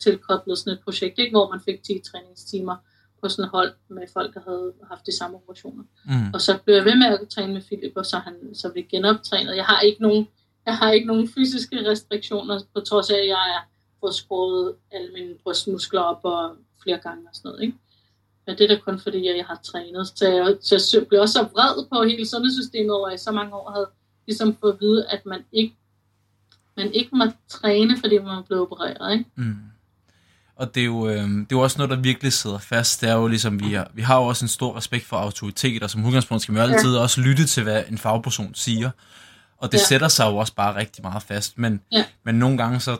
tilkoblet 0.00 0.58
sådan 0.58 0.72
et 0.72 0.80
projekt, 0.84 1.18
ikke, 1.18 1.30
hvor 1.30 1.50
man 1.50 1.60
fik 1.60 1.82
10 1.82 2.00
træningstimer 2.10 2.76
på 3.22 3.28
sådan 3.28 3.44
et 3.44 3.50
hold 3.50 3.72
med 3.88 4.02
folk, 4.12 4.34
der 4.34 4.40
havde 4.40 4.72
haft 4.88 5.06
de 5.06 5.16
samme 5.16 5.36
operationer. 5.36 5.84
Mm. 6.04 6.34
Og 6.34 6.40
så 6.40 6.58
blev 6.64 6.74
jeg 6.74 6.84
ved 6.84 6.96
med 6.96 7.06
at 7.06 7.28
træne 7.28 7.52
med 7.52 7.62
Philip, 7.62 7.92
og 7.96 8.06
så, 8.06 8.18
han, 8.18 8.34
så 8.54 8.72
vi 8.74 8.82
genoptrænet. 8.82 9.56
Jeg 9.56 9.64
har 9.64 9.80
ikke 9.80 10.02
nogen, 10.02 10.28
jeg 10.66 10.76
har 10.76 10.90
ikke 10.90 11.06
nogen 11.06 11.28
fysiske 11.28 11.90
restriktioner, 11.90 12.60
på 12.74 12.80
trods 12.80 13.10
af, 13.10 13.18
at 13.18 13.28
jeg 13.28 13.44
er 13.56 13.68
fået 14.00 14.14
skåret 14.14 14.74
alle 14.90 15.12
mine 15.12 15.34
brystmuskler 15.42 16.00
op 16.00 16.20
og 16.22 16.56
flere 16.82 16.98
gange 16.98 17.28
og 17.28 17.34
sådan 17.34 17.48
noget. 17.48 17.62
Ikke? 17.62 17.78
Men 18.46 18.58
det 18.58 18.64
er 18.64 18.74
da 18.74 18.80
kun 18.80 18.98
fordi, 18.98 19.28
at 19.28 19.36
jeg 19.36 19.46
har 19.46 19.60
trænet. 19.64 20.06
Så 20.06 20.28
jeg, 20.28 20.56
så 20.60 20.98
jeg 20.98 21.06
blev 21.08 21.20
også 21.20 21.32
så 21.32 21.42
vred 21.42 21.86
på 21.92 22.02
hele 22.02 22.28
sundhedssystemet 22.28 22.90
over, 22.90 23.06
at 23.06 23.10
jeg 23.10 23.20
så 23.20 23.32
mange 23.32 23.54
år 23.54 23.70
havde 23.70 23.88
ligesom 24.26 24.56
fået 24.60 24.72
at 24.72 24.80
vide, 24.80 25.06
at 25.06 25.26
man 25.26 25.44
ikke, 25.52 25.76
man 26.76 26.92
ikke 26.92 27.16
må 27.16 27.24
træne, 27.48 27.96
fordi 28.00 28.18
man 28.18 28.44
blevet 28.44 28.62
opereret. 28.62 29.12
Ikke? 29.12 29.30
Mm. 29.36 29.56
Og 30.58 30.74
det 30.74 30.80
er, 30.80 30.84
jo, 30.84 31.08
øh, 31.08 31.28
det 31.28 31.40
er 31.40 31.46
jo 31.52 31.60
også 31.60 31.78
noget, 31.78 31.90
der 31.90 31.96
virkelig 31.96 32.32
sidder 32.32 32.58
fast. 32.58 33.00
Det 33.00 33.08
er 33.08 33.14
jo 33.14 33.26
ligesom, 33.26 33.60
vi 33.60 33.72
har, 33.72 33.90
vi 33.94 34.02
har 34.02 34.16
jo 34.16 34.22
også 34.22 34.44
en 34.44 34.48
stor 34.48 34.76
respekt 34.76 35.06
for 35.06 35.16
autoritet, 35.16 35.82
og 35.82 35.90
som 35.90 36.06
udgangspunkt 36.06 36.42
skal 36.42 36.54
vi 36.54 36.60
altid 36.60 36.94
ja. 36.94 37.00
også 37.00 37.20
lytte 37.20 37.46
til, 37.46 37.62
hvad 37.62 37.82
en 37.88 37.98
fagperson 37.98 38.54
siger. 38.54 38.90
Og 39.58 39.72
det 39.72 39.78
ja. 39.78 39.84
sætter 39.84 40.08
sig 40.08 40.26
jo 40.26 40.36
også 40.36 40.54
bare 40.54 40.74
rigtig 40.74 41.02
meget 41.02 41.22
fast. 41.22 41.58
Men, 41.58 41.80
ja. 41.92 42.04
men 42.24 42.34
nogle 42.34 42.58
gange 42.58 42.80
så 42.80 42.98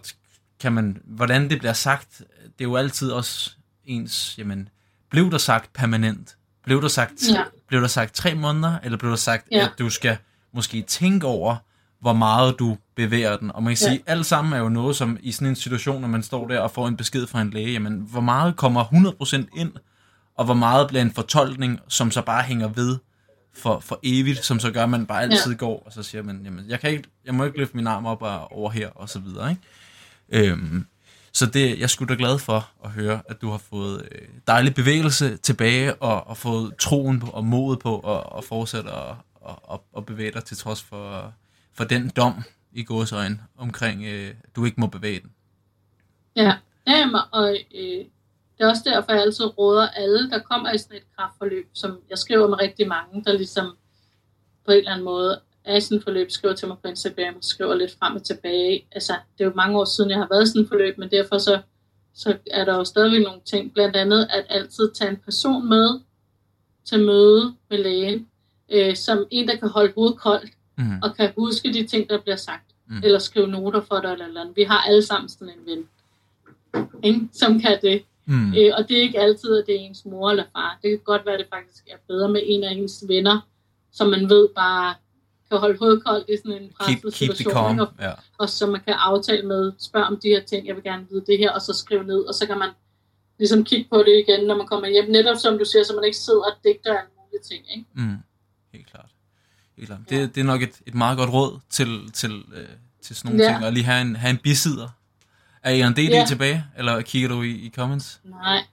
kan 0.61 0.73
man, 0.73 1.03
hvordan 1.05 1.51
det 1.51 1.59
bliver 1.59 1.73
sagt, 1.73 2.19
det 2.19 2.65
er 2.65 2.65
jo 2.65 2.77
altid 2.77 3.11
også 3.11 3.51
ens, 3.85 4.35
jamen, 4.39 4.69
blev 5.11 5.31
der 5.31 5.39
sagt 5.39 5.73
permanent? 5.73 6.37
Blev 6.65 6.83
der 6.83 6.89
sagt, 6.89 7.13
ja. 7.35 7.43
blev 7.69 7.81
der 7.81 7.89
sagt 7.89 8.15
tre 8.15 8.35
måneder, 8.35 8.79
eller 8.83 8.99
blev 8.99 9.11
der 9.11 9.17
sagt, 9.17 9.49
ja. 9.53 9.65
at 9.65 9.73
du 9.79 9.91
skal 9.91 10.17
måske 10.55 10.83
tænke 10.83 11.27
over, 11.27 11.57
hvor 12.01 12.13
meget 12.13 12.59
du 12.59 12.77
bevæger 12.95 13.37
den. 13.37 13.53
Og 13.53 13.63
man 13.63 13.77
kan 13.77 13.87
ja. 13.87 13.91
sige, 13.91 14.03
alt 14.07 14.27
sammen 14.27 14.53
er 14.53 14.59
jo 14.59 14.69
noget, 14.69 14.97
som 14.97 15.19
i 15.21 15.33
sådan 15.33 15.49
en 15.49 15.57
situation, 15.57 16.01
når 16.01 16.09
man 16.09 16.23
står 16.23 16.49
der 16.49 16.61
og 16.61 16.71
får 16.71 16.89
en 16.89 16.97
besked 16.97 17.27
fra 17.27 17.41
en 17.41 17.51
læge, 17.51 17.73
jamen, 17.73 18.07
hvor 18.11 18.21
meget 18.21 18.57
kommer 18.57 18.85
100% 18.85 19.61
ind, 19.61 19.73
og 20.35 20.45
hvor 20.45 20.55
meget 20.55 20.89
bliver 20.89 21.03
en 21.03 21.13
fortolkning, 21.13 21.81
som 21.89 22.11
så 22.11 22.23
bare 22.23 22.43
hænger 22.43 22.69
ved 22.69 22.99
for, 23.55 23.81
for 23.81 24.01
evigt, 24.03 24.45
som 24.45 24.61
så 24.61 24.71
gør, 24.71 24.83
at 24.83 24.91
man 24.91 25.07
bare 25.07 25.23
altid 25.23 25.53
ja. 25.53 25.57
går, 25.57 25.83
og 25.87 25.93
så 25.93 26.03
siger 26.03 26.23
man, 26.23 26.41
jamen, 26.45 26.65
jeg, 26.69 26.81
kan 26.81 26.91
ikke, 26.91 27.09
jeg 27.25 27.35
må 27.35 27.45
ikke 27.45 27.59
løfte 27.59 27.77
min 27.77 27.87
arm 27.87 28.07
op 28.07 28.23
og 28.23 28.53
over 28.53 28.71
her, 28.71 28.89
og 28.89 29.09
så 29.09 29.19
videre, 29.19 29.51
ikke? 29.51 30.51
Øhm, 30.51 30.87
så 31.33 31.47
det, 31.47 31.79
jeg 31.79 31.91
skulle 31.91 32.15
da 32.15 32.19
glad 32.19 32.39
for 32.39 32.71
at 32.85 32.91
høre, 32.91 33.21
at 33.29 33.41
du 33.41 33.51
har 33.51 33.59
fået 33.59 34.09
øh, 34.13 34.29
dejlig 34.47 34.75
bevægelse 34.75 35.37
tilbage, 35.37 35.95
og, 35.95 36.27
og 36.27 36.37
fået 36.37 36.77
troen 36.77 37.21
på, 37.21 37.27
og 37.27 37.45
modet 37.45 37.79
på 37.79 37.99
at, 37.99 38.39
at 38.39 38.45
fortsætte 38.45 38.91
at, 38.91 39.15
at, 39.73 39.81
at 39.97 40.07
bevæge 40.07 40.33
dig 40.33 40.45
til 40.45 40.57
trods 40.57 40.83
for, 40.83 41.33
for 41.79 41.85
den 41.85 42.09
dom 42.17 42.35
i 42.73 42.85
gåsøjne 42.85 43.39
omkring, 43.57 44.05
øh, 44.05 44.31
at 44.45 44.57
du 44.57 44.65
ikke 44.65 44.81
må 44.81 44.87
bevæge 44.87 45.21
den. 45.21 45.33
Ja, 46.37 46.53
ja 46.87 47.09
og 47.33 47.59
øh, 47.75 48.05
det 48.55 48.65
er 48.65 48.69
også 48.69 48.83
derfor, 48.85 49.13
jeg 49.13 49.23
altid 49.23 49.59
råder 49.59 49.89
alle, 49.89 50.31
der 50.31 50.39
kommer 50.39 50.73
i 50.73 50.79
sådan 50.79 50.97
et 50.97 51.03
kraftforløb, 51.17 51.69
som 51.73 51.99
jeg 52.11 52.19
skriver 52.19 52.49
med 52.49 52.61
rigtig 52.61 52.89
mange, 52.89 53.25
der 53.25 53.33
ligesom 53.33 53.77
på 54.65 54.73
en 54.73 54.79
eller 54.79 54.91
anden 54.91 55.05
måde 55.05 55.41
er 55.65 55.77
i 55.77 55.81
sådan 55.81 55.99
et 55.99 56.05
forløb, 56.05 56.31
skriver 56.31 56.55
til 56.55 56.69
mig 56.69 56.77
på 56.83 56.89
Instagram 56.89 57.37
og 57.37 57.45
skriver 57.45 57.75
lidt 57.75 57.97
frem 57.99 58.17
og 58.17 58.23
tilbage. 58.25 58.87
Altså, 58.93 59.13
det 59.39 59.45
er 59.45 59.49
jo 59.49 59.55
mange 59.57 59.79
år 59.79 59.85
siden, 59.85 60.11
jeg 60.11 60.19
har 60.19 60.29
været 60.31 60.43
i 60.43 60.47
sådan 60.47 60.63
et 60.63 60.69
forløb, 60.69 60.99
men 60.99 61.11
derfor 61.11 61.39
så, 61.39 61.61
så 62.15 62.37
er 62.51 62.65
der 62.65 62.75
jo 62.75 62.85
stadigvæk 62.85 63.23
nogle 63.23 63.41
ting, 63.45 63.73
blandt 63.73 63.97
andet 63.97 64.29
at 64.31 64.47
altid 64.49 64.93
tage 64.95 65.11
en 65.11 65.17
person 65.17 65.69
med 65.69 66.01
til 66.85 67.05
møde 67.05 67.55
med 67.71 67.79
lægen, 67.79 68.29
øh, 68.69 68.97
som 68.97 69.27
en, 69.31 69.49
der 69.49 69.57
kan 69.57 69.69
holde 69.69 69.93
hovedet 69.95 70.19
koldt, 70.19 70.51
mm. 70.79 70.99
og 71.03 71.17
kan 71.17 71.33
huske 71.39 71.73
de 71.73 71.87
ting, 71.87 72.11
der 72.11 72.21
bliver 72.21 72.37
sagt, 72.37 72.75
mm. 72.87 73.01
eller 73.05 73.19
skrive 73.19 73.47
noter 73.47 73.81
for 73.81 74.01
dig, 74.01 74.13
eller, 74.13 74.27
eller 74.27 74.41
andet. 74.41 74.57
Vi 74.57 74.63
har 74.63 74.83
alle 74.83 75.03
sammen 75.03 75.29
sådan 75.29 75.49
en 75.49 75.67
ven, 75.67 75.89
ikke? 77.03 77.29
som 77.33 77.61
kan 77.61 77.79
det. 77.83 78.03
Mm. 78.27 78.55
Øh, 78.55 78.73
og 78.77 78.89
det 78.89 78.99
er 78.99 79.03
ikke 79.03 79.21
altid, 79.21 79.59
at 79.59 79.65
det 79.67 79.75
er 79.75 79.81
ens 79.81 80.05
mor 80.05 80.31
eller 80.31 80.45
far. 80.53 80.79
Det 80.83 80.91
kan 80.91 80.99
godt 80.99 81.27
være, 81.27 81.35
at 81.35 81.41
det 81.41 81.49
faktisk 81.55 81.85
er 81.91 81.97
bedre 82.09 82.29
med 82.29 82.41
en 82.45 82.65
af 82.65 82.73
ens 82.73 83.05
venner, 83.09 83.41
som 83.93 84.09
man 84.09 84.31
ved 84.31 84.49
bare 84.57 84.95
kan 85.51 85.59
holde 85.59 85.79
hovedet 85.79 86.05
koldt 86.05 86.29
i 86.29 86.37
sådan 86.37 86.63
en 86.63 86.71
presset 86.79 87.15
situation. 87.15 87.81
Og, 87.81 87.89
yeah. 88.03 88.19
og 88.39 88.49
så 88.49 88.67
man 88.67 88.81
kan 88.81 88.95
aftale 88.95 89.47
med, 89.47 89.73
spørge 89.79 90.07
om 90.07 90.17
de 90.23 90.29
her 90.29 90.43
ting, 90.43 90.67
jeg 90.67 90.75
vil 90.77 90.85
gerne 90.85 91.07
vide 91.11 91.25
det 91.27 91.39
her, 91.39 91.51
og 91.51 91.63
så 91.63 91.73
skrive 91.73 92.05
ned, 92.05 92.21
og 92.21 92.35
så 92.35 92.47
kan 92.47 92.59
man 92.59 92.71
ligesom 93.39 93.65
kigge 93.65 93.87
på 93.91 93.99
det 93.99 94.25
igen, 94.29 94.47
når 94.47 94.57
man 94.57 94.67
kommer 94.67 94.89
hjem. 94.89 95.11
Netop 95.11 95.37
som 95.37 95.59
du 95.59 95.65
siger, 95.65 95.85
så 95.85 95.95
man 95.95 96.05
ikke 96.05 96.17
sidder 96.17 96.41
og 96.41 96.53
digter 96.65 96.91
alle 96.99 97.11
mulige 97.19 97.43
ting. 97.51 97.65
Ikke? 97.77 97.87
Mm. 97.95 98.17
Helt 98.73 98.87
klart. 98.91 99.11
Klart. 99.87 100.01
Det, 100.09 100.35
det 100.35 100.41
er 100.41 100.45
nok 100.45 100.63
et, 100.63 100.73
et 100.87 100.95
meget 100.95 101.19
godt 101.19 101.31
råd 101.31 101.59
til, 101.71 102.11
til, 102.13 102.45
øh, 102.55 102.67
til 103.03 103.17
sådan 103.17 103.31
nogle 103.31 103.45
ja. 103.45 103.53
ting, 103.53 103.65
at 103.65 103.73
lige 103.73 103.85
have 103.85 104.01
en, 104.03 104.17
have 104.17 104.31
en 104.31 104.39
bisider. 104.39 104.89
Er 105.63 105.71
I 105.71 105.81
en 105.81 105.93
DD 105.93 105.99
ja. 105.99 106.25
tilbage, 106.29 106.65
eller 106.77 107.01
kigger 107.01 107.29
du 107.29 107.43
i, 107.43 107.51
i 107.51 107.71
comments? 107.75 108.21
Nej. 108.25 108.65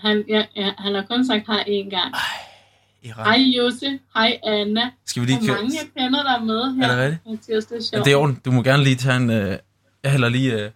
Han, 0.00 0.24
ja, 0.28 0.44
ja, 0.56 0.72
han 0.78 0.94
har 0.94 1.02
kun 1.02 1.26
sagt 1.26 1.46
hej 1.46 1.64
en 1.66 1.90
gang. 1.90 2.14
Ej, 2.14 3.24
hej 3.24 3.38
Jose, 3.56 3.98
hej 4.14 4.38
Anna. 4.46 4.90
Skal 5.04 5.22
vi 5.22 5.26
lige 5.26 5.38
Hvor 5.38 5.54
mange 5.54 5.78
jeg 5.78 6.02
kender 6.02 6.22
der 6.22 6.40
med 6.40 6.74
her. 6.74 6.88
Er 6.88 7.08
det 7.08 7.18
rigtigt? 7.26 7.46
Det 7.46 7.56
er 7.56 7.60
sjovt. 7.60 7.92
Ja, 7.92 7.98
det 7.98 8.12
er 8.12 8.16
ordentligt. 8.16 8.44
Du 8.44 8.50
må 8.50 8.62
gerne 8.62 8.84
lige 8.84 8.96
tage 8.96 9.16
en... 9.16 9.30
Øh, 9.30 9.58
jeg 10.02 10.12
hælder 10.12 10.28
lige 10.28 10.64
øh, 10.64 10.70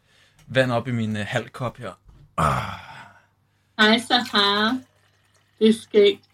vand 0.47 0.73
op 0.73 0.89
i 0.89 0.93
min 0.93 1.17
øh, 1.17 1.25
halvkop 1.29 1.79
her. 1.79 1.93
Ah. 2.37 2.89
Hej 3.79 3.99
Sahara. 3.99 4.79
Det 5.59 5.69
er 5.69 5.73
skægt. 5.73 6.28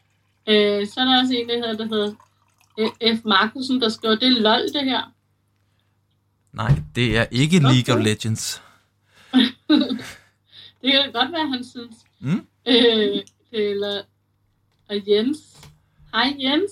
Øh, 0.46 0.86
så 0.86 1.00
er 1.00 1.04
der 1.04 1.20
også 1.20 1.34
en, 1.34 1.48
der 1.48 1.54
hedder, 1.54 1.76
der 1.76 1.84
hedder 1.84 3.16
F. 3.16 3.24
Markusen, 3.24 3.80
der 3.80 3.88
skriver, 3.88 4.14
det 4.14 4.28
er 4.28 4.40
lol 4.40 4.72
det 4.72 4.84
her. 4.84 5.12
Nej, 6.52 6.72
det 6.94 7.18
er 7.18 7.26
ikke 7.30 7.56
okay. 7.56 7.74
League 7.74 7.94
of 7.94 8.04
Legends. 8.04 8.62
det 10.82 10.92
kan 10.92 11.12
godt 11.12 11.32
være, 11.32 11.48
han 11.48 11.64
synes. 11.64 11.96
Mm? 12.20 12.46
Øh, 12.66 13.22
eller 13.52 14.02
og 14.88 14.96
Jens. 15.08 15.38
Hej 16.14 16.34
Jens. 16.38 16.70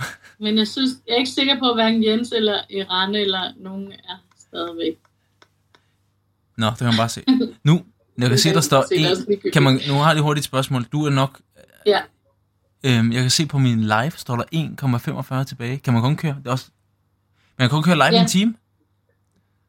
Men 0.44 0.58
jeg 0.58 0.68
synes, 0.68 0.90
jeg 1.06 1.12
er 1.12 1.18
ikke 1.18 1.30
sikker 1.30 1.58
på, 1.58 1.74
hverken 1.74 2.04
Jens 2.04 2.32
eller 2.32 2.60
Iran 2.70 3.14
eller 3.14 3.52
nogen 3.56 3.92
er 3.92 4.16
stadigvæk. 4.38 4.98
Nå, 6.56 6.66
det 6.66 6.78
kan 6.78 6.86
man 6.86 6.96
bare 6.96 7.08
se. 7.08 7.24
Nu, 7.64 7.84
jeg 8.18 8.28
kan 8.28 8.38
se, 8.38 8.48
der 8.48 8.60
står 8.70 8.84
en, 8.92 9.52
kan 9.52 9.62
man, 9.62 9.80
nu 9.88 9.94
har 9.94 10.06
jeg 10.06 10.14
lige 10.14 10.22
hurtigt 10.22 10.46
spørgsmål. 10.46 10.84
Du 10.92 11.06
er 11.06 11.10
nok 11.10 11.40
ja. 11.86 12.00
Øhm, 12.84 13.12
jeg 13.12 13.20
kan 13.20 13.30
se 13.30 13.46
på 13.46 13.58
min 13.58 13.80
live, 13.80 14.10
står 14.10 14.36
der 14.36 14.44
1,45 15.40 15.44
tilbage. 15.44 15.78
Kan 15.78 15.92
man 15.92 16.02
kun 16.02 16.16
køre? 16.16 16.36
Det 16.38 16.46
er 16.46 16.50
også... 16.50 16.70
Man 17.58 17.68
kan 17.68 17.76
kun 17.76 17.82
køre 17.82 17.94
live 17.94 18.04
ja. 18.04 18.18
i 18.18 18.22
en 18.22 18.28
time? 18.28 18.54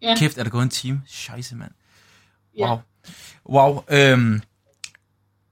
Ja. 0.02 0.16
Kæft, 0.18 0.38
er 0.38 0.44
der 0.44 0.50
gået 0.50 0.64
en 0.64 0.70
time? 0.70 1.02
Scheisse, 1.08 1.56
mand. 1.56 1.72
Wow. 2.60 2.68
Ja. 2.68 2.78
Wow. 3.50 3.84
Øhm, 3.92 4.42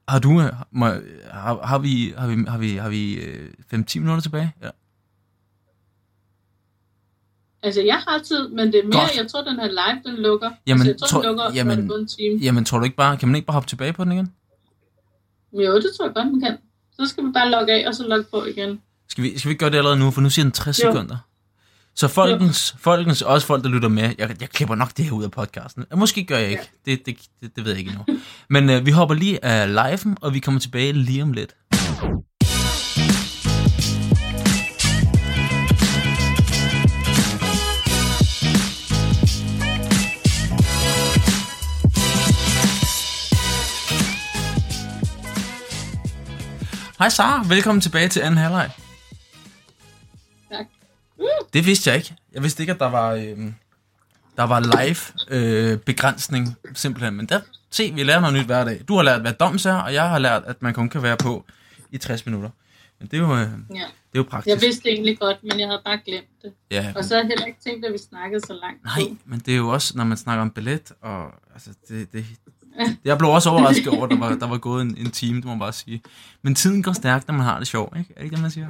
har 0.08 0.20
du... 0.20 0.42
Må, 0.72 0.86
har, 1.32 1.66
har, 1.66 1.78
vi, 1.78 2.14
har 2.18 2.28
vi, 2.28 2.44
har 2.48 2.58
vi, 2.58 2.76
har 2.76 2.90
vi 2.90 3.14
øh, 3.14 3.54
5-10 3.74 4.00
minutter 4.00 4.22
tilbage? 4.22 4.54
Ja. 4.62 4.70
Altså, 7.64 7.82
jeg 7.82 8.04
har 8.08 8.20
tid, 8.20 8.50
men 8.50 8.68
det 8.68 8.76
er 8.76 8.84
mere, 8.84 9.02
Godt. 9.02 9.18
jeg 9.18 9.28
tror, 9.28 9.44
den 9.44 9.60
her 9.60 9.68
live, 9.68 10.14
den 10.14 10.22
lukker. 10.24 10.52
Jamen, 10.68 10.88
altså, 10.88 11.06
jeg 11.06 11.10
tror, 11.10 11.22
den 11.22 11.30
lukker, 11.30 11.54
jamen, 11.54 11.90
det 11.90 12.00
en 12.00 12.08
time. 12.08 12.40
Jamen, 12.40 12.66
tror 12.66 12.78
du 12.78 12.84
ikke 12.84 12.96
bare, 12.96 13.18
kan 13.18 13.28
man 13.28 13.36
ikke 13.36 13.46
bare 13.46 13.54
hoppe 13.54 13.70
tilbage 13.70 13.94
på 13.94 14.04
den 14.04 14.12
igen? 14.12 14.34
Jo, 15.54 15.76
det 15.76 15.92
tror 15.98 16.06
jeg 16.06 16.16
godt, 16.16 16.28
man 16.28 16.42
kan. 16.42 16.58
Så 17.00 17.06
skal 17.06 17.24
vi 17.24 17.30
bare 17.34 17.50
logge 17.50 17.74
af, 17.74 17.88
og 17.88 17.96
så 17.96 18.04
logge 18.08 18.26
på 18.32 18.46
igen. 18.46 18.82
Skal 19.10 19.24
vi, 19.24 19.40
skal 19.40 19.50
vi 19.50 19.56
gøre 19.56 19.70
det 19.70 19.78
allerede 19.78 20.00
nu, 20.00 20.12
for 20.12 20.22
nu 20.22 20.30
siger 20.30 20.46
den 20.46 20.52
60 20.52 20.80
jo. 20.80 20.92
sekunder. 20.92 21.18
Så 21.96 22.08
folkens, 22.08 22.76
folkens, 22.80 23.22
også 23.22 23.48
folk, 23.48 23.64
der 23.64 23.70
lytter 23.70 23.90
med, 23.90 24.04
jeg, 24.18 24.42
jeg 24.42 24.50
klipper 24.50 24.76
nok 24.76 24.98
det 24.98 25.06
her 25.06 25.12
ud 25.12 25.24
af 25.24 25.32
podcasten. 25.32 25.86
Måske 25.96 26.24
gør 26.24 26.38
jeg 26.38 26.50
ikke, 26.50 26.70
ja. 26.88 26.92
det, 26.92 27.06
det, 27.06 27.18
det, 27.42 27.56
det 27.56 27.66
ved 27.66 27.72
jeg 27.72 27.80
ikke 27.80 27.92
endnu. 27.92 28.20
Men 28.50 28.70
uh, 28.70 28.86
vi 28.86 28.92
hopper 28.92 29.16
lige 29.16 29.46
af 29.46 29.74
liven, 29.74 30.18
og 30.22 30.34
vi 30.34 30.40
kommer 30.40 30.60
tilbage 30.60 30.94
lige 30.94 31.24
om 31.24 31.34
lidt. 31.34 31.56
Hej 47.00 47.10
Sara, 47.10 47.44
velkommen 47.48 47.82
tilbage 47.82 48.08
til 48.10 48.20
anden 48.20 48.38
halvleg. 48.38 48.72
Tak. 50.52 50.66
Det 51.54 51.66
vidste 51.66 51.90
jeg 51.90 51.98
ikke. 51.98 52.16
Jeg 52.34 52.44
vidste 52.44 52.64
ikke, 52.64 52.74
at 52.74 52.80
der 52.80 52.90
var, 52.90 53.12
øh, 53.14 53.38
der 54.38 54.44
var 54.44 54.60
live 54.60 54.98
øh, 55.38 55.80
begrænsning, 55.80 56.56
simpelthen. 56.74 57.14
Men 57.16 57.26
der, 57.26 57.42
se, 57.70 57.92
vi 57.96 58.04
lærer 58.04 58.20
noget 58.20 58.36
nyt 58.36 58.46
hver 58.46 58.64
dag. 58.64 58.82
Du 58.88 58.96
har 58.96 59.04
lært, 59.04 59.22
hvad 59.22 59.34
doms 59.34 59.66
er, 59.66 59.74
og 59.76 59.94
jeg 59.94 60.10
har 60.10 60.20
lært, 60.20 60.44
at 60.46 60.62
man 60.62 60.74
kun 60.74 60.90
kan 60.90 61.04
være 61.04 61.18
på 61.18 61.46
i 61.92 61.98
60 61.98 62.26
minutter. 62.26 62.50
Men 63.00 63.08
det 63.08 63.18
er 63.18 63.22
jo, 63.22 63.34
øh, 63.34 63.40
Ja. 63.40 63.46
det 63.76 64.16
er 64.16 64.20
jo 64.20 64.24
praktisk. 64.24 64.54
Jeg 64.54 64.62
vidste 64.62 64.90
egentlig 64.90 65.20
godt, 65.20 65.38
men 65.44 65.60
jeg 65.60 65.68
havde 65.68 65.82
bare 65.86 66.00
glemt 66.06 66.28
det. 66.42 66.54
Ja, 66.72 66.94
Og 66.96 67.04
så 67.06 67.14
havde 67.16 67.24
jeg 67.26 67.28
heller 67.30 67.46
ikke 67.46 67.60
tænkt, 67.64 67.86
at 67.86 67.94
vi 67.94 67.98
snakkede 67.98 68.42
så 68.42 68.54
langt. 68.54 68.84
Nej, 68.84 69.18
men 69.26 69.40
det 69.40 69.54
er 69.54 69.58
jo 69.58 69.70
også, 69.70 69.98
når 69.98 70.04
man 70.04 70.18
snakker 70.18 70.42
om 70.42 70.52
ballet, 70.52 70.92
og 71.02 71.26
altså, 71.54 71.70
det, 71.90 72.14
det, 72.14 72.26
jeg 73.06 73.18
blev 73.18 73.30
også 73.30 73.50
overrasket 73.50 73.88
over, 73.88 74.04
at 74.04 74.10
der 74.10 74.18
var, 74.18 74.36
der 74.36 74.48
var 74.48 74.58
gået 74.58 74.82
en, 74.82 74.98
en 74.98 75.12
time, 75.12 75.36
det 75.36 75.46
må 75.46 75.52
man 75.52 75.60
bare 75.60 75.74
sige. 75.74 76.02
Men 76.42 76.56
tiden 76.56 76.84
går 76.84 76.94
stærkt, 76.94 77.28
når 77.28 77.36
man 77.36 77.46
har 77.46 77.60
det 77.60 77.68
sjovt, 77.68 77.98
ikke? 77.98 78.14
Er 78.14 78.18
det 78.18 78.24
ikke 78.24 78.36
det, 78.36 78.42
man 78.42 78.52
siger? 78.52 78.68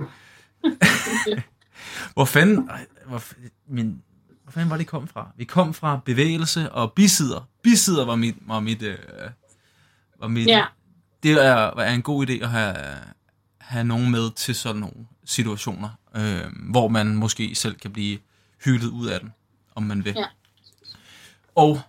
hvor 2.14 2.26
fanden, 2.26 2.70
hvor, 3.08 3.24
min, 3.68 4.02
hvor 4.44 4.52
fanden 4.52 4.70
var 4.70 4.78
det, 4.78 4.88
kom 4.88 5.08
fra? 5.08 5.32
Vi 5.38 5.44
kom 5.44 5.74
fra 5.74 6.00
bevægelse 6.06 6.72
og 6.72 6.94
bisider. 6.94 7.48
Bisider 7.64 8.06
var 8.06 8.16
mit, 8.16 8.36
var 8.42 8.60
mit, 8.60 8.82
øh, 8.82 8.98
var 10.20 10.28
mit 10.28 10.48
Ja, 10.48 10.66
det 11.24 11.46
er, 11.46 11.80
er 11.80 11.94
en 11.94 12.02
god 12.02 12.30
idé 12.30 12.44
at 12.44 12.50
have, 12.50 12.76
have 13.58 13.84
nogen 13.84 14.12
med 14.12 14.32
til 14.36 14.56
sådan 14.56 14.80
nogle 14.80 15.08
situationer, 15.26 15.90
øh, 16.16 16.72
hvor 16.72 16.88
man 16.88 17.16
måske 17.16 17.56
selv 17.56 17.76
kan 17.76 17.92
blive 17.92 18.18
hyldet 18.66 18.88
ud 18.88 19.08
af 19.08 19.20
den, 19.20 19.34
om 19.76 19.84
man 19.84 20.06
vil. 20.06 20.14
Ja. 20.18 20.26
Og 21.56 21.82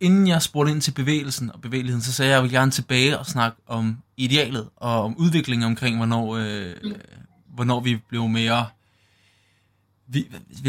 inden 0.00 0.26
jeg 0.28 0.42
spurgte 0.42 0.72
ind 0.72 0.80
til 0.82 0.92
bevægelsen 0.92 1.50
og 1.52 1.60
bevægeligheden, 1.60 2.02
så 2.02 2.12
sagde 2.12 2.28
jeg, 2.30 2.36
at 2.36 2.38
jeg 2.38 2.42
vil 2.42 2.52
gerne 2.58 2.70
tilbage 2.70 3.18
og 3.18 3.26
snakke 3.26 3.60
om 3.66 4.02
idealet 4.16 4.68
og 4.76 5.02
om 5.02 5.16
udviklingen 5.16 5.66
omkring, 5.66 5.96
hvornår, 5.96 6.36
øh, 6.36 6.74
Mm. 6.84 6.94
hvornår 7.54 7.80
vi 7.80 7.96
blev 8.08 8.28
mere... 8.28 8.66
Vi, 10.06 10.26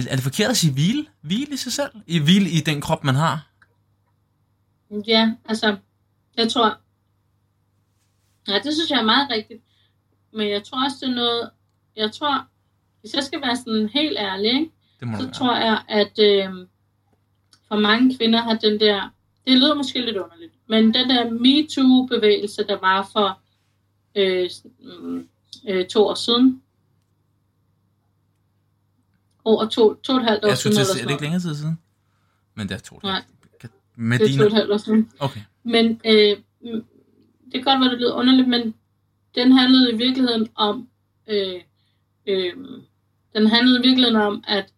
er 0.09 0.15
det 0.15 0.23
forkert 0.23 0.49
at 0.49 0.57
sige 0.57 0.73
hvile? 0.73 1.05
Hvile 1.21 1.53
i 1.53 1.57
sig 1.57 1.73
selv? 1.73 1.91
I 2.07 2.19
hvile 2.19 2.49
i 2.49 2.59
den 2.59 2.81
krop, 2.81 3.03
man 3.03 3.15
har? 3.15 3.47
ja, 5.07 5.33
altså, 5.45 5.77
jeg 6.37 6.51
tror, 6.51 6.77
ja, 8.47 8.53
det 8.63 8.73
synes 8.73 8.89
jeg 8.91 8.99
er 8.99 9.03
meget 9.05 9.29
rigtigt. 9.31 9.63
Men 10.33 10.49
jeg 10.49 10.63
tror 10.63 10.85
også, 10.85 10.97
det 11.01 11.09
er 11.09 11.15
noget, 11.15 11.49
jeg 11.95 12.11
tror, 12.11 12.45
hvis 13.01 13.13
jeg 13.13 13.23
skal 13.23 13.41
være 13.41 13.55
sådan 13.55 13.89
helt 13.93 14.17
ærlig, 14.19 14.45
ikke? 14.53 14.71
Det 14.99 15.07
må 15.07 15.17
så 15.17 15.23
være. 15.23 15.33
tror 15.33 15.55
jeg, 15.55 15.83
at 15.89 16.19
øh, 16.19 16.67
for 17.67 17.79
mange 17.79 18.17
kvinder 18.17 18.41
har 18.41 18.53
den 18.53 18.79
der, 18.79 19.09
det 19.47 19.57
lyder 19.57 19.75
måske 19.75 20.01
lidt 20.01 20.17
underligt, 20.17 20.53
men 20.67 20.83
den 20.93 21.09
der 21.09 21.29
MeToo-bevægelse, 21.29 22.63
der 22.63 22.79
var 22.79 23.09
for 23.13 23.39
øh, 24.15 24.49
mm, 25.01 25.27
øh, 25.67 25.87
to 25.87 26.07
år 26.07 26.13
siden, 26.13 26.61
over 29.43 29.65
to, 29.65 29.93
to 29.93 30.13
og 30.13 30.19
et 30.19 30.25
halvt 30.25 30.43
år 30.43 30.47
Jeg 30.47 30.57
skulle 30.57 30.75
siden, 30.75 30.75
til 30.75 30.81
at 30.81 30.85
eller 30.85 30.93
sige, 30.93 31.03
er 31.03 31.07
det 31.07 31.13
ikke 31.13 31.23
længere 31.23 31.41
tid 31.41 31.55
siden? 31.55 31.79
Men 32.55 32.69
det 32.69 32.75
er 32.75 32.79
to. 32.79 32.99
Nej. 33.03 33.23
Med 33.95 34.19
noget. 34.19 34.31
det 34.31 34.35
er 34.35 34.37
to 34.37 34.43
og 34.43 34.47
et 34.47 34.53
halvt 34.53 34.71
år 34.71 34.77
siden. 34.77 35.11
Okay. 35.19 35.41
Men 35.63 36.01
øh, 36.05 36.37
mm, 36.61 36.85
det 37.45 37.53
kan 37.53 37.63
godt 37.63 37.79
være, 37.79 37.89
det 37.89 37.99
lyder 37.99 38.13
underligt, 38.13 38.47
men 38.47 38.73
den 39.35 39.51
handlede 39.51 39.91
i 39.91 39.97
virkeligheden 39.97 40.47
om, 40.55 40.87
øh, 41.27 41.61
øh, 42.25 42.53
den 43.35 43.47
handlede 43.47 43.79
i 43.79 43.87
virkeligheden 43.87 44.21
om, 44.21 44.43
at, 44.47 44.73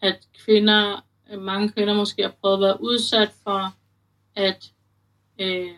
at 0.00 0.18
kvinder, 0.44 1.04
øh, 1.32 1.40
mange 1.42 1.68
kvinder 1.68 1.94
måske 1.94 2.22
har 2.22 2.34
prøvet 2.40 2.56
at 2.56 2.60
være 2.60 2.82
udsat 2.82 3.30
for, 3.42 3.74
at 4.36 4.70
øh, 5.38 5.70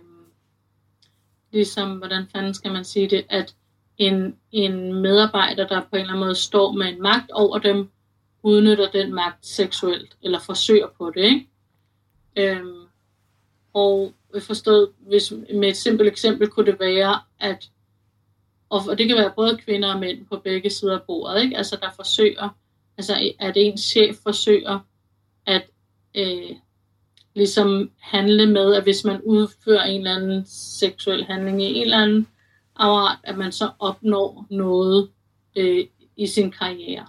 ligesom, 1.52 1.98
hvordan 1.98 2.26
fanden 2.32 2.54
skal 2.54 2.72
man 2.72 2.84
sige 2.84 3.08
det, 3.10 3.26
at 3.28 3.54
en, 3.98 4.36
en 4.52 4.94
medarbejder, 4.94 5.66
der 5.66 5.80
på 5.80 5.88
en 5.92 6.00
eller 6.00 6.12
anden 6.12 6.24
måde 6.24 6.34
står 6.34 6.72
med 6.72 6.86
en 6.86 7.02
magt 7.02 7.30
over 7.30 7.58
dem, 7.58 7.88
udnytter 8.42 8.90
den 8.90 9.14
magt 9.14 9.46
seksuelt, 9.46 10.16
eller 10.22 10.38
forsøger 10.38 10.86
på 10.98 11.10
det, 11.10 11.24
ikke? 11.24 11.48
Øhm, 12.36 12.86
og 13.72 14.14
forstået, 14.40 14.92
hvis 14.98 15.32
med 15.54 15.68
et 15.68 15.76
simpelt 15.76 16.08
eksempel 16.08 16.48
kunne 16.48 16.66
det 16.66 16.80
være, 16.80 17.20
at 17.38 17.70
og 18.68 18.82
og 18.88 18.98
det 18.98 19.08
kan 19.08 19.16
være 19.16 19.32
både 19.36 19.56
kvinder 19.56 19.94
og 19.94 20.00
mænd 20.00 20.26
på 20.26 20.36
begge 20.36 20.70
sider 20.70 20.98
af 20.98 21.02
bordet, 21.06 21.42
ikke? 21.42 21.56
Altså 21.56 21.78
der 21.82 21.90
forsøger, 21.96 22.48
altså 22.98 23.32
at 23.38 23.52
en 23.56 23.78
chef 23.78 24.16
forsøger 24.22 24.78
at 25.46 25.70
øh, 26.14 26.50
ligesom 27.36 27.90
handle 28.00 28.46
med, 28.46 28.74
at 28.74 28.82
hvis 28.82 29.04
man 29.04 29.20
udfører 29.22 29.82
en 29.82 30.00
eller 30.00 30.16
anden 30.16 30.44
seksuel 30.46 31.24
handling 31.24 31.62
i 31.62 31.64
en 31.64 31.82
eller 31.82 31.98
anden 31.98 32.28
afart, 32.76 33.18
at 33.22 33.38
man 33.38 33.52
så 33.52 33.70
opnår 33.78 34.46
noget 34.50 35.10
øh, 35.56 35.86
i 36.16 36.26
sin 36.26 36.50
karriere. 36.50 37.06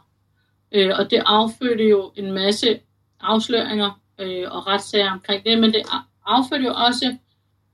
Øh, 0.71 0.91
og 0.99 1.11
det 1.11 1.23
affødte 1.25 1.83
jo 1.83 2.11
en 2.15 2.31
masse 2.31 2.79
afsløringer 3.19 4.01
øh, 4.19 4.51
og 4.51 4.67
retssager 4.67 5.11
omkring 5.11 5.43
det, 5.45 5.59
men 5.59 5.73
det 5.73 5.81
affødte 6.25 6.65
jo 6.65 6.73
også 6.73 7.15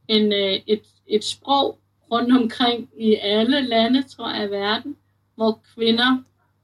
en, 0.07 0.33
øh, 0.33 0.59
et, 0.67 0.81
et 1.07 1.23
sprog 1.23 1.79
rundt 2.11 2.37
omkring 2.37 2.89
i 2.99 3.15
alle 3.15 3.61
lande, 3.61 4.03
tror 4.03 4.29
jeg, 4.29 4.47
i 4.47 4.51
verden, 4.51 4.95
hvor 5.35 5.59
kvinder 5.75 6.23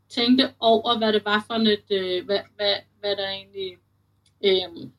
tænkte 0.10 0.50
over, 0.60 0.98
hvad 0.98 1.14
det 1.14 1.26
var 1.26 1.44
for 1.48 1.54
et, 1.54 1.92
øh, 1.92 2.26
hvad, 2.26 2.40
hvad, 2.56 2.74
hvad 3.00 3.16
der 3.16 3.30
egentlig, 3.30 3.78
øh, 4.46 4.90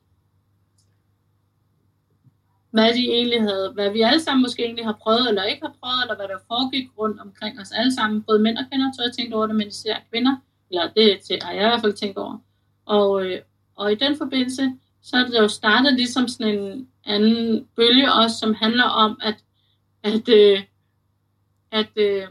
hvad 2.71 2.93
de 2.93 3.05
egentlig 3.11 3.41
havde, 3.41 3.71
hvad 3.73 3.89
vi 3.91 4.01
alle 4.01 4.19
sammen 4.21 4.41
måske 4.41 4.63
egentlig 4.65 4.85
har 4.85 4.97
prøvet, 5.01 5.29
eller 5.29 5.43
ikke 5.43 5.61
har 5.65 5.75
prøvet, 5.83 6.01
eller 6.03 6.15
hvad 6.15 6.27
der 6.27 6.37
foregik 6.47 6.89
rundt 6.97 7.19
omkring 7.19 7.59
os 7.59 7.71
alle 7.71 7.93
sammen, 7.93 8.23
både 8.23 8.39
mænd 8.39 8.57
og 8.57 8.63
kvinder, 8.71 8.91
tror 8.93 9.03
jeg 9.05 9.13
tænkt 9.13 9.33
over 9.33 9.47
det, 9.47 9.55
men 9.55 9.67
især 9.67 9.95
kvinder, 10.11 10.35
eller 10.71 10.89
det 10.97 11.19
til- 11.21 11.39
har 11.43 11.51
jeg 11.51 11.63
i 11.63 11.67
hvert 11.67 11.81
fald 11.81 11.93
tænkt 11.93 12.17
over. 12.17 12.37
Og, 12.85 13.25
øh, 13.25 13.41
og 13.75 13.91
i 13.91 13.95
den 13.95 14.17
forbindelse, 14.17 14.73
så 15.01 15.17
er 15.17 15.25
det 15.27 15.37
jo 15.39 15.47
startet 15.47 15.93
ligesom 15.93 16.27
sådan 16.27 16.59
en 16.59 16.87
anden 17.05 17.67
bølge 17.75 18.13
også, 18.13 18.37
som 18.37 18.53
handler 18.53 18.83
om, 18.83 19.19
at, 19.23 19.35
at, 20.03 20.29
øh, 20.29 20.63
at, 21.71 21.89
øh, 21.95 22.27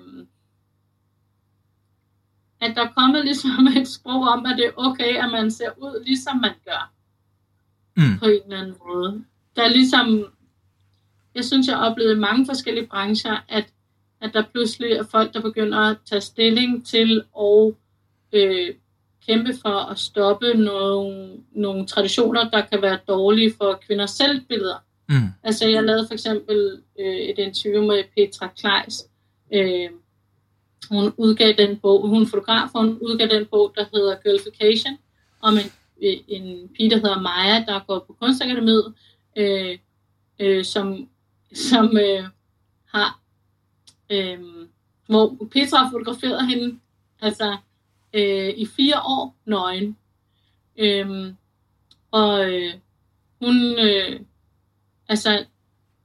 at 2.61 2.77
der 2.77 2.83
er 2.83 2.93
kommet 2.97 3.25
ligesom 3.25 3.67
et 3.81 3.89
sprog 3.89 4.23
om, 4.29 4.47
at 4.47 4.57
det 4.57 4.67
er 4.67 4.71
okay, 4.77 5.17
at 5.25 5.31
man 5.33 5.51
ser 5.51 5.71
ud, 5.79 6.05
ligesom 6.05 6.37
man 6.37 6.55
gør, 6.65 6.93
Mm. 7.97 8.19
på 8.19 8.25
en 8.25 8.41
eller 8.45 8.59
anden 8.61 8.77
måde. 8.87 9.25
Der 9.57 9.63
er 9.63 9.69
ligesom, 9.69 10.27
jeg 11.35 11.45
synes, 11.45 11.69
jeg 11.69 11.77
har 11.77 11.91
oplevet 11.91 12.17
i 12.17 12.19
mange 12.19 12.47
forskellige 12.47 12.87
brancher, 12.87 13.37
at, 13.49 13.67
at 14.21 14.35
der 14.35 14.43
pludselig 14.53 14.93
er 14.93 15.05
folk, 15.05 15.35
der 15.35 15.41
begynder 15.41 15.79
at 15.79 15.97
tage 16.11 16.21
stilling 16.21 16.87
til 16.87 17.23
og 17.33 17.77
øh, 18.33 18.75
kæmpe 19.27 19.55
for 19.63 19.91
at 19.91 19.99
stoppe 19.99 20.55
nogle, 20.55 21.31
nogle 21.53 21.87
traditioner, 21.87 22.51
der 22.51 22.61
kan 22.61 22.83
være 22.83 22.99
dårlige 23.09 23.55
for 23.59 23.81
kvinders 23.87 24.11
selvbilleder. 24.11 24.77
Mm. 25.09 25.29
Altså, 25.43 25.69
jeg 25.69 25.83
lavede 25.85 26.07
for 26.07 26.15
eksempel 26.15 26.83
øh, 27.01 27.17
et 27.17 27.39
interview 27.39 27.87
med 27.87 28.05
Petra 28.17 28.49
Kleis. 28.59 29.05
Øh, 29.55 29.91
hun 30.91 31.13
udgav 31.17 31.53
den 31.59 31.77
bog, 31.77 32.09
hun 32.09 32.23
er 32.23 32.27
fotograf, 32.27 32.69
og 32.75 32.85
hun 32.85 32.99
udgav 32.99 33.29
den 33.29 33.47
bog, 33.47 33.73
der 33.77 33.85
hedder 33.95 34.17
Girlification, 34.23 34.99
om 35.43 35.55
en, 35.55 35.71
øh, 36.03 36.17
en 36.29 36.69
pige, 36.69 36.91
der 36.91 36.97
hedder 36.97 37.21
Maja, 37.21 37.65
der 37.69 37.81
går 37.87 37.99
på 37.99 38.17
kunstakademiet, 38.21 38.95
øh, 39.37 39.79
øh, 40.39 40.65
som, 40.65 41.09
som 41.53 41.97
øh, 41.97 42.25
har, 42.87 43.21
øh, 44.11 44.39
hvor 45.07 45.49
Petra 45.53 45.79
har 45.79 45.91
fotograferet 45.91 46.47
hende, 46.47 46.79
altså 47.21 47.57
øh, 48.13 48.49
i 48.57 48.67
fire 48.67 49.01
år 49.05 49.37
nøgen. 49.45 49.97
Øh, 50.79 51.35
og 52.11 52.53
øh, 52.53 52.75
hun, 53.43 53.79
øh, 53.79 54.21
altså, 55.09 55.45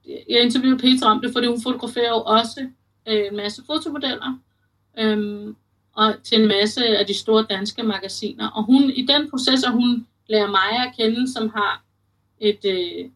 jeg 0.06 0.42
interviewede 0.42 0.78
Petra 0.78 1.10
om 1.10 1.20
det, 1.20 1.32
fordi 1.32 1.46
hun 1.46 1.62
fotograferer 1.62 2.08
jo 2.08 2.22
også 2.22 2.68
øh, 3.06 3.26
en 3.26 3.36
masse 3.36 3.62
fotomodeller, 3.66 4.38
øh, 4.98 5.54
og 5.92 6.14
til 6.22 6.42
en 6.42 6.48
masse 6.48 6.86
af 6.86 7.06
de 7.06 7.14
store 7.14 7.46
danske 7.50 7.82
magasiner. 7.82 8.48
Og 8.48 8.64
hun, 8.64 8.90
i 8.90 9.06
den 9.06 9.30
proces, 9.30 9.64
at 9.64 9.72
hun 9.72 10.06
lærer 10.28 10.50
mig 10.50 10.86
at 10.86 10.94
kende, 10.96 11.32
som 11.32 11.48
har 11.48 11.85
et, 12.40 12.58
øh, 12.64 13.10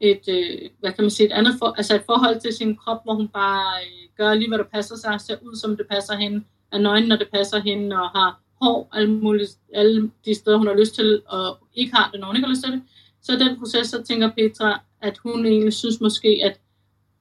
et 0.00 0.28
øh, 0.28 0.70
hvad 0.80 0.92
kan 0.92 1.04
man 1.04 1.10
sige, 1.10 1.26
et 1.26 1.32
andet 1.32 1.54
for, 1.58 1.66
altså 1.66 1.94
et 1.94 2.02
forhold 2.06 2.40
til 2.40 2.52
sin 2.52 2.76
krop, 2.76 3.04
hvor 3.04 3.14
hun 3.14 3.28
bare 3.28 3.82
øh, 3.82 4.08
gør 4.16 4.34
lige, 4.34 4.48
hvad 4.48 4.58
der 4.58 4.64
passer 4.64 4.96
sig, 4.96 5.20
ser 5.20 5.36
ud, 5.42 5.56
som 5.56 5.76
det 5.76 5.86
passer 5.90 6.16
hende, 6.16 6.44
er 6.72 6.78
nøgen, 6.78 7.08
når 7.08 7.16
det 7.16 7.28
passer 7.32 7.60
hende, 7.60 7.96
og 7.96 8.08
har 8.08 8.40
hår 8.62 8.88
alle, 8.92 9.14
mulige, 9.14 9.48
alle 9.74 10.10
de 10.24 10.34
steder, 10.34 10.56
hun 10.56 10.66
har 10.66 10.74
lyst 10.74 10.94
til, 10.94 11.22
og 11.26 11.58
ikke 11.74 11.96
har 11.96 12.10
det, 12.10 12.20
når 12.20 12.26
hun 12.26 12.36
ikke 12.36 12.46
har 12.46 12.54
lyst 12.54 12.64
til 12.64 12.72
det. 12.72 12.82
Så 13.22 13.32
den 13.32 13.58
proces, 13.58 13.88
så 13.88 14.02
tænker 14.02 14.30
Petra, 14.30 14.80
at 15.00 15.18
hun 15.18 15.46
egentlig 15.46 15.72
synes 15.72 16.00
måske, 16.00 16.40
at, 16.44 16.60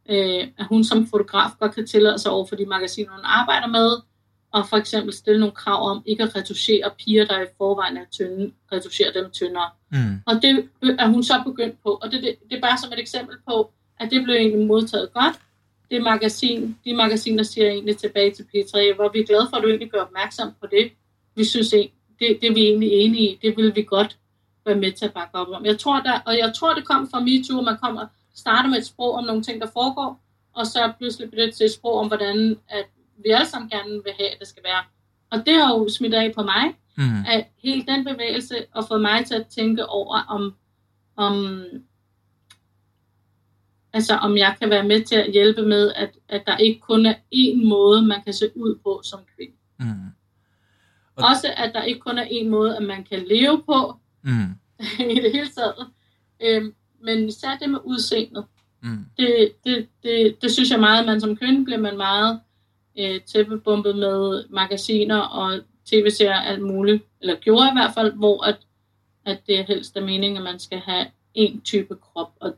øh, 0.10 0.48
at 0.58 0.66
hun 0.70 0.84
som 0.84 1.08
fotograf 1.08 1.52
godt 1.60 1.76
kan 1.76 1.88
tillade 1.88 2.20
sig 2.20 2.32
over 2.32 2.46
for 2.46 2.56
de 2.56 2.66
magasiner, 2.66 3.12
hun 3.12 3.22
arbejder 3.24 3.68
med, 3.68 3.91
og 4.56 4.68
for 4.70 4.78
eksempel 4.78 5.14
stille 5.14 5.39
nogle 5.39 5.56
krav 5.56 5.89
om 5.89 6.03
ikke 6.06 6.24
at 6.24 6.36
retuschere 6.36 6.91
piger, 6.97 7.26
der 7.26 7.41
i 7.41 7.45
forvejen 7.58 7.97
er 7.97 8.06
tynde, 8.12 8.51
retuschere 8.72 9.14
dem 9.14 9.32
tyndere. 9.32 9.70
Mm. 9.91 10.22
Og 10.26 10.41
det 10.41 10.70
er 10.99 11.08
hun 11.08 11.24
så 11.24 11.34
begyndt 11.45 11.84
på. 11.84 11.89
Og 12.01 12.12
det, 12.12 12.24
det, 12.24 12.36
det 12.49 12.58
er 12.58 12.62
bare 12.62 12.78
som 12.78 12.93
et 12.93 12.99
eksempel 12.99 13.36
på, 13.47 13.72
at 13.99 14.12
det 14.12 14.24
blev 14.24 14.36
egentlig 14.36 14.68
modtaget 14.68 15.14
godt. 15.14 15.36
Det 15.91 16.03
magasin, 16.03 16.78
de 16.86 16.93
magasiner 16.93 17.43
siger 17.43 17.68
egentlig 17.70 17.97
tilbage 17.97 18.32
til 18.32 18.45
Petra, 18.51 18.95
hvor 18.95 19.10
vi 19.14 19.20
er 19.20 19.26
glade 19.26 19.47
for, 19.49 19.58
at 19.58 19.64
du 19.64 19.68
egentlig 19.68 19.91
gør 19.91 20.01
opmærksom 20.01 20.51
på 20.62 20.68
det. 20.72 20.91
Vi 21.36 21.43
synes 21.43 21.70
det, 21.70 21.89
det 22.20 22.43
er 22.43 22.53
vi 22.53 22.62
egentlig 22.62 22.89
enige 22.91 23.32
i. 23.32 23.39
Det 23.41 23.58
vil 23.58 23.76
vi 23.76 23.84
godt 23.84 24.18
være 24.66 24.76
med 24.76 24.91
til 24.91 25.06
at 25.06 25.14
bakke 25.14 25.38
op 25.38 25.47
om. 25.47 25.66
Jeg 25.66 25.80
tror, 25.80 25.99
der, 25.99 26.20
og 26.26 26.38
jeg 26.38 26.53
tror, 26.56 26.74
det 26.74 26.86
kom 26.86 27.10
fra 27.12 27.20
MeToo, 27.20 27.60
at 27.60 27.66
man 27.66 27.78
kommer 27.82 28.08
starter 28.36 28.70
med 28.70 28.78
et 28.78 28.86
sprog 28.86 29.14
om 29.14 29.24
nogle 29.24 29.43
ting, 29.43 29.62
der 29.62 29.68
foregår, 29.74 30.20
og 30.53 30.68
så 30.68 30.91
pludselig 30.97 31.32
bliver 31.32 31.45
det 31.45 31.56
til 31.56 31.66
et 31.66 31.72
sprog 31.72 31.99
om, 31.99 32.08
hvordan 32.08 32.58
at 32.70 32.86
vi 33.24 33.30
alle 33.30 33.47
sammen 33.47 33.70
gerne 33.70 33.89
vil 34.03 34.13
have, 34.20 34.30
at 34.30 34.39
det 34.39 34.47
skal 34.47 34.63
være. 34.63 34.84
Og 35.30 35.45
det 35.45 35.53
har 35.55 35.70
jo 35.74 35.89
smidt 35.89 36.13
af 36.13 36.34
på 36.36 36.43
mig, 36.43 36.76
Mm. 36.97 37.26
at 37.28 37.47
hele 37.63 37.86
den 37.88 38.05
bevægelse 38.05 38.55
og 38.72 38.88
fået 38.88 39.01
mig 39.01 39.26
til 39.26 39.36
at 39.36 39.47
tænke 39.47 39.86
over, 39.86 40.20
om, 40.30 40.53
om, 41.16 41.66
altså 43.93 44.13
om 44.16 44.38
jeg 44.38 44.55
kan 44.59 44.70
være 44.70 44.84
med 44.84 45.03
til 45.03 45.16
at 45.16 45.32
hjælpe 45.32 45.61
med, 45.61 45.93
at, 45.95 46.09
at 46.30 46.43
der 46.47 46.57
ikke 46.57 46.80
kun 46.80 47.05
er 47.05 47.13
én 47.36 47.68
måde, 47.68 48.01
man 48.01 48.24
kan 48.24 48.34
se 48.34 48.51
ud 48.55 48.76
på 48.84 49.01
som 49.03 49.20
kvinde. 49.38 49.55
Mm. 49.80 49.86
Og- 51.16 51.24
Også 51.30 51.53
at 51.57 51.74
der 51.74 51.84
ikke 51.84 51.99
kun 51.99 52.18
er 52.18 52.26
én 52.26 52.47
måde, 52.49 52.78
at 52.78 52.84
man 52.84 53.03
kan 53.03 53.26
leve 53.28 53.63
på 53.66 53.95
Mm. 54.22 54.55
i 55.11 55.16
det 55.22 55.32
hele 55.32 55.47
taget. 55.49 55.88
Øhm, 56.41 56.74
men 57.01 57.28
især 57.30 57.57
det 57.57 57.70
med 57.70 57.80
udseendet. 57.84 58.45
Mm. 58.84 59.05
Det, 59.18 59.51
det, 59.66 59.88
det, 60.03 60.41
det 60.41 60.51
synes 60.51 60.72
jeg 60.72 60.80
meget, 60.80 60.99
at 60.99 61.05
man 61.05 61.22
som 61.22 61.38
kvinde 61.38 61.66
bliver 61.66 61.80
man 61.80 61.97
meget 61.97 62.39
øh, 63.00 63.22
tæppebumpet 63.22 63.96
med 63.96 64.46
magasiner 64.50 65.20
og 65.20 65.60
tv-serier 65.86 66.34
alt 66.39 66.62
muligt. 66.64 67.04
Eller 67.22 67.36
gjorde 67.41 67.68
i 67.68 67.74
hvert 67.76 67.93
fald, 67.93 68.14
hvor 68.14 68.43
at, 68.43 68.58
at 69.26 69.39
det 69.48 69.60
er 69.60 69.64
helst 69.68 69.98
er 69.98 70.02
meningen, 70.02 70.38
at 70.38 70.43
man 70.43 70.60
skal 70.60 70.80
have 70.80 71.06
en 71.34 71.62
type 71.62 71.96
krop. 71.96 72.30
Og 72.41 72.56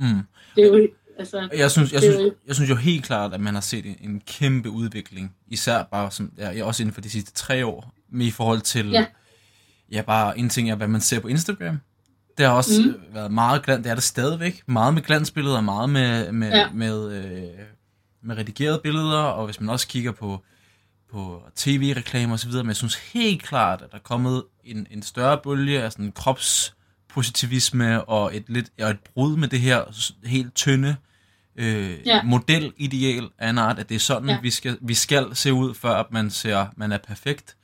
Mm. 0.00 0.22
det 0.56 0.64
er 0.64 0.68
jo 0.68 0.88
altså, 1.18 1.48
Jeg 1.56 1.70
synes, 1.70 1.92
jeg, 1.92 2.00
synes, 2.02 2.32
jeg 2.46 2.54
synes 2.54 2.70
jo 2.70 2.74
helt 2.74 3.04
klart, 3.04 3.34
at 3.34 3.40
man 3.40 3.54
har 3.54 3.60
set 3.60 3.86
en, 3.86 3.96
en 4.00 4.20
kæmpe 4.26 4.70
udvikling, 4.70 5.36
især 5.48 5.82
bare 5.82 6.10
som, 6.10 6.32
ja, 6.38 6.64
også 6.64 6.82
inden 6.82 6.94
for 6.94 7.00
de 7.00 7.10
sidste 7.10 7.32
tre 7.32 7.66
år, 7.66 7.92
med 8.08 8.26
i 8.26 8.30
forhold 8.30 8.60
til, 8.60 8.90
Ja. 8.90 9.06
ja, 9.92 10.02
bare 10.02 10.38
en 10.38 10.48
ting 10.48 10.70
er, 10.70 10.74
hvad 10.74 10.88
man 10.88 11.00
ser 11.00 11.20
på 11.20 11.28
Instagram. 11.28 11.78
Det 12.38 12.46
har 12.46 12.52
også 12.52 12.82
Mm. 12.82 13.14
været 13.14 13.32
meget 13.32 13.62
glans, 13.64 13.82
det 13.84 13.90
er 13.90 13.94
det 13.94 14.04
stadigvæk, 14.04 14.62
meget 14.66 14.94
med 14.94 15.02
glansbilleder, 15.02 15.60
meget 15.60 15.90
med, 15.90 16.32
med, 16.32 16.48
ja. 16.50 16.70
med, 16.72 17.12
øh, 17.24 17.42
med 18.22 18.36
redigerede 18.36 18.80
billeder, 18.82 19.18
og 19.18 19.44
hvis 19.44 19.60
man 19.60 19.70
også 19.70 19.88
kigger 19.88 20.12
på, 20.12 20.44
på 21.12 21.42
tv-reklamer 21.56 22.34
osv., 22.34 22.50
men 22.52 22.66
jeg 22.66 22.76
synes 22.76 22.94
helt 22.94 23.42
klart, 23.42 23.82
at 23.82 23.90
der 23.90 23.96
er 23.96 24.02
kommet 24.02 24.44
en, 24.64 24.86
en 24.90 25.02
større 25.02 25.38
bølge 25.44 25.82
af 25.82 25.92
sådan 25.92 26.12
kropspositivisme 26.12 28.04
og 28.04 28.36
et 28.36 28.44
lidt 28.48 28.70
og 28.82 28.90
et 28.90 28.98
brud 29.14 29.36
med 29.36 29.48
det 29.48 29.60
her 29.60 29.84
helt 30.24 30.54
tynde 30.54 30.96
øh, 31.56 32.06
Ja. 32.06 32.22
modelideal 32.22 33.28
af 33.38 33.50
en 33.50 33.58
art, 33.58 33.78
at 33.78 33.88
det 33.88 33.94
er 33.94 33.98
sådan, 33.98 34.28
Ja. 34.28 34.34
ja. 34.34 34.40
vi, 34.40 34.50
skal, 34.50 34.78
vi 34.80 34.94
skal 34.94 35.36
se 35.36 35.52
ud, 35.52 35.74
før 35.74 35.94
at 35.94 36.06
man 36.12 36.30
ser, 36.30 36.66
man 36.76 36.92
er 36.92 36.98
perfekt. 36.98 37.56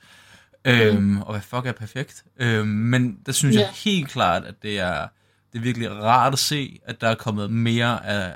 Øhm, 0.67 1.03
Mm. 1.03 1.21
Og 1.23 1.33
hvad 1.33 1.41
fuck 1.43 1.67
er 1.67 1.73
perfekt? 1.73 2.25
Øhm, 2.41 2.69
men 2.69 3.19
der 3.27 3.33
synes 3.33 3.57
Ja. 3.57 3.61
jeg 3.61 3.71
helt 3.85 4.09
klart, 4.09 4.45
at 4.45 4.55
det 4.63 4.79
er, 4.81 5.09
det 5.53 5.59
er 5.59 5.63
virkelig 5.63 5.91
rart 5.91 6.33
at 6.33 6.39
se, 6.39 6.79
at 6.87 7.01
der 7.01 7.09
er 7.09 7.15
kommet 7.15 7.51
mere 7.51 8.07
af, 8.07 8.33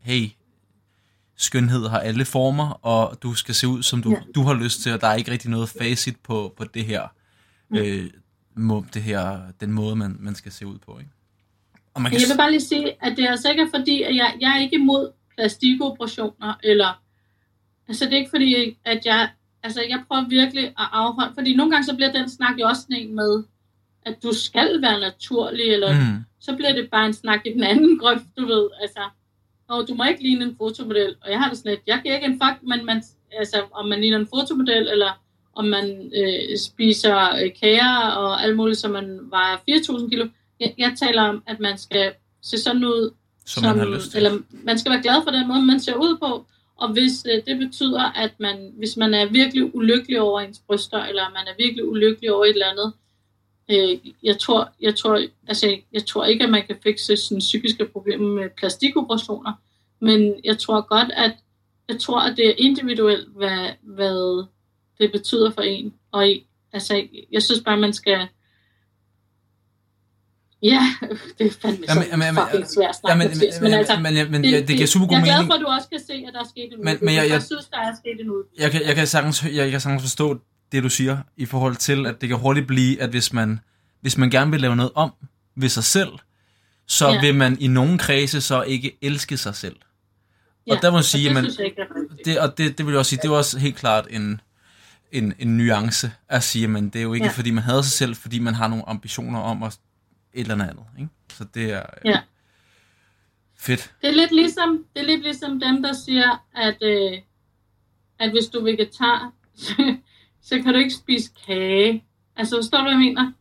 hey, 0.00 0.28
skønhed 1.36 1.88
har 1.88 1.98
alle 1.98 2.24
former, 2.24 2.70
og 2.86 3.18
du 3.22 3.34
skal 3.34 3.54
se 3.54 3.68
ud, 3.68 3.82
som 3.82 4.02
du, 4.02 4.10
Ja. 4.10 4.16
du 4.34 4.42
har 4.42 4.54
lyst 4.54 4.80
til, 4.82 4.92
og 4.92 5.00
der 5.00 5.06
er 5.06 5.14
ikke 5.14 5.30
rigtig 5.30 5.50
noget 5.50 5.68
facit 5.68 6.16
på, 6.16 6.54
på 6.56 6.64
det 6.64 6.84
her, 6.84 7.08
Mm. 7.68 7.76
øh, 7.76 8.10
må, 8.56 8.84
det 8.94 9.02
her, 9.02 9.40
den 9.60 9.72
måde, 9.72 9.96
man, 9.96 10.16
man 10.20 10.34
skal 10.34 10.52
se 10.52 10.66
ud 10.66 10.78
på, 10.78 10.98
ikke? 10.98 11.10
Og 11.94 12.02
man 12.02 12.12
kan, 12.12 12.20
Jeg 12.20 12.28
vil 12.28 12.36
bare 12.36 12.50
lige 12.50 12.60
sige, 12.60 12.92
at 13.04 13.16
det 13.16 13.24
er 13.24 13.30
altså 13.30 13.50
ikke 13.50 13.68
fordi, 13.74 14.02
at 14.02 14.16
jeg, 14.16 14.34
jeg 14.40 14.50
er 14.56 14.60
ikke 14.60 14.76
imod 14.76 15.10
plastikoperationer, 15.36 16.54
eller, 16.62 17.02
altså 17.88 18.04
det 18.04 18.12
er 18.12 18.16
ikke 18.18 18.30
fordi, 18.30 18.76
at 18.84 19.00
jeg, 19.04 19.30
altså 19.62 19.80
jeg 19.88 20.02
prøver 20.08 20.28
virkelig 20.28 20.64
at 20.66 20.88
afholde, 20.92 21.34
fordi 21.34 21.56
nogle 21.56 21.72
gange 21.72 21.84
så 21.86 21.94
bliver 21.96 22.12
den 22.12 22.30
snak 22.30 22.60
jo 22.60 22.66
også 22.66 22.82
sådan 22.82 22.96
en 22.96 23.14
med, 23.16 23.44
at 24.06 24.22
du 24.22 24.32
skal 24.34 24.82
være 24.82 25.00
naturlig, 25.00 25.64
eller 25.72 25.92
mm, 26.12 26.24
så 26.40 26.56
bliver 26.56 26.72
det 26.72 26.88
bare 26.90 27.06
en 27.06 27.12
snak 27.14 27.40
i 27.46 27.52
den 27.52 27.62
anden 27.62 27.98
grøft, 27.98 28.24
du 28.38 28.46
ved, 28.46 28.68
altså, 28.82 29.00
og 29.68 29.88
du 29.88 29.94
må 29.94 30.04
ikke 30.04 30.22
ligne 30.22 30.44
en 30.44 30.56
fotomodel, 30.56 31.16
og 31.22 31.30
jeg 31.30 31.38
har 31.40 31.48
det 31.48 31.58
sådan 31.58 31.72
lidt, 31.72 31.80
jeg 31.86 32.00
giver 32.02 32.14
ikke 32.14 32.26
en 32.26 32.40
fuck, 32.42 32.62
men 32.62 32.86
man, 32.86 33.02
altså, 33.32 33.62
om 33.72 33.88
man 33.88 34.00
ligner 34.00 34.18
en 34.18 34.28
fotomodel, 34.34 34.88
eller 34.88 35.20
om 35.54 35.64
man 35.64 36.12
øh, 36.16 36.58
spiser 36.58 37.34
øh, 37.42 37.50
kager 37.60 38.10
og 38.16 38.42
alt 38.42 38.56
muligt, 38.56 38.78
så 38.78 38.88
man 38.88 39.18
vejer 39.30 39.56
4.000 39.56 40.10
kilo. 40.10 40.28
Jeg, 40.60 40.74
jeg 40.78 40.92
taler 40.98 41.22
om, 41.22 41.42
at 41.46 41.60
man 41.60 41.78
skal 41.78 42.12
se 42.42 42.58
sådan 42.58 42.84
ud, 42.84 43.14
som, 43.46 43.62
man 43.62 43.78
har 43.78 43.86
lyst 43.86 44.10
til. 44.10 44.16
eller 44.16 44.38
man 44.50 44.78
skal 44.78 44.92
være 44.92 45.02
glad 45.02 45.22
for 45.24 45.30
den 45.30 45.48
måde, 45.48 45.62
man 45.62 45.80
ser 45.80 45.94
ud 45.94 46.16
på, 46.18 46.46
og 46.76 46.92
hvis 46.92 47.26
øh, 47.30 47.42
det 47.46 47.58
betyder, 47.58 48.02
at 48.02 48.40
man, 48.40 48.72
hvis 48.78 48.96
man 48.96 49.14
er 49.14 49.26
virkelig 49.26 49.76
ulykkelig 49.76 50.20
over 50.20 50.40
ens 50.40 50.60
bryster, 50.66 51.04
eller 51.04 51.22
man 51.22 51.46
er 51.46 51.54
virkelig 51.58 51.88
ulykkelig 51.88 52.32
over 52.32 52.44
et 52.44 52.50
eller 52.50 52.66
andet, 52.66 52.92
øh, 53.70 53.98
jeg 54.22 54.38
tror, 54.38 54.72
jeg 54.80 54.96
tror, 54.96 55.22
altså, 55.48 55.76
jeg 55.92 56.06
tror 56.06 56.24
ikke, 56.24 56.44
at 56.44 56.50
man 56.50 56.66
kan 56.66 56.76
fikse 56.82 57.16
sådan 57.16 57.38
psykiske 57.38 57.84
problemer 57.92 58.28
med 58.28 58.50
plastikoperationer, 58.56 59.52
men 60.00 60.34
jeg 60.44 60.58
tror 60.58 60.80
godt, 60.88 61.12
at 61.16 61.32
jeg 61.88 62.00
tror, 62.00 62.20
at 62.20 62.36
det 62.36 62.48
er 62.48 62.54
individuelt, 62.58 63.28
hvad, 63.36 63.68
hvad 63.82 64.44
det 65.00 65.12
betyder 65.12 65.50
for 65.50 65.62
en. 65.62 65.94
Og 66.12 66.26
altså, 66.72 67.02
jeg 67.32 67.42
synes 67.42 67.62
bare, 67.64 67.76
man 67.76 67.92
skal... 67.92 68.28
Ja, 70.62 70.80
det 71.38 71.46
er 71.46 71.50
fandme 71.50 71.84
Jamen, 71.88 72.04
så 72.04 72.08
jamen, 72.10 72.26
jamen, 72.26 72.66
svært 72.68 72.96
snak, 72.96 73.10
Ja, 73.10 73.16
men, 73.16 73.28
Mathias, 73.28 73.60
men, 73.60 73.70
men 73.70 73.78
altså, 73.78 73.94
men, 73.96 74.14
men, 74.14 74.30
men, 74.30 74.44
ja, 74.44 74.58
det 74.60 74.68
giver 74.76 74.86
super 74.86 75.06
god 75.06 75.14
jeg 75.16 75.20
er 75.20 75.24
glad 75.24 75.36
mening. 75.36 75.48
for, 75.50 75.54
at 75.54 75.60
du 75.60 75.66
også 75.66 75.88
kan 75.88 76.00
se, 76.06 76.12
at 76.28 76.32
der 76.34 76.40
er 76.40 76.48
sket 76.54 76.64
en 76.64 76.70
Men- 76.70 76.78
udvikling. 76.80 77.04
men 77.04 77.14
jeg- 77.14 77.22
jeg, 77.22 77.30
jeg- 77.30 77.42
synes, 77.42 77.66
der 77.66 77.78
er 77.78 77.92
sket 78.00 78.20
en 78.20 78.30
udvikling. 78.30 78.60
jeg 78.62 78.70
kan, 78.72 78.80
jeg 78.88 78.94
kan 78.94 79.06
sagtens, 79.06 79.44
jeg, 79.44 79.54
jeg 79.56 79.70
kan 79.70 79.80
sagtens 79.80 80.02
forstå 80.02 80.26
det, 80.74 80.82
du 80.82 80.88
siger, 80.88 81.18
i 81.36 81.46
forhold 81.46 81.76
til, 81.76 82.06
at 82.06 82.20
det 82.20 82.28
kan 82.28 82.38
hurtigt 82.38 82.66
blive, 82.66 83.00
at 83.02 83.10
hvis 83.10 83.32
man, 83.32 83.60
hvis 84.00 84.18
man 84.18 84.30
gerne 84.30 84.50
vil 84.50 84.60
lave 84.60 84.76
noget 84.76 84.92
om 84.94 85.12
ved 85.56 85.68
sig 85.68 85.84
selv, 85.84 86.08
så 86.86 87.08
Ja. 87.08 87.14
ja. 87.14 87.20
vil 87.20 87.34
man 87.34 87.56
i 87.60 87.66
nogle 87.66 87.98
kredse 87.98 88.40
så 88.40 88.62
ikke 88.62 88.98
elske 89.02 89.36
sig 89.36 89.54
selv. 89.54 89.76
Og 90.70 90.78
der 90.82 90.90
må 90.90 90.96
jeg 90.96 91.04
sige, 91.04 91.30
og 91.30 91.34
det 91.42 91.56
man, 92.26 92.38
og 92.40 92.58
det, 92.58 92.78
det 92.78 92.86
vil 92.86 92.92
jeg 92.92 92.98
også 92.98 93.08
sige, 93.10 93.20
det 93.22 93.28
er 93.28 93.32
også 93.32 93.58
helt 93.58 93.76
klart 93.76 94.06
en, 94.10 94.40
en, 95.12 95.34
en 95.38 95.56
nuance 95.56 96.12
at 96.28 96.42
sige, 96.42 96.68
men 96.68 96.88
det 96.88 96.98
er 96.98 97.02
jo 97.02 97.12
ikke, 97.14 97.24
Ja. 97.26 97.30
ja. 97.30 97.36
fordi 97.36 97.50
man 97.50 97.64
hader 97.64 97.82
sig 97.82 97.92
selv, 97.92 98.16
fordi 98.16 98.38
man 98.38 98.54
har 98.54 98.68
nogle 98.68 98.88
ambitioner 98.88 99.40
om 99.40 99.62
at 99.62 99.72
et 100.34 100.40
eller 100.40 100.54
andet 100.54 100.66
andet. 100.68 100.84
Ikke? 100.98 101.10
Så 101.32 101.44
det 101.54 101.72
er 101.72 101.80
øh, 102.04 102.10
Ja. 102.10 102.20
fedt. 103.58 103.92
Det 104.02 104.08
er 104.10 104.14
lidt 104.14 104.32
ligesom, 104.32 104.84
det 104.94 105.02
er 105.02 105.06
lidt 105.06 105.22
ligesom 105.22 105.60
dem, 105.60 105.82
der 105.82 105.92
siger, 105.92 106.44
at, 106.54 106.76
øh, 106.82 107.12
at 108.20 108.30
hvis 108.30 108.44
du 108.46 108.58
er 108.58 108.62
vegetar, 108.64 109.32
så 110.44 110.54
kan 110.62 110.74
du 110.74 110.78
ikke 110.78 110.94
spise 110.94 111.30
kage. 111.46 112.04
Altså, 112.36 112.56
forstår 112.56 112.78
du, 112.78 112.82
hvad 112.84 112.92
jeg 112.92 112.98
mener? 113.00 113.32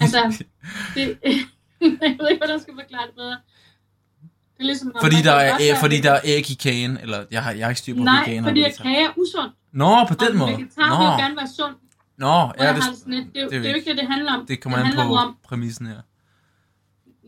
Altså, 0.00 0.44
det, 0.94 1.18
jeg 1.24 1.90
ved 2.00 2.28
ikke, 2.30 2.38
hvordan 2.40 2.50
jeg 2.50 2.60
skal 2.60 2.74
forklare 2.74 3.06
det 3.06 3.14
bedre. 3.14 3.36
Det 4.56 4.60
er 4.60 4.64
ligesom, 4.64 4.92
Fordi 5.00 5.16
der, 5.24 5.32
er, 5.32 5.56
æg, 5.60 5.76
fordi 5.80 6.00
der 6.00 6.10
er 6.12 6.20
æg 6.24 6.50
i 6.50 6.54
kagen, 6.54 6.98
eller 7.02 7.24
jeg 7.30 7.42
har, 7.44 7.52
jeg 7.52 7.64
har 7.66 7.70
ikke 7.70 7.78
styr 7.80 7.94
på 7.94 8.02
Nej, 8.02 8.20
veganer. 8.20 8.48
fordi 8.48 8.62
og 8.62 8.68
at 8.68 8.78
kage 8.82 9.04
er 9.04 9.10
usund. 9.16 9.50
Nå, 9.72 10.04
på 10.08 10.14
den 10.14 10.28
og 10.28 10.36
måde. 10.36 10.50
vegetar 10.52 10.88
Nå, 10.88 10.96
vil 11.10 11.22
gerne 11.24 11.36
være 11.36 11.48
sund. 11.56 11.74
Nå 12.18 12.26
Ja, 12.26 12.74
det, 12.74 12.82
har 12.82 12.90
det, 12.90 13.06
det, 13.06 13.26
det, 13.34 13.50
det 13.50 13.66
er 13.66 13.70
jo 13.70 13.76
ikke 13.76 13.90
det, 13.90 13.98
det 13.98 14.08
handler 14.08 14.32
om. 14.32 14.46
det 14.46 14.60
kommer 14.62 14.78
det 14.78 14.86
an 14.86 14.94
på 15.08 15.14
om, 15.16 15.36
præmissen 15.48 15.86
her. 15.86 16.00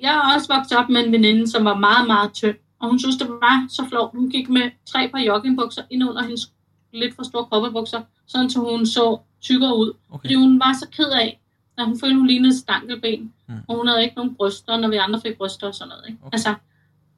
jeg 0.00 0.14
er 0.14 0.34
også 0.34 0.54
vokset 0.54 0.78
op 0.78 0.88
med 0.88 1.06
en 1.06 1.12
veninde, 1.12 1.50
som 1.50 1.64
var 1.64 1.76
meget, 1.76 2.06
meget 2.06 2.32
tynd. 2.32 2.56
Og 2.80 2.88
hun 2.88 2.98
synes, 2.98 3.16
det 3.16 3.28
var 3.28 3.66
så 3.68 3.82
flot. 3.88 4.10
Hun 4.14 4.30
gik 4.30 4.48
med 4.48 4.70
tre 4.92 5.08
par 5.12 5.18
joggingbukser 5.18 5.82
ind 5.90 6.04
under 6.08 6.22
hendes 6.22 6.52
lidt 6.92 7.14
for 7.16 7.22
store 7.22 7.46
kopperbukser, 7.52 8.00
sådan 8.26 8.50
så 8.50 8.60
hun 8.60 8.86
så 8.86 9.18
tykkere 9.40 9.76
ud. 9.76 9.92
Okay. 10.10 10.22
Fordi 10.22 10.34
hun 10.34 10.60
var 10.60 10.72
så 10.80 10.88
ked 10.88 11.10
af, 11.10 11.40
at 11.78 11.84
hun 11.84 12.00
følte, 12.00 12.16
hun 12.16 12.26
lignede 12.26 12.52
et 12.54 12.58
stankelben. 12.58 13.32
Mm. 13.48 13.54
Og 13.68 13.76
hun 13.76 13.86
havde 13.86 14.02
ikke 14.02 14.16
nogen 14.16 14.34
bryster, 14.34 14.76
når 14.76 14.88
vi 14.88 14.96
andre 14.96 15.20
fik 15.20 15.36
bryster 15.36 15.66
og 15.66 15.74
sådan 15.74 15.88
noget. 15.88 16.04
Ikke? 16.08 16.18
Okay. 16.22 16.34
Altså, 16.34 16.54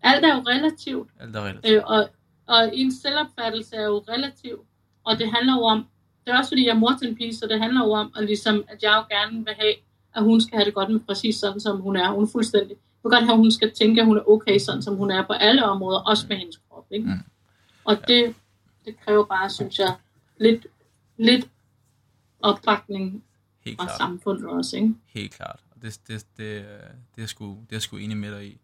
alt 0.02 0.24
er 0.24 0.34
jo 0.34 0.40
relativt. 0.40 1.08
Alt 1.20 1.36
er 1.36 1.40
relativt. 1.40 1.74
Øh, 1.74 1.82
og, 1.86 2.08
og 2.46 2.70
ens 2.72 2.94
selvopfattelse 2.94 3.76
er 3.76 3.84
jo 3.84 4.04
relativ. 4.08 4.64
Og 5.04 5.18
det 5.18 5.32
handler 5.32 5.54
jo 5.54 5.62
om, 5.62 5.86
det 6.24 6.32
er 6.32 6.38
også 6.38 6.50
fordi, 6.50 6.66
jeg 6.66 6.70
er 6.70 6.78
mor 6.78 6.94
til 6.98 7.08
en 7.08 7.16
pige, 7.16 7.36
så 7.36 7.46
det 7.46 7.60
handler 7.60 7.84
jo 7.84 7.92
om, 7.92 8.12
at, 8.16 8.24
ligesom, 8.24 8.64
at 8.68 8.82
jeg 8.82 8.92
jo 8.96 9.16
gerne 9.16 9.44
vil 9.44 9.54
have, 9.58 9.74
at 10.14 10.24
hun 10.24 10.40
skal 10.40 10.56
have 10.56 10.64
det 10.64 10.74
godt 10.74 10.90
med 10.90 11.00
præcis 11.00 11.36
sådan, 11.36 11.60
som 11.60 11.80
hun 11.80 11.96
er. 11.96 12.10
Hun 12.10 12.24
er 12.24 12.28
fuldstændig. 12.32 12.70
Jeg 12.70 13.02
vil 13.02 13.10
godt 13.10 13.24
have, 13.24 13.32
at 13.32 13.38
hun 13.38 13.52
skal 13.52 13.72
tænke, 13.72 14.00
at 14.00 14.06
hun 14.06 14.16
er 14.16 14.28
okay, 14.28 14.58
sådan 14.58 14.82
som 14.82 14.96
hun 14.96 15.10
er 15.10 15.22
på 15.22 15.32
alle 15.32 15.64
områder, 15.64 15.98
også 15.98 16.26
med 16.28 16.36
hendes 16.36 16.60
krop. 16.70 16.86
Ikke? 16.90 17.06
Mm. 17.06 17.20
Og 17.84 18.08
det, 18.08 18.34
det 18.84 19.00
kræver 19.04 19.24
bare, 19.24 19.50
synes 19.50 19.78
jeg, 19.78 19.94
lidt, 20.40 20.66
lidt 21.18 21.48
opbakning 22.40 23.24
Helt 23.64 23.78
fra 23.78 23.84
klart. 23.86 23.98
samfundet 23.98 24.46
også. 24.46 24.76
Ikke? 24.76 24.94
Helt 25.06 25.34
klart. 25.34 25.60
Og 25.76 25.82
det, 25.82 26.00
det, 26.08 26.26
det, 26.36 26.64
det, 27.16 27.22
er 27.22 27.26
sgu, 27.26 27.58
det 27.70 27.76
er 27.76 27.80
sgu 27.80 27.96
enig 27.96 28.16
med 28.16 28.32
dig 28.32 28.46
i. 28.46 28.60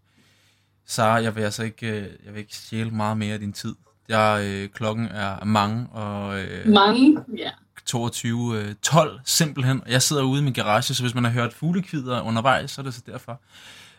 Sara, 0.87 1.23
jeg 1.23 1.37
vil 1.37 1.43
altså 1.43 1.63
ikke, 1.63 1.87
øh, 1.89 2.09
jeg 2.25 2.33
vil 2.33 2.39
ikke 2.41 2.57
stjæle 2.57 2.91
meget 2.91 3.19
mere 3.19 3.35
af 3.35 3.41
din 3.41 3.53
tid. 3.53 3.75
Jeg, 4.09 4.45
øh, 4.45 4.69
klokken 4.69 5.07
er 5.07 5.45
mange, 5.45 5.87
og 5.87 6.41
øh, 6.41 6.69
Mange, 6.69 7.25
ja. 7.37 7.51
22, 7.87 8.59
øh, 8.59 8.75
12 8.83 9.21
simpelthen. 9.25 9.81
Og 9.81 9.91
jeg 9.91 10.03
sidder 10.03 10.23
ude 10.23 10.41
i 10.41 10.45
min 10.45 10.53
garage, 10.53 10.95
så 10.95 11.03
hvis 11.03 11.15
man 11.15 11.25
har 11.25 11.31
hørt 11.31 11.53
fuglekvider 11.53 12.21
undervejs, 12.21 12.71
så 12.71 12.81
er 12.81 12.83
det 12.83 12.95
så 12.95 13.03
derfor. 13.07 13.41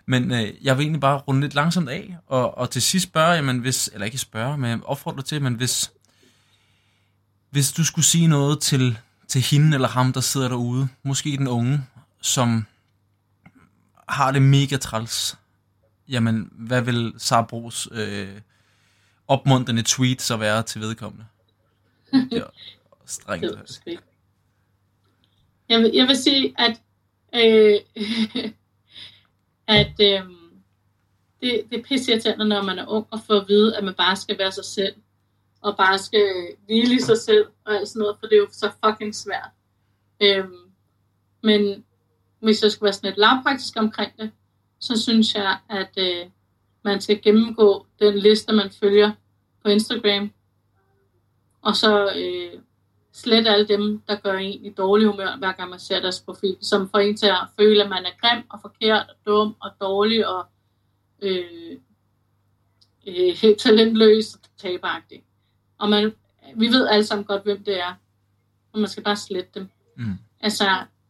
Men 0.05 0.31
øh, 0.31 0.65
jeg 0.65 0.77
vil 0.77 0.83
egentlig 0.83 1.01
bare 1.01 1.17
runde 1.17 1.41
lidt 1.41 1.55
langsomt 1.55 1.89
af, 1.89 2.17
og, 2.27 2.57
og 2.57 2.69
til 2.69 2.81
sidst 2.81 3.03
spørge, 3.03 3.31
jamen 3.31 3.59
hvis, 3.59 3.89
eller 3.93 4.05
ikke 4.05 4.17
spørge, 4.17 4.57
men 4.57 4.83
opfordre 4.83 5.21
til, 5.21 5.41
men 5.41 5.53
hvis, 5.53 5.91
hvis 7.55 7.71
du 7.71 7.85
skulle 7.85 8.05
sige 8.05 8.27
noget 8.27 8.59
til, 8.59 8.97
til 9.27 9.41
hende 9.41 9.75
eller 9.75 9.87
ham, 9.87 10.13
der 10.13 10.21
sidder 10.21 10.47
derude, 10.47 10.87
måske 11.03 11.37
den 11.37 11.47
unge, 11.47 11.81
som 12.21 12.65
har 14.09 14.31
det 14.31 14.41
mega 14.41 14.77
træls, 14.77 15.37
jamen 16.07 16.49
hvad 16.51 16.81
vil 16.81 17.13
Sara 17.17 17.41
Bros 17.41 17.87
øh, 17.91 18.41
opmuntrende 19.27 19.83
tweet 19.85 20.21
så 20.21 20.37
være 20.37 20.63
til 20.63 20.81
vedkommende? 20.81 21.25
Det 22.11 22.37
er 22.37 22.47
strengt. 23.05 23.81
Jeg 25.69 25.79
vil, 25.79 25.91
jeg 25.93 26.07
vil 26.07 26.17
sige, 26.17 26.53
at, 26.57 26.81
øh, 27.35 27.79
at 29.77 29.93
øh, 30.01 30.21
det, 31.41 31.63
det 31.69 31.79
er 31.79 31.83
pisse 31.83 32.35
når 32.37 32.61
man 32.61 32.79
er 32.79 32.85
ung 32.85 33.05
og 33.11 33.19
får 33.27 33.41
at 33.41 33.47
vide, 33.47 33.77
at 33.77 33.83
man 33.83 33.93
bare 33.93 34.15
skal 34.15 34.37
være 34.37 34.51
sig 34.51 34.65
selv, 34.65 34.95
og 35.65 35.77
bare 35.77 35.97
skal 35.97 36.47
hvile 36.65 36.95
i 36.95 36.99
sig 36.99 37.17
selv, 37.17 37.45
og 37.65 37.75
alt 37.75 37.87
sådan 37.87 37.99
noget, 37.99 38.17
for 38.19 38.27
det 38.27 38.35
er 38.35 38.39
jo 38.39 38.47
så 38.51 38.71
fucking 38.85 39.15
svært. 39.15 39.49
Øhm, 40.21 40.57
men 41.43 41.85
hvis 42.39 42.63
jeg 42.63 42.71
skal 42.71 42.85
være 42.85 42.93
sådan 42.93 43.09
lidt 43.09 43.17
lavpraktisk 43.17 43.73
omkring 43.77 44.11
det, 44.17 44.31
så 44.79 45.01
synes 45.01 45.35
jeg, 45.35 45.57
at 45.69 45.97
øh, 45.97 46.25
man 46.83 47.01
skal 47.01 47.21
gennemgå 47.21 47.85
den 47.99 48.17
liste, 48.17 48.53
man 48.53 48.69
følger 48.69 49.11
på 49.63 49.69
Instagram, 49.69 50.31
og 51.61 51.75
så 51.75 52.13
øh, 52.15 52.59
slet 53.13 53.47
alle 53.47 53.67
dem, 53.67 54.01
der 54.07 54.15
gør 54.15 54.33
en 54.33 54.65
i 54.65 54.69
dårlig 54.69 55.07
humør, 55.07 55.37
hver 55.37 55.51
gang 55.51 55.69
man 55.69 55.79
ser 55.79 55.99
deres 55.99 56.21
profil, 56.21 56.57
som 56.61 56.89
får 56.89 56.99
en 56.99 57.17
til 57.17 57.27
at 57.27 57.47
føle, 57.59 57.83
at 57.83 57.89
man 57.89 58.05
er 58.05 58.19
grim 58.21 58.43
og 58.49 58.59
forkert 58.61 59.05
og 59.09 59.15
dum 59.25 59.55
og 59.61 59.71
dårlig 59.81 60.27
og 60.27 60.45
øh, 61.21 61.77
øh, 63.07 63.35
helt 63.41 63.59
talentløs 63.59 64.33
og 64.33 64.39
taberagtig. 64.57 65.23
Og 65.77 65.89
man, 65.89 66.13
vi 66.55 66.67
ved 66.67 66.87
alle 66.87 67.05
sammen 67.05 67.25
godt, 67.25 67.43
hvem 67.43 67.63
det 67.63 67.79
er, 67.79 67.93
og 68.73 68.79
man 68.79 68.89
skal 68.89 69.03
bare 69.03 69.15
slette 69.15 69.49
dem. 69.53 69.69
Mm. 69.97 70.17
Altså, 70.41 70.65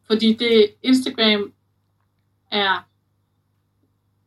fordi 0.08 0.34
det 0.34 0.74
Instagram 0.84 1.54
er 2.52 2.88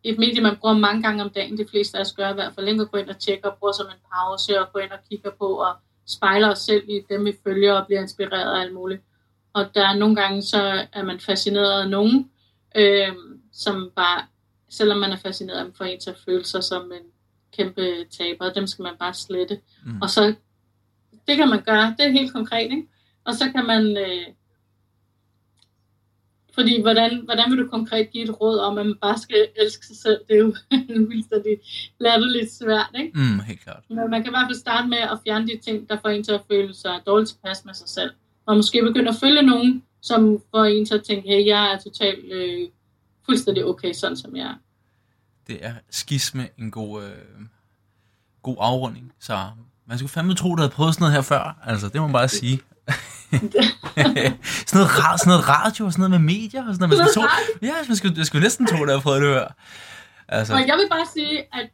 et 0.05 0.19
medie, 0.19 0.43
man 0.43 0.57
bruger 0.57 0.79
mange 0.79 1.03
gange 1.03 1.25
om 1.25 1.31
dagen, 1.31 1.59
de 1.59 1.67
fleste 1.71 1.99
af 1.99 2.01
os 2.01 2.13
gør 2.13 2.31
i 2.31 2.35
hvert 2.35 2.55
fald, 2.55 2.81
at 2.81 2.91
gå 2.91 2.99
ind 2.99 3.09
og 3.09 3.19
tjekke 3.19 3.51
og 3.51 3.59
bruge 3.59 3.75
som 3.75 3.87
en 3.87 4.03
pause 4.15 4.61
og 4.61 4.73
gå 4.73 4.79
ind 4.79 4.91
og 4.91 4.99
kigge 5.11 5.31
på 5.39 5.47
og 5.47 5.77
spejler 6.07 6.51
os 6.51 6.59
selv 6.59 6.85
i 6.89 7.01
dem, 7.09 7.25
vi 7.25 7.37
følger 7.45 7.73
og 7.73 7.87
bliver 7.87 8.01
inspireret 8.01 8.57
af 8.57 8.61
alt 8.61 8.75
muligt. 8.75 9.03
Og 9.53 9.75
der 9.75 9.89
er 9.89 9.97
nogle 9.97 10.17
gange, 10.17 10.43
så 10.43 10.87
er 10.93 11.03
man 11.03 11.21
fascineret 11.21 11.83
af 11.83 11.91
nogen, 11.91 12.31
øh, 12.77 13.13
som 13.53 13.91
bare, 13.97 14.27
selvom 14.69 14.99
man 14.99 15.13
er 15.13 15.17
fascineret 15.17 15.59
af 15.59 15.65
dem, 15.65 15.75
får 15.75 15.85
en 15.85 16.01
til 16.01 16.11
at 16.11 16.19
føle 16.25 16.45
sig 16.45 16.65
som 16.65 16.93
en 16.93 17.13
kæmpe 17.57 18.05
taber, 18.11 18.53
dem 18.53 18.67
skal 18.67 18.83
man 18.83 18.95
bare 18.99 19.15
slette. 19.15 19.61
Mm. 19.85 20.03
Og 20.03 20.11
så, 20.11 20.35
det 21.29 21.37
kan 21.37 21.49
man 21.49 21.63
gøre, 21.63 21.95
det 21.99 22.07
er 22.07 22.11
helt 22.11 22.33
konkret, 22.33 22.71
ikke? 22.71 22.87
Og 23.25 23.35
så 23.35 23.53
kan 23.53 23.67
man, 23.67 23.97
øh, 23.97 24.27
fordi 26.55 26.83
hvordan, 26.83 27.21
hvordan 27.25 27.51
vil 27.51 27.59
du 27.59 27.69
konkret 27.69 28.11
give 28.11 28.25
et 28.25 28.41
råd 28.41 28.59
om, 28.59 28.79
at 28.79 28.87
man 28.87 28.95
bare 29.01 29.19
skal 29.19 29.49
elske 29.57 29.87
sig 29.87 29.97
selv? 29.97 30.21
Det 30.29 30.35
er 30.35 30.39
jo 30.39 30.55
fuldstændig 31.13 31.57
latterligt 32.01 32.53
svært, 32.53 32.91
ikke? 32.99 33.19
Mm, 33.19 33.41
helt 33.41 33.61
klart. 33.61 33.83
Men 33.89 34.11
man 34.11 34.23
kan 34.23 34.31
i 34.31 34.35
hvert 34.35 34.47
fald 34.49 34.59
starte 34.59 34.89
med 34.89 34.99
at 34.99 35.19
fjerne 35.25 35.47
de 35.47 35.59
ting, 35.59 35.89
der 35.89 35.97
får 36.03 36.09
en 36.09 36.25
til 36.25 36.33
at 36.33 36.43
føle 36.51 36.75
sig 36.75 37.01
dårligt 37.07 37.31
tilpas 37.31 37.65
med 37.65 37.75
sig 37.75 37.89
selv. 37.89 38.11
Og 38.47 38.57
måske 38.57 38.83
begynde 38.83 39.09
at 39.09 39.17
følge 39.21 39.43
nogen, 39.43 39.83
som 40.03 40.43
får 40.51 40.65
en 40.65 40.87
til 40.87 40.95
at 40.95 41.05
tænke, 41.05 41.29
hey, 41.29 41.47
jeg 41.47 41.73
er 41.73 41.79
totalt 41.79 42.33
øh, 42.33 42.69
fuldstændig 43.27 43.65
okay, 43.65 43.93
sådan 43.93 44.17
som 44.17 44.37
jeg 44.37 44.47
er. 44.47 44.55
Det 45.49 45.65
er 45.67 45.75
skisme 45.91 46.49
en 46.59 46.71
god, 46.71 47.03
øh, 47.05 47.11
god 48.43 48.57
afrunding. 48.61 49.13
Så 49.21 49.47
man 49.87 49.99
skulle 49.99 50.11
fandme 50.11 50.35
tro, 50.35 50.55
du 50.55 50.57
havde 50.63 50.71
prøvet 50.73 50.95
sådan 50.95 51.03
noget 51.03 51.15
her 51.15 51.23
før. 51.23 51.59
Altså, 51.65 51.89
det 51.89 52.01
må 52.01 52.07
man 52.07 52.13
bare 52.13 52.29
sige. 52.29 52.61
sådan, 54.67 54.79
noget, 54.81 54.89
ra- 54.89 55.17
sådan 55.19 55.31
noget 55.31 55.49
radio 55.49 55.85
og 55.87 55.93
sådan 55.93 56.11
noget 56.11 56.11
med 56.11 56.35
medier 56.35 56.69
og 56.69 56.75
sådan 56.75 56.89
noget. 56.89 56.99
Man 56.99 57.09
skulle 57.09 57.29
tro, 57.29 57.35
ja, 57.63 57.75
man 57.89 57.97
skulle, 57.97 58.15
jeg 58.17 58.27
skulle 58.27 58.43
næsten 58.43 58.67
tro, 58.67 58.83
at 58.85 58.91
jeg 58.91 59.01
prøvet 59.01 59.23
det 59.23 59.31
her. 59.35 59.47
Altså, 60.29 60.55
Og 60.55 60.61
jeg 60.67 60.77
vil 60.77 60.89
bare 60.91 61.07
sige, 61.15 61.39
at 61.55 61.71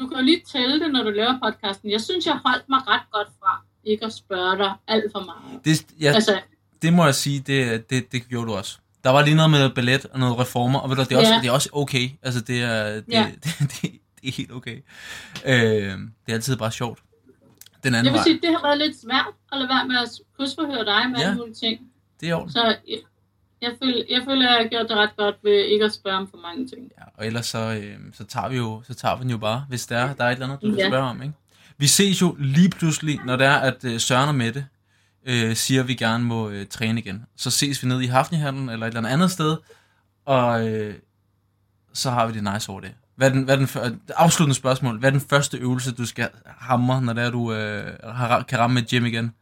du 0.00 0.08
kan 0.08 0.16
jo 0.18 0.24
lige 0.24 0.42
tælle 0.52 0.80
det, 0.80 0.92
når 0.92 1.02
du 1.02 1.10
laver 1.10 1.38
podcasten. 1.42 1.90
Jeg 1.90 2.00
synes, 2.00 2.26
jeg 2.26 2.38
holdt 2.46 2.68
mig 2.68 2.80
ret 2.88 3.02
godt 3.12 3.28
fra 3.40 3.62
ikke 3.84 4.04
at 4.04 4.12
spørge 4.12 4.58
dig 4.58 4.72
alt 4.88 5.12
for 5.12 5.20
meget. 5.24 5.64
det, 5.64 5.86
ja, 6.00 6.12
Altså, 6.12 6.40
det 6.82 6.92
må 6.92 7.04
jeg 7.04 7.14
sige, 7.14 7.40
det, 7.40 7.90
det, 7.90 8.12
det 8.12 8.28
gjorde 8.28 8.46
du 8.46 8.54
også. 8.54 8.78
Der 9.08 9.12
var 9.14 9.22
lige 9.24 9.34
noget 9.36 9.50
med 9.50 9.70
ballet 9.70 10.06
og 10.06 10.18
noget 10.18 10.38
reformer, 10.38 10.78
og 10.78 10.90
ved 10.90 10.96
du, 10.96 11.02
det 11.02 11.12
er 11.12 11.18
også, 11.18 11.32
Ja. 11.34 11.40
det 11.40 11.48
er 11.48 11.52
også 11.52 11.68
okay. 11.72 12.10
Altså, 12.22 12.40
det 12.40 12.62
er, 12.62 12.84
det, 12.94 13.04
Ja. 13.10 13.26
det, 13.44 13.54
det, 13.58 13.82
det 14.22 14.28
er 14.28 14.32
helt 14.32 14.52
okay. 14.52 14.76
Øh, 15.46 15.52
det 15.56 16.28
er 16.28 16.32
altid 16.32 16.56
bare 16.56 16.72
sjovt. 16.72 16.98
Den 17.84 17.94
anden 17.94 18.04
jeg 18.04 18.12
vil 18.12 18.18
vej, 18.18 18.24
sige, 18.24 18.40
det 18.42 18.50
har 18.50 18.62
været 18.66 18.78
lidt 18.78 18.96
svært 19.02 19.26
at 19.52 19.58
lade 19.58 19.68
være 19.68 19.88
med 19.88 19.96
at 19.96 20.08
krydsforhøre 20.36 20.84
dig 20.84 21.10
med 21.10 21.18
Ja. 21.20 21.24
alle 21.24 21.36
mulige 21.38 21.54
ting. 21.54 21.80
det 22.20 22.26
er 22.26 22.30
jo. 22.30 22.48
Så 22.48 22.64
jeg, 22.88 22.98
jeg, 23.62 23.70
føler, 23.82 24.02
jeg 24.10 24.22
føler, 24.26 24.50
jeg 24.50 24.58
har 24.62 24.68
gjort 24.68 24.86
det 24.88 24.96
ret 24.96 25.16
godt 25.16 25.36
ved 25.44 25.64
ikke 25.64 25.84
at 25.84 25.92
spørge 25.94 26.16
om 26.16 26.28
for 26.30 26.36
mange 26.38 26.68
ting. 26.68 26.82
Ja, 26.98 27.04
og 27.18 27.26
ellers 27.26 27.46
så, 27.46 27.58
øh, 27.58 27.94
så 28.12 28.24
tager 28.24 28.48
vi 28.48 28.56
jo 28.56 28.82
så 28.86 28.94
tager 28.94 29.16
vi 29.16 29.22
den 29.22 29.30
jo 29.30 29.38
bare, 29.38 29.64
hvis 29.68 29.86
der 29.86 29.96
er, 29.98 30.14
der 30.14 30.24
er 30.24 30.28
et 30.28 30.32
eller 30.32 30.46
andet, 30.46 30.62
du 30.62 30.66
vil 30.70 30.76
Ja. 30.78 30.88
spørge 30.88 31.04
om. 31.10 31.22
Ikke? 31.22 31.34
Vi 31.78 31.86
ses 31.86 32.20
jo 32.22 32.36
lige 32.38 32.70
pludselig, 32.70 33.20
når 33.24 33.36
det 33.36 33.46
er, 33.46 33.56
at 33.56 33.84
øh, 33.84 34.00
Søren 34.00 34.28
og 34.28 34.34
Mette 34.34 34.66
øh, 35.28 35.56
siger, 35.56 35.82
at 35.82 35.88
vi 35.88 35.94
gerne 35.94 36.24
må 36.24 36.48
øh, 36.48 36.66
træne 36.66 37.00
igen. 37.00 37.24
Så 37.36 37.50
ses 37.50 37.82
vi 37.82 37.88
nede 37.88 38.04
i 38.04 38.06
Hafnihallen 38.06 38.68
eller 38.68 38.86
et 38.86 38.96
eller 38.96 39.08
andet 39.08 39.30
sted, 39.30 39.56
og 40.24 40.68
øh, 40.68 40.94
så 41.92 42.10
har 42.10 42.26
vi 42.26 42.32
det 42.32 42.52
nice 42.54 42.70
over 42.70 42.80
det. 42.80 42.94
Hvad 43.16 43.28
er 43.28 43.32
den, 43.32 43.42
hvad 43.42 43.54
er 43.54 43.58
den 43.58 43.68
før, 43.68 43.90
afsluttende 44.16 44.54
spørgsmål. 44.54 44.98
Hvad 44.98 45.08
er 45.08 45.18
den 45.18 45.28
første 45.30 45.58
øvelse, 45.58 45.94
du 45.94 46.06
skal 46.06 46.28
hamre, 46.46 47.02
når 47.02 47.12
det 47.12 47.24
er, 47.24 47.30
du 47.30 47.52
øh, 47.52 47.92
har, 48.04 48.42
kan 48.42 48.58
ramme 48.58 48.80
et 48.80 48.88
gym 48.88 49.04
igen? 49.06 49.32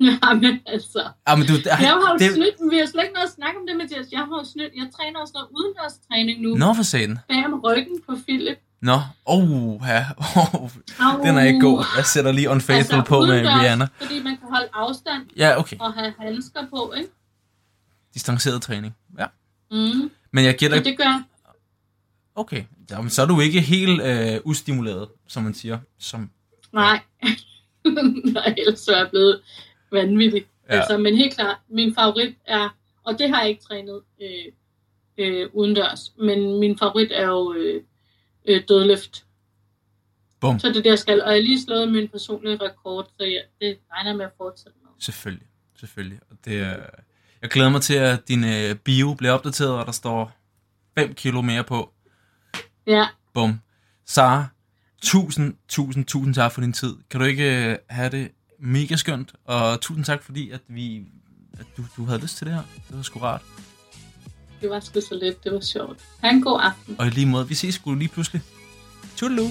Jamen 0.00 0.60
altså. 0.66 1.02
Ja, 1.28 1.36
men 1.36 1.46
du, 1.46 1.54
det, 1.56 1.66
Jeg 1.66 1.76
har 1.76 2.12
jo 2.12 2.18
det, 2.18 2.34
snydt, 2.34 2.72
vi 2.72 2.78
har 2.78 2.86
slet 2.86 3.02
ikke 3.02 3.14
noget 3.14 3.26
at 3.26 3.34
snakke 3.34 3.56
om 3.60 3.66
det, 3.68 3.76
Mathias. 3.76 4.06
Jeg 4.12 4.20
har 4.20 4.38
jo 4.40 4.44
snydt. 4.44 4.72
Jeg 4.76 4.86
træner 4.96 5.20
også 5.20 5.32
noget 5.36 5.48
udendørstræning 5.56 6.36
nu. 6.42 6.50
Nå, 6.54 6.74
for 6.74 6.82
satan. 6.82 7.18
Bag 7.28 7.46
om 7.46 7.60
ryggen 7.64 7.96
på 8.06 8.12
Philip. 8.26 8.58
Nå, 8.80 9.00
oh, 9.24 9.80
ja. 9.86 10.06
Oh, 10.36 10.70
den 11.26 11.38
er 11.38 11.42
ikke 11.42 11.60
god. 11.60 11.84
Jeg 11.96 12.04
sætter 12.04 12.32
lige 12.32 12.50
Unfaithful 12.50 13.04
på 13.04 13.20
med 13.20 13.40
Rihanna. 13.40 13.88
Fordi 14.00 14.22
man 14.22 14.36
kan 14.36 14.48
holde 14.48 14.68
afstand 14.72 15.26
Ja, 15.36 15.58
okay. 15.58 15.76
og 15.80 15.92
have 15.92 16.14
handsker 16.18 16.60
på, 16.70 16.92
ikke? 16.96 17.08
Distanceret 18.14 18.62
træning. 18.62 18.96
Ja. 19.18 19.26
Mm. 19.70 20.10
Men 20.30 20.44
jeg 20.44 20.56
gætter... 20.56 20.78
Og 20.78 20.84
det 20.84 20.98
gør, 20.98 21.22
Okay. 22.38 22.64
Jamen, 22.90 23.10
så 23.10 23.22
er 23.22 23.26
du 23.26 23.40
ikke 23.40 23.60
helt 23.60 24.02
øh, 24.02 24.40
ustimuleret, 24.44 25.08
som 25.28 25.42
man 25.42 25.54
siger. 25.54 25.78
Som, 25.98 26.30
nej. 26.72 27.00
nej, 28.34 28.54
ellers 28.58 28.80
så 28.80 28.92
er 28.92 28.98
jeg 28.98 29.08
blevet 29.10 29.40
vanvittig. 29.92 30.44
Ja. 30.68 30.74
Altså, 30.74 30.98
men 30.98 31.16
helt 31.16 31.34
klart, 31.34 31.56
min 31.68 31.94
favorit 31.94 32.34
er, 32.46 32.76
og 33.04 33.18
det 33.18 33.30
har 33.30 33.40
jeg 33.40 33.50
ikke 33.50 33.62
trænet 33.62 34.00
øh, 34.22 34.52
øh, 35.18 35.48
udendørs, 35.52 36.12
men 36.18 36.60
min 36.60 36.78
favorit 36.78 37.12
er 37.12 37.26
jo 37.26 37.52
øh, 37.52 37.82
øh, 38.48 38.62
dødløft. 38.68 39.24
Bum. 40.40 40.58
Så 40.58 40.68
det 40.68 40.86
er 40.86 40.90
jeg 40.90 40.98
skal. 40.98 41.22
Og 41.22 41.32
jeg 41.32 41.42
lige 41.42 41.62
slået 41.62 41.92
min 41.92 42.08
personlige 42.08 42.56
rekord, 42.56 43.10
så 43.18 43.24
jeg, 43.24 43.42
det 43.60 43.78
regner 43.92 44.16
med 44.16 44.24
at 44.24 44.30
fortsætte 44.36 44.78
med. 44.82 44.90
selvfølgelig. 44.98 45.46
Selvfølgelig. 45.80 46.18
Og 46.30 46.36
det, 46.44 46.52
øh, 46.52 46.76
jeg 47.42 47.50
glæder 47.50 47.70
mig 47.70 47.82
til, 47.82 47.94
at 47.94 48.28
din 48.28 48.44
øh, 48.44 48.74
bio 48.74 49.14
bliver 49.14 49.32
opdateret, 49.32 49.70
og 49.72 49.86
der 49.86 49.92
står 49.92 50.32
5 50.98 51.14
kilo 51.14 51.40
mere 51.42 51.64
på. 51.64 51.92
Ja, 52.86 53.06
Bum. 53.34 53.60
Sara, 54.06 54.46
tusind, 55.02 55.54
tusind, 55.68 56.04
tusind 56.04 56.34
tak 56.34 56.52
for 56.52 56.60
din 56.60 56.72
tid. 56.72 56.96
Kan 57.10 57.20
du 57.20 57.26
ikke 57.26 57.70
øh, 57.70 57.76
have 57.88 58.10
det 58.10 58.30
mega 58.58 58.96
skønt, 58.96 59.32
og 59.44 59.80
tusind 59.80 60.04
tak, 60.04 60.22
fordi 60.22 60.50
at 60.50 60.60
vi, 60.68 61.04
at 61.60 61.66
du, 61.76 61.84
du 61.96 62.04
havde 62.04 62.20
lyst 62.20 62.36
til 62.36 62.46
det 62.46 62.54
her. 62.54 62.62
Det 62.88 62.96
var 62.96 63.02
sgu 63.02 63.18
rart 63.18 63.42
det 64.60 64.70
var 64.70 64.80
sgu 64.80 65.00
så 65.00 65.18
lidt. 65.22 65.44
Det 65.44 65.52
var 65.52 65.60
sjovt. 65.60 65.98
Ha' 66.20 66.30
en 66.30 66.42
god 66.42 66.60
aften. 66.62 66.96
Og 66.98 67.06
i 67.06 67.10
lige 67.10 67.26
måde, 67.26 67.48
vi 67.48 67.54
ses 67.54 67.74
sgu 67.74 67.94
lige 67.94 68.08
pludselig. 68.08 68.42
Toodaloo. 69.16 69.48